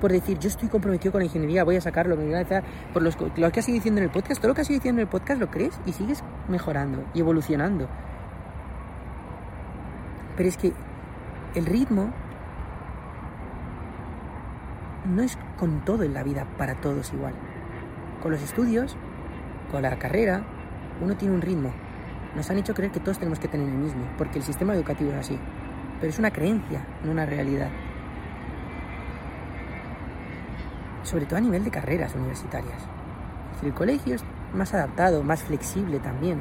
Por 0.00 0.10
decir, 0.10 0.38
yo 0.38 0.48
estoy 0.48 0.68
comprometido 0.68 1.12
con 1.12 1.20
la 1.20 1.26
ingeniería, 1.26 1.64
voy 1.64 1.76
a 1.76 1.80
sacarlo, 1.80 2.16
me 2.16 2.24
voy 2.24 2.34
a 2.34 2.40
hacer 2.40 2.64
por 2.92 3.02
los, 3.02 3.16
lo 3.36 3.52
que 3.52 3.60
has 3.60 3.68
ido 3.68 3.76
diciendo 3.76 4.00
en 4.00 4.04
el 4.04 4.10
podcast, 4.10 4.40
todo 4.40 4.48
lo 4.48 4.54
que 4.54 4.62
has 4.62 4.68
ido 4.68 4.80
diciendo 4.80 5.00
en 5.00 5.06
el 5.06 5.10
podcast 5.10 5.40
lo 5.40 5.50
crees 5.50 5.80
y 5.86 5.92
sigues 5.92 6.22
mejorando 6.48 7.04
y 7.14 7.20
evolucionando. 7.20 7.88
Pero 10.36 10.48
es 10.48 10.56
que 10.56 10.72
el 11.54 11.66
ritmo 11.66 12.12
no 15.04 15.22
es 15.22 15.38
con 15.58 15.84
todo 15.84 16.02
en 16.02 16.14
la 16.14 16.22
vida 16.22 16.46
para 16.58 16.74
todos 16.74 17.12
igual. 17.12 17.34
Con 18.22 18.32
los 18.32 18.42
estudios, 18.42 18.96
con 19.70 19.82
la 19.82 19.96
carrera, 19.98 20.42
uno 21.00 21.16
tiene 21.16 21.34
un 21.34 21.42
ritmo. 21.42 21.72
Nos 22.34 22.50
han 22.50 22.58
hecho 22.58 22.74
creer 22.74 22.90
que 22.90 23.00
todos 23.00 23.18
tenemos 23.18 23.38
que 23.38 23.48
tener 23.48 23.68
el 23.68 23.74
mismo, 23.74 24.04
porque 24.18 24.38
el 24.38 24.44
sistema 24.44 24.74
educativo 24.74 25.10
es 25.12 25.18
así. 25.18 25.38
Pero 26.00 26.10
es 26.10 26.18
una 26.18 26.32
creencia, 26.32 26.84
no 27.04 27.12
una 27.12 27.26
realidad. 27.26 27.68
Sobre 31.02 31.26
todo 31.26 31.36
a 31.36 31.42
nivel 31.42 31.62
de 31.62 31.70
carreras 31.70 32.14
universitarias. 32.14 32.82
El 33.62 33.72
colegio 33.72 34.16
es 34.16 34.24
más 34.52 34.74
adaptado, 34.74 35.22
más 35.22 35.42
flexible 35.42 36.00
también. 36.00 36.40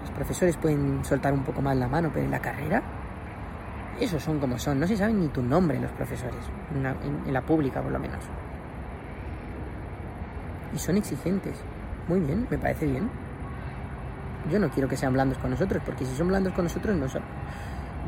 Los 0.00 0.10
profesores 0.12 0.56
pueden 0.56 1.04
soltar 1.04 1.34
un 1.34 1.42
poco 1.42 1.60
más 1.60 1.76
la 1.76 1.88
mano, 1.88 2.10
pero 2.12 2.24
en 2.24 2.30
la 2.30 2.40
carrera, 2.40 2.82
esos 4.00 4.22
son 4.22 4.38
como 4.40 4.58
son. 4.58 4.78
No 4.80 4.86
se 4.86 4.96
saben 4.96 5.20
ni 5.20 5.28
tu 5.28 5.42
nombre 5.42 5.78
los 5.80 5.90
profesores, 5.92 6.34
en, 6.74 6.84
en- 6.86 7.26
en 7.26 7.32
la 7.32 7.42
pública 7.42 7.80
por 7.82 7.92
lo 7.92 7.98
menos. 7.98 8.22
Y 10.74 10.78
son 10.78 10.96
exigentes. 10.96 11.58
Muy 12.08 12.20
bien, 12.20 12.46
me 12.50 12.58
parece 12.58 12.86
bien. 12.86 13.08
Yo 14.50 14.58
no 14.58 14.68
quiero 14.70 14.88
que 14.88 14.96
sean 14.96 15.12
blandos 15.12 15.38
con 15.38 15.50
nosotros, 15.50 15.82
porque 15.84 16.04
si 16.04 16.14
son 16.14 16.28
blandos 16.28 16.52
con 16.52 16.64
nosotros 16.64 16.96
no 16.96 17.08
son. 17.08 17.22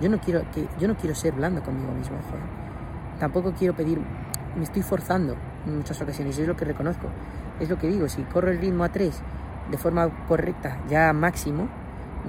Yo 0.00 0.08
no 0.08 0.18
quiero 0.20 0.42
que 0.52 0.68
yo 0.78 0.86
no 0.86 0.96
quiero 0.96 1.14
ser 1.14 1.32
blando 1.32 1.62
conmigo 1.62 1.92
mismo, 1.92 2.16
joder. 2.30 2.44
Tampoco 3.18 3.52
quiero 3.52 3.74
pedir, 3.74 3.98
me 4.56 4.62
estoy 4.62 4.82
forzando 4.82 5.34
en 5.66 5.76
muchas 5.78 6.00
ocasiones, 6.00 6.38
es 6.38 6.46
lo 6.46 6.54
que 6.54 6.64
reconozco. 6.64 7.08
Es 7.58 7.68
lo 7.68 7.76
que 7.78 7.88
digo, 7.88 8.08
si 8.08 8.22
corro 8.22 8.50
el 8.50 8.58
ritmo 8.60 8.84
a 8.84 8.90
3 8.90 9.20
de 9.72 9.76
forma 9.78 10.08
correcta, 10.28 10.78
ya 10.88 11.12
máximo, 11.12 11.66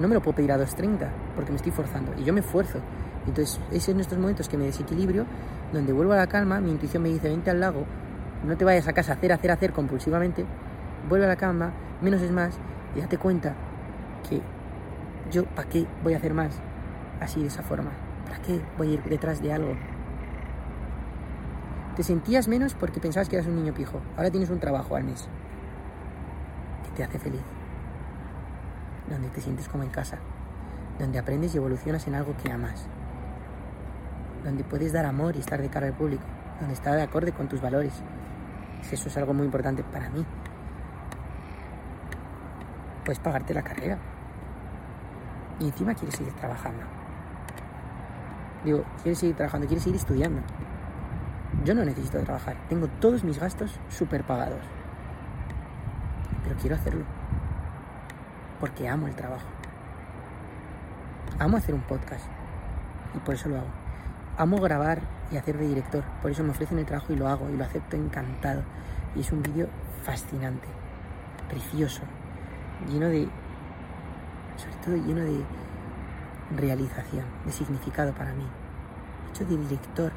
no 0.00 0.08
me 0.08 0.14
lo 0.14 0.20
puedo 0.20 0.34
pedir 0.36 0.50
a 0.50 0.58
2.30, 0.58 1.06
porque 1.36 1.52
me 1.52 1.56
estoy 1.56 1.70
forzando. 1.70 2.12
Y 2.18 2.24
yo 2.24 2.32
me 2.32 2.40
esfuerzo. 2.40 2.80
Entonces, 3.26 3.60
es 3.70 3.88
en 3.88 4.00
estos 4.00 4.18
momentos 4.18 4.48
que 4.48 4.56
me 4.56 4.64
desequilibrio, 4.64 5.26
donde 5.72 5.92
vuelvo 5.92 6.12
a 6.12 6.16
la 6.16 6.26
calma, 6.26 6.60
mi 6.60 6.70
intuición 6.70 7.02
me 7.02 7.10
dice, 7.10 7.28
vente 7.28 7.50
al 7.50 7.60
lago, 7.60 7.84
no 8.44 8.56
te 8.56 8.64
vayas 8.64 8.88
a 8.88 8.92
casa 8.92 9.12
a 9.12 9.16
hacer, 9.16 9.32
hacer, 9.32 9.50
hacer 9.50 9.72
compulsivamente, 9.72 10.44
vuelve 11.08 11.26
a 11.26 11.28
la 11.28 11.36
calma, 11.36 11.72
menos 12.00 12.22
es 12.22 12.30
más, 12.30 12.58
y 12.96 13.00
date 13.00 13.18
cuenta 13.18 13.54
que 14.28 14.40
yo, 15.30 15.44
¿para 15.44 15.68
qué 15.68 15.86
voy 16.02 16.14
a 16.14 16.16
hacer 16.16 16.34
más? 16.34 16.58
Así, 17.20 17.40
de 17.40 17.48
esa 17.48 17.62
forma. 17.62 17.90
¿Para 18.24 18.40
qué 18.42 18.60
voy 18.78 18.90
a 18.90 18.94
ir 18.94 19.02
detrás 19.04 19.42
de 19.42 19.52
algo? 19.52 19.74
Te 21.96 22.02
sentías 22.02 22.48
menos 22.48 22.74
porque 22.74 23.00
pensabas 23.00 23.28
que 23.28 23.36
eras 23.36 23.46
un 23.46 23.56
niño 23.56 23.74
pijo. 23.74 24.00
Ahora 24.16 24.30
tienes 24.30 24.50
un 24.50 24.58
trabajo 24.58 24.96
al 24.96 25.04
que 25.04 26.90
te 26.96 27.04
hace 27.04 27.18
feliz. 27.18 27.42
Donde 29.08 29.28
te 29.28 29.40
sientes 29.40 29.68
como 29.68 29.82
en 29.82 29.90
casa. 29.90 30.18
Donde 30.98 31.18
aprendes 31.18 31.54
y 31.54 31.58
evolucionas 31.58 32.06
en 32.06 32.14
algo 32.14 32.34
que 32.42 32.50
amas. 32.50 32.86
Donde 34.44 34.64
puedes 34.64 34.92
dar 34.92 35.06
amor 35.06 35.36
y 35.36 35.40
estar 35.40 35.60
de 35.60 35.68
cara 35.68 35.86
al 35.86 35.94
público. 35.94 36.22
Donde 36.58 36.74
está 36.74 36.94
de 36.94 37.02
acorde 37.02 37.32
con 37.32 37.48
tus 37.48 37.60
valores. 37.60 38.02
Eso 38.90 39.08
es 39.08 39.16
algo 39.16 39.34
muy 39.34 39.46
importante 39.46 39.82
para 39.84 40.08
mí. 40.10 40.24
Puedes 43.04 43.20
pagarte 43.20 43.54
la 43.54 43.62
carrera. 43.62 43.98
Y 45.58 45.66
encima 45.66 45.94
quieres 45.94 46.16
seguir 46.16 46.32
trabajando. 46.34 46.82
Digo, 48.64 48.84
quieres 49.02 49.18
seguir 49.18 49.36
trabajando, 49.36 49.66
quieres 49.66 49.84
seguir 49.84 49.98
estudiando. 49.98 50.40
Yo 51.64 51.74
no 51.74 51.84
necesito 51.84 52.18
trabajar. 52.20 52.56
Tengo 52.68 52.88
todos 53.00 53.24
mis 53.24 53.38
gastos 53.38 53.78
súper 53.88 54.24
pagados. 54.24 54.62
Pero 56.44 56.56
quiero 56.56 56.76
hacerlo. 56.76 57.04
Porque 58.58 58.88
amo 58.88 59.06
el 59.06 59.14
trabajo. 59.14 59.46
Amo 61.38 61.56
hacer 61.56 61.74
un 61.74 61.82
podcast. 61.82 62.26
Y 63.14 63.18
por 63.18 63.34
eso 63.34 63.48
lo 63.48 63.56
hago. 63.56 63.79
Amo 64.40 64.56
grabar 64.56 65.02
y 65.30 65.36
hacer 65.36 65.58
de 65.58 65.68
director. 65.68 66.02
Por 66.22 66.30
eso 66.30 66.42
me 66.42 66.52
ofrecen 66.52 66.78
el 66.78 66.86
trabajo 66.86 67.12
y 67.12 67.16
lo 67.16 67.28
hago. 67.28 67.50
Y 67.50 67.58
lo 67.58 67.62
acepto 67.62 67.96
encantado. 67.96 68.62
Y 69.14 69.20
es 69.20 69.30
un 69.32 69.42
vídeo 69.42 69.68
fascinante. 70.02 70.66
Precioso. 71.50 72.00
Lleno 72.90 73.08
de... 73.08 73.28
Sobre 74.56 74.76
todo 74.82 74.96
lleno 74.96 75.20
de 75.20 75.44
realización. 76.56 77.26
De 77.44 77.52
significado 77.52 78.14
para 78.14 78.32
mí. 78.32 78.46
Hecho 79.28 79.44
de 79.44 79.58
director 79.58 80.10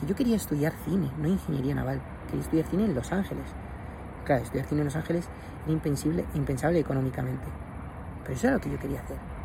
que 0.00 0.06
yo 0.06 0.16
quería 0.16 0.36
estudiar 0.36 0.72
cine, 0.86 1.10
no 1.18 1.28
ingeniería 1.28 1.74
naval. 1.74 2.00
Quería 2.28 2.40
estudiar 2.40 2.66
cine 2.68 2.86
en 2.86 2.94
Los 2.94 3.12
Ángeles. 3.12 3.44
Claro, 4.24 4.42
estudiar 4.42 4.64
cine 4.64 4.80
en 4.80 4.86
Los 4.86 4.96
Ángeles 4.96 5.28
era 5.64 5.72
impensable, 5.72 6.24
impensable 6.32 6.78
económicamente. 6.78 7.44
Pero 8.22 8.34
eso 8.36 8.46
era 8.46 8.56
lo 8.56 8.62
que 8.62 8.70
yo 8.70 8.78
quería 8.78 9.02
hacer. 9.02 9.35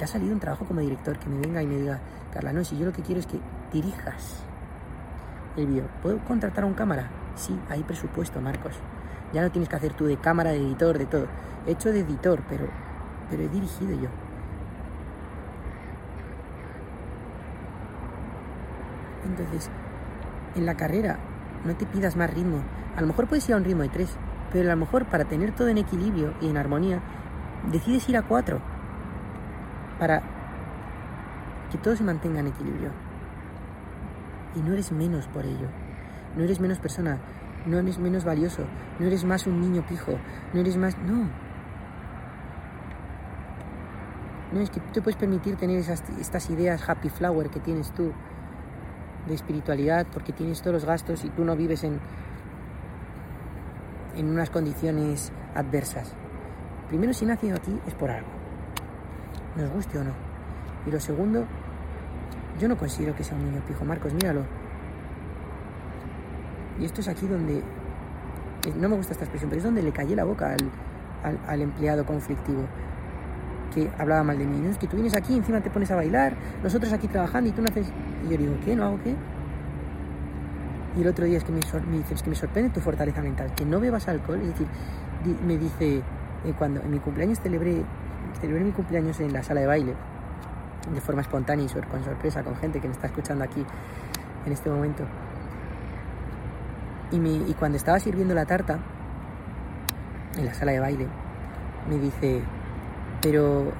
Te 0.00 0.04
ha 0.04 0.08
salido 0.08 0.32
un 0.32 0.40
trabajo 0.40 0.64
como 0.64 0.80
director 0.80 1.18
que 1.18 1.28
me 1.28 1.40
venga 1.40 1.62
y 1.62 1.66
me 1.66 1.76
diga, 1.76 2.00
Carla, 2.32 2.54
no, 2.54 2.64
si 2.64 2.78
yo 2.78 2.86
lo 2.86 2.92
que 2.94 3.02
quiero 3.02 3.20
es 3.20 3.26
que 3.26 3.38
dirijas 3.70 4.42
el 5.58 5.66
vídeo. 5.66 5.88
¿Puedo 6.02 6.16
contratar 6.20 6.64
a 6.64 6.66
un 6.66 6.72
cámara? 6.72 7.10
Sí, 7.36 7.54
hay 7.68 7.82
presupuesto, 7.82 8.40
Marcos. 8.40 8.72
Ya 9.34 9.42
no 9.42 9.50
tienes 9.50 9.68
que 9.68 9.76
hacer 9.76 9.92
tú 9.92 10.06
de 10.06 10.16
cámara, 10.16 10.52
de 10.52 10.56
editor, 10.56 10.96
de 10.96 11.04
todo. 11.04 11.26
He 11.66 11.72
hecho 11.72 11.92
de 11.92 12.00
editor, 12.00 12.40
pero, 12.48 12.66
pero 13.28 13.42
he 13.42 13.48
dirigido 13.50 13.92
yo. 13.92 14.08
Entonces, 19.26 19.68
en 20.54 20.64
la 20.64 20.78
carrera 20.78 21.18
no 21.66 21.76
te 21.76 21.84
pidas 21.84 22.16
más 22.16 22.32
ritmo. 22.32 22.62
A 22.96 23.02
lo 23.02 23.06
mejor 23.06 23.26
puedes 23.26 23.46
ir 23.50 23.54
a 23.54 23.58
un 23.58 23.64
ritmo 23.64 23.82
de 23.82 23.90
3, 23.90 24.08
pero 24.50 24.70
a 24.70 24.74
lo 24.74 24.80
mejor 24.80 25.04
para 25.04 25.26
tener 25.26 25.52
todo 25.52 25.68
en 25.68 25.76
equilibrio 25.76 26.32
y 26.40 26.48
en 26.48 26.56
armonía, 26.56 27.00
decides 27.70 28.08
ir 28.08 28.16
a 28.16 28.22
4 28.22 28.79
para 30.00 30.22
que 31.70 31.78
todo 31.78 31.94
se 31.94 32.02
mantenga 32.02 32.40
en 32.40 32.48
equilibrio. 32.48 32.90
Y 34.56 34.60
no 34.62 34.72
eres 34.72 34.90
menos 34.90 35.28
por 35.28 35.44
ello. 35.44 35.68
No 36.36 36.42
eres 36.42 36.58
menos 36.58 36.78
persona, 36.78 37.18
no 37.66 37.78
eres 37.78 37.98
menos 37.98 38.24
valioso, 38.24 38.64
no 38.98 39.06
eres 39.06 39.24
más 39.24 39.46
un 39.46 39.60
niño 39.60 39.84
pijo, 39.86 40.12
no 40.52 40.60
eres 40.60 40.76
más... 40.76 40.96
No. 40.98 41.28
No 44.52 44.60
es 44.60 44.70
que 44.70 44.80
tú 44.80 44.90
te 44.92 45.02
puedes 45.02 45.16
permitir 45.16 45.56
tener 45.56 45.78
estas 45.78 46.50
ideas 46.50 46.88
happy 46.88 47.08
flower 47.08 47.50
que 47.50 47.60
tienes 47.60 47.92
tú 47.92 48.12
de 49.28 49.34
espiritualidad 49.34 50.06
porque 50.12 50.32
tienes 50.32 50.60
todos 50.60 50.74
los 50.74 50.84
gastos 50.84 51.24
y 51.24 51.28
tú 51.28 51.44
no 51.44 51.54
vives 51.54 51.84
en, 51.84 52.00
en 54.16 54.28
unas 54.28 54.50
condiciones 54.50 55.32
adversas. 55.54 56.14
Primero, 56.88 57.12
si 57.12 57.26
nacido 57.26 57.56
aquí 57.56 57.78
es 57.86 57.94
por 57.94 58.10
algo, 58.10 58.39
nos 59.56 59.70
guste 59.70 59.98
o 59.98 60.04
no. 60.04 60.12
Y 60.86 60.90
lo 60.90 61.00
segundo, 61.00 61.44
yo 62.60 62.68
no 62.68 62.76
considero 62.76 63.14
que 63.14 63.24
sea 63.24 63.36
un 63.36 63.44
niño 63.44 63.60
pijo. 63.66 63.84
Marcos, 63.84 64.12
míralo. 64.12 64.42
Y 66.78 66.84
esto 66.84 67.00
es 67.00 67.08
aquí 67.08 67.26
donde, 67.26 67.58
eh, 67.58 67.62
no 68.78 68.88
me 68.88 68.96
gusta 68.96 69.12
esta 69.12 69.24
expresión, 69.24 69.50
pero 69.50 69.58
es 69.58 69.64
donde 69.64 69.82
le 69.82 69.92
callé 69.92 70.16
la 70.16 70.24
boca 70.24 70.54
al, 71.22 71.38
al, 71.46 71.60
empleado 71.60 72.06
conflictivo 72.06 72.62
que 73.74 73.90
hablaba 73.98 74.24
mal 74.24 74.38
de 74.38 74.46
mí. 74.46 74.66
Es 74.66 74.78
que 74.78 74.86
tú 74.86 74.96
vienes 74.96 75.14
aquí, 75.14 75.36
encima 75.36 75.60
te 75.60 75.70
pones 75.70 75.90
a 75.90 75.96
bailar, 75.96 76.34
nosotros 76.62 76.92
aquí 76.92 77.06
trabajando 77.08 77.50
y 77.50 77.52
tú 77.52 77.62
no 77.62 77.68
haces... 77.68 77.92
Y 78.24 78.30
yo 78.30 78.36
digo, 78.36 78.54
¿qué? 78.64 78.74
¿No 78.74 78.84
hago 78.84 78.98
qué? 79.02 79.14
Y 80.96 81.02
el 81.02 81.08
otro 81.08 81.24
día 81.24 81.38
es 81.38 81.44
que 81.44 81.52
me, 81.52 81.60
me 81.90 81.98
dice, 81.98 82.14
que 82.22 82.30
me 82.30 82.36
sorprende 82.36 82.70
tu 82.70 82.80
fortaleza 82.80 83.22
mental, 83.22 83.54
que 83.54 83.64
no 83.64 83.78
bebas 83.78 84.08
alcohol, 84.08 84.40
es 84.40 84.48
decir, 84.48 84.66
me 85.46 85.56
dice, 85.56 85.98
eh, 85.98 86.54
cuando 86.58 86.80
en 86.80 86.90
mi 86.90 86.98
cumpleaños 86.98 87.38
celebré, 87.40 87.84
celebré 88.40 88.64
mi 88.64 88.72
cumpleaños 88.72 89.18
en 89.20 89.32
la 89.32 89.42
sala 89.42 89.60
de 89.60 89.66
baile, 89.66 89.94
de 90.92 91.00
forma 91.00 91.22
espontánea 91.22 91.66
y 91.66 91.68
con 91.82 92.04
sorpresa, 92.04 92.42
con 92.42 92.56
gente 92.56 92.80
que 92.80 92.88
me 92.88 92.94
está 92.94 93.06
escuchando 93.06 93.44
aquí 93.44 93.64
en 94.46 94.52
este 94.52 94.70
momento. 94.70 95.04
Y, 97.12 97.18
me- 97.18 97.48
y 97.50 97.54
cuando 97.58 97.76
estaba 97.76 97.98
sirviendo 97.98 98.34
la 98.34 98.46
tarta 98.46 98.78
en 100.36 100.46
la 100.46 100.54
sala 100.54 100.72
de 100.72 100.80
baile, 100.80 101.06
me 101.88 101.98
dice, 101.98 102.42
pero 103.20 103.72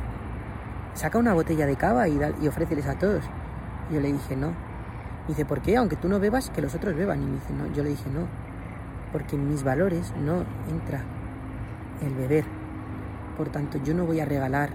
saca 0.94 1.18
una 1.18 1.32
botella 1.34 1.66
de 1.66 1.76
cava 1.76 2.08
y, 2.08 2.18
da- 2.18 2.32
y 2.42 2.48
ofréceles 2.48 2.86
a 2.86 2.94
todos. 2.98 3.22
Y 3.90 3.94
yo 3.94 4.00
le 4.00 4.12
dije, 4.12 4.36
no. 4.36 4.48
Me 4.48 5.28
dice, 5.28 5.44
¿por 5.44 5.60
qué? 5.60 5.76
Aunque 5.76 5.96
tú 5.96 6.08
no 6.08 6.18
bebas, 6.18 6.50
que 6.50 6.60
los 6.60 6.74
otros 6.74 6.94
beban. 6.96 7.22
Y 7.22 7.26
me 7.26 7.32
dice, 7.34 7.52
no. 7.52 7.66
Yo 7.72 7.82
le 7.84 7.90
dije, 7.90 8.10
no. 8.10 8.26
Porque 9.12 9.36
en 9.36 9.48
mis 9.48 9.62
valores 9.62 10.12
no 10.20 10.44
entra 10.68 11.00
el 12.02 12.14
beber. 12.14 12.44
Por 13.40 13.48
tanto, 13.48 13.78
yo 13.82 13.94
no 13.94 14.04
voy 14.04 14.20
a 14.20 14.26
regalar 14.26 14.68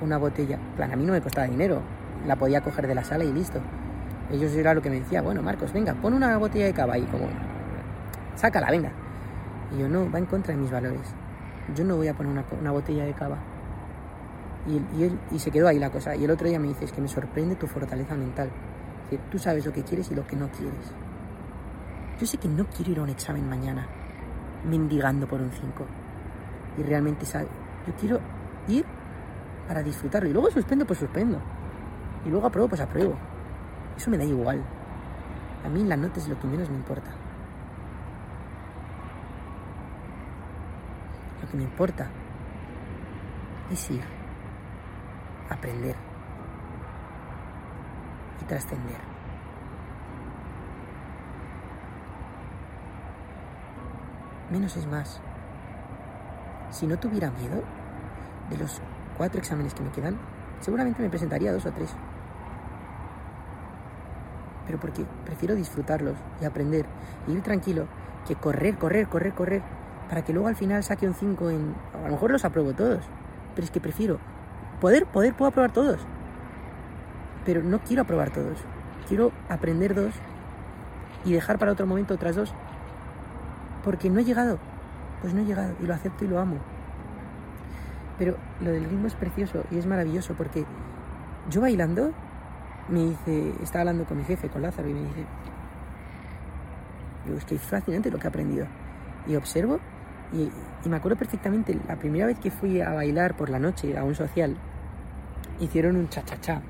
una 0.00 0.16
botella. 0.16 0.60
Plan, 0.76 0.92
a 0.92 0.94
mí 0.94 1.04
no 1.04 1.12
me 1.12 1.20
costaba 1.20 1.48
dinero. 1.48 1.82
La 2.24 2.36
podía 2.36 2.60
coger 2.60 2.86
de 2.86 2.94
la 2.94 3.02
sala 3.02 3.24
y 3.24 3.32
listo. 3.32 3.58
Ellos 4.30 4.52
era 4.52 4.74
lo 4.74 4.80
que 4.80 4.88
me 4.90 5.00
decía, 5.00 5.22
bueno, 5.22 5.42
Marcos, 5.42 5.72
venga, 5.72 5.92
pon 5.94 6.14
una 6.14 6.36
botella 6.38 6.66
de 6.66 6.72
cava 6.72 6.96
y 6.98 7.02
como, 7.06 7.26
sácala, 8.36 8.70
venga. 8.70 8.92
Y 9.74 9.80
yo, 9.80 9.88
no, 9.88 10.08
va 10.08 10.20
en 10.20 10.26
contra 10.26 10.54
de 10.54 10.60
mis 10.60 10.70
valores. 10.70 11.00
Yo 11.74 11.82
no 11.82 11.96
voy 11.96 12.06
a 12.06 12.14
poner 12.14 12.30
una, 12.30 12.44
una 12.60 12.70
botella 12.70 13.04
de 13.06 13.12
cava. 13.12 13.38
Y, 14.68 15.00
y, 15.00 15.02
él- 15.02 15.18
y 15.32 15.40
se 15.40 15.50
quedó 15.50 15.66
ahí 15.66 15.80
la 15.80 15.90
cosa. 15.90 16.14
Y 16.14 16.22
el 16.26 16.30
otro 16.30 16.46
día 16.46 16.60
me 16.60 16.68
dice, 16.68 16.84
es 16.84 16.92
que 16.92 17.00
me 17.00 17.08
sorprende 17.08 17.56
tu 17.56 17.66
fortaleza 17.66 18.14
mental. 18.14 18.50
Es 19.06 19.10
decir, 19.10 19.20
tú 19.32 19.38
sabes 19.40 19.66
lo 19.66 19.72
que 19.72 19.82
quieres 19.82 20.08
y 20.12 20.14
lo 20.14 20.24
que 20.24 20.36
no 20.36 20.48
quieres. 20.52 20.92
Yo 22.20 22.24
sé 22.28 22.38
que 22.38 22.46
no 22.46 22.66
quiero 22.66 22.92
ir 22.92 22.98
a 23.00 23.02
un 23.02 23.08
examen 23.08 23.48
mañana 23.48 23.84
mendigando 24.64 25.26
por 25.26 25.40
un 25.40 25.50
5. 25.50 25.84
Y 26.78 26.82
realmente 26.84 27.26
sabe, 27.26 27.48
yo 27.86 27.94
quiero 27.94 28.20
ir 28.68 28.84
para 29.68 29.82
disfrutarlo. 29.82 30.28
Y 30.28 30.32
luego 30.32 30.50
suspendo, 30.50 30.86
pues 30.86 30.98
suspendo. 30.98 31.40
Y 32.24 32.30
luego 32.30 32.46
apruebo, 32.46 32.68
pues 32.68 32.80
apruebo. 32.80 33.16
Eso 33.96 34.10
me 34.10 34.18
da 34.18 34.24
igual. 34.24 34.62
A 35.64 35.68
mí 35.68 35.84
la 35.84 35.96
nota 35.96 36.18
es 36.18 36.28
lo 36.28 36.38
que 36.38 36.46
menos 36.46 36.68
me 36.70 36.76
importa. 36.76 37.10
Lo 41.42 41.48
que 41.50 41.56
me 41.56 41.62
importa 41.64 42.08
es 43.70 43.90
ir, 43.90 44.02
aprender 45.50 45.96
y 48.40 48.44
trascender. 48.44 49.00
Menos 54.50 54.76
es 54.76 54.86
más. 54.86 55.20
Si 56.70 56.86
no 56.86 56.96
tuviera 56.98 57.30
miedo 57.30 57.62
de 58.50 58.56
los 58.58 58.80
cuatro 59.16 59.40
exámenes 59.40 59.74
que 59.74 59.82
me 59.82 59.90
quedan, 59.90 60.16
seguramente 60.60 61.02
me 61.02 61.10
presentaría 61.10 61.52
dos 61.52 61.66
o 61.66 61.72
tres. 61.72 61.90
Pero 64.66 64.80
porque 64.80 65.04
prefiero 65.24 65.54
disfrutarlos 65.54 66.16
y 66.40 66.44
aprender 66.44 66.86
y 67.26 67.32
ir 67.32 67.42
tranquilo 67.42 67.86
que 68.26 68.34
correr, 68.34 68.76
correr, 68.76 69.06
correr, 69.08 69.32
correr 69.32 69.62
para 70.08 70.22
que 70.22 70.32
luego 70.32 70.48
al 70.48 70.56
final 70.56 70.82
saque 70.82 71.06
un 71.06 71.14
5 71.14 71.50
en... 71.50 71.74
A 71.94 72.06
lo 72.06 72.12
mejor 72.12 72.30
los 72.30 72.44
apruebo 72.44 72.72
todos, 72.72 73.04
pero 73.54 73.64
es 73.64 73.70
que 73.70 73.80
prefiero... 73.80 74.18
Poder, 74.80 75.06
poder, 75.06 75.34
puedo 75.34 75.48
aprobar 75.48 75.72
todos. 75.72 75.98
Pero 77.46 77.62
no 77.62 77.78
quiero 77.78 78.02
aprobar 78.02 78.30
todos. 78.30 78.58
Quiero 79.08 79.32
aprender 79.48 79.94
dos 79.94 80.12
y 81.24 81.32
dejar 81.32 81.58
para 81.58 81.72
otro 81.72 81.86
momento 81.86 82.14
otras 82.14 82.36
dos. 82.36 82.52
Porque 83.82 84.10
no 84.10 84.20
he 84.20 84.24
llegado. 84.24 84.58
Pues 85.22 85.32
no 85.32 85.40
he 85.40 85.44
llegado 85.44 85.72
y 85.80 85.86
lo 85.86 85.94
acepto 85.94 86.26
y 86.26 86.28
lo 86.28 86.38
amo. 86.38 86.58
Pero 88.18 88.36
lo 88.60 88.70
del 88.70 88.84
ritmo 88.84 89.06
es 89.06 89.14
precioso 89.14 89.64
y 89.70 89.78
es 89.78 89.86
maravilloso 89.86 90.34
porque 90.34 90.64
yo 91.50 91.60
bailando, 91.60 92.12
me 92.88 93.04
dice, 93.04 93.52
estaba 93.62 93.82
hablando 93.82 94.04
con 94.04 94.16
mi 94.16 94.24
jefe, 94.24 94.48
con 94.48 94.62
Lázaro, 94.62 94.88
y 94.88 94.94
me 94.94 95.00
dice, 95.00 95.26
es 97.36 97.44
que 97.44 97.54
es 97.56 97.62
fascinante 97.62 98.10
lo 98.10 98.18
que 98.18 98.26
he 98.26 98.28
aprendido. 98.28 98.66
Y 99.26 99.36
observo 99.36 99.80
y, 100.32 100.50
y 100.84 100.88
me 100.88 100.96
acuerdo 100.96 101.18
perfectamente, 101.18 101.78
la 101.86 101.96
primera 101.96 102.26
vez 102.26 102.38
que 102.38 102.50
fui 102.50 102.80
a 102.80 102.92
bailar 102.92 103.36
por 103.36 103.50
la 103.50 103.58
noche 103.58 103.96
a 103.96 104.04
un 104.04 104.14
social, 104.14 104.56
hicieron 105.60 105.96
un 105.96 106.08
cha-cha-cha. 106.08 106.60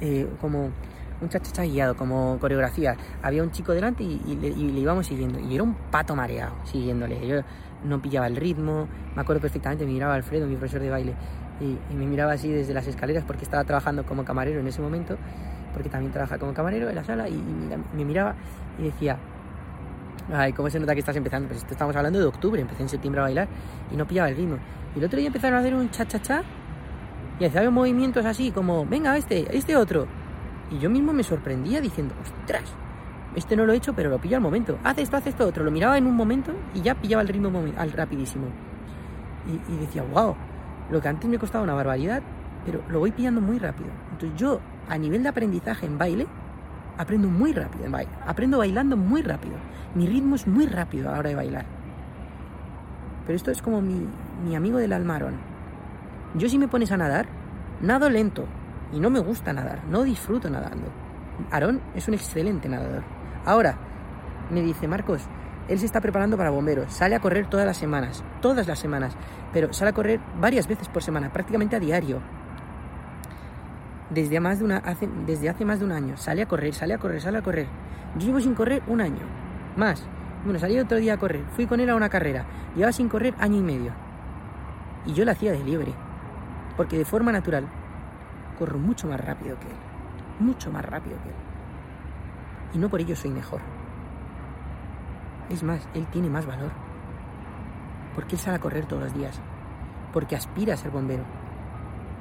Eh, 0.00 0.28
como 0.40 0.70
un 1.20 1.28
cha-cha-cha 1.28 1.64
guiado, 1.64 1.96
como 1.96 2.38
coreografía. 2.38 2.96
Había 3.22 3.42
un 3.42 3.50
chico 3.50 3.72
delante 3.72 4.02
y, 4.02 4.36
le, 4.40 4.48
íbamos 4.48 5.06
siguiendo. 5.06 5.38
Y 5.38 5.54
era 5.54 5.62
un 5.62 5.74
pato 5.90 6.14
mareado 6.14 6.54
siguiéndole. 6.64 7.44
No 7.84 8.00
pillaba 8.00 8.26
el 8.26 8.36
ritmo. 8.36 8.88
Me 9.14 9.22
acuerdo 9.22 9.40
perfectamente, 9.40 9.84
me 9.84 9.92
miraba 9.92 10.14
Alfredo, 10.14 10.46
mi 10.46 10.56
profesor 10.56 10.80
de 10.80 10.90
baile, 10.90 11.14
y, 11.60 11.94
me 11.94 12.06
miraba 12.06 12.32
así 12.32 12.50
desde 12.50 12.74
las 12.74 12.86
escaleras 12.86 13.24
porque 13.24 13.44
estaba 13.44 13.64
trabajando 13.64 14.04
como 14.04 14.24
camarero 14.24 14.60
en 14.60 14.66
ese 14.66 14.82
momento, 14.82 15.16
porque 15.72 15.88
también 15.88 16.12
trabaja 16.12 16.38
como 16.38 16.52
camarero 16.54 16.88
en 16.88 16.94
la 16.94 17.04
sala, 17.04 17.28
y, 17.28 17.40
me 17.96 18.04
miraba 18.04 18.34
y 18.78 18.84
decía, 18.84 19.18
Ay, 20.32 20.54
¿cómo 20.54 20.70
se 20.70 20.80
nota 20.80 20.94
que 20.94 21.00
estás 21.00 21.16
empezando? 21.16 21.48
Pues 21.48 21.66
estamos 21.70 21.94
hablando 21.94 22.18
de 22.18 22.24
octubre, 22.24 22.60
empecé 22.60 22.82
en 22.82 22.88
septiembre 22.88 23.20
a 23.20 23.24
bailar 23.24 23.48
y 23.92 23.96
no 23.96 24.06
pillaba 24.06 24.30
el 24.30 24.36
ritmo. 24.36 24.56
Y 24.94 24.98
el 24.98 25.04
otro 25.04 25.18
día 25.18 25.26
empezaron 25.26 25.58
a 25.58 25.60
hacer 25.60 25.74
un 25.74 25.90
cha-cha-cha 25.90 26.42
y 27.40 27.68
movimientos 27.68 28.24
así 28.24 28.50
como, 28.50 28.86
venga, 28.86 29.16
este, 29.16 29.54
este 29.54 29.76
otro. 29.76 30.06
Y 30.70 30.78
yo 30.78 30.88
mismo 30.88 31.12
me 31.12 31.22
sorprendía 31.22 31.80
diciendo, 31.80 32.14
ostras, 32.22 32.64
este 33.34 33.56
no 33.56 33.66
lo 33.66 33.72
he 33.72 33.76
hecho, 33.76 33.94
pero 33.94 34.10
lo 34.10 34.18
pillo 34.18 34.36
al 34.36 34.42
momento. 34.42 34.78
Haz 34.84 34.98
esto, 34.98 35.16
haz 35.16 35.26
esto, 35.26 35.46
otro. 35.46 35.64
Lo 35.64 35.70
miraba 35.70 35.98
en 35.98 36.06
un 36.06 36.14
momento 36.14 36.52
y 36.74 36.82
ya 36.82 36.94
pillaba 36.94 37.22
el 37.22 37.28
ritmo 37.28 37.50
al 37.76 37.92
rapidísimo. 37.92 38.46
Y, 39.46 39.76
decía, 39.76 40.02
wow, 40.02 40.34
lo 40.90 41.00
que 41.00 41.08
antes 41.08 41.28
me 41.28 41.38
costaba 41.38 41.64
una 41.64 41.74
barbaridad, 41.74 42.22
pero 42.64 42.82
lo 42.88 43.00
voy 43.00 43.12
pillando 43.12 43.40
muy 43.40 43.58
rápido. 43.58 43.90
Entonces 44.12 44.38
yo, 44.38 44.60
a 44.88 44.96
nivel 44.96 45.22
de 45.22 45.28
aprendizaje 45.28 45.86
en 45.86 45.98
baile, 45.98 46.26
aprendo 46.96 47.28
muy 47.28 47.52
rápido 47.52 47.84
en 47.84 47.92
baile. 47.92 48.12
Aprendo 48.26 48.58
bailando 48.58 48.96
muy 48.96 49.22
rápido. 49.22 49.56
Mi 49.94 50.06
ritmo 50.06 50.36
es 50.36 50.46
muy 50.46 50.66
rápido 50.66 51.10
a 51.10 51.22
de 51.22 51.34
bailar. 51.34 51.66
Pero 53.26 53.36
esto 53.36 53.50
es 53.50 53.60
como 53.60 53.80
mi, 53.80 54.06
mi 54.44 54.54
amigo 54.54 54.78
del 54.78 54.92
almarón. 54.92 55.34
Yo 56.34 56.48
si 56.48 56.58
me 56.58 56.68
pones 56.68 56.92
a 56.92 56.96
nadar, 56.96 57.26
nado 57.80 58.08
lento. 58.08 58.46
Y 58.92 59.00
no 59.00 59.10
me 59.10 59.18
gusta 59.18 59.52
nadar, 59.52 59.82
no 59.90 60.04
disfruto 60.04 60.48
nadando. 60.48 60.86
Aarón 61.50 61.80
es 61.94 62.06
un 62.06 62.14
excelente 62.14 62.68
nadador. 62.68 63.13
Ahora, 63.44 63.76
me 64.50 64.62
dice 64.62 64.88
Marcos, 64.88 65.22
él 65.68 65.78
se 65.78 65.86
está 65.86 66.00
preparando 66.00 66.36
para 66.36 66.50
bomberos, 66.50 66.92
sale 66.92 67.14
a 67.14 67.20
correr 67.20 67.46
todas 67.48 67.66
las 67.66 67.76
semanas, 67.76 68.24
todas 68.40 68.66
las 68.66 68.78
semanas, 68.78 69.16
pero 69.52 69.72
sale 69.72 69.90
a 69.90 69.94
correr 69.94 70.20
varias 70.40 70.66
veces 70.66 70.88
por 70.88 71.02
semana, 71.02 71.32
prácticamente 71.32 71.76
a 71.76 71.80
diario. 71.80 72.20
Desde, 74.10 74.36
hace 74.36 75.64
más 75.64 75.78
de 75.78 75.84
un 75.84 75.92
año, 75.92 76.16
sale 76.16 76.42
a 76.42 76.46
correr, 76.46 76.74
sale 76.74 76.94
a 76.94 76.98
correr, 76.98 77.20
sale 77.20 77.38
a 77.38 77.42
correr. 77.42 77.66
Yo 78.18 78.26
llevo 78.26 78.40
sin 78.40 78.54
correr 78.54 78.82
un 78.86 79.00
año, 79.00 79.22
más. 79.76 80.06
Bueno, 80.44 80.58
salí 80.58 80.78
otro 80.78 80.98
día 80.98 81.14
a 81.14 81.18
correr, 81.18 81.44
fui 81.56 81.66
con 81.66 81.80
él 81.80 81.90
a 81.90 81.96
una 81.96 82.10
carrera, 82.10 82.44
llevaba 82.74 82.92
sin 82.92 83.08
correr 83.08 83.34
año 83.38 83.58
y 83.58 83.62
medio. 83.62 83.92
Y 85.06 85.14
yo 85.14 85.24
la 85.24 85.32
hacía 85.32 85.52
de 85.52 85.64
libre, 85.64 85.92
porque 86.76 86.98
de 86.98 87.04
forma 87.04 87.32
natural 87.32 87.66
corro 88.58 88.78
mucho 88.78 89.08
más 89.08 89.20
rápido 89.20 89.58
que 89.58 89.66
él, 89.66 89.76
mucho 90.38 90.70
más 90.70 90.84
rápido 90.84 91.16
que 91.22 91.28
él. 91.30 91.43
Y 92.74 92.78
no 92.78 92.88
por 92.88 93.00
ello 93.00 93.14
soy 93.14 93.30
mejor. 93.30 93.60
Es 95.48 95.62
más, 95.62 95.88
él 95.94 96.06
tiene 96.06 96.28
más 96.28 96.44
valor. 96.44 96.72
Porque 98.14 98.34
él 98.34 98.40
sale 98.40 98.56
a 98.56 98.60
correr 98.60 98.86
todos 98.86 99.04
los 99.04 99.14
días. 99.14 99.40
Porque 100.12 100.36
aspira 100.36 100.74
a 100.74 100.76
ser 100.76 100.90
bombero. 100.90 101.22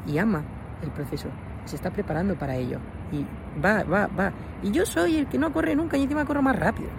Y 0.05 0.17
ama 0.19 0.43
el 0.83 0.91
proceso. 0.91 1.29
Se 1.65 1.75
está 1.75 1.89
preparando 1.91 2.35
para 2.35 2.55
ello. 2.55 2.79
Y 3.11 3.25
va, 3.59 3.83
va, 3.83 4.07
va. 4.07 4.31
Y 4.61 4.71
yo 4.71 4.85
soy 4.85 5.17
el 5.17 5.27
que 5.27 5.37
no 5.37 5.51
corre 5.51 5.75
nunca 5.75 5.97
y 5.97 6.03
encima 6.03 6.25
corro 6.25 6.41
más 6.41 6.57
rápido. 6.57 6.89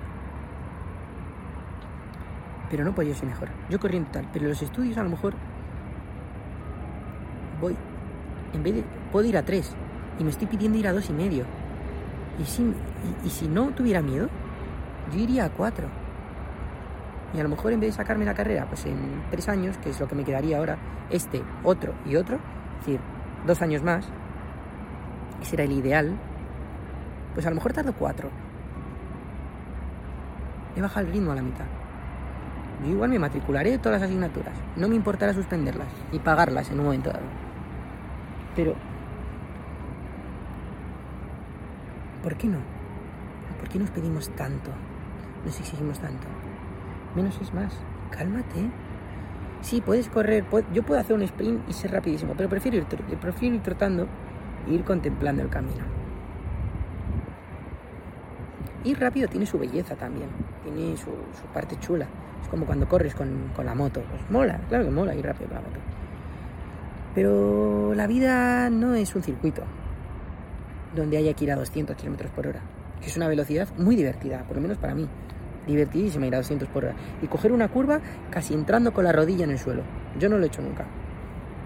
Pero 2.70 2.84
no 2.84 2.94
por 2.94 3.04
ello 3.04 3.14
soy 3.14 3.28
mejor. 3.28 3.48
Yo 3.70 3.78
corriendo 3.78 4.10
tal. 4.10 4.28
Pero 4.32 4.48
los 4.48 4.62
estudios 4.62 4.98
a 4.98 5.04
lo 5.04 5.10
mejor 5.10 5.34
voy. 7.60 7.76
En 8.52 8.62
vez 8.62 8.74
de. 8.74 8.84
Puedo 9.12 9.28
ir 9.28 9.36
a 9.36 9.44
tres. 9.44 9.76
Y 10.18 10.24
me 10.24 10.30
estoy 10.30 10.46
pidiendo 10.48 10.78
ir 10.78 10.88
a 10.88 10.92
dos 10.92 11.08
y 11.10 11.12
medio. 11.12 11.44
Y 12.38 12.44
si, 12.44 12.74
y, 13.24 13.30
si 13.30 13.48
no 13.48 13.70
tuviera 13.70 14.02
miedo, 14.02 14.28
yo 15.12 15.18
iría 15.18 15.44
a 15.46 15.50
cuatro. 15.50 15.86
Y 17.32 17.40
a 17.40 17.42
lo 17.42 17.48
mejor 17.48 17.72
en 17.72 17.80
vez 17.80 17.90
de 17.90 17.96
sacarme 17.96 18.24
la 18.24 18.34
carrera, 18.34 18.66
pues 18.66 18.86
en 18.86 19.22
tres 19.30 19.48
años, 19.48 19.76
que 19.78 19.90
es 19.90 20.00
lo 20.00 20.08
que 20.08 20.14
me 20.14 20.24
quedaría 20.24 20.58
ahora, 20.58 20.78
este, 21.10 21.42
otro 21.62 21.94
y 22.04 22.16
otro, 22.16 22.36
es 22.80 22.86
decir, 22.86 23.00
dos 23.46 23.60
años 23.62 23.82
más, 23.82 24.06
ese 25.42 25.56
era 25.56 25.64
el 25.64 25.72
ideal, 25.72 26.16
pues 27.34 27.44
a 27.46 27.50
lo 27.50 27.56
mejor 27.56 27.72
tardo 27.72 27.92
cuatro. 27.92 28.30
He 30.76 30.80
bajado 30.80 31.06
el 31.06 31.12
ritmo 31.12 31.32
a 31.32 31.34
la 31.34 31.42
mitad. 31.42 31.66
Yo 32.84 32.90
igual 32.90 33.10
me 33.10 33.18
matricularé 33.18 33.78
todas 33.78 34.00
las 34.00 34.08
asignaturas. 34.08 34.54
No 34.76 34.88
me 34.88 34.96
importará 34.96 35.32
suspenderlas 35.32 35.88
y 36.12 36.18
pagarlas 36.18 36.70
en 36.70 36.78
un 36.80 36.86
momento 36.86 37.10
dado. 37.10 37.24
Pero, 38.56 38.74
¿por 42.24 42.36
qué 42.36 42.48
no? 42.48 42.58
¿Por 43.60 43.68
qué 43.68 43.78
nos 43.78 43.90
pedimos 43.90 44.30
tanto? 44.30 44.70
Nos 45.44 45.60
exigimos 45.60 46.00
tanto. 46.00 46.26
Menos 47.14 47.38
es 47.40 47.52
más. 47.52 47.74
Cálmate. 48.10 48.70
Sí, 49.60 49.82
puedes 49.82 50.08
correr. 50.08 50.44
Yo 50.72 50.82
puedo 50.82 50.98
hacer 50.98 51.14
un 51.14 51.22
sprint 51.22 51.68
y 51.68 51.74
ser 51.74 51.92
rapidísimo, 51.92 52.32
pero 52.34 52.48
prefiero 52.48 52.78
ir, 52.78 52.86
prefiero 52.86 53.56
ir 53.56 53.62
trotando 53.62 54.08
e 54.66 54.72
ir 54.72 54.84
contemplando 54.84 55.42
el 55.42 55.50
camino. 55.50 55.84
Ir 58.84 58.98
rápido 58.98 59.28
tiene 59.28 59.44
su 59.44 59.58
belleza 59.58 59.94
también. 59.94 60.30
Tiene 60.62 60.96
su, 60.96 61.10
su 61.10 61.46
parte 61.52 61.78
chula. 61.78 62.06
Es 62.42 62.48
como 62.48 62.64
cuando 62.64 62.88
corres 62.88 63.14
con, 63.14 63.50
con 63.54 63.66
la 63.66 63.74
moto. 63.74 64.02
Pues 64.08 64.30
mola, 64.30 64.60
claro 64.70 64.84
que 64.84 64.90
mola 64.90 65.14
ir 65.14 65.26
rápido 65.26 65.48
con 65.48 65.56
la 65.56 65.62
moto. 65.62 65.80
Pero 67.14 67.94
la 67.94 68.06
vida 68.06 68.70
no 68.70 68.94
es 68.94 69.14
un 69.14 69.22
circuito 69.22 69.62
donde 70.94 71.16
haya 71.16 71.34
que 71.34 71.44
ir 71.44 71.52
a 71.52 71.56
200 71.56 71.96
kilómetros 71.96 72.30
por 72.32 72.46
hora. 72.46 72.60
Que 73.00 73.06
es 73.06 73.16
una 73.16 73.28
velocidad 73.28 73.68
muy 73.76 73.96
divertida, 73.96 74.44
por 74.44 74.56
lo 74.56 74.62
menos 74.62 74.78
para 74.78 74.94
mí. 74.94 75.08
Divertidísima 75.66 76.26
ir 76.26 76.34
a 76.34 76.38
200 76.38 76.68
por 76.68 76.84
hora. 76.84 76.94
Y 77.22 77.26
coger 77.26 77.52
una 77.52 77.68
curva 77.68 78.00
casi 78.30 78.54
entrando 78.54 78.92
con 78.92 79.04
la 79.04 79.12
rodilla 79.12 79.44
en 79.44 79.50
el 79.50 79.58
suelo. 79.58 79.82
Yo 80.18 80.28
no 80.28 80.38
lo 80.38 80.44
he 80.44 80.46
hecho 80.46 80.62
nunca. 80.62 80.86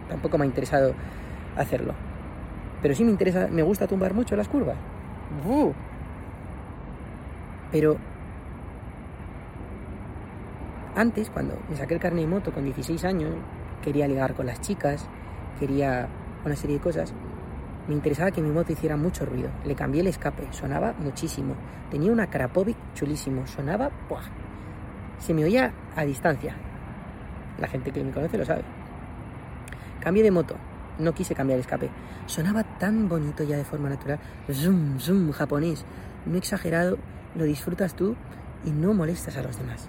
Tampoco 0.09 0.38
me 0.38 0.44
ha 0.44 0.46
interesado 0.46 0.94
hacerlo. 1.56 1.94
Pero 2.80 2.94
sí 2.94 3.05
me 3.05 3.10
interesa, 3.10 3.48
me 3.48 3.62
gusta 3.62 3.86
tumbar 3.86 4.14
mucho 4.14 4.36
las 4.36 4.48
curvas. 4.48 4.76
Pero 7.70 7.96
antes, 10.94 11.30
cuando 11.30 11.59
me 11.68 11.76
saqué 11.76 11.94
el 11.94 12.00
carnet 12.00 12.24
de 12.24 12.30
moto 12.30 12.52
con 12.52 12.64
16 12.64 13.05
años, 13.05 13.34
quería 13.82 14.09
ligar 14.09 14.34
con 14.34 14.46
las 14.46 14.60
chicas, 14.60 15.09
quería 15.60 16.09
una 16.44 16.56
serie 16.56 16.76
de 16.76 16.82
cosas. 16.82 17.12
Me 17.89 17.94
interesaba 17.94 18.31
que 18.31 18.43
mi 18.43 18.51
moto 18.51 18.70
hiciera 18.70 18.98
mucho 18.98 19.24
ruido. 19.24 19.48
Le 19.65 19.74
cambié 19.74 20.02
el 20.02 20.09
escape, 20.09 20.47
sonaba 20.52 20.94
muchísimo. 20.98 21.55
Tenía 21.90 22.12
una 22.12 22.28
Krapovic 22.28 22.77
chulísimo, 22.94 23.47
sonaba, 23.47 23.90
¡buah! 24.10 24.23
Se 25.19 25.32
me 25.32 25.44
oía 25.44 25.73
a 25.97 26.05
distancia. 26.05 26.55
La 27.59 27.66
gente 27.66 27.90
que 27.90 28.05
me 28.05 28.12
conoce 28.12 28.36
lo 28.36 28.44
sabe. 28.44 28.62
Cambié 30.01 30.23
de 30.23 30.31
moto, 30.31 30.55
no 30.98 31.15
quise 31.15 31.35
cambiar 31.35 31.56
el 31.56 31.62
escape. 31.62 31.89
Sonaba 32.27 32.62
tan 32.62 33.09
bonito 33.09 33.43
ya 33.43 33.56
de 33.56 33.65
forma 33.65 33.89
natural. 33.89 34.20
Zoom, 34.52 34.98
zoom, 34.98 35.32
japonés. 35.32 35.86
No 36.27 36.36
exagerado, 36.36 36.98
lo 37.35 37.44
disfrutas 37.44 37.94
tú 37.94 38.16
y 38.66 38.70
no 38.70 38.93
molestas 38.93 39.39
a 39.39 39.43
los 39.43 39.56
demás. 39.56 39.89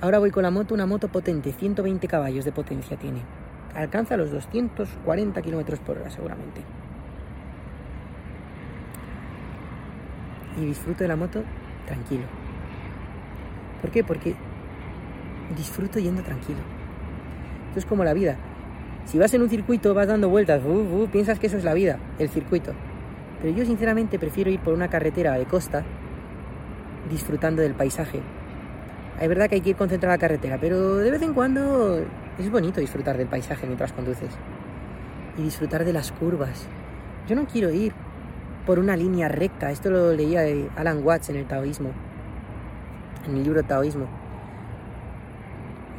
Ahora 0.00 0.20
voy 0.20 0.30
con 0.30 0.44
la 0.44 0.50
moto, 0.52 0.74
una 0.74 0.86
moto 0.86 1.08
potente, 1.08 1.52
120 1.52 2.06
caballos 2.06 2.44
de 2.44 2.52
potencia 2.52 2.96
tiene. 2.96 3.22
Alcanza 3.74 4.16
los 4.16 4.30
240 4.30 5.42
kilómetros 5.42 5.78
por 5.80 5.98
hora 5.98 6.10
seguramente. 6.10 6.62
Y 10.60 10.66
disfruto 10.66 11.04
de 11.04 11.08
la 11.08 11.16
moto 11.16 11.42
tranquilo. 11.86 12.24
¿Por 13.80 13.90
qué? 13.90 14.04
Porque 14.04 14.34
disfruto 15.56 15.98
yendo 15.98 16.22
tranquilo. 16.22 16.60
Esto 17.68 17.78
es 17.78 17.86
como 17.86 18.04
la 18.04 18.12
vida. 18.12 18.36
Si 19.06 19.18
vas 19.18 19.32
en 19.34 19.42
un 19.42 19.48
circuito, 19.48 19.94
vas 19.94 20.08
dando 20.08 20.28
vueltas, 20.28 20.60
piensas 21.10 21.38
que 21.38 21.46
eso 21.46 21.56
es 21.56 21.64
la 21.64 21.74
vida, 21.74 21.98
el 22.18 22.28
circuito. 22.28 22.72
Pero 23.40 23.56
yo 23.56 23.64
sinceramente 23.64 24.18
prefiero 24.18 24.50
ir 24.50 24.60
por 24.60 24.74
una 24.74 24.88
carretera 24.88 25.32
de 25.38 25.46
costa 25.46 25.84
disfrutando 27.08 27.62
del 27.62 27.74
paisaje. 27.74 28.20
Es 29.20 29.28
verdad 29.28 29.48
que 29.48 29.56
hay 29.56 29.60
que 29.60 29.70
ir 29.70 29.76
concentrado 29.76 30.12
a 30.12 30.16
la 30.16 30.20
carretera, 30.20 30.58
pero 30.60 30.96
de 30.96 31.10
vez 31.10 31.22
en 31.22 31.34
cuando 31.34 32.04
es 32.40 32.50
bonito 32.50 32.80
disfrutar 32.80 33.16
del 33.16 33.28
paisaje 33.28 33.66
mientras 33.66 33.92
conduces. 33.92 34.30
Y 35.36 35.42
disfrutar 35.42 35.84
de 35.84 35.92
las 35.92 36.12
curvas. 36.12 36.66
Yo 37.28 37.36
no 37.36 37.46
quiero 37.46 37.70
ir 37.70 37.92
por 38.66 38.78
una 38.78 38.96
línea 38.96 39.28
recta. 39.28 39.70
Esto 39.70 39.90
lo 39.90 40.12
leía 40.12 40.42
Alan 40.76 41.04
Watts 41.04 41.30
en 41.30 41.36
el 41.36 41.46
taoísmo. 41.46 41.90
En 43.26 43.36
el 43.36 43.44
libro 43.44 43.62
Taoísmo. 43.62 44.06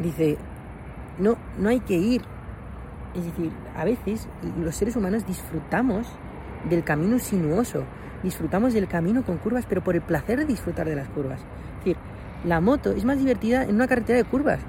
Dice, 0.02 0.38
no, 1.20 1.38
no 1.58 1.70
hay 1.70 1.80
que 1.80 1.96
ir. 1.96 2.24
Es 3.14 3.26
decir, 3.26 3.52
a 3.76 3.84
veces 3.84 4.28
los 4.60 4.76
seres 4.76 4.96
humanos 4.96 5.26
disfrutamos 5.26 6.08
del 6.70 6.84
camino 6.84 7.20
sinuoso, 7.20 7.84
disfrutamos 8.24 8.74
del 8.74 8.88
camino 8.88 9.24
con 9.24 9.38
curvas, 9.38 9.66
pero 9.68 9.84
por 9.84 9.96
el 9.96 10.02
placer 10.02 10.40
de 10.40 10.46
disfrutar 10.46 10.88
de 10.88 10.96
las 10.96 11.10
curvas. 11.10 11.42
Es 11.42 11.86
decir, 11.86 11.98
la 12.46 12.62
moto 12.62 12.92
es 12.92 13.06
más 13.06 13.20
divertida 13.20 13.64
en 13.64 13.76
una 13.76 13.88
carretera 13.88 14.18
de 14.18 14.24
curvas. 14.24 14.60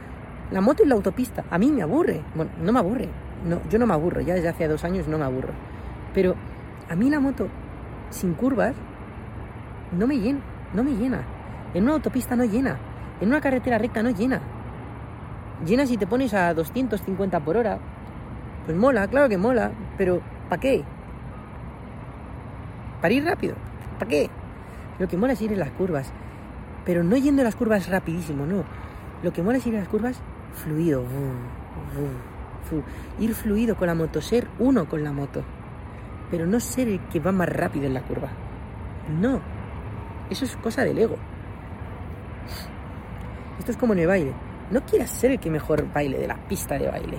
La 0.53 0.61
moto 0.61 0.83
y 0.83 0.87
la 0.87 0.95
autopista, 0.95 1.45
a 1.51 1.57
mí 1.57 1.73
me 1.73 1.81
aburre. 1.81 2.21
Bueno, 2.35 2.51
no 2.61 2.73
me 2.73 2.79
aburre. 2.79 3.09
No, 3.49 3.61
yo 3.71 3.79
no 3.79 3.87
me 3.87 3.95
aburro, 3.95 4.21
ya 4.21 4.35
desde 4.35 4.51
hace 4.51 4.69
dos 4.69 4.85
años 4.85 5.09
no 5.09 5.17
me 5.17 5.25
aburro. 5.25 5.55
Pero 6.13 6.35
a 6.91 6.95
mí 6.95 7.09
la 7.09 7.21
moto 7.21 7.49
sin 8.11 8.35
curvas 8.35 8.75
no 9.93 10.07
me 10.07 10.19
llena, 10.19 10.41
no 10.75 10.85
me 10.85 10.93
llena. 10.93 11.23
En 11.73 11.85
una 11.85 11.95
autopista 11.95 12.37
no 12.37 12.45
llena. 12.45 12.77
En 13.23 13.29
una 13.29 13.41
carretera 13.41 13.79
recta 13.79 14.03
no 14.03 14.11
llena. 14.11 14.43
Llena 15.65 15.87
si 15.87 15.97
te 15.97 16.07
pones 16.07 16.35
a 16.35 16.53
250 16.53 17.41
por 17.41 17.57
hora. 17.57 17.79
Pues 18.67 18.77
mola, 18.77 19.09
claro 19.09 19.31
que 19.31 19.39
mola, 19.39 19.73
pero 19.97 20.21
¿para 20.51 20.61
qué? 20.61 20.85
Para 23.01 23.15
ir 23.15 23.25
rápido. 23.25 23.55
¿Para 23.99 24.11
qué? 24.11 24.29
Lo 24.99 25.09
que 25.09 25.17
mola 25.17 25.33
es 25.33 25.41
ir 25.41 25.53
en 25.53 25.61
las 25.61 25.71
curvas. 25.71 26.13
Pero 26.85 27.03
no 27.05 27.17
yendo 27.17 27.41
en 27.41 27.47
las 27.47 27.57
curvas 27.57 27.89
rapidísimo, 27.89 28.45
no. 28.45 28.65
Lo 29.23 29.33
que 29.33 29.43
mola 29.43 29.57
es 29.57 29.67
ir 29.67 29.75
en 29.75 29.81
las 29.81 29.89
curvas 29.89 30.21
fluido. 30.53 31.05
Ir 33.19 33.35
fluido 33.35 33.77
con 33.77 33.87
la 33.87 33.95
moto, 33.95 34.21
ser 34.21 34.47
uno 34.59 34.89
con 34.89 35.03
la 35.05 35.13
moto. 35.13 35.43
Pero 36.31 36.47
no 36.47 36.61
ser 36.61 36.89
el 36.89 37.01
que 37.09 37.21
va 37.21 37.33
más 37.33 37.49
rápido 37.49 37.87
en 37.87 37.95
la 37.95 38.03
curva. 38.03 38.29
No. 39.21 39.41
Eso 40.31 40.45
es 40.45 40.57
cosa 40.57 40.85
del 40.85 40.99
ego. 40.99 41.17
Esto 43.59 43.73
es 43.73 43.77
como 43.77 43.93
en 43.93 44.01
el 44.01 44.07
baile. 44.07 44.33
No 44.71 44.81
quieras 44.87 45.11
ser 45.11 45.33
el 45.33 45.39
que 45.39 45.51
mejor 45.51 45.93
baile 45.93 46.19
de 46.19 46.27
la 46.27 46.37
pista 46.49 46.79
de 46.79 46.89
baile. 46.89 47.19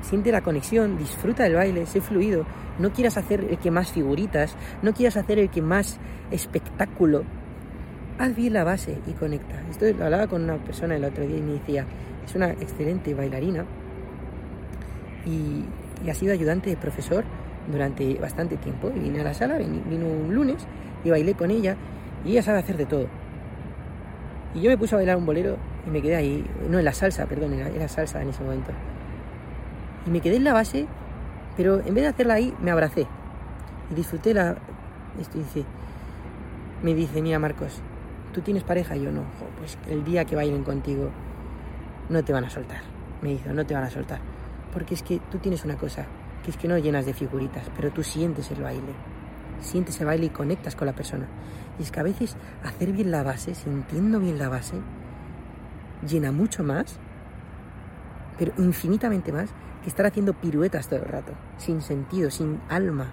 Siente 0.00 0.32
la 0.32 0.40
conexión, 0.40 0.96
disfruta 0.96 1.42
del 1.42 1.54
baile, 1.54 1.84
sé 1.86 2.00
fluido. 2.00 2.46
No 2.78 2.92
quieras 2.92 3.18
hacer 3.18 3.44
el 3.44 3.58
que 3.58 3.70
más 3.70 3.92
figuritas, 3.92 4.56
no 4.80 4.94
quieras 4.94 5.18
hacer 5.18 5.38
el 5.38 5.50
que 5.50 5.60
más 5.60 6.00
espectáculo. 6.30 7.24
Haz 8.18 8.34
bien 8.34 8.54
la 8.54 8.64
base 8.64 8.98
y 9.06 9.12
conecta. 9.12 9.62
Esto 9.70 9.86
lo 9.92 10.04
hablaba 10.04 10.26
con 10.26 10.42
una 10.44 10.56
persona 10.56 10.96
el 10.96 11.04
otro 11.04 11.26
día 11.26 11.36
y 11.36 11.42
me 11.42 11.52
decía, 11.52 11.84
es 12.30 12.36
una 12.36 12.50
excelente 12.50 13.12
bailarina 13.12 13.64
y, 15.26 15.64
ha 16.08 16.14
sido 16.14 16.32
ayudante 16.32 16.70
de 16.70 16.76
profesor 16.76 17.24
durante 17.70 18.14
bastante 18.14 18.56
tiempo. 18.56 18.90
Y 18.94 19.00
vine 19.00 19.20
a 19.20 19.24
la 19.24 19.34
sala, 19.34 19.58
vino 19.58 20.06
un 20.06 20.34
lunes 20.34 20.66
y 21.04 21.10
bailé 21.10 21.34
con 21.34 21.50
ella 21.50 21.76
y 22.24 22.32
ella 22.32 22.42
sabe 22.42 22.58
hacer 22.60 22.76
de 22.78 22.86
todo. 22.86 23.06
Y 24.54 24.62
yo 24.62 24.70
me 24.70 24.78
puse 24.78 24.94
a 24.94 24.98
bailar 24.98 25.16
un 25.16 25.26
bolero 25.26 25.56
y 25.86 25.90
me 25.90 26.00
quedé 26.00 26.16
ahí, 26.16 26.46
no 26.68 26.78
en 26.78 26.84
la 26.84 26.92
salsa, 26.92 27.26
perdón, 27.26 27.52
era, 27.52 27.68
era 27.68 27.86
salsa 27.88 28.22
en 28.22 28.30
ese 28.30 28.42
momento. 28.42 28.70
Y 30.06 30.10
me 30.10 30.20
quedé 30.20 30.36
en 30.36 30.44
la 30.44 30.54
base, 30.54 30.86
pero 31.56 31.80
en 31.80 31.94
vez 31.94 32.04
de 32.04 32.08
hacerla 32.08 32.34
ahí, 32.34 32.54
me 32.62 32.70
abracé. 32.70 33.06
Y 33.90 33.94
disfruté 33.94 34.32
la... 34.32 34.56
Esto 35.20 35.38
dice, 35.38 35.64
me 36.82 36.94
dice, 36.94 37.20
mira 37.20 37.38
Marcos, 37.38 37.82
¿tú 38.32 38.40
tienes 38.40 38.64
pareja? 38.64 38.96
Y 38.96 39.02
yo 39.02 39.12
no, 39.12 39.24
pues 39.58 39.76
el 39.88 40.02
día 40.02 40.24
que 40.24 40.34
bailen 40.34 40.64
contigo 40.64 41.10
no 42.10 42.22
te 42.22 42.32
van 42.32 42.44
a 42.44 42.50
soltar. 42.50 42.82
Me 43.22 43.30
dijo, 43.30 43.52
no 43.52 43.64
te 43.64 43.74
van 43.74 43.84
a 43.84 43.90
soltar. 43.90 44.20
Porque 44.72 44.94
es 44.94 45.02
que 45.02 45.20
tú 45.30 45.38
tienes 45.38 45.64
una 45.64 45.76
cosa, 45.76 46.06
que 46.44 46.50
es 46.50 46.56
que 46.56 46.68
no 46.68 46.76
llenas 46.76 47.06
de 47.06 47.14
figuritas, 47.14 47.70
pero 47.76 47.90
tú 47.90 48.02
sientes 48.02 48.50
el 48.50 48.62
baile. 48.62 48.92
Sientes 49.60 49.98
el 50.00 50.06
baile 50.06 50.26
y 50.26 50.30
conectas 50.30 50.76
con 50.76 50.86
la 50.86 50.94
persona. 50.94 51.26
Y 51.78 51.82
es 51.82 51.90
que 51.90 52.00
a 52.00 52.04
veces 52.04 52.36
hacer 52.64 52.92
bien 52.92 53.10
la 53.10 53.22
base, 53.22 53.54
sintiendo 53.54 54.20
bien 54.20 54.38
la 54.38 54.48
base, 54.48 54.76
llena 56.06 56.32
mucho 56.32 56.64
más, 56.64 56.98
pero 58.38 58.52
infinitamente 58.58 59.32
más, 59.32 59.50
que 59.82 59.88
estar 59.88 60.06
haciendo 60.06 60.34
piruetas 60.34 60.88
todo 60.88 61.00
el 61.00 61.06
rato, 61.06 61.32
sin 61.58 61.80
sentido, 61.80 62.30
sin 62.30 62.60
alma. 62.68 63.12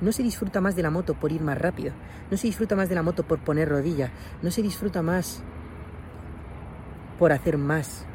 No 0.00 0.12
se 0.12 0.22
disfruta 0.22 0.60
más 0.60 0.76
de 0.76 0.82
la 0.82 0.90
moto 0.90 1.14
por 1.14 1.32
ir 1.32 1.40
más 1.40 1.58
rápido, 1.58 1.92
no 2.30 2.36
se 2.36 2.46
disfruta 2.46 2.76
más 2.76 2.88
de 2.88 2.94
la 2.94 3.02
moto 3.02 3.22
por 3.22 3.38
poner 3.38 3.68
rodilla, 3.68 4.10
no 4.42 4.50
se 4.50 4.62
disfruta 4.62 5.02
más 5.02 5.42
por 7.18 7.32
hacer 7.32 7.58
más, 7.58 8.06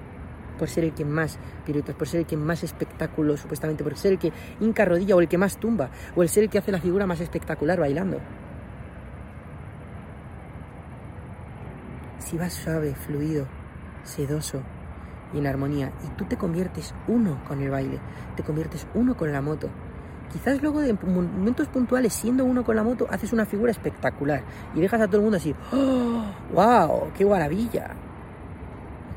por 0.57 0.69
ser 0.69 0.84
el 0.84 0.93
que 0.93 1.05
más 1.05 1.39
piruetas, 1.65 1.95
por 1.95 2.07
ser 2.07 2.21
el 2.21 2.26
que 2.26 2.38
más 2.38 2.63
espectáculo, 2.63 3.38
supuestamente, 3.38 3.84
por 3.84 3.97
ser 3.97 4.13
el 4.13 4.19
que 4.19 4.34
hinca 4.59 4.85
rodilla 4.85 5.15
o 5.15 5.21
el 5.21 5.27
que 5.27 5.38
más 5.38 5.57
tumba, 5.57 5.89
o 6.15 6.21
el 6.21 6.30
ser 6.30 6.43
el 6.43 6.49
que 6.49 6.59
hace 6.59 6.71
la 6.71 6.81
figura 6.81 7.07
más 7.07 7.21
espectacular 7.21 7.80
bailando. 7.80 8.19
Si 12.19 12.38
vas 12.38 12.53
suave, 12.53 12.93
fluido, 12.93 13.47
sedoso 14.03 14.61
y 15.34 15.39
en 15.39 15.47
armonía, 15.47 15.91
y 16.05 16.09
tú 16.17 16.26
te 16.26 16.38
conviertes 16.38 16.93
uno 17.07 17.41
con 17.47 17.61
el 17.61 17.69
baile, 17.69 17.99
te 18.35 18.43
conviertes 18.43 18.85
uno 18.93 19.15
con 19.15 19.31
la 19.31 19.41
moto. 19.41 19.69
Quizás 20.31 20.61
luego 20.61 20.80
de 20.81 20.93
momentos 20.93 21.67
puntuales, 21.69 22.13
siendo 22.13 22.45
uno 22.45 22.63
con 22.63 22.76
la 22.76 22.84
moto, 22.84 23.07
haces 23.09 23.34
una 23.34 23.45
figura 23.45 23.71
espectacular 23.71 24.43
y 24.76 24.80
dejas 24.80 25.01
a 25.01 25.07
todo 25.07 25.17
el 25.17 25.23
mundo 25.23 25.38
así, 25.38 25.55
¡Oh, 25.71 26.23
¡wow! 26.53 27.11
¡Qué 27.17 27.26
maravilla! 27.26 27.95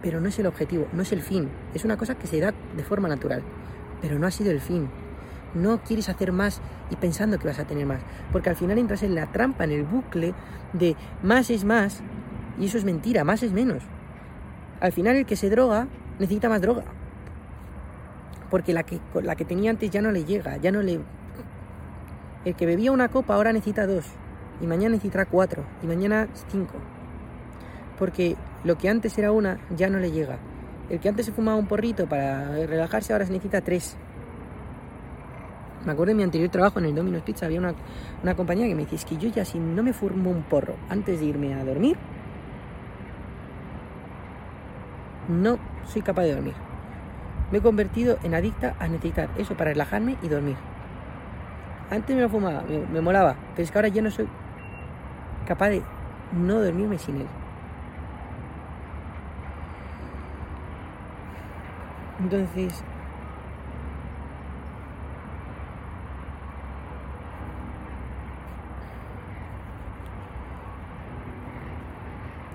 Pero 0.03 0.21
no 0.21 0.29
es 0.29 0.39
el 0.39 0.47
objetivo, 0.47 0.87
no 0.93 1.03
es 1.03 1.13
el 1.13 1.23
fin, 1.23 1.49
es 1.75 1.85
una 1.85 1.97
cosa 1.97 2.17
que 2.17 2.27
se 2.27 2.41
da 2.41 2.53
de 2.77 2.83
forma 2.83 3.09
natural, 3.09 3.43
pero 4.01 4.19
no 4.19 4.27
ha 4.27 4.31
sido 4.31 4.51
el 4.51 4.61
fin. 4.61 4.89
No 5.55 5.83
quieres 5.83 6.09
hacer 6.09 6.33
más 6.33 6.61
y 6.91 6.97
pensando 6.97 7.39
que 7.39 7.47
vas 7.47 7.59
a 7.59 7.67
tener 7.67 7.87
más, 7.87 8.01
porque 8.33 8.51
al 8.51 8.57
final 8.57 8.79
entras 8.79 9.03
en 9.03 9.15
la 9.15 9.31
trampa, 9.31 9.65
en 9.65 9.71
el 9.71 9.85
bucle 9.85 10.35
de 10.73 10.97
más 11.23 11.51
es 11.51 11.65
más, 11.65 12.03
y 12.59 12.67
eso 12.67 12.79
es 12.79 12.85
mentira, 12.85 13.25
más 13.25 13.43
es 13.43 13.53
menos. 13.53 13.83
Al 14.81 14.93
final 14.93 15.17
el 15.17 15.27
que 15.27 15.37
se 15.37 15.49
droga 15.49 15.87
necesita 16.19 16.49
más 16.49 16.61
droga. 16.61 16.85
Porque 18.51 18.73
la 18.73 18.83
que, 18.83 19.01
la 19.23 19.37
que 19.37 19.45
tenía 19.45 19.71
antes 19.71 19.91
ya 19.91 20.03
no 20.03 20.11
le 20.11 20.25
llega, 20.25 20.57
ya 20.59 20.73
no 20.73 20.83
le... 20.83 21.01
El 22.45 22.55
que 22.57 22.67
bebía 22.67 22.93
una 22.93 23.09
copa 23.09 23.35
ahora 23.35 23.53
necesita 23.53 23.87
dos. 23.87 24.05
Y 24.61 24.67
mañana 24.67 24.91
necesitará 24.91 25.27
cuatro. 25.27 25.65
Y 25.83 25.87
mañana 25.87 26.29
cinco. 26.49 26.75
Porque 27.99 28.37
lo 28.65 28.79
que 28.79 28.89
antes 28.89 29.17
era 29.19 29.33
una 29.33 29.59
ya 29.77 29.91
no 29.91 29.99
le 29.99 30.11
llega. 30.11 30.39
El 30.89 31.01
que 31.01 31.09
antes 31.09 31.27
se 31.27 31.33
fumaba 31.33 31.57
un 31.57 31.67
porrito 31.67 32.07
para 32.07 32.49
relajarse 32.67 33.13
ahora 33.13 33.25
se 33.25 33.33
necesita 33.33 33.61
tres. 33.61 33.97
Me 35.85 35.93
acuerdo 35.93 36.11
de 36.11 36.15
mi 36.17 36.23
anterior 36.23 36.49
trabajo 36.49 36.79
en 36.79 36.85
el 36.87 36.95
Domino's 36.95 37.23
Pizza, 37.23 37.47
había 37.47 37.59
una, 37.59 37.75
una 38.23 38.37
compañía 38.37 38.69
que 38.69 38.75
me 38.75 38.83
decía, 38.83 38.99
es 38.99 39.05
que 39.05 39.17
yo 39.17 39.29
ya 39.29 39.45
si 39.45 39.59
no 39.59 39.83
me 39.83 39.93
fumo 39.93 40.31
un 40.31 40.43
porro 40.45 40.77
antes 40.89 41.19
de 41.19 41.27
irme 41.27 41.55
a 41.55 41.65
dormir, 41.65 41.97
No 45.29 45.59
soy 45.85 46.03
capaz 46.03 46.23
de 46.23 46.35
dormir. 46.35 46.55
Me 47.51 47.59
he 47.59 47.61
convertido 47.61 48.19
en 48.23 48.35
adicta 48.35 48.75
a 48.79 48.89
necesitar 48.89 49.29
eso 49.39 49.57
para 49.57 49.71
relajarme 49.71 50.17
y 50.23 50.29
dormir. 50.29 50.57
Antes 51.91 52.17
me 52.17 52.23
lo 52.23 52.29
fumaba, 52.29 52.63
me, 52.63 52.79
me 52.79 53.01
molaba, 53.01 53.37
pero 53.55 53.63
es 53.63 53.71
que 53.71 53.79
ahora 53.79 53.89
ya 53.89 54.03
no 54.03 54.11
soy 54.11 54.27
capaz 55.47 55.71
de 55.71 55.83
no 56.33 56.61
dormirme 56.61 56.99
sin 56.99 57.17
él. 57.21 57.27
Entonces, 62.21 62.85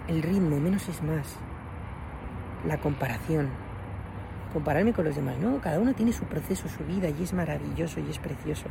el 0.08 0.22
ritmo, 0.22 0.60
menos 0.60 0.88
es 0.88 1.02
más. 1.04 1.36
La 2.66 2.78
comparación. 2.78 3.50
Compararme 4.54 4.94
con 4.94 5.06
los 5.06 5.16
demás, 5.16 5.38
¿no? 5.38 5.60
Cada 5.60 5.80
uno 5.80 5.94
tiene 5.94 6.14
su 6.14 6.24
proceso, 6.26 6.68
su 6.70 6.84
vida 6.86 7.10
y 7.10 7.24
es 7.24 7.34
maravilloso 7.34 8.00
y 8.00 8.10
es 8.10 8.18
precioso. 8.18 8.66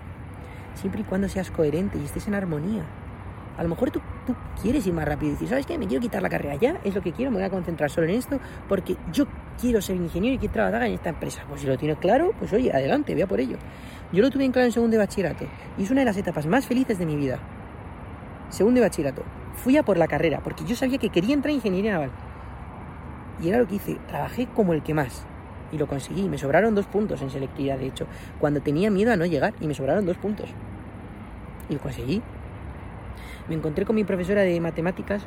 Siempre 0.75 1.03
y 1.03 1.05
cuando 1.05 1.29
seas 1.29 1.51
coherente 1.51 1.99
y 1.99 2.05
estés 2.05 2.27
en 2.27 2.35
armonía. 2.35 2.85
A 3.57 3.63
lo 3.63 3.69
mejor 3.69 3.91
tú, 3.91 4.01
tú 4.27 4.35
quieres 4.61 4.87
ir 4.87 4.93
más 4.93 5.07
rápido 5.07 5.31
y 5.31 5.33
decir, 5.33 5.49
¿sabes 5.49 5.67
qué? 5.67 5.79
Me 5.79 5.87
quiero 5.87 6.03
quitar 6.03 6.21
la 6.21 6.29
carrera 6.29 6.57
ya, 6.57 6.81
es 6.85 6.95
lo 6.95 7.01
que 7.01 7.13
quiero, 7.13 7.31
me 7.31 7.39
voy 7.39 7.47
a 7.47 7.51
concentrar 7.51 7.91
solo 7.91 8.07
en 8.07 8.15
esto 8.15 8.39
porque 8.69 8.97
yo 9.13 9.27
quiero 9.61 9.81
ser 9.81 9.97
ingeniero 9.97 10.37
y 10.37 10.39
quiero 10.39 10.55
trabajar 10.55 10.83
en 10.85 10.95
esta 10.95 11.11
empresa. 11.11 11.43
Pues 11.49 11.61
si 11.61 11.67
lo 11.67 11.77
tienes 11.77 11.99
claro, 11.99 12.33
pues 12.39 12.53
oye, 12.53 12.73
adelante, 12.73 13.15
vea 13.15 13.27
por 13.27 13.41
ello. 13.41 13.57
Yo 14.13 14.23
lo 14.23 14.31
tuve 14.31 14.45
en 14.45 14.53
claro 14.53 14.67
en 14.67 14.73
segundo 14.73 14.93
de 14.93 14.99
bachillerato 14.99 15.47
y 15.77 15.83
es 15.83 15.91
una 15.91 16.01
de 16.01 16.07
las 16.07 16.17
etapas 16.17 16.47
más 16.47 16.67
felices 16.67 16.99
de 16.99 17.07
mi 17.07 17.17
vida. 17.17 17.39
Segundo 18.51 18.81
de 18.81 18.87
bachillerato. 18.87 19.23
Fui 19.55 19.77
a 19.77 19.83
por 19.83 19.97
la 19.97 20.07
carrera 20.07 20.41
porque 20.43 20.65
yo 20.65 20.77
sabía 20.77 20.99
que 20.99 21.09
quería 21.09 21.35
entrar 21.35 21.51
en 21.51 21.57
ingeniería 21.57 21.93
naval. 21.93 22.11
Y 23.43 23.49
era 23.49 23.59
lo 23.59 23.67
que 23.67 23.77
hice, 23.77 23.99
trabajé 24.07 24.47
como 24.47 24.73
el 24.73 24.83
que 24.83 24.95
más. 24.95 25.27
Y 25.73 25.79
lo 25.79 25.87
conseguí, 25.87 26.29
me 26.29 26.39
sobraron 26.39 26.75
dos 26.75 26.87
puntos 26.87 27.21
en 27.23 27.31
selectividad, 27.31 27.79
de 27.79 27.87
hecho, 27.87 28.07
cuando 28.39 28.61
tenía 28.61 28.91
miedo 28.91 29.13
a 29.13 29.17
no 29.17 29.27
llegar 29.27 29.53
y 29.61 29.67
me 29.67 29.75
sobraron 29.75 30.07
dos 30.07 30.17
puntos. 30.17 30.49
Y 31.69 31.75
lo 31.75 31.81
conseguí. 31.81 32.23
Me 33.49 33.55
encontré 33.55 33.85
con 33.85 33.97
mi 33.97 34.05
profesora 34.05 34.43
de 34.43 34.61
matemáticas 34.61 35.23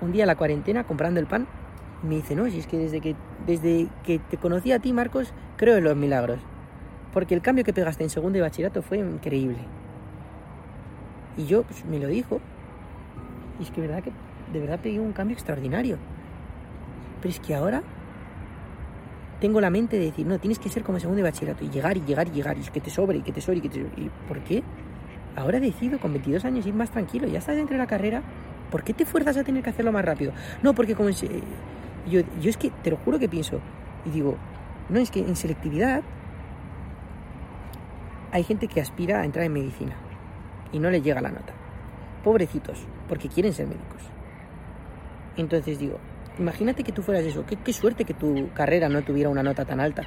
un 0.00 0.12
día 0.12 0.24
en 0.24 0.28
la 0.28 0.36
cuarentena 0.36 0.84
comprando 0.84 1.20
el 1.20 1.26
pan. 1.26 1.46
Me 2.06 2.16
dice, 2.16 2.36
no, 2.36 2.48
si 2.50 2.58
es 2.58 2.66
que 2.66 2.76
desde 2.76 3.00
que, 3.00 3.16
desde 3.46 3.88
que 4.04 4.18
te 4.18 4.36
conocí 4.36 4.72
a 4.72 4.78
ti, 4.78 4.92
Marcos, 4.92 5.32
creo 5.56 5.76
en 5.76 5.84
los 5.84 5.96
milagros. 5.96 6.38
Porque 7.12 7.34
el 7.34 7.40
cambio 7.40 7.64
que 7.64 7.72
pegaste 7.72 8.04
en 8.04 8.10
segundo 8.10 8.36
de 8.36 8.42
bachillerato 8.42 8.82
fue 8.82 8.98
increíble. 8.98 9.58
Y 11.36 11.46
yo, 11.46 11.62
pues, 11.62 11.84
me 11.86 11.98
lo 11.98 12.08
dijo. 12.08 12.40
Y 13.58 13.62
es 13.62 13.70
que 13.70 13.80
verdad 13.80 14.02
que 14.02 14.12
de 14.52 14.60
verdad 14.60 14.80
pegué 14.80 15.00
un 15.00 15.12
cambio 15.12 15.34
extraordinario. 15.34 15.96
Pero 17.20 17.32
es 17.32 17.40
que 17.40 17.54
ahora 17.54 17.82
tengo 19.40 19.60
la 19.60 19.70
mente 19.70 19.98
de 19.98 20.06
decir, 20.06 20.26
no, 20.26 20.38
tienes 20.38 20.58
que 20.58 20.68
ser 20.68 20.82
como 20.82 21.00
segundo 21.00 21.18
de 21.18 21.22
bachillerato 21.22 21.64
y 21.64 21.70
llegar 21.70 21.96
y 21.96 22.00
llegar 22.00 22.28
y 22.28 22.30
llegar 22.32 22.56
y 22.58 22.62
que 22.62 22.80
te 22.80 22.90
sobre 22.90 23.18
y 23.18 23.22
que 23.22 23.32
te 23.32 23.40
sobre 23.40 23.58
y 23.58 23.60
que 23.62 23.68
te 23.68 23.76
sobre. 23.76 24.02
¿Y 24.02 24.10
por 24.28 24.40
qué? 24.40 24.62
Ahora 25.36 25.58
decido 25.58 25.98
con 25.98 26.12
22 26.12 26.44
años 26.44 26.66
ir 26.66 26.74
más 26.74 26.90
tranquilo, 26.90 27.26
ya 27.26 27.38
estás 27.38 27.56
dentro 27.56 27.74
de 27.74 27.78
la 27.78 27.86
carrera, 27.86 28.22
¿por 28.70 28.84
qué 28.84 28.94
te 28.94 29.04
fuerzas 29.04 29.36
a 29.36 29.44
tener 29.44 29.62
que 29.62 29.70
hacerlo 29.70 29.90
más 29.90 30.04
rápido? 30.04 30.32
No, 30.62 30.74
porque 30.74 30.94
como 30.94 31.08
en 31.08 31.14
yo, 32.06 32.22
yo 32.40 32.50
es 32.50 32.56
que 32.56 32.70
te 32.70 32.90
lo 32.90 32.96
juro 32.98 33.18
que 33.18 33.28
pienso 33.28 33.60
y 34.04 34.10
digo, 34.10 34.36
no, 34.88 34.98
es 34.98 35.10
que 35.10 35.20
en 35.20 35.36
selectividad 35.36 36.02
hay 38.32 38.42
gente 38.42 38.68
que 38.68 38.80
aspira 38.80 39.20
a 39.20 39.24
entrar 39.24 39.44
en 39.44 39.52
medicina 39.52 39.94
y 40.72 40.78
no 40.78 40.90
le 40.90 41.00
llega 41.00 41.20
la 41.20 41.30
nota. 41.30 41.52
Pobrecitos, 42.22 42.84
porque 43.08 43.28
quieren 43.28 43.52
ser 43.52 43.66
médicos. 43.66 44.02
Entonces 45.36 45.78
digo, 45.78 45.98
imagínate 46.38 46.84
que 46.84 46.92
tú 46.92 47.02
fueras 47.02 47.24
eso, 47.24 47.44
qué, 47.46 47.56
qué 47.56 47.72
suerte 47.72 48.04
que 48.04 48.14
tu 48.14 48.50
carrera 48.52 48.88
no 48.88 49.02
tuviera 49.02 49.30
una 49.30 49.42
nota 49.42 49.64
tan 49.64 49.80
alta 49.80 50.02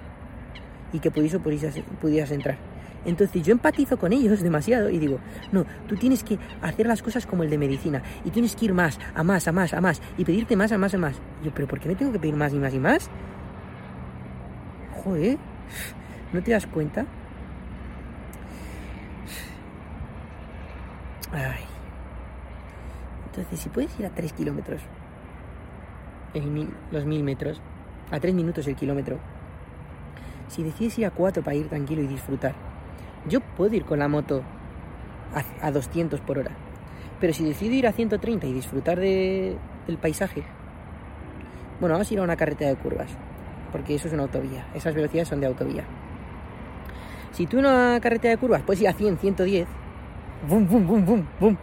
y 0.93 0.99
que 0.99 1.11
por 1.11 1.23
eso 1.23 1.39
pudieras, 1.39 1.75
pudieras 2.01 2.31
entrar. 2.31 2.57
Entonces 3.05 3.43
yo 3.43 3.53
empatizo 3.53 3.97
con 3.97 4.13
ellos 4.13 4.41
demasiado 4.41 4.89
y 4.89 4.97
digo, 4.97 5.19
no, 5.51 5.65
tú 5.87 5.95
tienes 5.95 6.23
que 6.23 6.37
hacer 6.61 6.87
las 6.87 7.01
cosas 7.01 7.25
como 7.25 7.43
el 7.43 7.49
de 7.49 7.57
medicina 7.57 8.01
y 8.25 8.31
tienes 8.31 8.55
que 8.55 8.65
ir 8.65 8.73
más, 8.73 8.99
a 9.15 9.23
más, 9.23 9.47
a 9.47 9.51
más, 9.51 9.73
a 9.73 9.81
más 9.81 10.01
y 10.17 10.25
pedirte 10.25 10.55
más, 10.55 10.71
a 10.71 10.77
más, 10.77 10.93
a 10.93 10.97
más. 10.97 11.15
Yo, 11.43 11.51
pero 11.53 11.67
¿por 11.67 11.79
qué 11.79 11.87
me 11.87 11.95
tengo 11.95 12.11
que 12.11 12.19
pedir 12.19 12.35
más 12.35 12.53
y 12.53 12.57
más 12.57 12.73
y 12.73 12.79
más? 12.79 13.09
Joder, 15.03 15.37
¿no 16.33 16.41
te 16.41 16.51
das 16.51 16.67
cuenta? 16.67 17.05
Ay. 21.31 21.63
Entonces, 23.27 23.59
si 23.59 23.69
puedes 23.69 23.97
ir 23.99 24.05
a 24.05 24.09
3 24.09 24.33
kilómetros, 24.33 24.81
los 26.91 27.05
mil 27.05 27.23
metros, 27.23 27.61
a 28.11 28.19
3 28.19 28.33
minutos 28.33 28.67
el 28.67 28.75
kilómetro, 28.75 29.19
si 30.47 30.63
decides 30.63 30.97
ir 30.99 31.05
a 31.05 31.11
4 31.11 31.43
para 31.43 31.55
ir 31.55 31.67
tranquilo 31.67 32.01
y 32.01 32.07
disfrutar, 32.07 32.55
yo 33.27 33.41
puedo 33.41 33.75
ir 33.75 33.85
con 33.85 33.99
la 33.99 34.07
moto 34.07 34.43
a, 35.33 35.67
a 35.67 35.71
200 35.71 36.19
por 36.21 36.39
hora, 36.39 36.51
pero 37.19 37.33
si 37.33 37.43
decido 37.43 37.73
ir 37.73 37.87
a 37.87 37.91
130 37.91 38.47
y 38.47 38.53
disfrutar 38.53 38.99
de- 38.99 39.57
del 39.87 39.97
paisaje, 39.97 40.43
bueno, 41.79 41.93
vamos 41.93 42.09
a 42.09 42.13
ir 42.13 42.19
a 42.19 42.23
una 42.23 42.35
carretera 42.35 42.69
de 42.69 42.75
curvas, 42.77 43.09
porque 43.71 43.95
eso 43.95 44.07
es 44.07 44.13
una 44.13 44.23
autovía, 44.23 44.65
esas 44.73 44.95
velocidades 44.95 45.27
son 45.27 45.39
de 45.41 45.47
autovía. 45.47 45.83
Si 47.31 47.45
tú 47.45 47.59
una 47.59 47.99
carretera 48.01 48.31
de 48.31 48.37
curvas 48.37 48.61
puedes 48.63 48.81
ir 48.81 48.87
a 48.87 48.93
100, 48.93 49.17
110, 49.19 49.67
bum, 50.49 50.65
bum, 50.67 50.87
bum, 50.87 51.05
bum, 51.05 51.23
bum, 51.39 51.55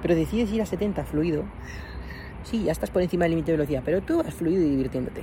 pero 0.00 0.14
decides 0.16 0.50
ir 0.52 0.60
a 0.62 0.66
70 0.66 1.04
fluido, 1.04 1.44
sí, 2.42 2.64
ya 2.64 2.72
estás 2.72 2.90
por 2.90 3.02
encima 3.02 3.24
del 3.24 3.32
límite 3.32 3.52
de 3.52 3.58
velocidad, 3.58 3.82
pero 3.84 4.00
tú 4.00 4.22
vas 4.22 4.34
fluido 4.34 4.62
y 4.62 4.70
divirtiéndote. 4.70 5.22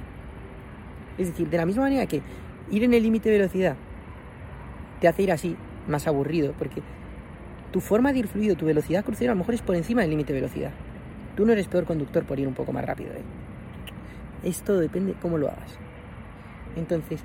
Es 1.17 1.27
decir, 1.27 1.49
de 1.49 1.57
la 1.57 1.65
misma 1.65 1.83
manera 1.83 2.05
que 2.05 2.21
ir 2.71 2.83
en 2.85 2.93
el 2.93 3.03
límite 3.03 3.29
de 3.29 3.37
velocidad 3.39 3.75
te 4.99 5.07
hace 5.07 5.23
ir 5.23 5.31
así, 5.31 5.55
más 5.87 6.07
aburrido, 6.07 6.53
porque 6.57 6.81
tu 7.71 7.81
forma 7.81 8.11
de 8.13 8.19
ir 8.19 8.27
fluido, 8.27 8.55
tu 8.55 8.65
velocidad 8.65 9.03
crucero 9.03 9.31
a 9.31 9.35
lo 9.35 9.39
mejor 9.39 9.55
es 9.55 9.61
por 9.61 9.75
encima 9.75 10.01
del 10.01 10.11
límite 10.11 10.33
de 10.33 10.41
velocidad. 10.41 10.71
Tú 11.35 11.45
no 11.45 11.53
eres 11.53 11.67
peor 11.67 11.85
conductor 11.85 12.23
por 12.25 12.39
ir 12.39 12.47
un 12.47 12.53
poco 12.53 12.73
más 12.73 12.85
rápido. 12.85 13.11
¿eh? 13.13 13.23
Esto 14.43 14.77
depende 14.77 15.15
cómo 15.21 15.37
lo 15.37 15.47
hagas. 15.47 15.77
Entonces, 16.75 17.21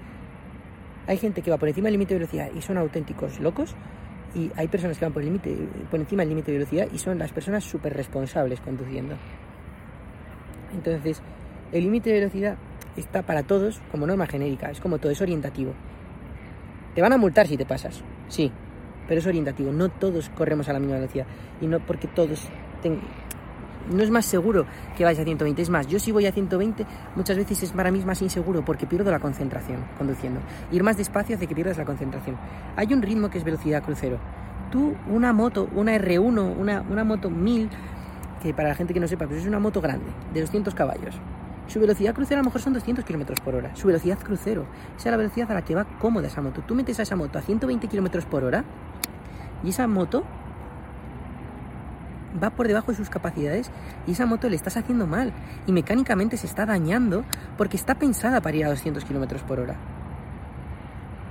hay 1.06 1.16
gente 1.18 1.42
que 1.42 1.50
va 1.50 1.58
por 1.58 1.68
encima 1.68 1.86
del 1.86 1.94
límite 1.94 2.14
de 2.14 2.20
velocidad 2.20 2.50
y 2.54 2.62
son 2.62 2.78
auténticos 2.78 3.40
locos, 3.40 3.74
y 4.34 4.50
hay 4.56 4.68
personas 4.68 4.98
que 4.98 5.04
van 5.04 5.12
por, 5.12 5.22
el 5.22 5.26
límite, 5.26 5.56
por 5.90 6.00
encima 6.00 6.22
del 6.22 6.30
límite 6.30 6.52
de 6.52 6.58
velocidad 6.58 6.88
y 6.92 6.98
son 6.98 7.18
las 7.18 7.32
personas 7.32 7.64
súper 7.64 7.94
responsables 7.94 8.60
conduciendo. 8.60 9.14
Entonces, 10.74 11.22
el 11.72 11.84
límite 11.84 12.10
de 12.10 12.20
velocidad 12.20 12.56
está 12.96 13.22
para 13.22 13.44
todos 13.44 13.80
como 13.90 14.06
norma 14.06 14.26
genérica, 14.26 14.70
es 14.70 14.80
como 14.80 14.98
todo, 14.98 15.12
es 15.12 15.20
orientativo. 15.20 15.72
Te 16.94 17.02
van 17.02 17.12
a 17.12 17.18
multar 17.18 17.46
si 17.48 17.56
te 17.56 17.66
pasas, 17.66 18.02
sí, 18.28 18.52
pero 19.08 19.20
es 19.20 19.26
orientativo, 19.26 19.72
no 19.72 19.88
todos 19.88 20.28
corremos 20.30 20.68
a 20.68 20.72
la 20.72 20.78
misma 20.78 20.96
velocidad 20.96 21.26
y 21.60 21.66
no 21.66 21.80
porque 21.80 22.06
todos 22.06 22.48
no 23.90 24.02
es 24.02 24.10
más 24.10 24.24
seguro 24.24 24.66
que 24.96 25.04
vayas 25.04 25.20
a 25.20 25.24
120, 25.24 25.60
es 25.60 25.70
más, 25.70 25.86
yo 25.86 25.98
si 25.98 26.12
voy 26.12 26.26
a 26.26 26.32
120 26.32 26.86
muchas 27.16 27.36
veces 27.36 27.62
es 27.62 27.72
para 27.72 27.90
mí 27.90 28.02
más 28.04 28.22
inseguro 28.22 28.64
porque 28.64 28.86
pierdo 28.86 29.10
la 29.10 29.18
concentración 29.18 29.84
conduciendo. 29.98 30.40
Ir 30.72 30.82
más 30.82 30.96
despacio 30.96 31.36
hace 31.36 31.46
que 31.46 31.54
pierdas 31.54 31.78
la 31.78 31.84
concentración. 31.84 32.36
Hay 32.76 32.92
un 32.92 33.02
ritmo 33.02 33.28
que 33.28 33.38
es 33.38 33.44
velocidad 33.44 33.82
crucero. 33.82 34.18
Tú, 34.70 34.94
una 35.08 35.32
moto, 35.32 35.68
una 35.74 35.96
R1, 35.96 36.56
una, 36.56 36.82
una 36.82 37.04
moto 37.04 37.30
1000, 37.30 37.68
que 38.42 38.54
para 38.54 38.70
la 38.70 38.74
gente 38.74 38.94
que 38.94 39.00
no 39.00 39.08
sepa, 39.08 39.26
pues 39.26 39.40
es 39.40 39.46
una 39.46 39.58
moto 39.58 39.80
grande, 39.80 40.06
de 40.32 40.40
200 40.40 40.74
caballos. 40.74 41.14
Su 41.66 41.80
velocidad 41.80 42.14
crucero 42.14 42.40
a 42.40 42.42
lo 42.42 42.48
mejor 42.48 42.60
son 42.60 42.72
200 42.74 43.04
kilómetros 43.04 43.40
por 43.40 43.54
hora. 43.54 43.74
Su 43.74 43.86
velocidad 43.86 44.18
crucero. 44.18 44.66
Esa 44.96 45.08
es 45.08 45.12
la 45.12 45.16
velocidad 45.16 45.50
a 45.50 45.54
la 45.54 45.62
que 45.62 45.74
va 45.74 45.84
cómoda 45.84 46.26
esa 46.26 46.42
moto. 46.42 46.62
Tú 46.66 46.74
metes 46.74 46.98
a 47.00 47.02
esa 47.02 47.16
moto 47.16 47.38
a 47.38 47.42
120 47.42 47.88
kilómetros 47.88 48.24
por 48.24 48.44
hora 48.44 48.64
y 49.62 49.70
esa 49.70 49.86
moto 49.86 50.24
va 52.42 52.50
por 52.50 52.66
debajo 52.66 52.90
de 52.90 52.96
sus 52.96 53.10
capacidades 53.10 53.70
y 54.06 54.12
esa 54.12 54.26
moto 54.26 54.48
le 54.48 54.56
estás 54.56 54.76
haciendo 54.76 55.06
mal 55.06 55.32
y 55.66 55.72
mecánicamente 55.72 56.36
se 56.36 56.46
está 56.46 56.66
dañando 56.66 57.24
porque 57.56 57.76
está 57.76 57.94
pensada 57.94 58.40
para 58.40 58.56
ir 58.56 58.64
a 58.66 58.70
200 58.70 59.04
kilómetros 59.04 59.42
por 59.42 59.60
hora. 59.60 59.76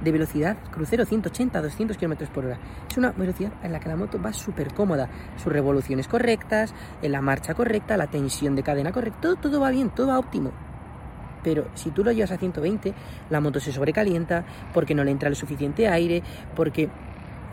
De 0.03 0.11
velocidad 0.11 0.57
crucero 0.69 1.05
180 1.05 1.61
200 1.61 1.97
kilómetros 1.97 2.29
por 2.29 2.45
hora. 2.45 2.57
Es 2.89 2.97
una 2.97 3.11
velocidad 3.11 3.53
en 3.63 3.71
la 3.71 3.79
que 3.79 3.87
la 3.87 3.95
moto 3.95 4.21
va 4.21 4.33
súper 4.33 4.73
cómoda. 4.73 5.07
Sus 5.37 5.53
revoluciones 5.53 6.09
correctas, 6.09 6.73
en 7.01 7.13
la 7.13 7.21
marcha 7.21 7.53
correcta, 7.53 7.95
la 7.95 8.07
tensión 8.07 8.55
de 8.55 8.63
cadena 8.63 8.91
correcta, 8.91 9.35
todo, 9.35 9.61
va 9.61 9.69
bien, 9.69 9.91
todo 9.91 10.07
va 10.07 10.19
óptimo. 10.19 10.51
Pero 11.41 11.67
si 11.75 11.91
tú 11.91 12.03
lo 12.03 12.11
llevas 12.11 12.31
a 12.31 12.37
120, 12.37 12.93
la 13.29 13.39
moto 13.39 13.61
se 13.61 13.71
sobrecalienta 13.71 14.43
porque 14.73 14.93
no 14.93 15.05
le 15.05 15.11
entra 15.11 15.29
el 15.29 15.37
suficiente 15.37 15.87
aire, 15.87 16.21
porque 16.53 16.89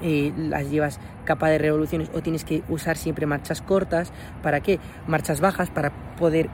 eh, 0.02 0.32
las 0.36 0.68
llevas 0.70 0.98
capa 1.24 1.50
de 1.50 1.58
revoluciones 1.58 2.10
o 2.14 2.20
tienes 2.20 2.44
que 2.44 2.64
usar 2.68 2.96
siempre 2.96 3.26
marchas 3.26 3.62
cortas. 3.62 4.12
¿Para 4.42 4.60
qué? 4.60 4.80
Marchas 5.06 5.40
bajas 5.40 5.70
para 5.70 5.92
poder 6.16 6.50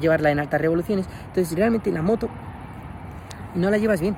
llevarla 0.00 0.30
en 0.30 0.38
altas 0.38 0.60
revoluciones. 0.60 1.06
Entonces 1.26 1.54
realmente 1.54 1.92
la 1.92 2.00
moto 2.00 2.30
no 3.54 3.70
la 3.70 3.76
llevas 3.76 4.00
bien. 4.00 4.16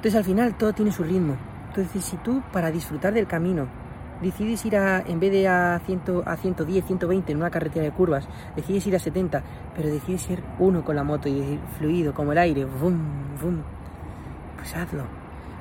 Entonces 0.00 0.16
al 0.16 0.24
final 0.24 0.54
todo 0.54 0.72
tiene 0.72 0.92
su 0.92 1.02
ritmo. 1.02 1.36
Entonces 1.68 2.02
si 2.02 2.16
tú 2.16 2.40
para 2.54 2.70
disfrutar 2.70 3.12
del 3.12 3.26
camino 3.26 3.66
decides 4.22 4.64
ir 4.64 4.78
a, 4.78 5.00
en 5.00 5.20
vez 5.20 5.30
de 5.30 5.46
a, 5.46 5.78
100, 5.84 6.00
a 6.24 6.36
110, 6.38 6.86
120 6.86 7.32
en 7.32 7.36
una 7.36 7.50
carretera 7.50 7.84
de 7.84 7.92
curvas, 7.92 8.26
decides 8.56 8.86
ir 8.86 8.96
a 8.96 8.98
70, 8.98 9.42
pero 9.76 9.90
decides 9.90 10.22
ser 10.22 10.42
uno 10.58 10.82
con 10.86 10.96
la 10.96 11.04
moto 11.04 11.28
y 11.28 11.38
decir 11.40 11.60
fluido, 11.76 12.14
como 12.14 12.32
el 12.32 12.38
aire, 12.38 12.64
vum, 12.64 12.96
vum, 13.42 13.58
pues 14.56 14.74
hazlo. 14.74 15.02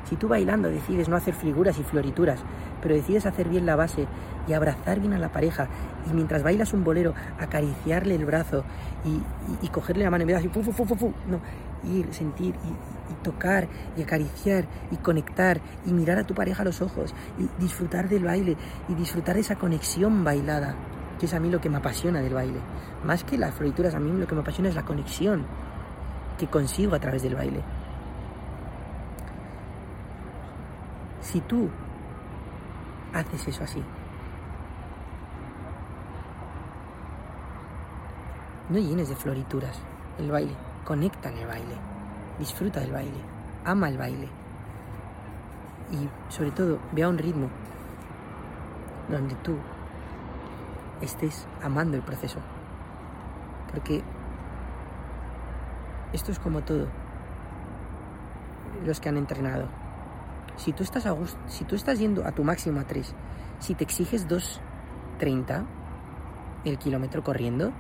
Si 0.06 0.16
tú 0.16 0.30
bailando 0.30 0.70
decides 0.70 1.10
no 1.10 1.18
hacer 1.18 1.34
figuras 1.34 1.78
y 1.78 1.84
florituras, 1.84 2.40
pero 2.82 2.96
decides 2.96 3.26
hacer 3.26 3.50
bien 3.50 3.66
la 3.66 3.76
base 3.76 4.08
y 4.48 4.54
abrazar 4.54 5.02
bien 5.02 5.12
a 5.12 5.20
la 5.20 5.34
pareja 5.34 5.68
y 6.10 6.14
mientras 6.14 6.44
bailas 6.44 6.72
un 6.72 6.86
bolero 6.86 7.14
acariciarle 7.42 8.16
el 8.16 8.26
brazo 8.26 8.64
y, 9.04 9.22
y- 9.66 9.68
cogerle 9.68 10.06
la 10.06 10.12
mano 10.12 10.22
en 10.22 10.28
vez 10.28 10.42
de 10.42 10.48
así, 10.48 10.48
fu, 10.48 10.64
fu, 10.64 10.86
fu, 10.86 11.14
no, 11.28 11.42
ir, 11.94 12.14
sentir 12.14 12.56
y 12.56 12.99
tocar 13.24 13.68
y 13.98 14.02
acariciar 14.02 14.66
y 14.92 14.98
conectar 14.98 15.62
y 15.86 15.92
mirar 15.92 16.18
a 16.20 16.26
tu 16.26 16.34
pareja 16.34 16.62
a 16.62 16.66
los 16.66 16.82
ojos 16.82 17.14
y 17.38 17.62
disfrutar 17.62 18.10
del 18.10 18.24
baile 18.24 18.58
y 18.88 18.96
disfrutar 18.96 19.36
de 19.36 19.42
esa 19.42 19.56
conexión 19.56 20.24
bailada, 20.24 20.76
que 21.20 21.26
es 21.26 21.34
a 21.34 21.40
mí 21.40 21.50
lo 21.50 21.62
que 21.62 21.70
me 21.70 21.78
apasiona 21.78 22.22
del 22.22 22.34
baile. 22.34 22.60
Más 23.04 23.24
que 23.24 23.38
las 23.38 23.54
florituras, 23.54 23.96
a 23.96 24.00
mí 24.00 24.12
lo 24.12 24.28
que 24.28 24.36
me 24.36 24.42
apasiona 24.42 24.70
es 24.70 24.76
la 24.76 24.86
conexión 24.86 25.46
que 26.38 26.48
consigo 26.48 26.96
a 26.96 27.00
través 27.00 27.24
del 27.24 27.36
baile. 27.36 27.62
Si 31.22 31.42
tú 31.42 31.70
haces 33.14 33.48
eso 33.48 33.64
así, 33.64 33.84
no 38.70 38.78
llenes 38.78 39.10
de 39.10 39.16
florituras 39.16 39.82
el 40.20 40.32
baile, 40.32 40.54
conecta 40.86 41.30
en 41.30 41.38
el 41.38 41.48
baile, 41.48 41.76
disfruta 42.40 42.80
del 42.80 42.92
baile, 42.92 43.22
ama 43.66 43.90
el 43.90 43.98
baile 43.98 44.30
y 45.92 46.32
sobre 46.32 46.52
todo 46.52 46.80
ve 46.92 47.04
a 47.04 47.10
un 47.10 47.18
ritmo 47.18 47.50
donde 49.10 49.36
tú 49.36 49.56
estés 51.02 51.48
amando 51.64 51.98
el 51.98 52.04
proceso. 52.04 52.40
Porque 53.72 54.04
esto 56.14 56.32
es 56.32 56.40
como 56.40 56.62
todo. 56.62 56.88
Los 58.86 59.00
que 59.00 59.10
han 59.10 59.18
entrenado. 59.18 59.68
Si 60.58 60.74
tú 60.74 60.84
estás 60.84 61.08
si 61.48 61.64
tú 61.66 61.76
estás 61.76 62.00
yendo 62.00 62.26
a 62.26 62.32
tu 62.32 62.44
máximo 62.44 62.80
a 62.80 62.84
3, 62.84 63.14
si 63.60 63.76
te 63.76 63.84
exiges 63.84 64.28
2.30 64.28 65.66
el 66.66 66.78
kilómetro 66.78 67.24
corriendo, 67.24 67.72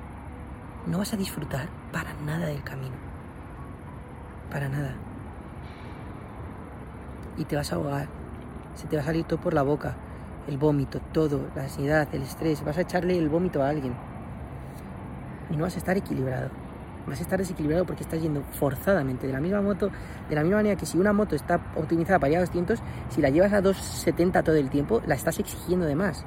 no 0.87 0.99
vas 0.99 1.13
a 1.13 1.17
disfrutar 1.17 1.67
para 1.91 2.13
nada 2.25 2.47
del 2.47 2.63
camino. 2.63 3.08
Para 4.51 4.69
nada. 4.69 4.95
Y 7.37 7.45
te 7.45 7.55
vas 7.55 7.71
a 7.71 7.75
ahogar. 7.75 8.07
Se 8.75 8.87
te 8.87 8.95
va 8.95 9.01
a 9.01 9.05
salir 9.05 9.25
todo 9.25 9.39
por 9.39 9.53
la 9.53 9.63
boca. 9.63 9.95
El 10.47 10.57
vómito, 10.57 10.99
todo, 11.13 11.47
la 11.55 11.63
ansiedad, 11.63 12.07
el 12.11 12.23
estrés. 12.23 12.63
Vas 12.63 12.77
a 12.77 12.81
echarle 12.81 13.17
el 13.17 13.29
vómito 13.29 13.61
a 13.61 13.69
alguien. 13.69 13.93
Y 15.49 15.55
no 15.55 15.63
vas 15.63 15.75
a 15.75 15.79
estar 15.79 15.97
equilibrado. 15.97 16.49
Vas 17.07 17.19
a 17.19 17.23
estar 17.23 17.39
desequilibrado 17.39 17.85
porque 17.85 18.03
estás 18.03 18.21
yendo 18.21 18.43
forzadamente 18.43 19.25
de 19.25 19.33
la 19.33 19.39
misma 19.39 19.61
moto, 19.61 19.89
de 20.29 20.35
la 20.35 20.43
misma 20.43 20.57
manera 20.57 20.75
que 20.75 20.85
si 20.85 20.97
una 20.97 21.13
moto 21.13 21.35
está 21.35 21.59
optimizada 21.75 22.19
para 22.19 22.31
ir 22.31 22.37
a 22.37 22.41
200, 22.41 22.79
si 23.09 23.21
la 23.21 23.29
llevas 23.29 23.53
a 23.53 23.61
270 23.61 24.43
todo 24.43 24.55
el 24.55 24.69
tiempo, 24.69 25.01
la 25.07 25.15
estás 25.15 25.39
exigiendo 25.39 25.85
de 25.85 25.95
más. 25.95 26.25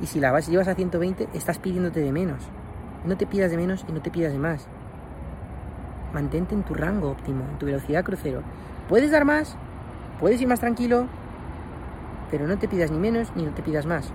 Y 0.00 0.06
si 0.06 0.20
la 0.20 0.32
vas, 0.32 0.48
llevas 0.48 0.68
a 0.68 0.74
120, 0.74 1.28
estás 1.34 1.58
pidiéndote 1.58 2.00
de 2.00 2.12
menos. 2.12 2.48
No 3.04 3.16
te 3.16 3.26
pidas 3.26 3.50
de 3.50 3.56
menos 3.56 3.84
y 3.88 3.92
no 3.92 4.00
te 4.00 4.10
pidas 4.10 4.32
de 4.32 4.38
más. 4.38 4.68
Mantente 6.12 6.54
en 6.54 6.62
tu 6.62 6.74
rango 6.74 7.10
óptimo, 7.10 7.44
en 7.50 7.58
tu 7.58 7.66
velocidad 7.66 8.04
crucero. 8.04 8.42
Puedes 8.88 9.10
dar 9.10 9.24
más, 9.24 9.56
puedes 10.18 10.40
ir 10.40 10.48
más 10.48 10.60
tranquilo, 10.60 11.06
pero 12.30 12.46
no 12.46 12.58
te 12.58 12.68
pidas 12.68 12.90
ni 12.90 12.98
menos 12.98 13.32
ni 13.36 13.44
no 13.44 13.52
te 13.52 13.62
pidas 13.62 13.86
más. 13.86 14.10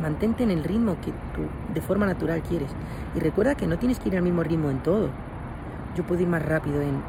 Mantente 0.00 0.42
en 0.42 0.50
el 0.50 0.64
ritmo 0.64 0.96
que 1.00 1.10
tú 1.34 1.42
de 1.72 1.80
forma 1.80 2.06
natural 2.06 2.42
quieres. 2.42 2.70
Y 3.14 3.20
recuerda 3.20 3.54
que 3.54 3.66
no 3.66 3.78
tienes 3.78 3.98
que 3.98 4.08
ir 4.08 4.16
al 4.16 4.22
mismo 4.22 4.42
ritmo 4.42 4.70
en 4.70 4.78
todo. 4.82 5.08
Yo 5.94 6.04
puedo 6.04 6.20
ir 6.22 6.28
más 6.28 6.44
rápido 6.44 6.82
en, 6.82 7.00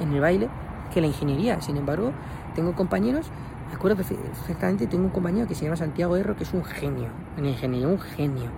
en 0.00 0.12
el 0.12 0.20
baile 0.20 0.48
que 0.92 0.98
en 0.98 1.04
la 1.04 1.08
ingeniería. 1.08 1.60
Sin 1.62 1.78
embargo, 1.78 2.12
tengo 2.54 2.74
compañeros, 2.74 3.30
me 3.68 3.74
acuerdo 3.74 3.96
perfe- 4.02 4.16
perfectamente, 4.16 4.86
tengo 4.86 5.04
un 5.04 5.10
compañero 5.10 5.48
que 5.48 5.54
se 5.54 5.64
llama 5.64 5.76
Santiago 5.76 6.16
Erro, 6.16 6.36
que 6.36 6.44
es 6.44 6.52
un 6.52 6.64
genio. 6.64 7.08
En 7.38 7.46
ingeniería, 7.46 7.88
un 7.88 7.98
genio. 7.98 8.50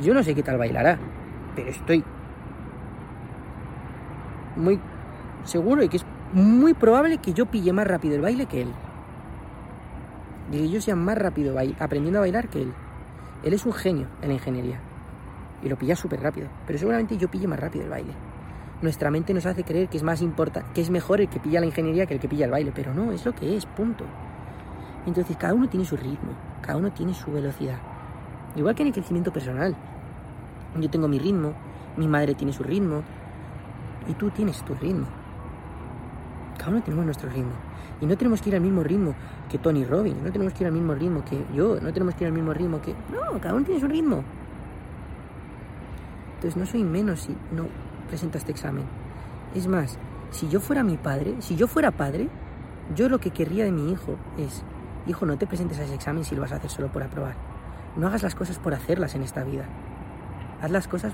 Yo 0.00 0.12
no 0.14 0.24
sé 0.24 0.34
qué 0.34 0.42
tal 0.42 0.58
bailará, 0.58 0.98
pero 1.54 1.70
estoy 1.70 2.04
muy 4.60 4.80
seguro 5.44 5.82
y 5.82 5.88
que 5.88 5.98
es 5.98 6.06
muy 6.32 6.74
probable 6.74 7.18
que 7.18 7.32
yo 7.32 7.46
pille 7.46 7.72
más 7.72 7.86
rápido 7.86 8.14
el 8.14 8.20
baile 8.20 8.46
que 8.46 8.62
él. 8.62 8.72
Y 10.52 10.58
que 10.58 10.68
yo 10.68 10.80
sea 10.80 10.96
más 10.96 11.18
rápido 11.18 11.56
aprendiendo 11.78 12.18
a 12.18 12.22
bailar 12.22 12.48
que 12.48 12.62
él. 12.62 12.72
Él 13.42 13.54
es 13.54 13.64
un 13.64 13.72
genio 13.72 14.06
en 14.22 14.28
la 14.28 14.34
ingeniería. 14.34 14.80
Y 15.62 15.68
lo 15.68 15.76
pilla 15.76 15.96
súper 15.96 16.20
rápido. 16.20 16.48
Pero 16.66 16.78
seguramente 16.78 17.16
yo 17.16 17.28
pille 17.28 17.46
más 17.46 17.58
rápido 17.58 17.84
el 17.84 17.90
baile. 17.90 18.12
Nuestra 18.82 19.10
mente 19.10 19.34
nos 19.34 19.46
hace 19.46 19.62
creer 19.62 19.88
que 19.88 19.98
es 19.98 20.02
más 20.02 20.22
importante, 20.22 20.70
que 20.74 20.80
es 20.80 20.90
mejor 20.90 21.20
el 21.20 21.28
que 21.28 21.38
pilla 21.38 21.60
la 21.60 21.66
ingeniería 21.66 22.06
que 22.06 22.14
el 22.14 22.20
que 22.20 22.28
pilla 22.28 22.46
el 22.46 22.50
baile. 22.50 22.72
Pero 22.74 22.94
no, 22.94 23.12
es 23.12 23.24
lo 23.24 23.34
que 23.34 23.56
es, 23.56 23.66
punto. 23.66 24.04
Entonces 25.06 25.36
cada 25.36 25.54
uno 25.54 25.68
tiene 25.68 25.84
su 25.84 25.96
ritmo, 25.96 26.32
cada 26.62 26.78
uno 26.78 26.90
tiene 26.92 27.14
su 27.14 27.30
velocidad. 27.30 27.78
Igual 28.56 28.74
que 28.74 28.82
en 28.82 28.88
el 28.88 28.94
crecimiento 28.94 29.32
personal. 29.32 29.76
Yo 30.78 30.88
tengo 30.88 31.08
mi 31.08 31.18
ritmo, 31.18 31.52
mi 31.96 32.06
madre 32.06 32.34
tiene 32.34 32.52
su 32.52 32.62
ritmo, 32.62 33.02
y 34.08 34.14
tú 34.14 34.30
tienes 34.30 34.62
tu 34.64 34.74
ritmo. 34.74 35.06
Cada 36.58 36.70
uno 36.70 36.82
tenemos 36.82 37.04
nuestro 37.04 37.30
ritmo. 37.30 37.52
Y 38.00 38.06
no 38.06 38.16
tenemos 38.16 38.40
que 38.40 38.48
ir 38.48 38.54
al 38.54 38.62
mismo 38.62 38.82
ritmo 38.82 39.14
que 39.48 39.58
Tony 39.58 39.84
Robbins, 39.84 40.22
no 40.22 40.32
tenemos 40.32 40.54
que 40.54 40.64
ir 40.64 40.68
al 40.68 40.72
mismo 40.72 40.94
ritmo 40.94 41.24
que 41.24 41.44
yo, 41.54 41.78
no 41.80 41.92
tenemos 41.92 42.14
que 42.14 42.24
ir 42.24 42.28
al 42.28 42.32
mismo 42.32 42.54
ritmo 42.54 42.80
que... 42.80 42.94
No, 43.12 43.38
cada 43.40 43.54
uno 43.54 43.64
tiene 43.64 43.80
su 43.80 43.88
ritmo. 43.88 44.24
Entonces 46.36 46.56
no 46.56 46.64
soy 46.64 46.82
menos 46.84 47.20
si 47.20 47.36
no 47.52 47.66
presento 48.08 48.38
este 48.38 48.52
examen. 48.52 48.84
Es 49.54 49.66
más, 49.66 49.98
si 50.30 50.48
yo 50.48 50.60
fuera 50.60 50.82
mi 50.82 50.96
padre, 50.96 51.34
si 51.40 51.56
yo 51.56 51.66
fuera 51.66 51.90
padre, 51.90 52.28
yo 52.94 53.08
lo 53.08 53.18
que 53.18 53.30
querría 53.30 53.64
de 53.64 53.72
mi 53.72 53.92
hijo 53.92 54.16
es, 54.38 54.62
hijo, 55.06 55.26
no 55.26 55.36
te 55.36 55.46
presentes 55.46 55.78
a 55.78 55.84
ese 55.84 55.94
examen 55.94 56.24
si 56.24 56.34
lo 56.34 56.40
vas 56.40 56.52
a 56.52 56.56
hacer 56.56 56.70
solo 56.70 56.88
por 56.88 57.02
aprobar. 57.02 57.34
No 57.96 58.06
hagas 58.06 58.22
las 58.22 58.34
cosas 58.34 58.58
por 58.58 58.72
hacerlas 58.72 59.14
en 59.14 59.22
esta 59.22 59.44
vida. 59.44 59.64
Haz 60.62 60.70
las 60.70 60.88
cosas 60.88 61.12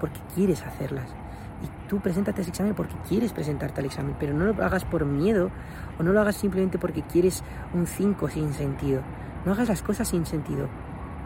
porque 0.00 0.20
quieres 0.34 0.62
hacerlas. 0.66 1.14
Y 1.62 1.88
tú 1.88 2.00
preséntate 2.00 2.40
ese 2.40 2.50
examen 2.50 2.74
porque 2.74 2.94
quieres 3.08 3.32
presentarte 3.32 3.80
al 3.80 3.86
examen, 3.86 4.16
pero 4.18 4.32
no 4.32 4.46
lo 4.46 4.64
hagas 4.64 4.84
por 4.84 5.04
miedo 5.04 5.50
o 5.98 6.02
no 6.02 6.12
lo 6.12 6.20
hagas 6.20 6.36
simplemente 6.36 6.78
porque 6.78 7.02
quieres 7.02 7.44
un 7.74 7.86
5 7.86 8.28
sin 8.28 8.52
sentido. 8.52 9.02
No 9.44 9.52
hagas 9.52 9.68
las 9.68 9.82
cosas 9.82 10.08
sin 10.08 10.26
sentido. 10.26 10.68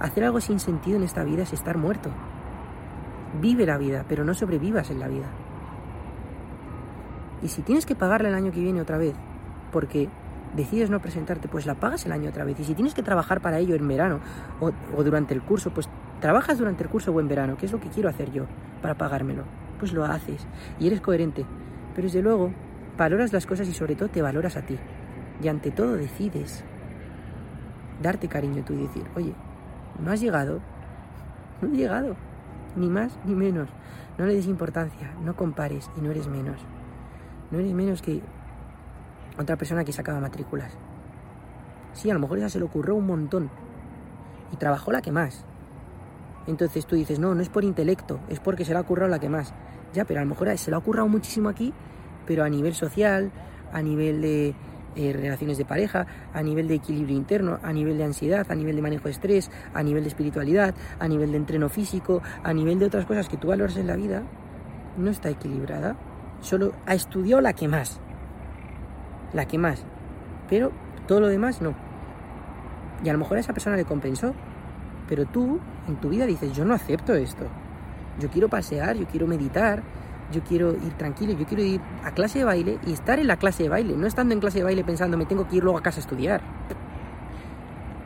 Hacer 0.01 0.25
algo 0.25 0.41
sin 0.41 0.59
sentido 0.59 0.97
en 0.97 1.05
esta 1.05 1.23
vida 1.25 1.43
es 1.43 1.53
estar 1.53 1.79
muerto. 1.79 2.11
Vive 3.41 3.67
la 3.67 3.79
vida, 3.79 4.05
pero 4.09 4.25
no 4.25 4.35
sobrevivas 4.35 4.91
en 4.91 5.01
la 5.01 5.09
vida. 5.09 5.27
Y 7.43 7.49
si 7.49 7.63
tienes 7.63 7.87
que 7.87 7.95
pagarla 7.95 8.29
el 8.29 8.35
año 8.35 8.53
que 8.53 8.61
viene 8.61 8.81
otra 8.81 8.99
vez, 8.99 9.15
porque 9.73 10.09
decides 10.57 10.91
no 10.91 11.01
presentarte, 11.01 11.49
pues 11.49 11.67
la 11.67 11.75
pagas 11.75 12.07
el 12.07 12.13
año 12.13 12.31
otra 12.31 12.45
vez. 12.45 12.59
Y 12.61 12.65
si 12.65 12.75
tienes 12.75 12.95
que 12.95 13.03
trabajar 13.03 13.41
para 13.41 13.59
ello 13.59 13.75
en 13.75 13.87
verano 13.87 14.21
o, 14.61 14.73
o 14.97 15.05
durante 15.05 15.35
el 15.35 15.43
curso, 15.43 15.71
pues 15.71 15.89
trabajas 16.21 16.59
durante 16.59 16.85
el 16.85 16.89
curso 16.89 17.13
o 17.13 17.21
en 17.21 17.29
verano, 17.29 17.57
que 17.57 17.67
es 17.67 17.73
lo 17.73 17.81
que 17.81 17.89
quiero 17.89 18.09
hacer 18.09 18.33
yo 18.33 18.47
para 18.81 18.95
pagármelo. 18.95 19.45
Pues 19.85 19.93
lo 19.93 20.07
haces 20.07 20.47
y 20.81 20.87
eres 20.87 21.03
coherente. 21.03 21.45
Pero 21.95 22.07
desde 22.07 22.23
luego, 22.23 22.51
valoras 22.97 23.35
las 23.35 23.45
cosas 23.45 23.69
y 23.69 23.75
sobre 23.75 23.97
todo 23.97 24.09
te 24.09 24.23
valoras 24.23 24.57
a 24.57 24.63
ti. 24.63 24.79
Y 25.43 25.49
ante 25.49 25.71
todo 25.71 25.93
decides 25.99 26.65
darte 28.03 28.27
cariño 28.27 28.65
tú 28.65 28.73
y 28.73 28.87
decir, 28.87 29.05
oye, 29.15 29.35
no 30.03 30.11
has 30.11 30.23
llegado, 30.23 30.61
no 31.61 31.69
he 31.69 31.77
llegado, 31.77 32.17
ni 32.77 32.89
más 32.89 33.19
ni 33.27 33.35
menos. 33.35 33.69
No 34.17 34.25
le 34.25 34.33
des 34.33 34.47
importancia, 34.47 35.13
no 35.23 35.37
compares 35.37 35.91
y 35.99 36.01
no 36.01 36.11
eres 36.11 36.27
menos. 36.27 36.57
No 37.51 37.59
eres 37.59 37.75
menos 37.75 38.01
que 38.01 38.23
otra 39.39 39.57
persona 39.57 39.85
que 39.85 39.93
sacaba 39.93 40.19
matrículas. 40.19 40.73
Sí, 41.93 42.09
a 42.11 42.15
lo 42.15 42.21
mejor 42.21 42.39
esa 42.39 42.49
se 42.49 42.59
le 42.59 42.65
ocurrió 42.65 42.95
un 42.95 43.07
montón 43.07 43.51
y 44.51 44.57
trabajó 44.57 44.93
la 44.93 45.03
que 45.03 45.13
más. 45.13 45.45
Entonces 46.47 46.87
tú 46.87 46.97
dices, 46.97 47.19
no, 47.19 47.35
no 47.35 47.43
es 47.43 47.49
por 47.49 47.65
intelecto, 47.65 48.21
es 48.29 48.41
porque 48.41 48.65
se 48.65 48.73
le 48.73 48.79
ha 48.79 48.83
currado 48.83 49.11
la 49.11 49.19
que 49.19 49.29
más. 49.29 49.55
Ya, 49.93 50.05
pero 50.05 50.21
a 50.21 50.25
lo 50.25 50.29
mejor 50.29 50.57
se 50.59 50.71
le 50.71 50.77
ha 50.77 50.81
currado 50.81 51.09
muchísimo 51.09 51.49
aquí, 51.49 51.73
pero 52.27 52.45
a 52.45 52.49
nivel 52.49 52.75
social, 52.75 53.31
a 53.73 53.83
nivel 53.83 54.21
de 54.21 54.55
eh, 54.97 55.13
relaciones 55.13 55.59
de 55.59 55.65
pareja, 55.65 56.07
a 56.33 56.43
nivel 56.43 56.69
de 56.69 56.75
equilibrio 56.75 57.17
interno, 57.17 57.59
a 57.63 57.73
nivel 57.73 57.99
de 57.99 58.05
ansiedad, 58.05 58.47
a 58.49 58.55
nivel 58.55 58.77
de 58.77 58.83
manejo 58.83 59.05
de 59.05 59.11
estrés, 59.11 59.51
a 59.73 59.83
nivel 59.83 60.05
de 60.05 60.09
espiritualidad, 60.09 60.75
a 61.01 61.09
nivel 61.09 61.33
de 61.33 61.39
entreno 61.39 61.69
físico, 61.69 62.23
a 62.43 62.53
nivel 62.53 62.79
de 62.79 62.87
otras 62.87 63.05
cosas 63.05 63.29
que 63.29 63.37
tú 63.37 63.49
valoras 63.49 63.77
en 63.77 63.89
la 63.89 63.97
vida, 63.97 64.23
no 64.97 65.11
está 65.11 65.31
equilibrada. 65.31 65.97
Solo 66.41 66.73
ha 66.87 66.95
estudiado 66.95 67.41
la 67.41 67.55
que 67.55 67.67
más. 67.67 68.01
La 69.33 69.47
que 69.47 69.59
más. 69.59 69.85
Pero 70.49 70.71
todo 71.09 71.21
lo 71.21 71.29
demás 71.29 71.61
no. 71.61 71.75
Y 73.03 73.09
a 73.09 73.13
lo 73.13 73.19
mejor 73.19 73.37
a 73.37 73.41
esa 73.41 73.53
persona 73.53 73.77
le 73.77 73.85
compensó. 73.85 74.35
Pero 75.09 75.27
tú, 75.27 75.61
en 75.89 75.97
tu 75.97 76.09
vida, 76.09 76.27
dices, 76.27 76.53
yo 76.53 76.65
no 76.65 76.75
acepto 76.75 77.15
esto. 77.15 77.45
Yo 78.19 78.29
quiero 78.31 78.49
pasear, 78.49 78.97
yo 78.97 79.07
quiero 79.07 79.27
meditar, 79.27 79.83
Yo 80.33 80.43
quiero 80.43 80.73
ir 80.73 80.95
tranquilo, 80.97 81.35
yo 81.35 81.45
quiero 81.47 81.63
ir 81.63 81.81
a 82.03 82.11
clase 82.13 82.39
de 82.39 82.45
baile 82.47 82.79
y 82.87 82.93
estar 82.93 83.19
en 83.19 83.27
la 83.27 83.37
clase 83.37 83.65
de 83.65 83.69
baile, 83.69 83.95
no 83.95 84.07
estando 84.07 84.33
en 84.33 84.41
clase 84.41 84.59
de 84.59 84.65
baile 84.65 84.83
pensando 84.83 85.19
me 85.19 85.27
tengo 85.27 85.47
que 85.47 85.57
ir 85.57 85.63
luego 85.63 85.79
a 85.79 85.83
casa 85.83 85.99
a 85.99 86.01
estudiar. 86.01 86.41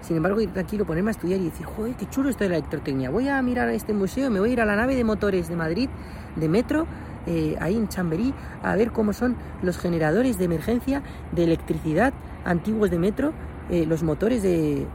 Sin 0.01 0.17
embargo, 0.17 0.41
ir 0.41 0.53
tranquilo, 0.53 0.85
ponerme 0.85 1.11
a 1.11 1.13
estudiar 1.13 1.41
y 1.41 1.45
decir, 1.45 1.65
joder, 1.65 1.95
qué 1.95 2.07
chulo 2.09 2.29
esto 2.29 2.43
de 2.45 2.51
la 2.51 2.57
electrotecnia. 2.57 3.11
Voy 3.11 3.29
a 3.29 3.41
mirar 3.41 3.69
a 3.69 3.73
este 3.73 3.93
museo, 3.93 4.31
me 4.31 4.41
voy 4.41 4.51
a 4.51 4.53
ir 4.55 4.61
a 4.61 4.65
la 4.65 4.75
nave 4.75 4.97
de 4.97 5.05
motores 5.05 5.49
de 5.49 5.57
Madrid, 5.57 5.89
de 6.35 6.49
metro, 6.49 6.87
eh, 7.27 7.57
ahí 7.61 7.77
en 7.77 7.89
Chamberí, 7.89 8.35
a 8.63 8.75
ver 8.75 8.91
cómo 8.91 9.13
son 9.13 9.37
los 9.63 9.79
generadores 9.79 10.39
de 10.39 10.45
emergencia 10.47 11.03
de 11.33 11.45
electricidad 11.45 12.13
antiguos 12.45 12.91
de 12.91 12.99
metro, 12.99 13.33
eh, 13.71 13.87
los 13.87 14.03
motores 14.03 14.43
de 14.43 14.87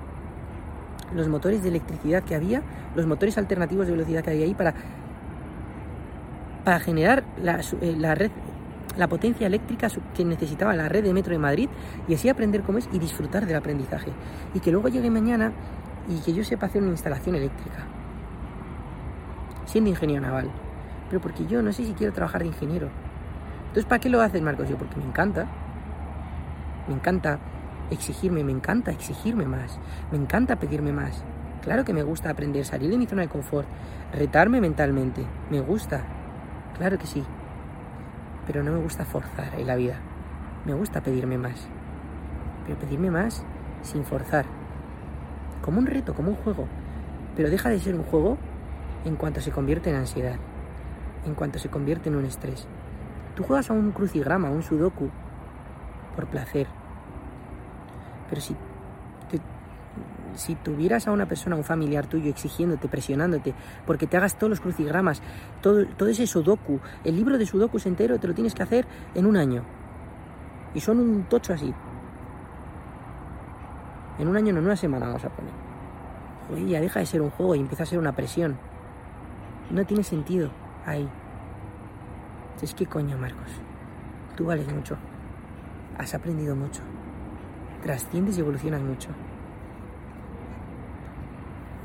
los 1.13 1.27
motores 1.27 1.63
de 1.63 1.69
electricidad 1.69 2.23
que 2.23 2.35
había, 2.35 2.61
los 2.95 3.05
motores 3.05 3.38
alternativos 3.38 3.85
de 3.85 3.93
velocidad 3.93 4.23
que 4.23 4.31
había 4.31 4.45
ahí 4.45 4.53
para 4.53 4.73
para 6.63 6.80
generar 6.80 7.23
la, 7.41 7.59
eh, 7.81 7.95
la 7.97 8.15
red 8.15 8.31
la 8.97 9.07
potencia 9.07 9.47
eléctrica 9.47 9.88
que 10.15 10.23
necesitaba 10.23 10.75
la 10.75 10.88
red 10.88 11.03
de 11.03 11.13
metro 11.13 11.34
de 11.34 11.39
Madrid 11.39 11.69
y 12.07 12.13
así 12.13 12.30
aprender 12.30 12.61
cómo 12.61 12.77
es 12.77 12.88
y 12.91 12.99
disfrutar 12.99 13.45
del 13.45 13.55
aprendizaje. 13.55 14.11
Y 14.53 14.59
que 14.59 14.71
luego 14.71 14.88
llegue 14.88 15.09
mañana 15.09 15.51
y 16.07 16.19
que 16.21 16.34
yo 16.34 16.43
sepa 16.43 16.67
hacer 16.67 16.81
una 16.81 16.91
instalación 16.91 17.35
eléctrica. 17.35 17.88
Siendo 19.65 19.89
ingeniero 19.89 20.21
naval. 20.21 20.51
Pero 21.09 21.21
porque 21.21 21.45
yo 21.47 21.63
no 21.63 21.73
sé 21.73 21.85
si 21.85 21.93
quiero 21.93 22.13
trabajar 22.13 22.41
de 22.41 22.47
ingeniero. 22.47 22.89
Entonces, 23.61 23.85
¿para 23.85 23.99
qué 23.99 24.09
lo 24.09 24.21
haces, 24.21 24.41
Marcos? 24.41 24.69
Yo, 24.69 24.77
porque 24.77 24.97
me 24.97 25.05
encanta. 25.05 25.47
Me 26.88 26.93
encanta 26.93 27.39
exigirme, 27.93 28.43
me 28.43 28.51
encanta 28.51 28.91
exigirme 28.91 29.45
más. 29.45 29.79
Me 30.11 30.17
encanta 30.17 30.57
pedirme 30.57 30.91
más. 30.91 31.23
Claro 31.61 31.85
que 31.85 31.93
me 31.93 32.03
gusta 32.03 32.29
aprender, 32.29 32.65
salir 32.65 32.89
de 32.89 32.97
mi 32.97 33.05
zona 33.05 33.21
de 33.21 33.29
confort, 33.29 33.67
retarme 34.13 34.59
mentalmente. 34.59 35.25
Me 35.49 35.61
gusta. 35.61 36.01
Claro 36.77 36.97
que 36.97 37.07
sí 37.07 37.23
pero 38.45 38.63
no 38.63 38.71
me 38.71 38.79
gusta 38.79 39.05
forzar 39.05 39.55
en 39.57 39.67
la 39.67 39.75
vida. 39.75 39.95
Me 40.65 40.73
gusta 40.73 41.01
pedirme 41.01 41.37
más. 41.37 41.67
Pero 42.65 42.77
pedirme 42.77 43.11
más 43.11 43.43
sin 43.81 44.03
forzar. 44.03 44.45
Como 45.61 45.79
un 45.79 45.85
reto, 45.85 46.13
como 46.13 46.29
un 46.29 46.35
juego. 46.35 46.67
Pero 47.35 47.49
deja 47.49 47.69
de 47.69 47.79
ser 47.79 47.95
un 47.95 48.03
juego 48.03 48.37
en 49.05 49.15
cuanto 49.15 49.41
se 49.41 49.51
convierte 49.51 49.89
en 49.89 49.97
ansiedad. 49.97 50.35
En 51.25 51.35
cuanto 51.35 51.59
se 51.59 51.69
convierte 51.69 52.09
en 52.09 52.15
un 52.15 52.25
estrés. 52.25 52.67
Tú 53.35 53.43
juegas 53.43 53.69
a 53.69 53.73
un 53.73 53.91
crucigrama, 53.91 54.49
a 54.49 54.51
un 54.51 54.61
sudoku, 54.61 55.09
por 56.15 56.27
placer. 56.27 56.67
Pero 58.34 58.41
si, 58.41 58.55
si 60.34 60.55
tuvieras 60.55 61.07
a 61.07 61.11
una 61.11 61.27
persona, 61.27 61.55
un 61.55 61.64
familiar 61.64 62.07
tuyo, 62.07 62.31
exigiéndote, 62.31 62.88
presionándote, 62.88 63.53
porque 63.85 64.07
te 64.07 64.18
hagas 64.18 64.39
todos 64.39 64.49
los 64.49 64.60
crucigramas, 64.60 65.22
todo, 65.61 65.85
todo 65.85 66.10
ese 66.10 66.26
sudoku, 66.26 66.80
el 67.03 67.15
libro 67.15 67.38
de 67.38 67.45
sudokus 67.45 67.85
entero 67.85 68.18
te 68.18 68.27
lo 68.27 68.34
tienes 68.34 68.55
que 68.55 68.64
hacer 68.64 68.88
en 69.14 69.27
un 69.27 69.38
año. 69.38 69.61
Y 70.73 70.80
son 70.80 70.97
un 70.97 71.26
tocho 71.26 71.53
así. 71.53 71.72
En 74.18 74.27
un 74.27 74.35
año, 74.35 74.51
no 74.51 74.57
en 74.57 74.65
una 74.65 74.76
semana 74.76 75.05
vamos 75.05 75.26
a 75.26 75.30
poner. 75.30 75.53
Oye, 76.51 76.69
ya 76.69 76.81
deja 76.81 77.01
de 77.01 77.05
ser 77.05 77.22
un 77.22 77.30
juego 77.30 77.53
y 77.53 77.60
empieza 77.60 77.84
a 77.84 77.85
ser 77.85 77.99
una 77.99 78.15
presión. 78.15 78.57
No 79.69 79.85
tiene 79.85 80.03
sentido 80.03 80.49
ahí. 80.88 81.07
Es 82.64 82.73
que 82.73 82.88
coño, 82.88 83.15
Marcos. 83.15 83.51
Tú 84.35 84.45
vales 84.45 84.73
mucho. 84.73 84.97
Has 85.99 86.15
aprendido 86.15 86.55
mucho. 86.55 86.81
Trasciendes 87.84 88.38
y 88.38 88.39
evolucionas 88.39 88.81
mucho. 88.81 89.10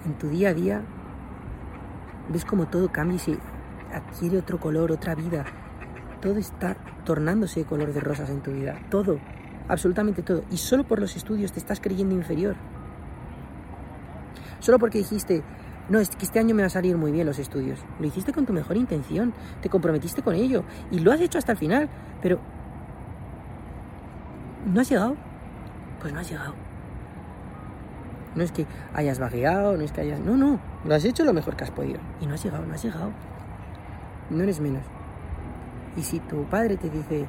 En 0.06 0.14
tu 0.14 0.28
día 0.28 0.50
a 0.50 0.54
día 0.54 0.82
ves 2.28 2.44
como 2.44 2.68
todo 2.68 2.90
cambia 2.90 3.16
y 3.16 3.18
se 3.18 3.38
adquiere 3.92 4.38
otro 4.38 4.60
color, 4.60 4.92
otra 4.92 5.14
vida. 5.14 5.44
Todo 6.22 6.38
está 6.38 6.76
tornándose 7.04 7.60
de 7.60 7.66
color 7.66 7.92
de 7.92 8.00
rosas 8.00 8.30
en 8.30 8.40
tu 8.42 8.52
vida. 8.52 8.78
Todo, 8.90 9.18
absolutamente 9.66 10.22
todo. 10.22 10.44
Y 10.50 10.56
solo 10.56 10.84
por 10.84 11.00
los 11.00 11.16
estudios 11.16 11.52
te 11.52 11.58
estás 11.58 11.80
creyendo 11.80 12.14
inferior. 12.14 12.54
Solo 14.60 14.78
porque 14.78 14.98
dijiste, 14.98 15.42
no, 15.88 15.98
es 15.98 16.10
que 16.10 16.24
este 16.24 16.38
año 16.38 16.54
me 16.54 16.62
va 16.62 16.66
a 16.66 16.70
salir 16.70 16.96
muy 16.96 17.12
bien 17.12 17.26
los 17.26 17.38
estudios. 17.38 17.80
Lo 17.98 18.06
hiciste 18.06 18.32
con 18.32 18.46
tu 18.46 18.52
mejor 18.52 18.76
intención, 18.76 19.32
te 19.62 19.68
comprometiste 19.68 20.22
con 20.22 20.34
ello 20.34 20.64
y 20.90 21.00
lo 21.00 21.12
has 21.12 21.20
hecho 21.20 21.38
hasta 21.38 21.52
el 21.52 21.58
final, 21.58 21.88
pero 22.20 22.38
¿no 24.66 24.80
has 24.80 24.88
llegado? 24.88 25.16
Pues 26.00 26.12
no 26.12 26.20
has 26.20 26.30
llegado. 26.30 26.54
No 28.34 28.42
es 28.42 28.52
que 28.52 28.66
hayas 28.94 29.18
vagueado, 29.18 29.76
no 29.76 29.82
es 29.82 29.92
que 29.92 30.02
hayas... 30.02 30.20
No, 30.20 30.36
no, 30.36 30.60
lo 30.84 30.94
has 30.94 31.04
hecho 31.04 31.24
lo 31.24 31.32
mejor 31.32 31.56
que 31.56 31.64
has 31.64 31.70
podido. 31.70 31.98
Y 32.20 32.26
no 32.26 32.34
has 32.34 32.44
llegado, 32.44 32.64
no 32.64 32.74
has 32.74 32.82
llegado. 32.82 33.10
No 34.30 34.42
eres 34.42 34.60
menos. 34.60 34.84
Y 35.96 36.02
si 36.02 36.20
tu 36.20 36.44
padre 36.44 36.76
te 36.76 36.88
dice, 36.88 37.26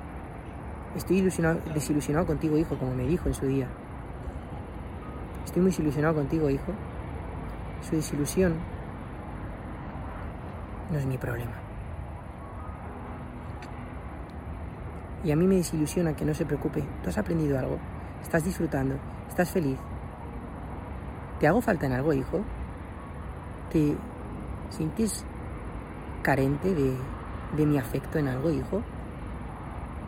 estoy 0.96 1.18
ilusionado, 1.18 1.60
desilusionado 1.74 2.28
contigo, 2.28 2.58
hijo, 2.58 2.78
como 2.78 2.94
me 2.94 3.08
dijo 3.08 3.28
en 3.28 3.34
su 3.34 3.48
día. 3.48 3.68
Estoy 5.46 5.62
muy 5.62 5.72
desilusionado 5.72 6.14
contigo, 6.14 6.50
hijo. 6.50 6.74
Su 7.82 7.96
desilusión 7.96 8.56
no 10.92 10.98
es 11.00 11.06
mi 11.06 11.18
problema. 11.18 11.54
Y 15.24 15.32
a 15.32 15.36
mí 15.36 15.48
me 15.48 15.56
desilusiona 15.56 16.16
que 16.16 16.26
no 16.26 16.34
se 16.34 16.46
preocupe. 16.46 16.84
Tú 17.04 17.10
has 17.10 17.18
aprendido 17.18 17.58
algo, 17.58 17.78
estás 18.22 18.44
disfrutando, 18.44 18.96
estás 19.28 19.52
feliz. 19.52 19.78
¿Te 21.40 21.48
hago 21.48 21.62
falta 21.62 21.86
en 21.86 21.94
algo, 21.94 22.14
hijo? 22.14 22.42
¿Te 23.72 23.96
sientes 24.70 25.26
carente 26.22 26.74
de, 26.74 26.96
de 27.56 27.66
mi 27.66 27.78
afecto 27.78 28.20
en 28.20 28.28
algo, 28.28 28.50
hijo? 28.50 28.82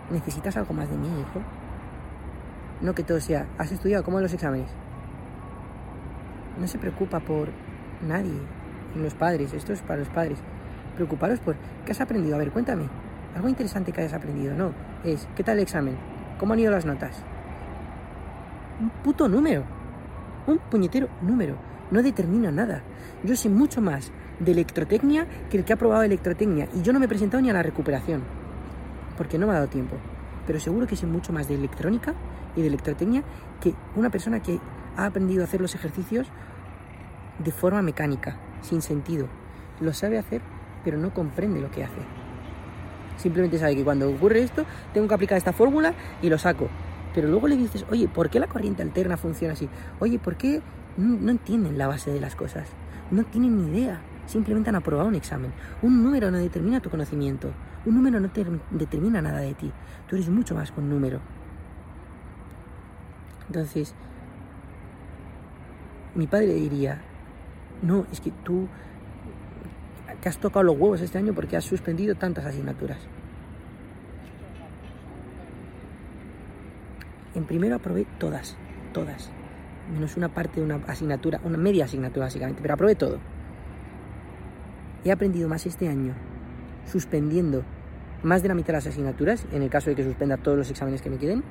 ¿Necesitas 0.10 0.58
algo 0.58 0.74
más 0.74 0.90
de 0.90 0.98
mí, 0.98 1.08
hijo? 1.08 1.42
No 2.82 2.94
que 2.94 3.04
todo 3.04 3.20
sea, 3.20 3.48
¿has 3.58 3.72
estudiado? 3.72 4.04
¿Cómo 4.04 4.16
van 4.16 4.24
los 4.24 4.34
exámenes? 4.34 4.70
No 6.60 6.68
se 6.68 6.78
preocupa 6.78 7.20
por 7.20 7.50
nadie, 8.02 8.40
los 8.96 9.14
padres, 9.14 9.54
esto 9.54 9.74
es 9.74 9.82
para 9.82 10.00
los 10.00 10.10
padres. 10.10 10.40
Preocuparos 10.96 11.40
por 11.40 11.56
qué 11.86 11.92
has 11.92 12.02
aprendido. 12.02 12.36
A 12.36 12.40
ver, 12.40 12.52
cuéntame. 12.52 12.90
Algo 13.36 13.48
interesante 13.48 13.92
que 13.92 14.02
hayas 14.02 14.14
aprendido. 14.14 14.54
No, 14.54 14.74
es, 15.04 15.28
¿qué 15.36 15.44
tal 15.44 15.58
el 15.58 15.64
examen? 15.64 15.98
¿Cómo 16.38 16.54
han 16.54 16.60
ido 16.60 16.72
las 16.72 16.86
notas? 16.86 17.24
Un 18.82 18.90
puto 18.90 19.30
número. 19.30 19.64
Un 20.48 20.58
puñetero 20.58 21.08
número. 21.22 21.56
No 21.92 22.02
determina 22.02 22.52
nada. 22.52 22.82
Yo 23.24 23.36
sé 23.36 23.48
mucho 23.48 23.80
más 23.80 24.12
de 24.40 24.54
electrotecnia 24.54 25.28
que 25.52 25.58
el 25.58 25.66
que 25.66 25.74
ha 25.74 25.76
probado 25.76 26.02
electrotecnia. 26.02 26.68
Y 26.74 26.82
yo 26.82 26.92
no 26.92 26.98
me 26.98 27.06
he 27.06 27.08
presentado 27.08 27.44
ni 27.44 27.52
a 27.52 27.54
la 27.54 27.62
recuperación. 27.62 28.24
Porque 29.18 29.38
no 29.38 29.46
me 29.46 29.52
ha 29.52 29.58
dado 29.58 29.68
tiempo. 29.68 29.98
Pero 30.48 30.60
seguro 30.60 30.88
que 30.88 30.96
sé 30.96 31.06
mucho 31.06 31.32
más 31.32 31.48
de 31.48 31.54
electrónica 31.54 32.16
y 32.56 32.62
de 32.62 32.70
electrotecnia 32.70 33.22
que 33.60 33.76
una 33.96 34.10
persona 34.10 34.42
que 34.42 34.60
ha 34.98 35.06
aprendido 35.06 35.44
a 35.44 35.46
hacer 35.46 35.62
los 35.62 35.76
ejercicios 35.76 36.26
de 37.38 37.52
forma 37.52 37.84
mecánica, 37.84 38.38
sin 38.62 38.82
sentido. 38.82 39.28
Lo 39.80 39.94
sabe 39.94 40.18
hacer, 40.18 40.42
pero 40.84 40.98
no 40.98 41.14
comprende 41.14 41.62
lo 41.62 41.70
que 41.70 41.84
hace. 41.84 42.02
Simplemente 43.18 43.60
sabe 43.60 43.76
que 43.76 43.84
cuando 43.84 44.10
ocurre 44.10 44.42
esto, 44.42 44.66
tengo 44.92 45.08
que 45.08 45.14
aplicar 45.14 45.38
esta 45.38 45.54
fórmula 45.54 45.94
y 46.24 46.30
lo 46.30 46.40
saco. 46.40 46.68
Pero 47.14 47.28
luego 47.28 47.48
le 47.48 47.58
dices, 47.58 47.86
oye, 47.90 48.08
¿por 48.08 48.30
qué 48.30 48.40
la 48.40 48.48
corriente 48.48 48.82
alterna 48.82 49.18
funciona 49.18 49.54
así? 49.54 49.68
Oye, 50.00 50.20
¿por 50.20 50.38
qué 50.38 50.62
no, 50.98 51.30
entienden 51.30 51.78
la 51.78 51.88
base 51.88 52.12
de 52.12 52.22
las 52.22 52.36
cosas? 52.36 52.68
No 53.10 53.24
tienen 53.26 53.58
ni 53.58 53.78
idea. 53.78 54.02
Simplemente 54.26 54.70
han 54.70 54.76
aprobado 54.76 55.10
un 55.10 55.16
examen. 55.16 55.52
Un 55.82 56.04
número 56.04 56.32
no 56.32 56.38
determina 56.38 56.80
tu 56.80 56.90
conocimiento. 56.90 57.52
Un 57.86 57.96
número 57.96 58.20
no 58.20 58.30
te 58.30 58.46
determina 58.72 59.22
nada 59.22 59.40
de 59.40 59.54
ti. 59.54 59.72
Tú 60.08 60.16
eres 60.16 60.30
mucho 60.30 60.56
más 60.56 60.72
que 60.72 60.80
un 60.80 60.90
número. 60.90 61.20
Entonces, 63.48 63.94
mi 66.16 66.28
padre 66.28 66.54
diría, 66.54 67.02
no, 67.82 68.06
es 68.12 68.22
que 68.22 68.32
tú 68.32 68.68
te 70.22 70.30
has 70.30 70.38
tocado 70.38 70.64
los 70.64 70.78
huevos 70.78 71.02
este 71.02 71.18
año 71.18 71.34
porque 71.34 71.58
has 71.58 71.66
suspendido 71.66 72.16
tantas 72.16 72.46
asignaturas. 72.46 73.00
En 77.34 77.46
primero 77.46 77.76
aprobé 77.76 78.06
todas, 78.20 78.58
todas, 78.94 79.32
menos 79.94 80.18
una 80.18 80.30
parte 80.30 80.60
de 80.60 80.66
una 80.66 80.76
asignatura, 80.88 81.40
una 81.44 81.58
media 81.58 81.86
asignatura 81.86 82.26
básicamente, 82.26 82.62
pero 82.62 82.74
aprobé 82.74 82.96
todo. 82.96 83.20
He 85.04 85.12
aprendido 85.12 85.48
más 85.48 85.66
este 85.66 85.88
año 85.88 86.14
suspendiendo 86.86 87.64
más 88.24 88.44
de 88.44 88.50
la 88.50 88.56
mitad 88.56 88.68
de 88.68 88.74
las 88.74 88.88
asignaturas, 88.88 89.46
en 89.52 89.64
el 89.64 89.70
caso 89.70 89.90
de 89.90 89.96
que 89.96 90.04
suspenda 90.04 90.38
todos 90.38 90.58
los 90.58 90.70
exámenes 90.70 91.02
que 91.02 91.10
me 91.10 91.18
queden, 91.18 91.44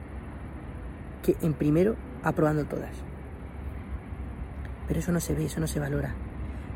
que 1.23 1.36
en 1.43 1.55
primero 1.55 1.97
aprobando 2.23 2.65
todas. 2.65 2.94
Pero 4.86 5.01
eso 5.01 5.12
no 5.12 5.20
se 5.20 5.35
ve, 5.35 5.47
eso 5.47 5.61
no 5.61 5.66
se 5.66 5.81
valora. 5.81 6.15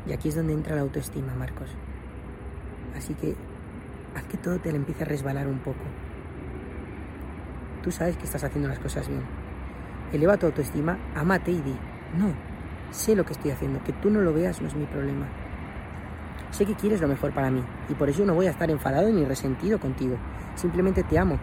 Y 0.07 0.13
aquí 0.13 0.29
es 0.29 0.35
donde 0.35 0.53
entra 0.53 0.75
la 0.75 0.81
autoestima, 0.81 1.33
Marcos. 1.35 1.69
Así 2.95 3.13
que 3.13 3.35
haz 4.15 4.23
que 4.25 4.37
todo 4.37 4.59
te 4.59 4.71
le 4.71 4.77
empiece 4.77 5.03
a 5.03 5.07
resbalar 5.07 5.47
un 5.47 5.59
poco. 5.59 5.83
Tú 7.85 7.91
sabes 7.91 8.17
que 8.17 8.23
estás 8.23 8.43
haciendo 8.43 8.67
las 8.67 8.79
cosas 8.79 9.07
bien. 9.07 9.21
Eleva 10.11 10.37
tu 10.37 10.47
autoestima, 10.47 10.97
amate 11.13 11.51
y 11.51 11.61
di, 11.61 11.75
no, 12.17 12.33
sé 12.89 13.15
lo 13.15 13.23
que 13.23 13.33
estoy 13.33 13.51
haciendo, 13.51 13.83
que 13.83 13.93
tú 13.93 14.09
no 14.09 14.21
lo 14.21 14.33
veas 14.33 14.59
no 14.59 14.67
es 14.67 14.73
mi 14.73 14.85
problema. 14.85 15.27
sé 16.49 16.65
que 16.65 16.73
quieres 16.73 16.99
lo 16.99 17.07
mejor 17.07 17.31
para 17.31 17.51
mí 17.51 17.63
y 17.87 17.93
por 17.93 18.09
eso 18.09 18.25
no 18.25 18.33
voy 18.33 18.47
a 18.47 18.49
estar 18.49 18.71
enfadado 18.71 19.11
ni 19.11 19.23
resentido 19.23 19.79
contigo. 19.79 20.17
Simplemente 20.55 21.03
te 21.03 21.19
amo. 21.19 21.37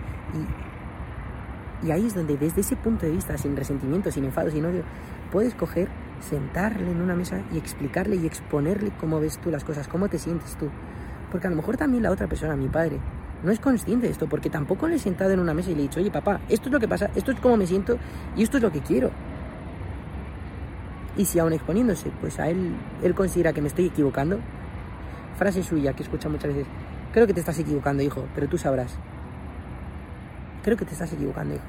Y, 1.82 1.86
y 1.86 1.90
ahí 1.92 2.08
es 2.08 2.14
donde 2.16 2.36
desde 2.36 2.62
ese 2.62 2.74
punto 2.74 3.06
de 3.06 3.12
vista, 3.12 3.38
sin 3.38 3.56
resentimiento, 3.56 4.10
sin 4.10 4.24
enfado, 4.24 4.50
sin 4.50 4.64
odio, 4.64 4.82
puedes 5.30 5.54
coger, 5.54 5.90
sentarle 6.18 6.90
en 6.90 7.00
una 7.00 7.14
mesa 7.14 7.40
y 7.52 7.58
explicarle 7.58 8.16
y 8.16 8.26
exponerle 8.26 8.90
cómo 8.98 9.20
ves 9.20 9.38
tú 9.38 9.52
las 9.52 9.62
cosas, 9.62 9.86
cómo 9.86 10.08
te 10.08 10.18
sientes 10.18 10.56
tú. 10.56 10.70
Porque 11.30 11.46
a 11.46 11.50
lo 11.50 11.56
mejor 11.56 11.76
también 11.76 12.02
la 12.02 12.10
otra 12.10 12.26
persona, 12.26 12.56
mi 12.56 12.66
padre, 12.66 12.98
no 13.42 13.50
es 13.50 13.60
consciente 13.60 14.06
de 14.06 14.12
esto, 14.12 14.28
porque 14.28 14.50
tampoco 14.50 14.88
le 14.88 14.96
he 14.96 14.98
sentado 14.98 15.32
en 15.32 15.40
una 15.40 15.54
mesa 15.54 15.70
y 15.70 15.74
le 15.74 15.80
he 15.80 15.82
dicho, 15.82 16.00
oye 16.00 16.10
papá, 16.10 16.40
esto 16.48 16.68
es 16.68 16.72
lo 16.72 16.80
que 16.80 16.88
pasa, 16.88 17.10
esto 17.14 17.32
es 17.32 17.40
cómo 17.40 17.56
me 17.56 17.66
siento 17.66 17.98
y 18.36 18.42
esto 18.42 18.56
es 18.56 18.62
lo 18.62 18.70
que 18.70 18.80
quiero. 18.80 19.10
Y 21.16 21.24
si 21.24 21.38
aún 21.38 21.52
exponiéndose, 21.52 22.10
pues 22.20 22.38
a 22.38 22.48
él, 22.48 22.74
él 23.02 23.14
considera 23.14 23.52
que 23.52 23.60
me 23.60 23.68
estoy 23.68 23.86
equivocando, 23.86 24.38
frase 25.36 25.62
suya 25.62 25.92
que 25.92 26.02
escucha 26.02 26.28
muchas 26.28 26.54
veces, 26.54 26.66
creo 27.12 27.26
que 27.26 27.34
te 27.34 27.40
estás 27.40 27.58
equivocando, 27.58 28.02
hijo, 28.02 28.24
pero 28.34 28.48
tú 28.48 28.56
sabrás. 28.58 28.94
Creo 30.62 30.76
que 30.76 30.84
te 30.84 30.92
estás 30.92 31.12
equivocando, 31.12 31.54
hijo. 31.54 31.64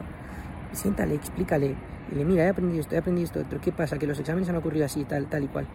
Siéntale, 0.71 1.15
explícale, 1.15 1.75
y 2.11 2.23
mira, 2.23 2.45
he 2.45 2.49
aprendido 2.49 2.81
esto, 2.81 2.95
he 2.95 2.97
aprendido 2.97 3.25
esto, 3.25 3.39
otro. 3.39 3.59
¿qué 3.59 3.71
pasa? 3.71 3.97
Que 3.97 4.07
los 4.07 4.19
exámenes 4.19 4.49
han 4.49 4.55
ocurrido 4.55 4.85
así, 4.85 5.03
tal, 5.03 5.27
tal 5.27 5.43
y 5.43 5.47
cual. 5.47 5.67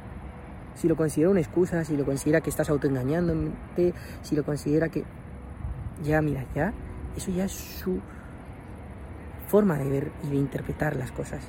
Si 0.74 0.86
lo 0.86 0.96
considera 0.96 1.30
una 1.30 1.40
excusa, 1.40 1.84
si 1.84 1.96
lo 1.96 2.04
considera 2.04 2.40
que 2.40 2.50
estás 2.50 2.70
autoengañándote, 2.70 3.94
si 4.22 4.36
lo 4.36 4.44
considera 4.44 4.88
que... 4.88 5.04
Ya, 6.02 6.22
mira, 6.22 6.44
ya, 6.54 6.72
eso 7.16 7.30
ya 7.30 7.44
es 7.44 7.52
su 7.52 8.00
forma 9.48 9.78
de 9.78 9.88
ver 9.88 10.12
y 10.24 10.30
de 10.30 10.36
interpretar 10.36 10.96
las 10.96 11.10
cosas 11.10 11.48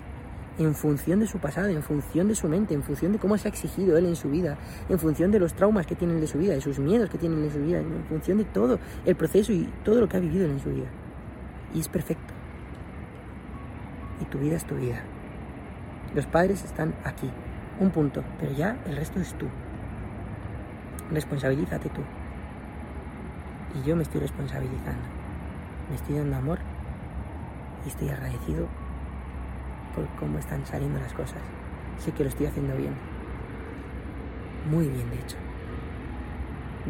en 0.60 0.76
función 0.76 1.20
de 1.22 1.28
su 1.28 1.40
pasado, 1.40 1.70
en 1.70 1.82
función 1.82 2.28
de 2.28 2.36
su 2.36 2.50
mente, 2.50 2.74
en 2.74 2.84
función 2.84 3.14
de 3.14 3.20
cómo 3.20 3.38
se 3.38 3.48
ha 3.48 3.52
exigido 3.52 3.98
él 3.98 4.06
en 4.06 4.16
su 4.16 4.30
vida, 4.30 4.58
en 4.90 5.00
función 5.00 5.32
de 5.32 5.40
los 5.40 5.54
traumas 5.54 5.88
que 5.88 5.96
tiene 5.96 6.14
de 6.16 6.28
su 6.28 6.38
vida, 6.38 6.54
de 6.54 6.62
sus 6.62 6.80
miedos 6.80 7.10
que 7.10 7.18
tiene 7.18 7.36
en 7.36 7.50
su 7.50 7.60
vida, 7.60 7.80
en 7.80 8.04
función 8.10 8.38
de 8.38 8.44
todo 8.44 8.78
el 9.06 9.16
proceso 9.16 9.54
y 9.54 9.70
todo 9.86 10.02
lo 10.02 10.10
que 10.10 10.18
ha 10.18 10.20
vivido 10.20 10.46
en 10.46 10.60
su 10.60 10.70
vida. 10.70 10.88
Y 11.74 11.80
es 11.80 11.88
perfecto. 11.88 12.34
Y 14.22 14.26
tu 14.26 14.38
vida 14.38 14.58
es 14.58 14.66
tu 14.66 14.76
vida. 14.76 15.02
Los 16.14 16.26
padres 16.26 16.64
están 16.66 16.94
aquí, 17.06 17.30
un 17.80 17.92
punto, 17.92 18.22
pero 18.38 18.52
ya 18.52 18.78
el 18.86 18.98
resto 18.98 19.22
es 19.22 19.34
tú. 19.36 19.46
Responsabilízate 21.10 21.90
tú. 21.90 22.02
Y 23.76 23.88
yo 23.88 23.96
me 23.96 24.04
estoy 24.04 24.22
responsabilizando. 24.22 25.04
Me 25.90 25.96
estoy 25.96 26.18
dando 26.18 26.38
amor 26.38 26.60
y 27.86 27.90
estoy 27.90 28.10
agradecido 28.10 28.68
por 29.96 30.08
cómo 30.20 30.40
están 30.40 30.66
saliendo 30.66 31.00
las 31.00 31.14
cosas. 31.14 31.42
Sé 31.98 32.12
que 32.12 32.24
lo 32.24 32.30
estoy 32.30 32.48
haciendo 32.48 32.76
bien. 32.76 32.94
Muy 34.70 34.88
bien, 34.88 35.10
de 35.10 35.16
hecho. 35.16 35.38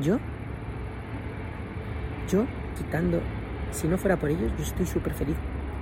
Yo, 0.02 0.18
yo, 2.30 2.46
quitando, 2.78 3.22
si 3.72 3.88
no 3.88 3.98
fuera 3.98 4.18
por 4.18 4.30
ellos, 4.30 4.52
yo 4.58 4.64
estoy 4.64 4.86
súper 4.86 5.14
feliz. 5.14 5.38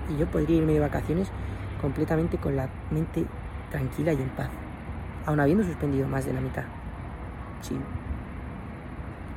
Y 0.09 0.17
yo 0.17 0.25
podría 0.27 0.57
irme 0.57 0.73
de 0.73 0.79
vacaciones 0.79 1.29
completamente 1.81 2.37
con 2.37 2.55
la 2.55 2.69
mente 2.91 3.25
tranquila 3.71 4.13
y 4.13 4.21
en 4.21 4.29
paz. 4.29 4.49
Aun 5.25 5.39
habiendo 5.39 5.63
suspendido 5.63 6.07
más 6.07 6.25
de 6.25 6.33
la 6.33 6.41
mitad. 6.41 6.63
Sí. 7.61 7.77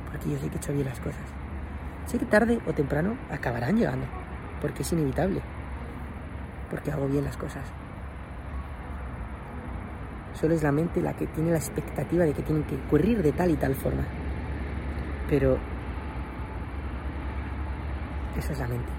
Porque 0.09 0.29
yo 0.29 0.37
sé 0.37 0.47
que 0.47 0.55
he 0.55 0.57
hecho 0.57 0.73
bien 0.73 0.85
las 0.85 0.99
cosas. 0.99 1.40
Sé 2.05 2.17
que 2.17 2.25
tarde 2.25 2.59
o 2.67 2.73
temprano 2.73 3.15
acabarán 3.31 3.77
llegando. 3.77 4.05
Porque 4.61 4.83
es 4.83 4.91
inevitable 4.91 5.41
porque 6.71 6.89
hago 6.89 7.07
bien 7.07 7.25
las 7.25 7.35
cosas. 7.35 7.63
Solo 10.33 10.55
es 10.55 10.63
la 10.63 10.71
mente 10.71 11.01
la 11.01 11.13
que 11.13 11.27
tiene 11.27 11.51
la 11.51 11.57
expectativa 11.57 12.23
de 12.23 12.33
que 12.33 12.41
tienen 12.41 12.63
que 12.63 12.75
ocurrir 12.75 13.21
de 13.21 13.33
tal 13.33 13.51
y 13.51 13.57
tal 13.57 13.75
forma. 13.75 14.03
Pero 15.29 15.59
esa 18.37 18.53
es 18.53 18.59
la 18.59 18.67
mente, 18.67 18.89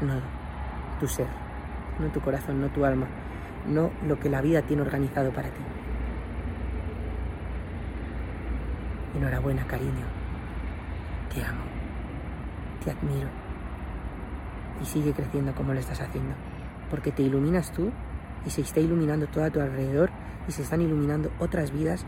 no 0.00 0.14
tu 1.00 1.08
ser, 1.08 1.26
no 1.98 2.06
tu 2.08 2.20
corazón, 2.20 2.60
no 2.60 2.68
tu 2.68 2.84
alma, 2.84 3.06
no 3.66 3.90
lo 4.06 4.18
que 4.18 4.30
la 4.30 4.40
vida 4.40 4.62
tiene 4.62 4.82
organizado 4.82 5.32
para 5.32 5.48
ti. 5.48 5.60
Enhorabuena, 9.16 9.66
cariño. 9.66 10.06
Te 11.34 11.44
amo. 11.44 11.77
Te 12.84 12.90
admiro. 12.90 13.28
Y 14.82 14.86
sigue 14.86 15.12
creciendo 15.12 15.54
como 15.54 15.72
lo 15.72 15.80
estás 15.80 16.00
haciendo 16.00 16.34
porque 16.90 17.12
te 17.12 17.22
iluminas 17.22 17.72
tú 17.72 17.90
y 18.46 18.50
se 18.50 18.62
está 18.62 18.80
iluminando 18.80 19.26
todo 19.26 19.44
a 19.44 19.50
tu 19.50 19.60
alrededor 19.60 20.10
y 20.46 20.52
se 20.52 20.62
están 20.62 20.80
iluminando 20.80 21.30
otras 21.38 21.72
vidas 21.72 22.04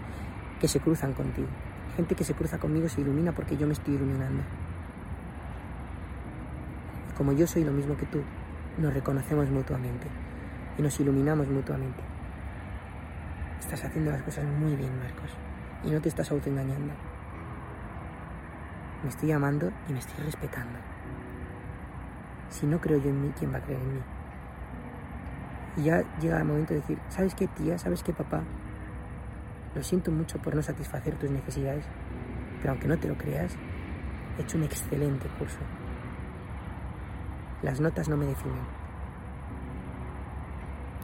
que 0.60 0.68
se 0.68 0.80
cruzan 0.80 1.12
contigo. 1.12 1.48
Gente 1.96 2.14
que 2.14 2.24
se 2.24 2.34
cruza 2.34 2.58
conmigo 2.58 2.88
se 2.88 3.00
ilumina 3.00 3.32
porque 3.32 3.56
yo 3.56 3.66
me 3.66 3.72
estoy 3.72 3.94
iluminando. 3.94 4.42
Y 7.10 7.16
como 7.16 7.32
yo 7.32 7.46
soy 7.46 7.64
lo 7.64 7.72
mismo 7.72 7.96
que 7.96 8.06
tú, 8.06 8.22
nos 8.78 8.94
reconocemos 8.94 9.50
mutuamente 9.50 10.06
y 10.78 10.82
nos 10.82 10.98
iluminamos 11.00 11.48
mutuamente. 11.48 12.00
Estás 13.58 13.84
haciendo 13.84 14.10
las 14.10 14.22
cosas 14.22 14.44
muy 14.44 14.74
bien, 14.74 14.96
Marcos, 14.98 15.30
y 15.84 15.90
no 15.90 16.00
te 16.00 16.08
estás 16.08 16.30
autoengañando. 16.30 17.09
Me 19.02 19.08
estoy 19.08 19.32
amando 19.32 19.72
y 19.88 19.92
me 19.92 19.98
estoy 19.98 20.24
respetando. 20.24 20.78
Si 22.50 22.66
no 22.66 22.80
creo 22.80 22.98
yo 22.98 23.08
en 23.08 23.22
mí, 23.22 23.32
¿quién 23.38 23.52
va 23.52 23.58
a 23.58 23.62
creer 23.62 23.80
en 23.80 23.94
mí? 23.94 24.00
Y 25.78 25.84
ya 25.84 26.02
llega 26.18 26.38
el 26.38 26.44
momento 26.44 26.74
de 26.74 26.80
decir, 26.80 26.98
¿sabes 27.08 27.34
qué 27.34 27.46
tía? 27.46 27.78
¿Sabes 27.78 28.02
qué 28.02 28.12
papá? 28.12 28.42
Lo 29.74 29.82
siento 29.82 30.10
mucho 30.10 30.38
por 30.38 30.54
no 30.54 30.62
satisfacer 30.62 31.14
tus 31.14 31.30
necesidades, 31.30 31.84
pero 32.58 32.72
aunque 32.72 32.88
no 32.88 32.98
te 32.98 33.08
lo 33.08 33.16
creas, 33.16 33.56
he 34.36 34.42
hecho 34.42 34.58
un 34.58 34.64
excelente 34.64 35.28
curso. 35.38 35.60
Las 37.62 37.80
notas 37.80 38.08
no 38.08 38.16
me 38.16 38.26
definen. 38.26 38.80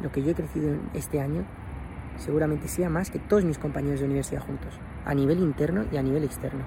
Lo 0.03 0.13
que 0.13 0.23
yo 0.23 0.33
he 0.33 0.35
crecido 0.35 0.77
este 0.93 1.21
año 1.21 1.45
seguramente 2.17 2.69
sea 2.69 2.91
más 2.91 3.11
que 3.11 3.19
todos 3.19 3.45
mis 3.45 3.59
compañeros 3.59 4.01
de 4.01 4.07
universidad 4.07 4.43
juntos, 4.43 4.79
a 5.05 5.15
nivel 5.15 5.39
interno 5.39 5.85
y 5.91 5.97
a 5.97 6.03
nivel 6.03 6.25
externo. 6.25 6.65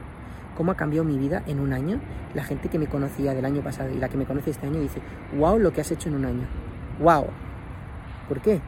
¿Cómo 0.59 0.73
ha 0.73 0.75
cambiado 0.75 1.05
mi 1.05 1.17
vida 1.17 1.41
en 1.47 1.61
un 1.61 1.71
año? 1.71 2.01
La 2.33 2.43
gente 2.43 2.67
que 2.67 2.77
me 2.77 2.87
conocía 2.87 3.33
del 3.33 3.45
año 3.45 3.61
pasado 3.61 3.91
y 3.91 3.97
la 3.97 4.09
que 4.09 4.17
me 4.17 4.25
conoce 4.25 4.49
este 4.49 4.67
año 4.67 4.81
dice, 4.81 4.99
wow, 5.37 5.57
lo 5.57 5.71
que 5.71 5.79
has 5.79 5.89
hecho 5.89 6.09
en 6.09 6.15
un 6.15 6.25
año. 6.25 6.45
Wow, 6.99 7.27
¿Por 8.27 8.41
qué? 8.41 8.59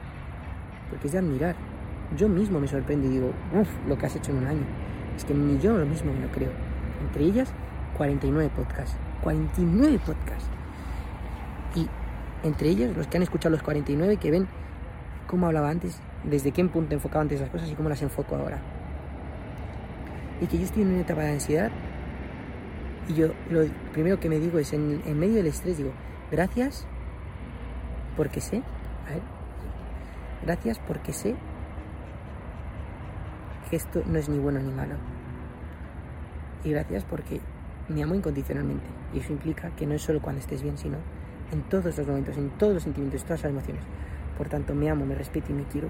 Porque 0.90 1.08
es 1.08 1.12
de 1.12 1.20
admirar. 1.20 1.58
Yo 2.16 2.30
mismo 2.30 2.62
me 2.62 2.70
sorprendo 2.70 3.08
y 3.08 3.10
digo, 3.10 3.34
uff, 3.54 3.68
lo 3.90 3.98
que 3.98 4.06
has 4.06 4.16
hecho 4.16 4.32
en 4.32 4.38
un 4.38 4.48
año. 4.48 4.64
Es 5.18 5.26
que 5.26 5.34
ni 5.34 5.60
yo 5.60 5.78
lo 5.78 5.86
mismo 5.86 6.14
me 6.14 6.22
lo 6.22 6.32
creo. 6.32 6.52
Entre 7.02 7.26
ellas, 7.26 7.52
49 7.98 8.50
podcasts. 8.56 8.96
49 9.22 10.00
podcasts. 10.06 10.50
Y 11.76 11.90
entre 12.48 12.70
ellos, 12.70 12.96
los 12.96 13.08
que 13.08 13.18
han 13.18 13.24
escuchado 13.24 13.52
los 13.52 13.64
49, 13.64 14.16
que 14.16 14.32
ven 14.32 14.48
cómo 15.28 15.46
hablaba 15.46 15.70
antes, 15.70 16.00
desde 16.24 16.54
qué 16.54 16.64
punto 16.64 16.96
enfocaba 16.96 17.24
antes 17.24 17.42
las 17.42 17.50
cosas 17.50 17.70
y 17.70 17.76
cómo 17.76 17.90
las 17.90 18.02
enfoco 18.02 18.38
ahora. 18.38 18.62
Y 20.42 20.48
que 20.48 20.58
yo 20.58 20.66
estoy 20.66 20.82
en 20.82 20.90
una 20.90 21.02
etapa 21.02 21.22
de 21.22 21.34
ansiedad 21.34 21.72
y 23.08 23.14
yo 23.14 23.28
lo 23.50 23.66
primero 23.94 24.20
que 24.20 24.30
me 24.30 24.40
digo 24.40 24.60
es, 24.60 24.74
en, 24.74 25.20
medio 25.20 25.36
del 25.36 25.48
estrés, 25.48 25.78
digo, 25.78 25.92
gracias 26.32 26.86
porque 28.18 28.42
sé, 28.42 28.64
a 29.08 29.14
ver, 29.14 29.22
Gracias 30.44 30.80
porque 30.80 31.14
sé 31.14 31.36
que 33.70 33.76
esto 33.76 34.02
no 34.08 34.18
es 34.18 34.28
ni 34.28 34.40
bueno 34.40 34.60
ni 34.60 34.72
malo. 34.72 34.96
Y 36.64 36.72
gracias 36.72 37.04
porque 37.04 37.40
me 37.90 38.02
amo 38.02 38.16
incondicionalmente. 38.16 38.86
Y 39.14 39.20
eso 39.20 39.34
implica 39.34 39.70
que 39.76 39.86
no 39.86 39.94
es 39.94 40.02
solo 40.02 40.20
cuando 40.20 40.42
estés 40.42 40.64
bien, 40.64 40.80
sino 40.80 40.98
en 41.52 41.62
todos 41.64 41.96
los 41.96 42.08
momentos, 42.08 42.38
en 42.38 42.50
todos 42.52 42.74
los 42.74 42.84
sentimientos, 42.84 43.24
todas 43.24 43.44
las 43.44 43.52
emociones. 43.52 43.84
Por 44.36 44.50
tanto, 44.50 44.74
me 44.74 44.90
amo, 44.90 45.06
me 45.06 45.14
respeto 45.14 45.52
y 45.52 45.56
me 45.56 45.64
quiero 45.66 45.90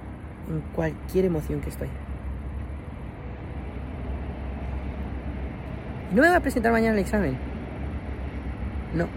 en 0.49 0.59
cualquier 0.75 1.25
emoción 1.25 1.61
que 1.61 1.69
estoy. 1.69 1.87
No 6.11 6.21
me 6.21 6.29
va 6.29 6.37
a 6.37 6.41
presentar 6.41 6.71
mañana 6.71 6.93
el 6.93 6.99
examen? 6.99 7.37
No, 8.93 9.07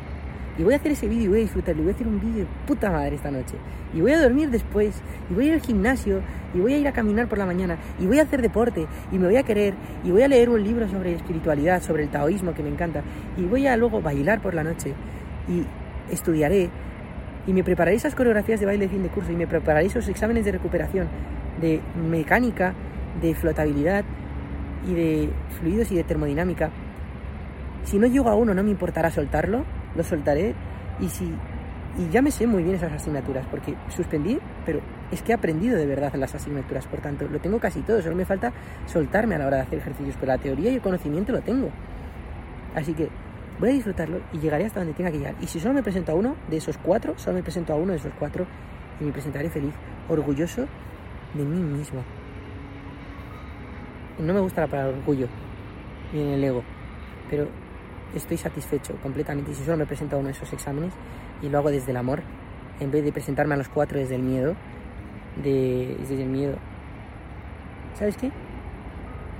y 0.56 0.62
voy 0.62 0.74
a 0.74 0.76
hacer 0.76 0.92
ese 0.92 1.08
vídeo 1.08 1.24
y 1.24 1.28
voy 1.28 1.38
a 1.38 1.42
disfrutarlo. 1.42 1.82
Y 1.82 1.84
voy 1.84 1.92
a 1.92 1.94
hacer 1.94 2.06
un 2.06 2.20
vídeo 2.20 2.44
de 2.44 2.46
puta 2.66 2.90
madre 2.90 3.16
esta 3.16 3.30
noche. 3.30 3.56
Y 3.92 4.00
voy 4.00 4.12
a 4.12 4.20
dormir 4.20 4.50
después. 4.50 4.94
Y 5.30 5.34
voy 5.34 5.46
a 5.46 5.48
ir 5.48 5.54
al 5.54 5.60
gimnasio. 5.60 6.20
Y 6.54 6.60
voy 6.60 6.74
a 6.74 6.78
ir 6.78 6.86
a 6.86 6.92
caminar 6.92 7.28
por 7.28 7.38
la 7.38 7.46
mañana. 7.46 7.76
Y 7.98 8.06
voy 8.06 8.20
a 8.20 8.22
hacer 8.22 8.40
deporte. 8.40 8.86
Y 9.10 9.18
me 9.18 9.26
voy 9.26 9.36
a 9.36 9.42
querer. 9.42 9.74
Y 10.04 10.12
voy 10.12 10.22
a 10.22 10.28
leer 10.28 10.50
un 10.50 10.62
libro 10.62 10.88
sobre 10.88 11.14
espiritualidad, 11.14 11.82
sobre 11.82 12.04
el 12.04 12.08
taoísmo 12.08 12.54
que 12.54 12.62
me 12.62 12.68
encanta. 12.68 13.02
Y 13.36 13.42
voy 13.42 13.66
a 13.66 13.76
luego 13.76 14.00
bailar 14.00 14.40
por 14.40 14.54
la 14.54 14.62
noche. 14.62 14.94
Y 15.48 15.64
estudiaré. 16.12 16.70
Y 17.48 17.52
me 17.52 17.64
prepararé 17.64 17.96
esas 17.96 18.14
coreografías 18.14 18.60
de 18.60 18.66
baile 18.66 18.84
de 18.84 18.90
fin 18.90 19.02
de 19.02 19.08
curso. 19.08 19.32
Y 19.32 19.36
me 19.36 19.48
prepararé 19.48 19.86
esos 19.86 20.06
exámenes 20.08 20.44
de 20.44 20.52
recuperación. 20.52 21.08
De 21.60 21.80
mecánica, 22.08 22.74
de 23.20 23.34
flotabilidad. 23.34 24.04
Y 24.86 24.94
de 24.94 25.30
fluidos 25.58 25.90
y 25.90 25.96
de 25.96 26.04
termodinámica. 26.04 26.70
Si 27.84 27.98
no 27.98 28.06
llego 28.06 28.28
a 28.28 28.34
uno, 28.34 28.54
no 28.54 28.62
me 28.62 28.70
importará 28.70 29.10
soltarlo 29.10 29.64
lo 29.94 30.02
soltaré 30.02 30.54
y 31.00 31.08
si 31.08 31.32
y 31.96 32.10
ya 32.10 32.22
me 32.22 32.32
sé 32.32 32.44
muy 32.44 32.64
bien 32.64 32.74
esas 32.74 32.92
asignaturas, 32.92 33.46
porque 33.48 33.76
suspendí, 33.88 34.36
pero 34.66 34.80
es 35.12 35.22
que 35.22 35.30
he 35.30 35.34
aprendido 35.36 35.78
de 35.78 35.86
verdad 35.86 36.12
las 36.14 36.34
asignaturas, 36.34 36.88
por 36.88 37.00
tanto, 37.00 37.28
lo 37.28 37.38
tengo 37.38 37.60
casi 37.60 37.82
todo, 37.82 38.02
solo 38.02 38.16
me 38.16 38.24
falta 38.24 38.52
soltarme 38.86 39.36
a 39.36 39.38
la 39.38 39.46
hora 39.46 39.56
de 39.58 39.62
hacer 39.62 39.78
ejercicios, 39.78 40.16
pero 40.18 40.32
la 40.32 40.38
teoría 40.38 40.72
y 40.72 40.74
el 40.74 40.80
conocimiento 40.80 41.30
lo 41.30 41.40
tengo. 41.40 41.70
Así 42.74 42.94
que 42.94 43.08
voy 43.60 43.68
a 43.68 43.72
disfrutarlo 43.74 44.22
y 44.32 44.38
llegaré 44.38 44.64
hasta 44.64 44.80
donde 44.80 44.92
tenga 44.94 45.12
que 45.12 45.18
llegar. 45.18 45.36
Y 45.40 45.46
si 45.46 45.60
solo 45.60 45.72
me 45.72 45.84
presento 45.84 46.10
a 46.10 46.16
uno 46.16 46.34
de 46.50 46.56
esos 46.56 46.76
cuatro, 46.78 47.16
solo 47.16 47.36
me 47.36 47.44
presento 47.44 47.72
a 47.72 47.76
uno 47.76 47.92
de 47.92 47.98
esos 47.98 48.12
cuatro 48.18 48.44
y 49.00 49.04
me 49.04 49.12
presentaré 49.12 49.48
feliz, 49.48 49.74
orgulloso 50.08 50.66
de 51.34 51.44
mí 51.44 51.60
mismo. 51.60 52.02
No 54.18 54.34
me 54.34 54.40
gusta 54.40 54.62
la 54.62 54.66
palabra 54.66 54.96
orgullo, 54.96 55.28
ni 56.12 56.22
en 56.22 56.28
el 56.30 56.42
ego, 56.42 56.64
pero 57.30 57.46
estoy 58.14 58.36
satisfecho 58.36 58.96
completamente. 59.02 59.54
Si 59.54 59.64
solo 59.64 59.76
me 59.76 59.86
presento 59.86 60.16
a 60.16 60.18
uno 60.18 60.28
de 60.28 60.34
esos 60.34 60.52
exámenes 60.52 60.92
y 61.42 61.48
lo 61.48 61.58
hago 61.58 61.70
desde 61.70 61.90
el 61.90 61.96
amor, 61.96 62.22
en 62.80 62.90
vez 62.90 63.04
de 63.04 63.12
presentarme 63.12 63.54
a 63.54 63.56
los 63.56 63.68
cuatro 63.68 63.98
desde 63.98 64.16
el 64.16 64.22
miedo, 64.22 64.54
de, 65.42 65.96
desde 65.98 66.22
el 66.22 66.28
miedo. 66.28 66.56
¿Sabes 67.94 68.16
qué? 68.16 68.30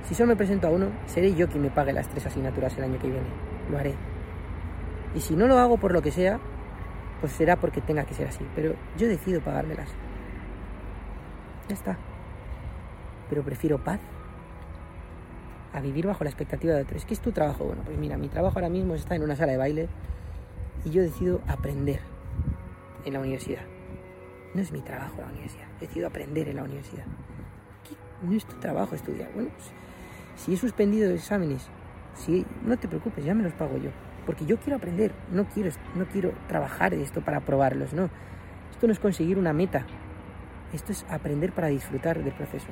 Si 0.03 0.13
solo 0.13 0.27
me 0.27 0.35
presento 0.35 0.67
a 0.67 0.69
uno, 0.71 0.89
seré 1.05 1.33
yo 1.33 1.47
quien 1.47 1.63
me 1.63 1.71
pague 1.71 1.91
las 1.91 2.07
tres 2.07 2.25
asignaturas 2.25 2.77
el 2.77 2.83
año 2.83 2.99
que 2.99 3.09
viene. 3.09 3.27
Lo 3.69 3.77
haré. 3.77 3.95
Y 5.15 5.19
si 5.19 5.35
no 5.35 5.47
lo 5.47 5.57
hago 5.57 5.77
por 5.77 5.91
lo 5.91 6.01
que 6.01 6.11
sea, 6.11 6.39
pues 7.21 7.33
será 7.33 7.55
porque 7.55 7.81
tenga 7.81 8.03
que 8.03 8.13
ser 8.13 8.27
así. 8.27 8.45
Pero 8.55 8.75
yo 8.97 9.07
decido 9.07 9.41
pagármelas. 9.41 9.89
Ya 11.67 11.73
está. 11.73 11.97
Pero 13.29 13.43
prefiero 13.43 13.83
paz 13.83 13.99
a 15.75 15.81
vivir 15.81 16.07
bajo 16.07 16.23
la 16.23 16.29
expectativa 16.29 16.73
de 16.73 16.83
otros. 16.83 17.05
¿Qué 17.05 17.13
es 17.13 17.19
tu 17.19 17.33
trabajo? 17.33 17.65
Bueno, 17.65 17.81
pues 17.85 17.97
mira, 17.97 18.17
mi 18.17 18.29
trabajo 18.29 18.57
ahora 18.57 18.69
mismo 18.69 18.95
está 18.95 19.15
en 19.15 19.23
una 19.23 19.35
sala 19.35 19.51
de 19.51 19.57
baile 19.57 19.89
y 20.85 20.89
yo 20.89 21.01
decido 21.01 21.41
aprender 21.47 21.99
en 23.03 23.13
la 23.13 23.19
universidad. 23.19 23.63
No 24.53 24.61
es 24.61 24.71
mi 24.71 24.79
trabajo 24.79 25.19
la 25.19 25.27
universidad, 25.27 25.67
decido 25.81 26.07
aprender 26.07 26.47
en 26.47 26.55
la 26.55 26.63
universidad. 26.63 27.03
¿Qué? 27.83 27.95
No 28.25 28.33
es 28.37 28.45
tu 28.45 28.55
trabajo 28.55 28.95
estudiar. 28.95 29.29
Bueno, 29.33 29.49
pues, 29.49 29.69
si 30.37 30.53
he 30.53 30.57
suspendido 30.57 31.11
exámenes, 31.11 31.67
si 32.13 32.45
no 32.63 32.77
te 32.77 32.87
preocupes, 32.87 33.25
ya 33.25 33.33
me 33.33 33.43
los 33.43 33.53
pago 33.53 33.77
yo. 33.77 33.89
Porque 34.25 34.45
yo 34.45 34.57
quiero 34.57 34.77
aprender, 34.77 35.11
no 35.29 35.45
quiero, 35.45 35.71
no 35.95 36.05
quiero 36.05 36.31
trabajar 36.47 36.93
esto 36.93 37.19
para 37.19 37.41
probarlos, 37.41 37.93
no. 37.93 38.09
Esto 38.71 38.87
no 38.87 38.93
es 38.93 38.99
conseguir 38.99 39.37
una 39.37 39.51
meta, 39.51 39.85
esto 40.73 40.93
es 40.93 41.05
aprender 41.09 41.51
para 41.51 41.67
disfrutar 41.67 42.23
del 42.23 42.33
proceso, 42.33 42.67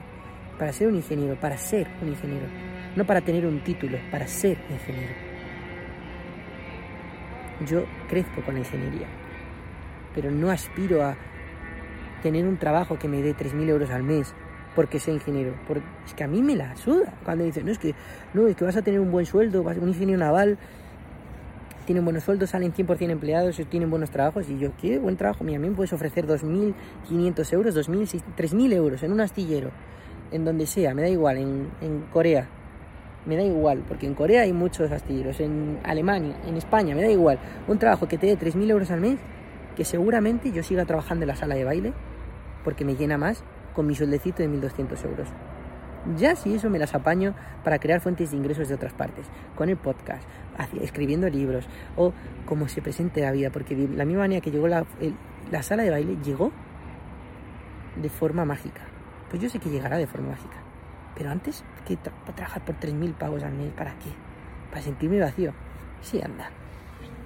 para 0.57 0.71
ser 0.71 0.87
un 0.87 0.95
ingeniero, 0.95 1.39
para 1.39 1.57
ser 1.57 1.87
un 2.01 2.09
ingeniero, 2.09 2.47
no 2.95 3.05
para 3.05 3.21
tener 3.21 3.45
un 3.45 3.59
título, 3.63 3.97
para 4.11 4.27
ser 4.27 4.57
ingeniero. 4.69 5.13
Yo 7.67 7.85
crezco 8.09 8.41
con 8.41 8.55
la 8.55 8.59
ingeniería, 8.59 9.07
pero 10.13 10.31
no 10.31 10.49
aspiro 10.49 11.03
a 11.03 11.15
tener 12.21 12.45
un 12.45 12.57
trabajo 12.57 12.97
que 12.97 13.07
me 13.07 13.21
dé 13.21 13.35
3.000 13.35 13.69
euros 13.69 13.89
al 13.89 14.03
mes 14.03 14.33
porque 14.75 14.99
soy 14.99 15.15
ingeniero. 15.15 15.53
Porque 15.67 15.83
es 16.05 16.13
que 16.13 16.23
a 16.23 16.27
mí 16.27 16.41
me 16.41 16.55
la 16.55 16.75
suda 16.75 17.13
cuando 17.23 17.43
dicen, 17.43 17.65
no, 17.65 17.71
es 17.71 17.79
que, 17.79 17.93
no, 18.33 18.47
es 18.47 18.55
que 18.55 18.65
vas 18.65 18.75
a 18.75 18.81
tener 18.81 18.99
un 18.99 19.11
buen 19.11 19.25
sueldo, 19.25 19.63
vas 19.63 19.77
un 19.77 19.89
ingeniero 19.89 20.19
naval, 20.19 20.57
tienen 21.85 22.03
buenos 22.05 22.23
sueldos, 22.23 22.49
salen 22.49 22.73
100% 22.73 23.09
empleados, 23.09 23.61
tienen 23.69 23.89
buenos 23.89 24.09
trabajos. 24.09 24.49
Y 24.49 24.57
yo, 24.57 24.71
¿qué 24.81 24.97
buen 24.99 25.17
trabajo? 25.17 25.43
Mira, 25.43 25.57
a 25.57 25.61
mí 25.61 25.69
me 25.69 25.75
puedes 25.75 25.93
ofrecer 25.93 26.25
2.500 26.25 27.53
euros, 27.53 27.75
2.000, 27.75 28.23
3.000 28.35 28.73
euros 28.73 29.03
en 29.03 29.11
un 29.11 29.21
astillero, 29.21 29.71
en 30.31 30.45
donde 30.45 30.65
sea, 30.65 30.93
me 30.93 31.03
da 31.03 31.09
igual, 31.09 31.37
en 31.37 32.05
Corea. 32.11 32.47
Me 33.25 33.37
da 33.37 33.43
igual, 33.43 33.83
porque 33.87 34.05
en 34.05 34.15
Corea 34.15 34.41
hay 34.41 34.51
muchos 34.51 34.91
astilleros, 34.91 35.39
en 35.39 35.79
Alemania, 35.83 36.35
en 36.45 36.57
España, 36.57 36.93
me 36.93 37.01
da 37.01 37.09
igual. 37.09 37.39
Un 37.67 37.79
trabajo 37.79 38.07
que 38.07 38.17
te 38.17 38.27
dé 38.27 38.37
3.000 38.37 38.69
euros 38.69 38.91
al 38.91 38.99
mes, 38.99 39.17
que 39.77 39.85
seguramente 39.85 40.51
yo 40.51 40.61
siga 40.61 40.85
trabajando 40.85 41.23
en 41.23 41.29
la 41.29 41.35
sala 41.35 41.55
de 41.55 41.63
baile, 41.63 41.93
porque 42.63 42.83
me 42.83 42.95
llena 42.95 43.17
más 43.17 43.43
con 43.73 43.87
mi 43.87 43.95
sueldecito 43.95 44.43
de 44.43 44.49
1.200 44.49 45.05
euros. 45.05 45.29
Ya 46.17 46.35
si 46.35 46.53
eso 46.53 46.69
me 46.69 46.79
las 46.79 46.93
apaño 46.95 47.33
para 47.63 47.79
crear 47.79 48.01
fuentes 48.01 48.31
de 48.31 48.37
ingresos 48.37 48.67
de 48.67 48.75
otras 48.75 48.91
partes, 48.91 49.25
con 49.55 49.69
el 49.69 49.77
podcast, 49.77 50.27
escribiendo 50.81 51.29
libros 51.29 51.65
o 51.95 52.11
como 52.45 52.67
se 52.67 52.81
presente 52.81 53.21
la 53.21 53.31
vida, 53.31 53.51
porque 53.51 53.73
la 53.75 54.03
misma 54.03 54.23
manera 54.23 54.41
que 54.41 54.51
llegó 54.51 54.67
la 54.67 54.83
sala 55.61 55.83
de 55.83 55.91
baile, 55.91 56.17
llegó 56.25 56.51
de 57.95 58.09
forma 58.09 58.43
mágica. 58.43 58.81
Pues 59.29 59.41
yo 59.41 59.49
sé 59.49 59.59
que 59.59 59.69
llegará 59.69 59.97
de 59.97 60.07
forma 60.07 60.29
mágica. 60.29 60.62
Pero 61.15 61.29
antes, 61.29 61.63
que 61.85 61.97
trabajar 61.97 62.63
por 62.65 62.75
3.000 62.79 63.13
pavos 63.13 63.43
al 63.43 63.53
mes? 63.53 63.71
¿Para 63.73 63.91
qué? 63.99 64.09
¿Para 64.69 64.81
sentirme 64.81 65.19
vacío? 65.19 65.53
Sí, 66.01 66.21
anda. 66.21 66.49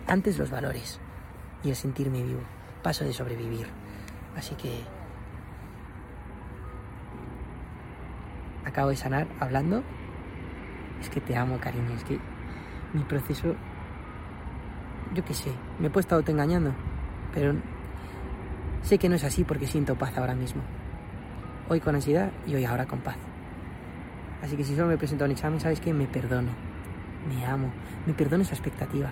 Antes 0.07 0.37
los 0.37 0.49
valores 0.49 0.99
y 1.63 1.69
el 1.69 1.75
sentirme 1.75 2.21
vivo. 2.21 2.41
Paso 2.83 3.05
de 3.05 3.13
sobrevivir. 3.13 3.67
Así 4.35 4.55
que 4.55 4.83
acabo 8.65 8.89
de 8.89 8.95
sanar 8.95 9.27
hablando. 9.39 9.83
Es 11.01 11.09
que 11.09 11.21
te 11.21 11.35
amo, 11.35 11.59
cariño. 11.59 11.93
Es 11.95 12.03
que 12.03 12.19
mi 12.93 13.03
proceso, 13.03 13.55
yo 15.13 15.25
qué 15.25 15.33
sé, 15.33 15.51
me 15.79 15.87
he 15.87 15.89
puesto 15.89 16.15
autoengañando, 16.15 16.73
pero 17.33 17.53
sé 18.81 18.97
que 18.97 19.09
no 19.09 19.15
es 19.15 19.23
así 19.23 19.43
porque 19.43 19.67
siento 19.67 19.95
paz 19.95 20.17
ahora 20.17 20.35
mismo. 20.35 20.61
Hoy 21.69 21.79
con 21.79 21.95
ansiedad 21.95 22.31
y 22.45 22.55
hoy 22.55 22.65
ahora 22.65 22.85
con 22.85 22.99
paz. 22.99 23.17
Así 24.41 24.55
que 24.55 24.63
si 24.63 24.75
solo 24.75 24.87
me 24.87 24.97
presento 24.97 25.23
a 25.23 25.25
un 25.25 25.31
examen, 25.31 25.59
¿sabes 25.59 25.79
qué? 25.79 25.93
Me 25.93 26.05
perdono, 26.05 26.51
me 27.27 27.45
amo, 27.45 27.71
me 28.05 28.13
perdono 28.13 28.43
esa 28.43 28.53
expectativa. 28.53 29.09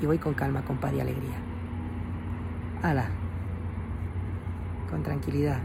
Y 0.00 0.06
voy 0.06 0.18
con 0.18 0.34
calma, 0.34 0.62
con 0.62 0.78
paz 0.78 0.92
y 0.94 1.00
alegría. 1.00 1.36
Ala, 2.82 3.06
con 4.88 5.02
tranquilidad, 5.02 5.58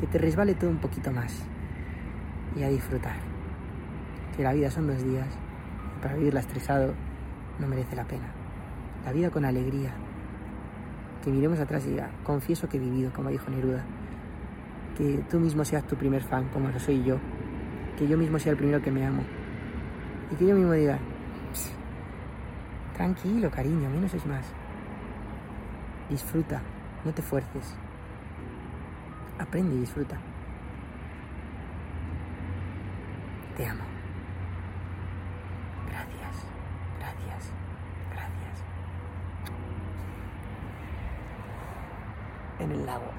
que 0.00 0.06
te 0.06 0.18
resbale 0.18 0.54
todo 0.54 0.70
un 0.70 0.78
poquito 0.78 1.12
más 1.12 1.44
y 2.56 2.62
a 2.62 2.68
disfrutar. 2.68 3.16
Que 4.36 4.42
la 4.42 4.52
vida 4.52 4.70
son 4.70 4.86
dos 4.86 5.02
días 5.02 5.28
y 5.96 6.02
para 6.02 6.14
vivirla 6.14 6.40
estresado 6.40 6.94
no 7.58 7.66
merece 7.66 7.96
la 7.96 8.04
pena. 8.04 8.26
La 9.04 9.12
vida 9.12 9.30
con 9.30 9.44
alegría. 9.44 9.92
Que 11.22 11.30
miremos 11.30 11.60
atrás 11.60 11.84
y 11.86 11.90
diga, 11.90 12.10
confieso 12.24 12.68
que 12.68 12.76
he 12.78 12.80
vivido, 12.80 13.12
como 13.12 13.30
dijo 13.30 13.50
Neruda. 13.50 13.84
Que 14.96 15.22
tú 15.30 15.38
mismo 15.38 15.64
seas 15.64 15.86
tu 15.86 15.96
primer 15.96 16.22
fan, 16.22 16.48
como 16.48 16.68
lo 16.68 16.78
soy 16.78 17.02
yo. 17.04 17.18
Que 17.98 18.08
yo 18.08 18.16
mismo 18.16 18.38
sea 18.38 18.52
el 18.52 18.58
primero 18.58 18.80
que 18.82 18.90
me 18.90 19.04
amo. 19.04 19.22
Y 20.32 20.36
que 20.36 20.46
yo 20.46 20.54
mismo 20.54 20.72
diga, 20.72 20.98
"Pss, 21.52 21.72
tranquilo, 22.96 23.50
cariño, 23.50 23.90
menos 23.90 24.12
es 24.14 24.24
más. 24.26 24.46
Disfruta, 26.08 26.62
no 27.04 27.12
te 27.12 27.20
fuerces. 27.20 27.76
Aprende 29.38 29.74
y 29.74 29.80
disfruta. 29.80 30.16
Te 33.56 33.66
amo. 33.66 33.84
Gracias, 35.88 36.46
gracias, 36.98 37.52
gracias. 38.12 38.64
En 42.60 42.70
el 42.70 42.86
lago, 42.86 43.10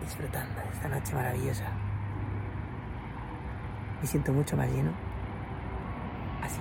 disfrutando 0.00 0.60
de 0.60 0.68
esta 0.68 0.88
noche 0.88 1.03
maravillosa. 1.14 1.64
Me 4.00 4.06
siento 4.06 4.32
mucho 4.32 4.56
más 4.56 4.68
lleno. 4.68 4.90
Así. 6.42 6.60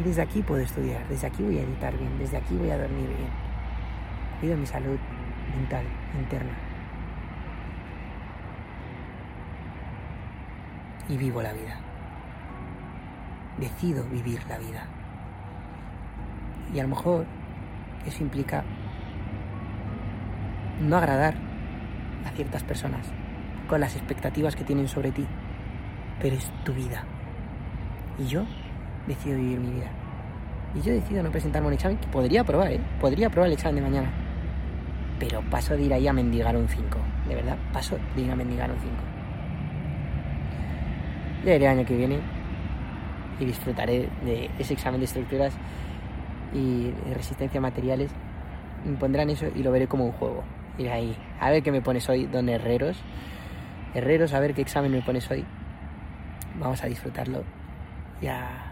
Y 0.00 0.02
desde 0.02 0.22
aquí 0.22 0.42
puedo 0.42 0.60
estudiar, 0.60 1.06
desde 1.08 1.28
aquí 1.28 1.42
voy 1.44 1.58
a 1.58 1.62
editar 1.62 1.96
bien, 1.96 2.18
desde 2.18 2.36
aquí 2.36 2.56
voy 2.56 2.70
a 2.70 2.78
dormir 2.78 3.06
bien. 3.06 3.30
Cuido 4.40 4.56
mi 4.56 4.66
salud 4.66 4.98
mental, 5.54 5.84
interna. 6.18 6.52
Y 11.08 11.16
vivo 11.16 11.42
la 11.42 11.52
vida. 11.52 11.78
Decido 13.58 14.02
vivir 14.04 14.42
la 14.48 14.58
vida. 14.58 14.86
Y 16.72 16.80
a 16.80 16.82
lo 16.82 16.88
mejor 16.88 17.26
eso 18.04 18.22
implica 18.22 18.64
no 20.80 20.96
agradar 20.96 21.43
a 22.24 22.30
ciertas 22.30 22.62
personas 22.62 23.06
con 23.68 23.80
las 23.80 23.96
expectativas 23.96 24.56
que 24.56 24.64
tienen 24.64 24.88
sobre 24.88 25.10
ti. 25.10 25.26
Pero 26.20 26.36
es 26.36 26.50
tu 26.64 26.72
vida. 26.72 27.04
Y 28.18 28.26
yo 28.26 28.44
decido 29.06 29.36
vivir 29.36 29.58
mi 29.58 29.70
vida. 29.72 29.90
Y 30.74 30.80
yo 30.80 30.92
decido 30.92 31.22
no 31.22 31.30
presentarme 31.30 31.68
un 31.68 31.74
examen 31.74 31.98
que 31.98 32.06
podría 32.08 32.42
aprobar, 32.42 32.72
¿eh? 32.72 32.80
Podría 33.00 33.28
aprobar 33.28 33.48
el 33.48 33.54
examen 33.54 33.76
de 33.76 33.82
mañana. 33.82 34.10
Pero 35.18 35.42
paso 35.50 35.76
de 35.76 35.82
ir 35.82 35.94
ahí 35.94 36.06
a 36.08 36.12
mendigar 36.12 36.56
un 36.56 36.68
5. 36.68 36.98
De 37.28 37.34
verdad, 37.34 37.56
paso 37.72 37.96
de 38.14 38.22
ir 38.22 38.30
a 38.30 38.36
mendigar 38.36 38.70
un 38.70 38.78
5. 38.78 38.92
Ya 41.44 41.54
iré 41.54 41.66
el 41.66 41.78
año 41.78 41.86
que 41.86 41.96
viene 41.96 42.18
y 43.38 43.44
disfrutaré 43.44 44.08
de 44.24 44.50
ese 44.58 44.74
examen 44.74 45.00
de 45.00 45.06
estructuras 45.06 45.52
y 46.52 46.90
resistencia 47.12 47.58
a 47.58 47.62
materiales. 47.62 48.10
Me 48.84 48.96
pondrán 48.96 49.30
eso 49.30 49.46
y 49.54 49.62
lo 49.62 49.70
veré 49.70 49.86
como 49.86 50.06
un 50.06 50.12
juego. 50.12 50.42
Ir 50.78 50.90
ahí. 50.90 51.16
A 51.40 51.50
ver 51.50 51.62
qué 51.62 51.70
me 51.70 51.80
pones 51.82 52.08
hoy, 52.08 52.26
don 52.26 52.48
Herreros. 52.48 52.96
Herreros, 53.94 54.32
a 54.32 54.40
ver 54.40 54.54
qué 54.54 54.62
examen 54.62 54.90
me 54.90 55.02
pones 55.02 55.30
hoy. 55.30 55.44
Vamos 56.58 56.82
a 56.82 56.86
disfrutarlo. 56.86 57.44
Ya. 58.20 58.70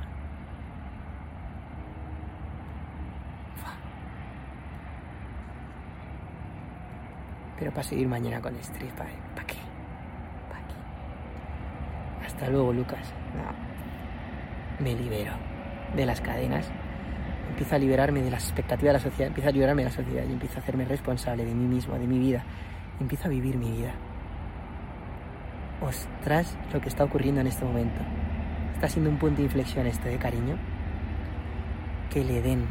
Pero 7.59 7.71
para 7.71 7.85
seguir 7.85 8.09
mañana 8.09 8.41
con 8.41 8.57
Street, 8.57 8.91
¿para 8.91 9.11
¿pa 9.37 9.45
qué? 9.47 9.55
¿Para 10.49 10.67
qué? 10.67 12.27
Hasta 12.27 12.49
luego, 12.49 12.73
Lucas. 12.73 13.13
Me 14.81 14.95
libero 14.97 15.33
de 15.95 16.07
las 16.07 16.21
cadenas 16.21 16.73
Empiezo 17.53 17.77
a 17.77 17.79
liberarme 17.79 18.23
de 18.23 18.31
las 18.31 18.45
expectativas 18.45 18.95
de 18.95 18.99
la 18.99 19.11
sociedad. 19.11 19.29
Empiezo 19.29 19.51
a 19.51 19.53
liberarme 19.53 19.83
de 19.83 19.91
la 19.91 19.95
sociedad 19.95 20.25
y 20.27 20.33
empiezo 20.33 20.59
a 20.59 20.63
hacerme 20.63 20.87
responsable 20.87 21.45
de 21.45 21.55
mí 21.55 21.67
mismo, 21.67 21.99
de 21.99 22.07
mi 22.07 22.19
vida. 22.19 22.43
Empiezo 22.99 23.27
a 23.27 23.29
vivir 23.29 23.57
mi 23.57 23.71
vida. 23.71 23.93
Ostras, 25.83 26.57
lo 26.73 26.81
que 26.81 26.89
está 26.89 27.05
ocurriendo 27.05 27.43
en 27.43 27.47
este 27.47 27.65
momento. 27.65 28.01
Está 28.75 28.89
siendo 28.89 29.11
un 29.11 29.19
punto 29.19 29.37
de 29.37 29.43
inflexión 29.45 29.87
este 29.87 30.09
de 30.09 30.17
cariño. 30.17 30.57
Que 32.11 32.25
le 32.25 32.41
den 32.41 32.65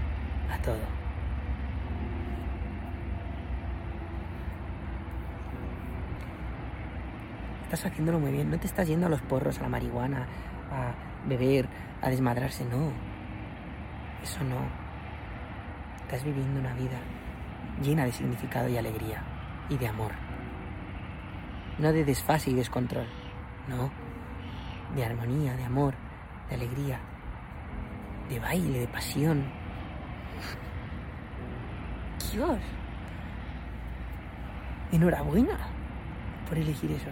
a 0.52 0.62
todo. 0.62 1.02
estás 7.72 7.86
haciéndolo 7.90 8.20
muy 8.20 8.32
bien. 8.32 8.50
No 8.50 8.60
te 8.60 8.68
estás 8.68 8.88
yendo 8.88 9.06
a 9.06 9.10
los 9.10 9.22
porros, 9.22 9.60
a 9.60 9.62
la 9.62 9.70
marihuana, 9.70 10.28
a 10.72 10.94
beber, 11.28 11.68
a 12.02 12.10
desmadrarse. 12.10 12.66
No. 12.66 13.11
Eso 14.24 14.44
no. 14.44 14.60
Estás 16.02 16.24
viviendo 16.24 16.60
una 16.60 16.74
vida 16.74 17.00
llena 17.82 18.06
de 18.06 18.12
significado 18.12 18.70
y 18.70 18.78
alegría 18.78 19.24
y 19.70 19.78
de 19.78 19.88
amor. 19.88 20.12
No 21.80 21.92
de 21.92 22.06
desfase 22.06 22.52
y 22.52 22.54
descontrol. 22.54 23.08
No. 23.68 23.92
De 24.96 25.06
armonía, 25.06 25.56
de 25.56 25.64
amor, 25.64 25.96
de 26.50 26.56
alegría, 26.56 27.00
de 28.30 28.40
baile, 28.40 28.80
de 28.80 28.88
pasión. 28.88 29.46
Dios. 32.32 32.60
Enhorabuena 34.92 35.58
por 36.48 36.58
elegir 36.58 36.92
eso. 36.92 37.08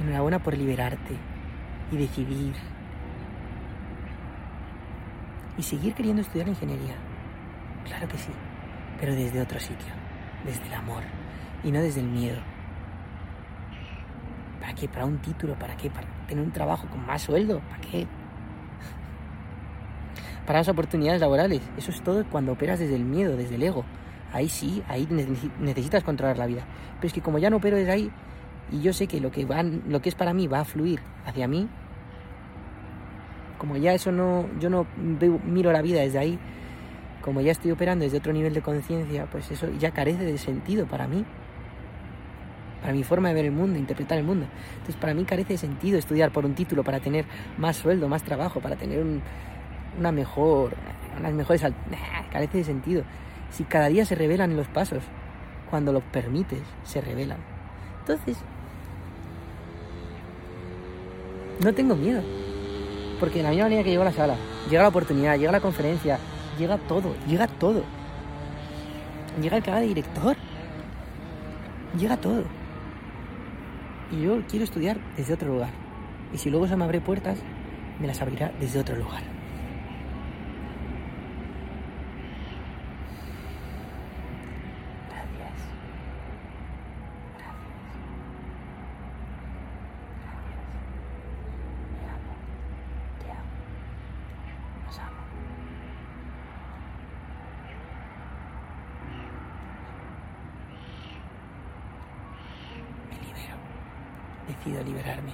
Enhorabuena 0.00 0.38
por 0.38 0.56
liberarte 0.56 1.16
y 1.90 1.96
decidir. 1.96 2.54
Y 5.58 5.62
seguir 5.62 5.94
queriendo 5.94 6.22
estudiar 6.22 6.48
ingeniería. 6.48 6.94
Claro 7.84 8.08
que 8.08 8.16
sí, 8.16 8.30
pero 9.00 9.14
desde 9.14 9.40
otro 9.40 9.58
sitio, 9.58 9.92
desde 10.44 10.66
el 10.66 10.74
amor 10.74 11.02
y 11.64 11.72
no 11.72 11.80
desde 11.80 12.00
el 12.00 12.06
miedo. 12.06 12.38
¿Para 14.60 14.74
qué? 14.74 14.88
¿Para 14.88 15.04
un 15.04 15.18
título? 15.18 15.58
¿Para 15.58 15.76
qué? 15.76 15.90
¿Para 15.90 16.06
tener 16.26 16.44
un 16.44 16.52
trabajo 16.52 16.86
con 16.88 17.04
más 17.04 17.22
sueldo? 17.22 17.60
¿Para 17.68 17.80
qué? 17.80 18.06
Para 20.46 20.60
las 20.60 20.68
oportunidades 20.68 21.20
laborales. 21.20 21.60
Eso 21.76 21.90
es 21.90 22.00
todo 22.02 22.24
cuando 22.28 22.52
operas 22.52 22.78
desde 22.78 22.94
el 22.94 23.04
miedo, 23.04 23.36
desde 23.36 23.56
el 23.56 23.62
ego. 23.62 23.84
Ahí 24.32 24.48
sí, 24.48 24.82
ahí 24.88 25.08
necesitas 25.58 26.04
controlar 26.04 26.38
la 26.38 26.46
vida. 26.46 26.62
Pero 26.96 27.06
es 27.06 27.12
que 27.12 27.22
como 27.22 27.38
ya 27.38 27.50
no 27.50 27.56
opero 27.56 27.76
desde 27.76 27.92
ahí, 27.92 28.10
y 28.70 28.82
yo 28.82 28.92
sé 28.92 29.06
que 29.06 29.20
lo 29.20 29.30
que, 29.30 29.46
van, 29.46 29.82
lo 29.88 30.02
que 30.02 30.10
es 30.10 30.14
para 30.14 30.34
mí 30.34 30.46
va 30.46 30.60
a 30.60 30.64
fluir 30.64 31.00
hacia 31.24 31.48
mí, 31.48 31.68
como 33.58 33.76
ya 33.76 33.92
eso 33.92 34.12
no, 34.12 34.46
yo 34.60 34.70
no 34.70 34.86
miro 35.44 35.72
la 35.72 35.82
vida 35.82 36.00
desde 36.00 36.18
ahí, 36.18 36.38
como 37.20 37.40
ya 37.40 37.52
estoy 37.52 37.72
operando 37.72 38.04
desde 38.04 38.18
otro 38.18 38.32
nivel 38.32 38.54
de 38.54 38.62
conciencia, 38.62 39.26
pues 39.26 39.50
eso 39.50 39.68
ya 39.78 39.90
carece 39.90 40.24
de 40.24 40.38
sentido 40.38 40.86
para 40.86 41.06
mí, 41.06 41.24
para 42.80 42.92
mi 42.92 43.02
forma 43.02 43.28
de 43.28 43.34
ver 43.34 43.44
el 43.46 43.52
mundo, 43.52 43.78
interpretar 43.78 44.16
el 44.18 44.24
mundo. 44.24 44.46
Entonces 44.74 44.96
para 44.96 45.12
mí 45.12 45.24
carece 45.24 45.54
de 45.54 45.58
sentido 45.58 45.98
estudiar 45.98 46.30
por 46.30 46.46
un 46.46 46.54
título, 46.54 46.84
para 46.84 47.00
tener 47.00 47.26
más 47.58 47.76
sueldo, 47.76 48.08
más 48.08 48.22
trabajo, 48.22 48.60
para 48.60 48.76
tener 48.76 49.04
una 49.98 50.12
mejor, 50.12 50.74
unas 51.18 51.32
mejores... 51.32 51.62
carece 52.32 52.58
de 52.58 52.64
sentido. 52.64 53.02
Si 53.50 53.64
cada 53.64 53.88
día 53.88 54.04
se 54.04 54.14
revelan 54.14 54.56
los 54.56 54.68
pasos, 54.68 55.02
cuando 55.68 55.92
los 55.92 56.02
permites, 56.04 56.60
se 56.84 57.00
revelan. 57.00 57.38
Entonces, 58.00 58.38
no 61.62 61.74
tengo 61.74 61.96
miedo. 61.96 62.22
Porque 63.18 63.38
de 63.38 63.42
la 63.44 63.50
misma 63.50 63.64
manera 63.64 63.82
que 63.82 63.90
llego 63.90 64.02
a 64.02 64.06
la 64.06 64.12
sala, 64.12 64.36
llega 64.70 64.82
la 64.82 64.88
oportunidad, 64.88 65.36
llega 65.36 65.52
la 65.52 65.60
conferencia, 65.60 66.18
llega 66.58 66.78
todo, 66.78 67.14
llega 67.26 67.46
todo. 67.46 67.82
Llega 69.40 69.56
el 69.56 69.62
que 69.62 69.70
de 69.70 69.86
director. 69.86 70.36
Llega 71.98 72.16
todo. 72.16 72.44
Y 74.10 74.22
yo 74.22 74.42
quiero 74.48 74.64
estudiar 74.64 74.98
desde 75.16 75.34
otro 75.34 75.48
lugar. 75.48 75.70
Y 76.32 76.38
si 76.38 76.50
luego 76.50 76.66
se 76.66 76.76
me 76.76 76.84
abre 76.84 77.00
puertas, 77.00 77.38
me 78.00 78.06
las 78.06 78.20
abrirá 78.20 78.52
desde 78.60 78.80
otro 78.80 78.96
lugar. 78.96 79.38
decido 104.48 104.82
liberarme. 104.82 105.32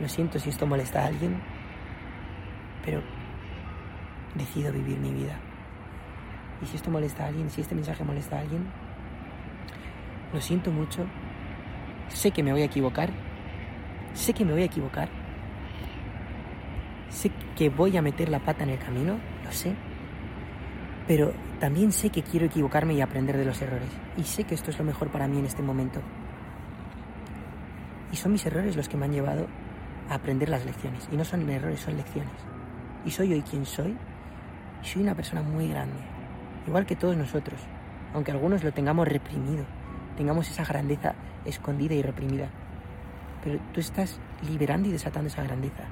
Lo 0.00 0.01
siento 0.12 0.38
si 0.38 0.50
esto 0.50 0.66
molesta 0.66 1.02
a 1.02 1.06
alguien, 1.06 1.40
pero 2.84 3.02
decido 4.34 4.72
vivir 4.72 4.98
mi 4.98 5.12
vida. 5.12 5.38
Y 6.62 6.66
si 6.66 6.76
esto 6.76 6.90
molesta 6.90 7.24
a 7.24 7.28
alguien, 7.28 7.50
si 7.50 7.62
este 7.62 7.74
mensaje 7.74 8.04
molesta 8.04 8.36
a 8.36 8.40
alguien, 8.40 8.66
lo 10.32 10.40
siento 10.40 10.70
mucho. 10.70 11.06
Sé 12.08 12.30
que 12.30 12.42
me 12.42 12.52
voy 12.52 12.62
a 12.62 12.66
equivocar. 12.66 13.10
Sé 14.12 14.34
que 14.34 14.44
me 14.44 14.52
voy 14.52 14.62
a 14.62 14.66
equivocar. 14.66 15.08
Sé 17.08 17.30
que 17.56 17.70
voy 17.70 17.96
a 17.96 18.02
meter 18.02 18.28
la 18.28 18.38
pata 18.38 18.64
en 18.64 18.70
el 18.70 18.78
camino, 18.78 19.18
lo 19.44 19.52
sé. 19.52 19.74
Pero 21.08 21.32
también 21.58 21.90
sé 21.90 22.10
que 22.10 22.22
quiero 22.22 22.46
equivocarme 22.46 22.94
y 22.94 23.00
aprender 23.00 23.36
de 23.36 23.44
los 23.44 23.60
errores. 23.60 23.88
Y 24.16 24.22
sé 24.24 24.44
que 24.44 24.54
esto 24.54 24.70
es 24.70 24.78
lo 24.78 24.84
mejor 24.84 25.10
para 25.10 25.26
mí 25.26 25.38
en 25.38 25.46
este 25.46 25.62
momento. 25.62 26.00
Y 28.12 28.16
son 28.16 28.32
mis 28.32 28.44
errores 28.44 28.76
los 28.76 28.88
que 28.88 28.96
me 28.96 29.06
han 29.06 29.12
llevado 29.12 29.48
a 30.12 30.16
aprender 30.16 30.48
las 30.48 30.64
lecciones. 30.64 31.08
Y 31.10 31.16
no 31.16 31.24
son 31.24 31.48
errores, 31.48 31.80
son 31.80 31.96
lecciones. 31.96 32.32
Y 33.04 33.10
soy 33.10 33.32
hoy 33.32 33.42
quien 33.42 33.64
soy. 33.66 33.96
Y 34.82 34.86
soy 34.86 35.02
una 35.02 35.14
persona 35.14 35.42
muy 35.42 35.68
grande. 35.68 35.98
Igual 36.66 36.86
que 36.86 36.96
todos 36.96 37.16
nosotros. 37.16 37.60
Aunque 38.14 38.30
algunos 38.30 38.62
lo 38.62 38.72
tengamos 38.72 39.08
reprimido. 39.08 39.64
Tengamos 40.16 40.48
esa 40.50 40.64
grandeza 40.64 41.14
escondida 41.44 41.94
y 41.94 42.02
reprimida. 42.02 42.48
Pero 43.42 43.58
tú 43.72 43.80
estás 43.80 44.20
liberando 44.46 44.88
y 44.88 44.92
desatando 44.92 45.28
esa 45.28 45.42
grandeza. 45.42 45.84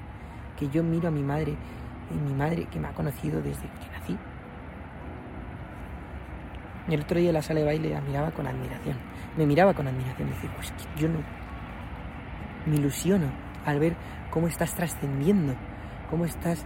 Que 0.58 0.68
yo 0.68 0.82
miro 0.82 1.08
a 1.08 1.10
mi 1.10 1.22
madre, 1.22 1.56
y 2.10 2.14
mi 2.14 2.34
madre 2.34 2.66
que 2.66 2.78
me 2.78 2.88
ha 2.88 2.92
conocido 2.92 3.40
desde 3.40 3.62
que 3.62 3.98
nací. 3.98 4.18
El 6.88 7.00
otro 7.00 7.18
día 7.18 7.30
en 7.30 7.34
la 7.34 7.42
sala 7.42 7.60
de 7.60 7.66
baile 7.66 7.90
la 7.90 8.00
miraba 8.00 8.30
con 8.32 8.46
admiración. 8.46 8.96
Me 9.36 9.46
miraba 9.46 9.72
con 9.72 9.86
admiración. 9.86 10.28
Decía, 10.28 10.50
pues 10.54 10.72
yo 10.96 11.08
no 11.08 11.18
me 12.66 12.76
ilusiono 12.76 13.49
al 13.64 13.78
ver 13.78 13.94
cómo 14.30 14.48
estás 14.48 14.74
trascendiendo, 14.74 15.54
cómo 16.10 16.24
estás 16.24 16.64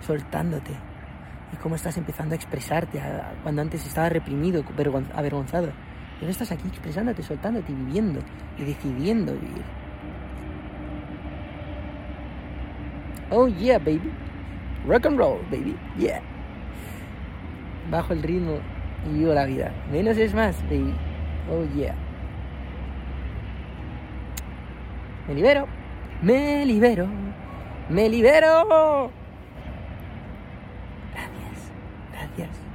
soltándote 0.00 0.72
y 1.52 1.56
cómo 1.56 1.74
estás 1.74 1.96
empezando 1.96 2.34
a 2.34 2.36
expresarte 2.36 3.00
cuando 3.42 3.62
antes 3.62 3.86
estaba 3.86 4.08
reprimido, 4.08 4.64
avergonzado. 5.14 5.70
Y 6.20 6.24
estás 6.24 6.50
aquí 6.50 6.66
expresándote, 6.68 7.22
soltándote 7.22 7.72
y 7.72 7.74
viviendo 7.74 8.20
y 8.58 8.64
decidiendo 8.64 9.32
vivir. 9.34 9.64
Oh 13.30 13.48
yeah, 13.48 13.78
baby. 13.78 14.12
Rock 14.86 15.06
and 15.06 15.18
roll, 15.18 15.40
baby. 15.50 15.76
Yeah. 15.98 16.22
Bajo 17.90 18.12
el 18.12 18.22
ritmo 18.22 18.58
y 19.04 19.18
vivo 19.18 19.34
la 19.34 19.44
vida. 19.44 19.72
Menos 19.90 20.16
es 20.16 20.32
más, 20.32 20.62
baby. 20.70 20.94
Oh 21.50 21.64
yeah. 21.76 21.94
Me 25.28 25.34
libero. 25.34 25.66
Me 26.22 26.64
libero. 26.64 27.06
Me 27.88 28.08
libero. 28.08 29.10
Gracias. 31.12 31.70
Gracias. 32.12 32.65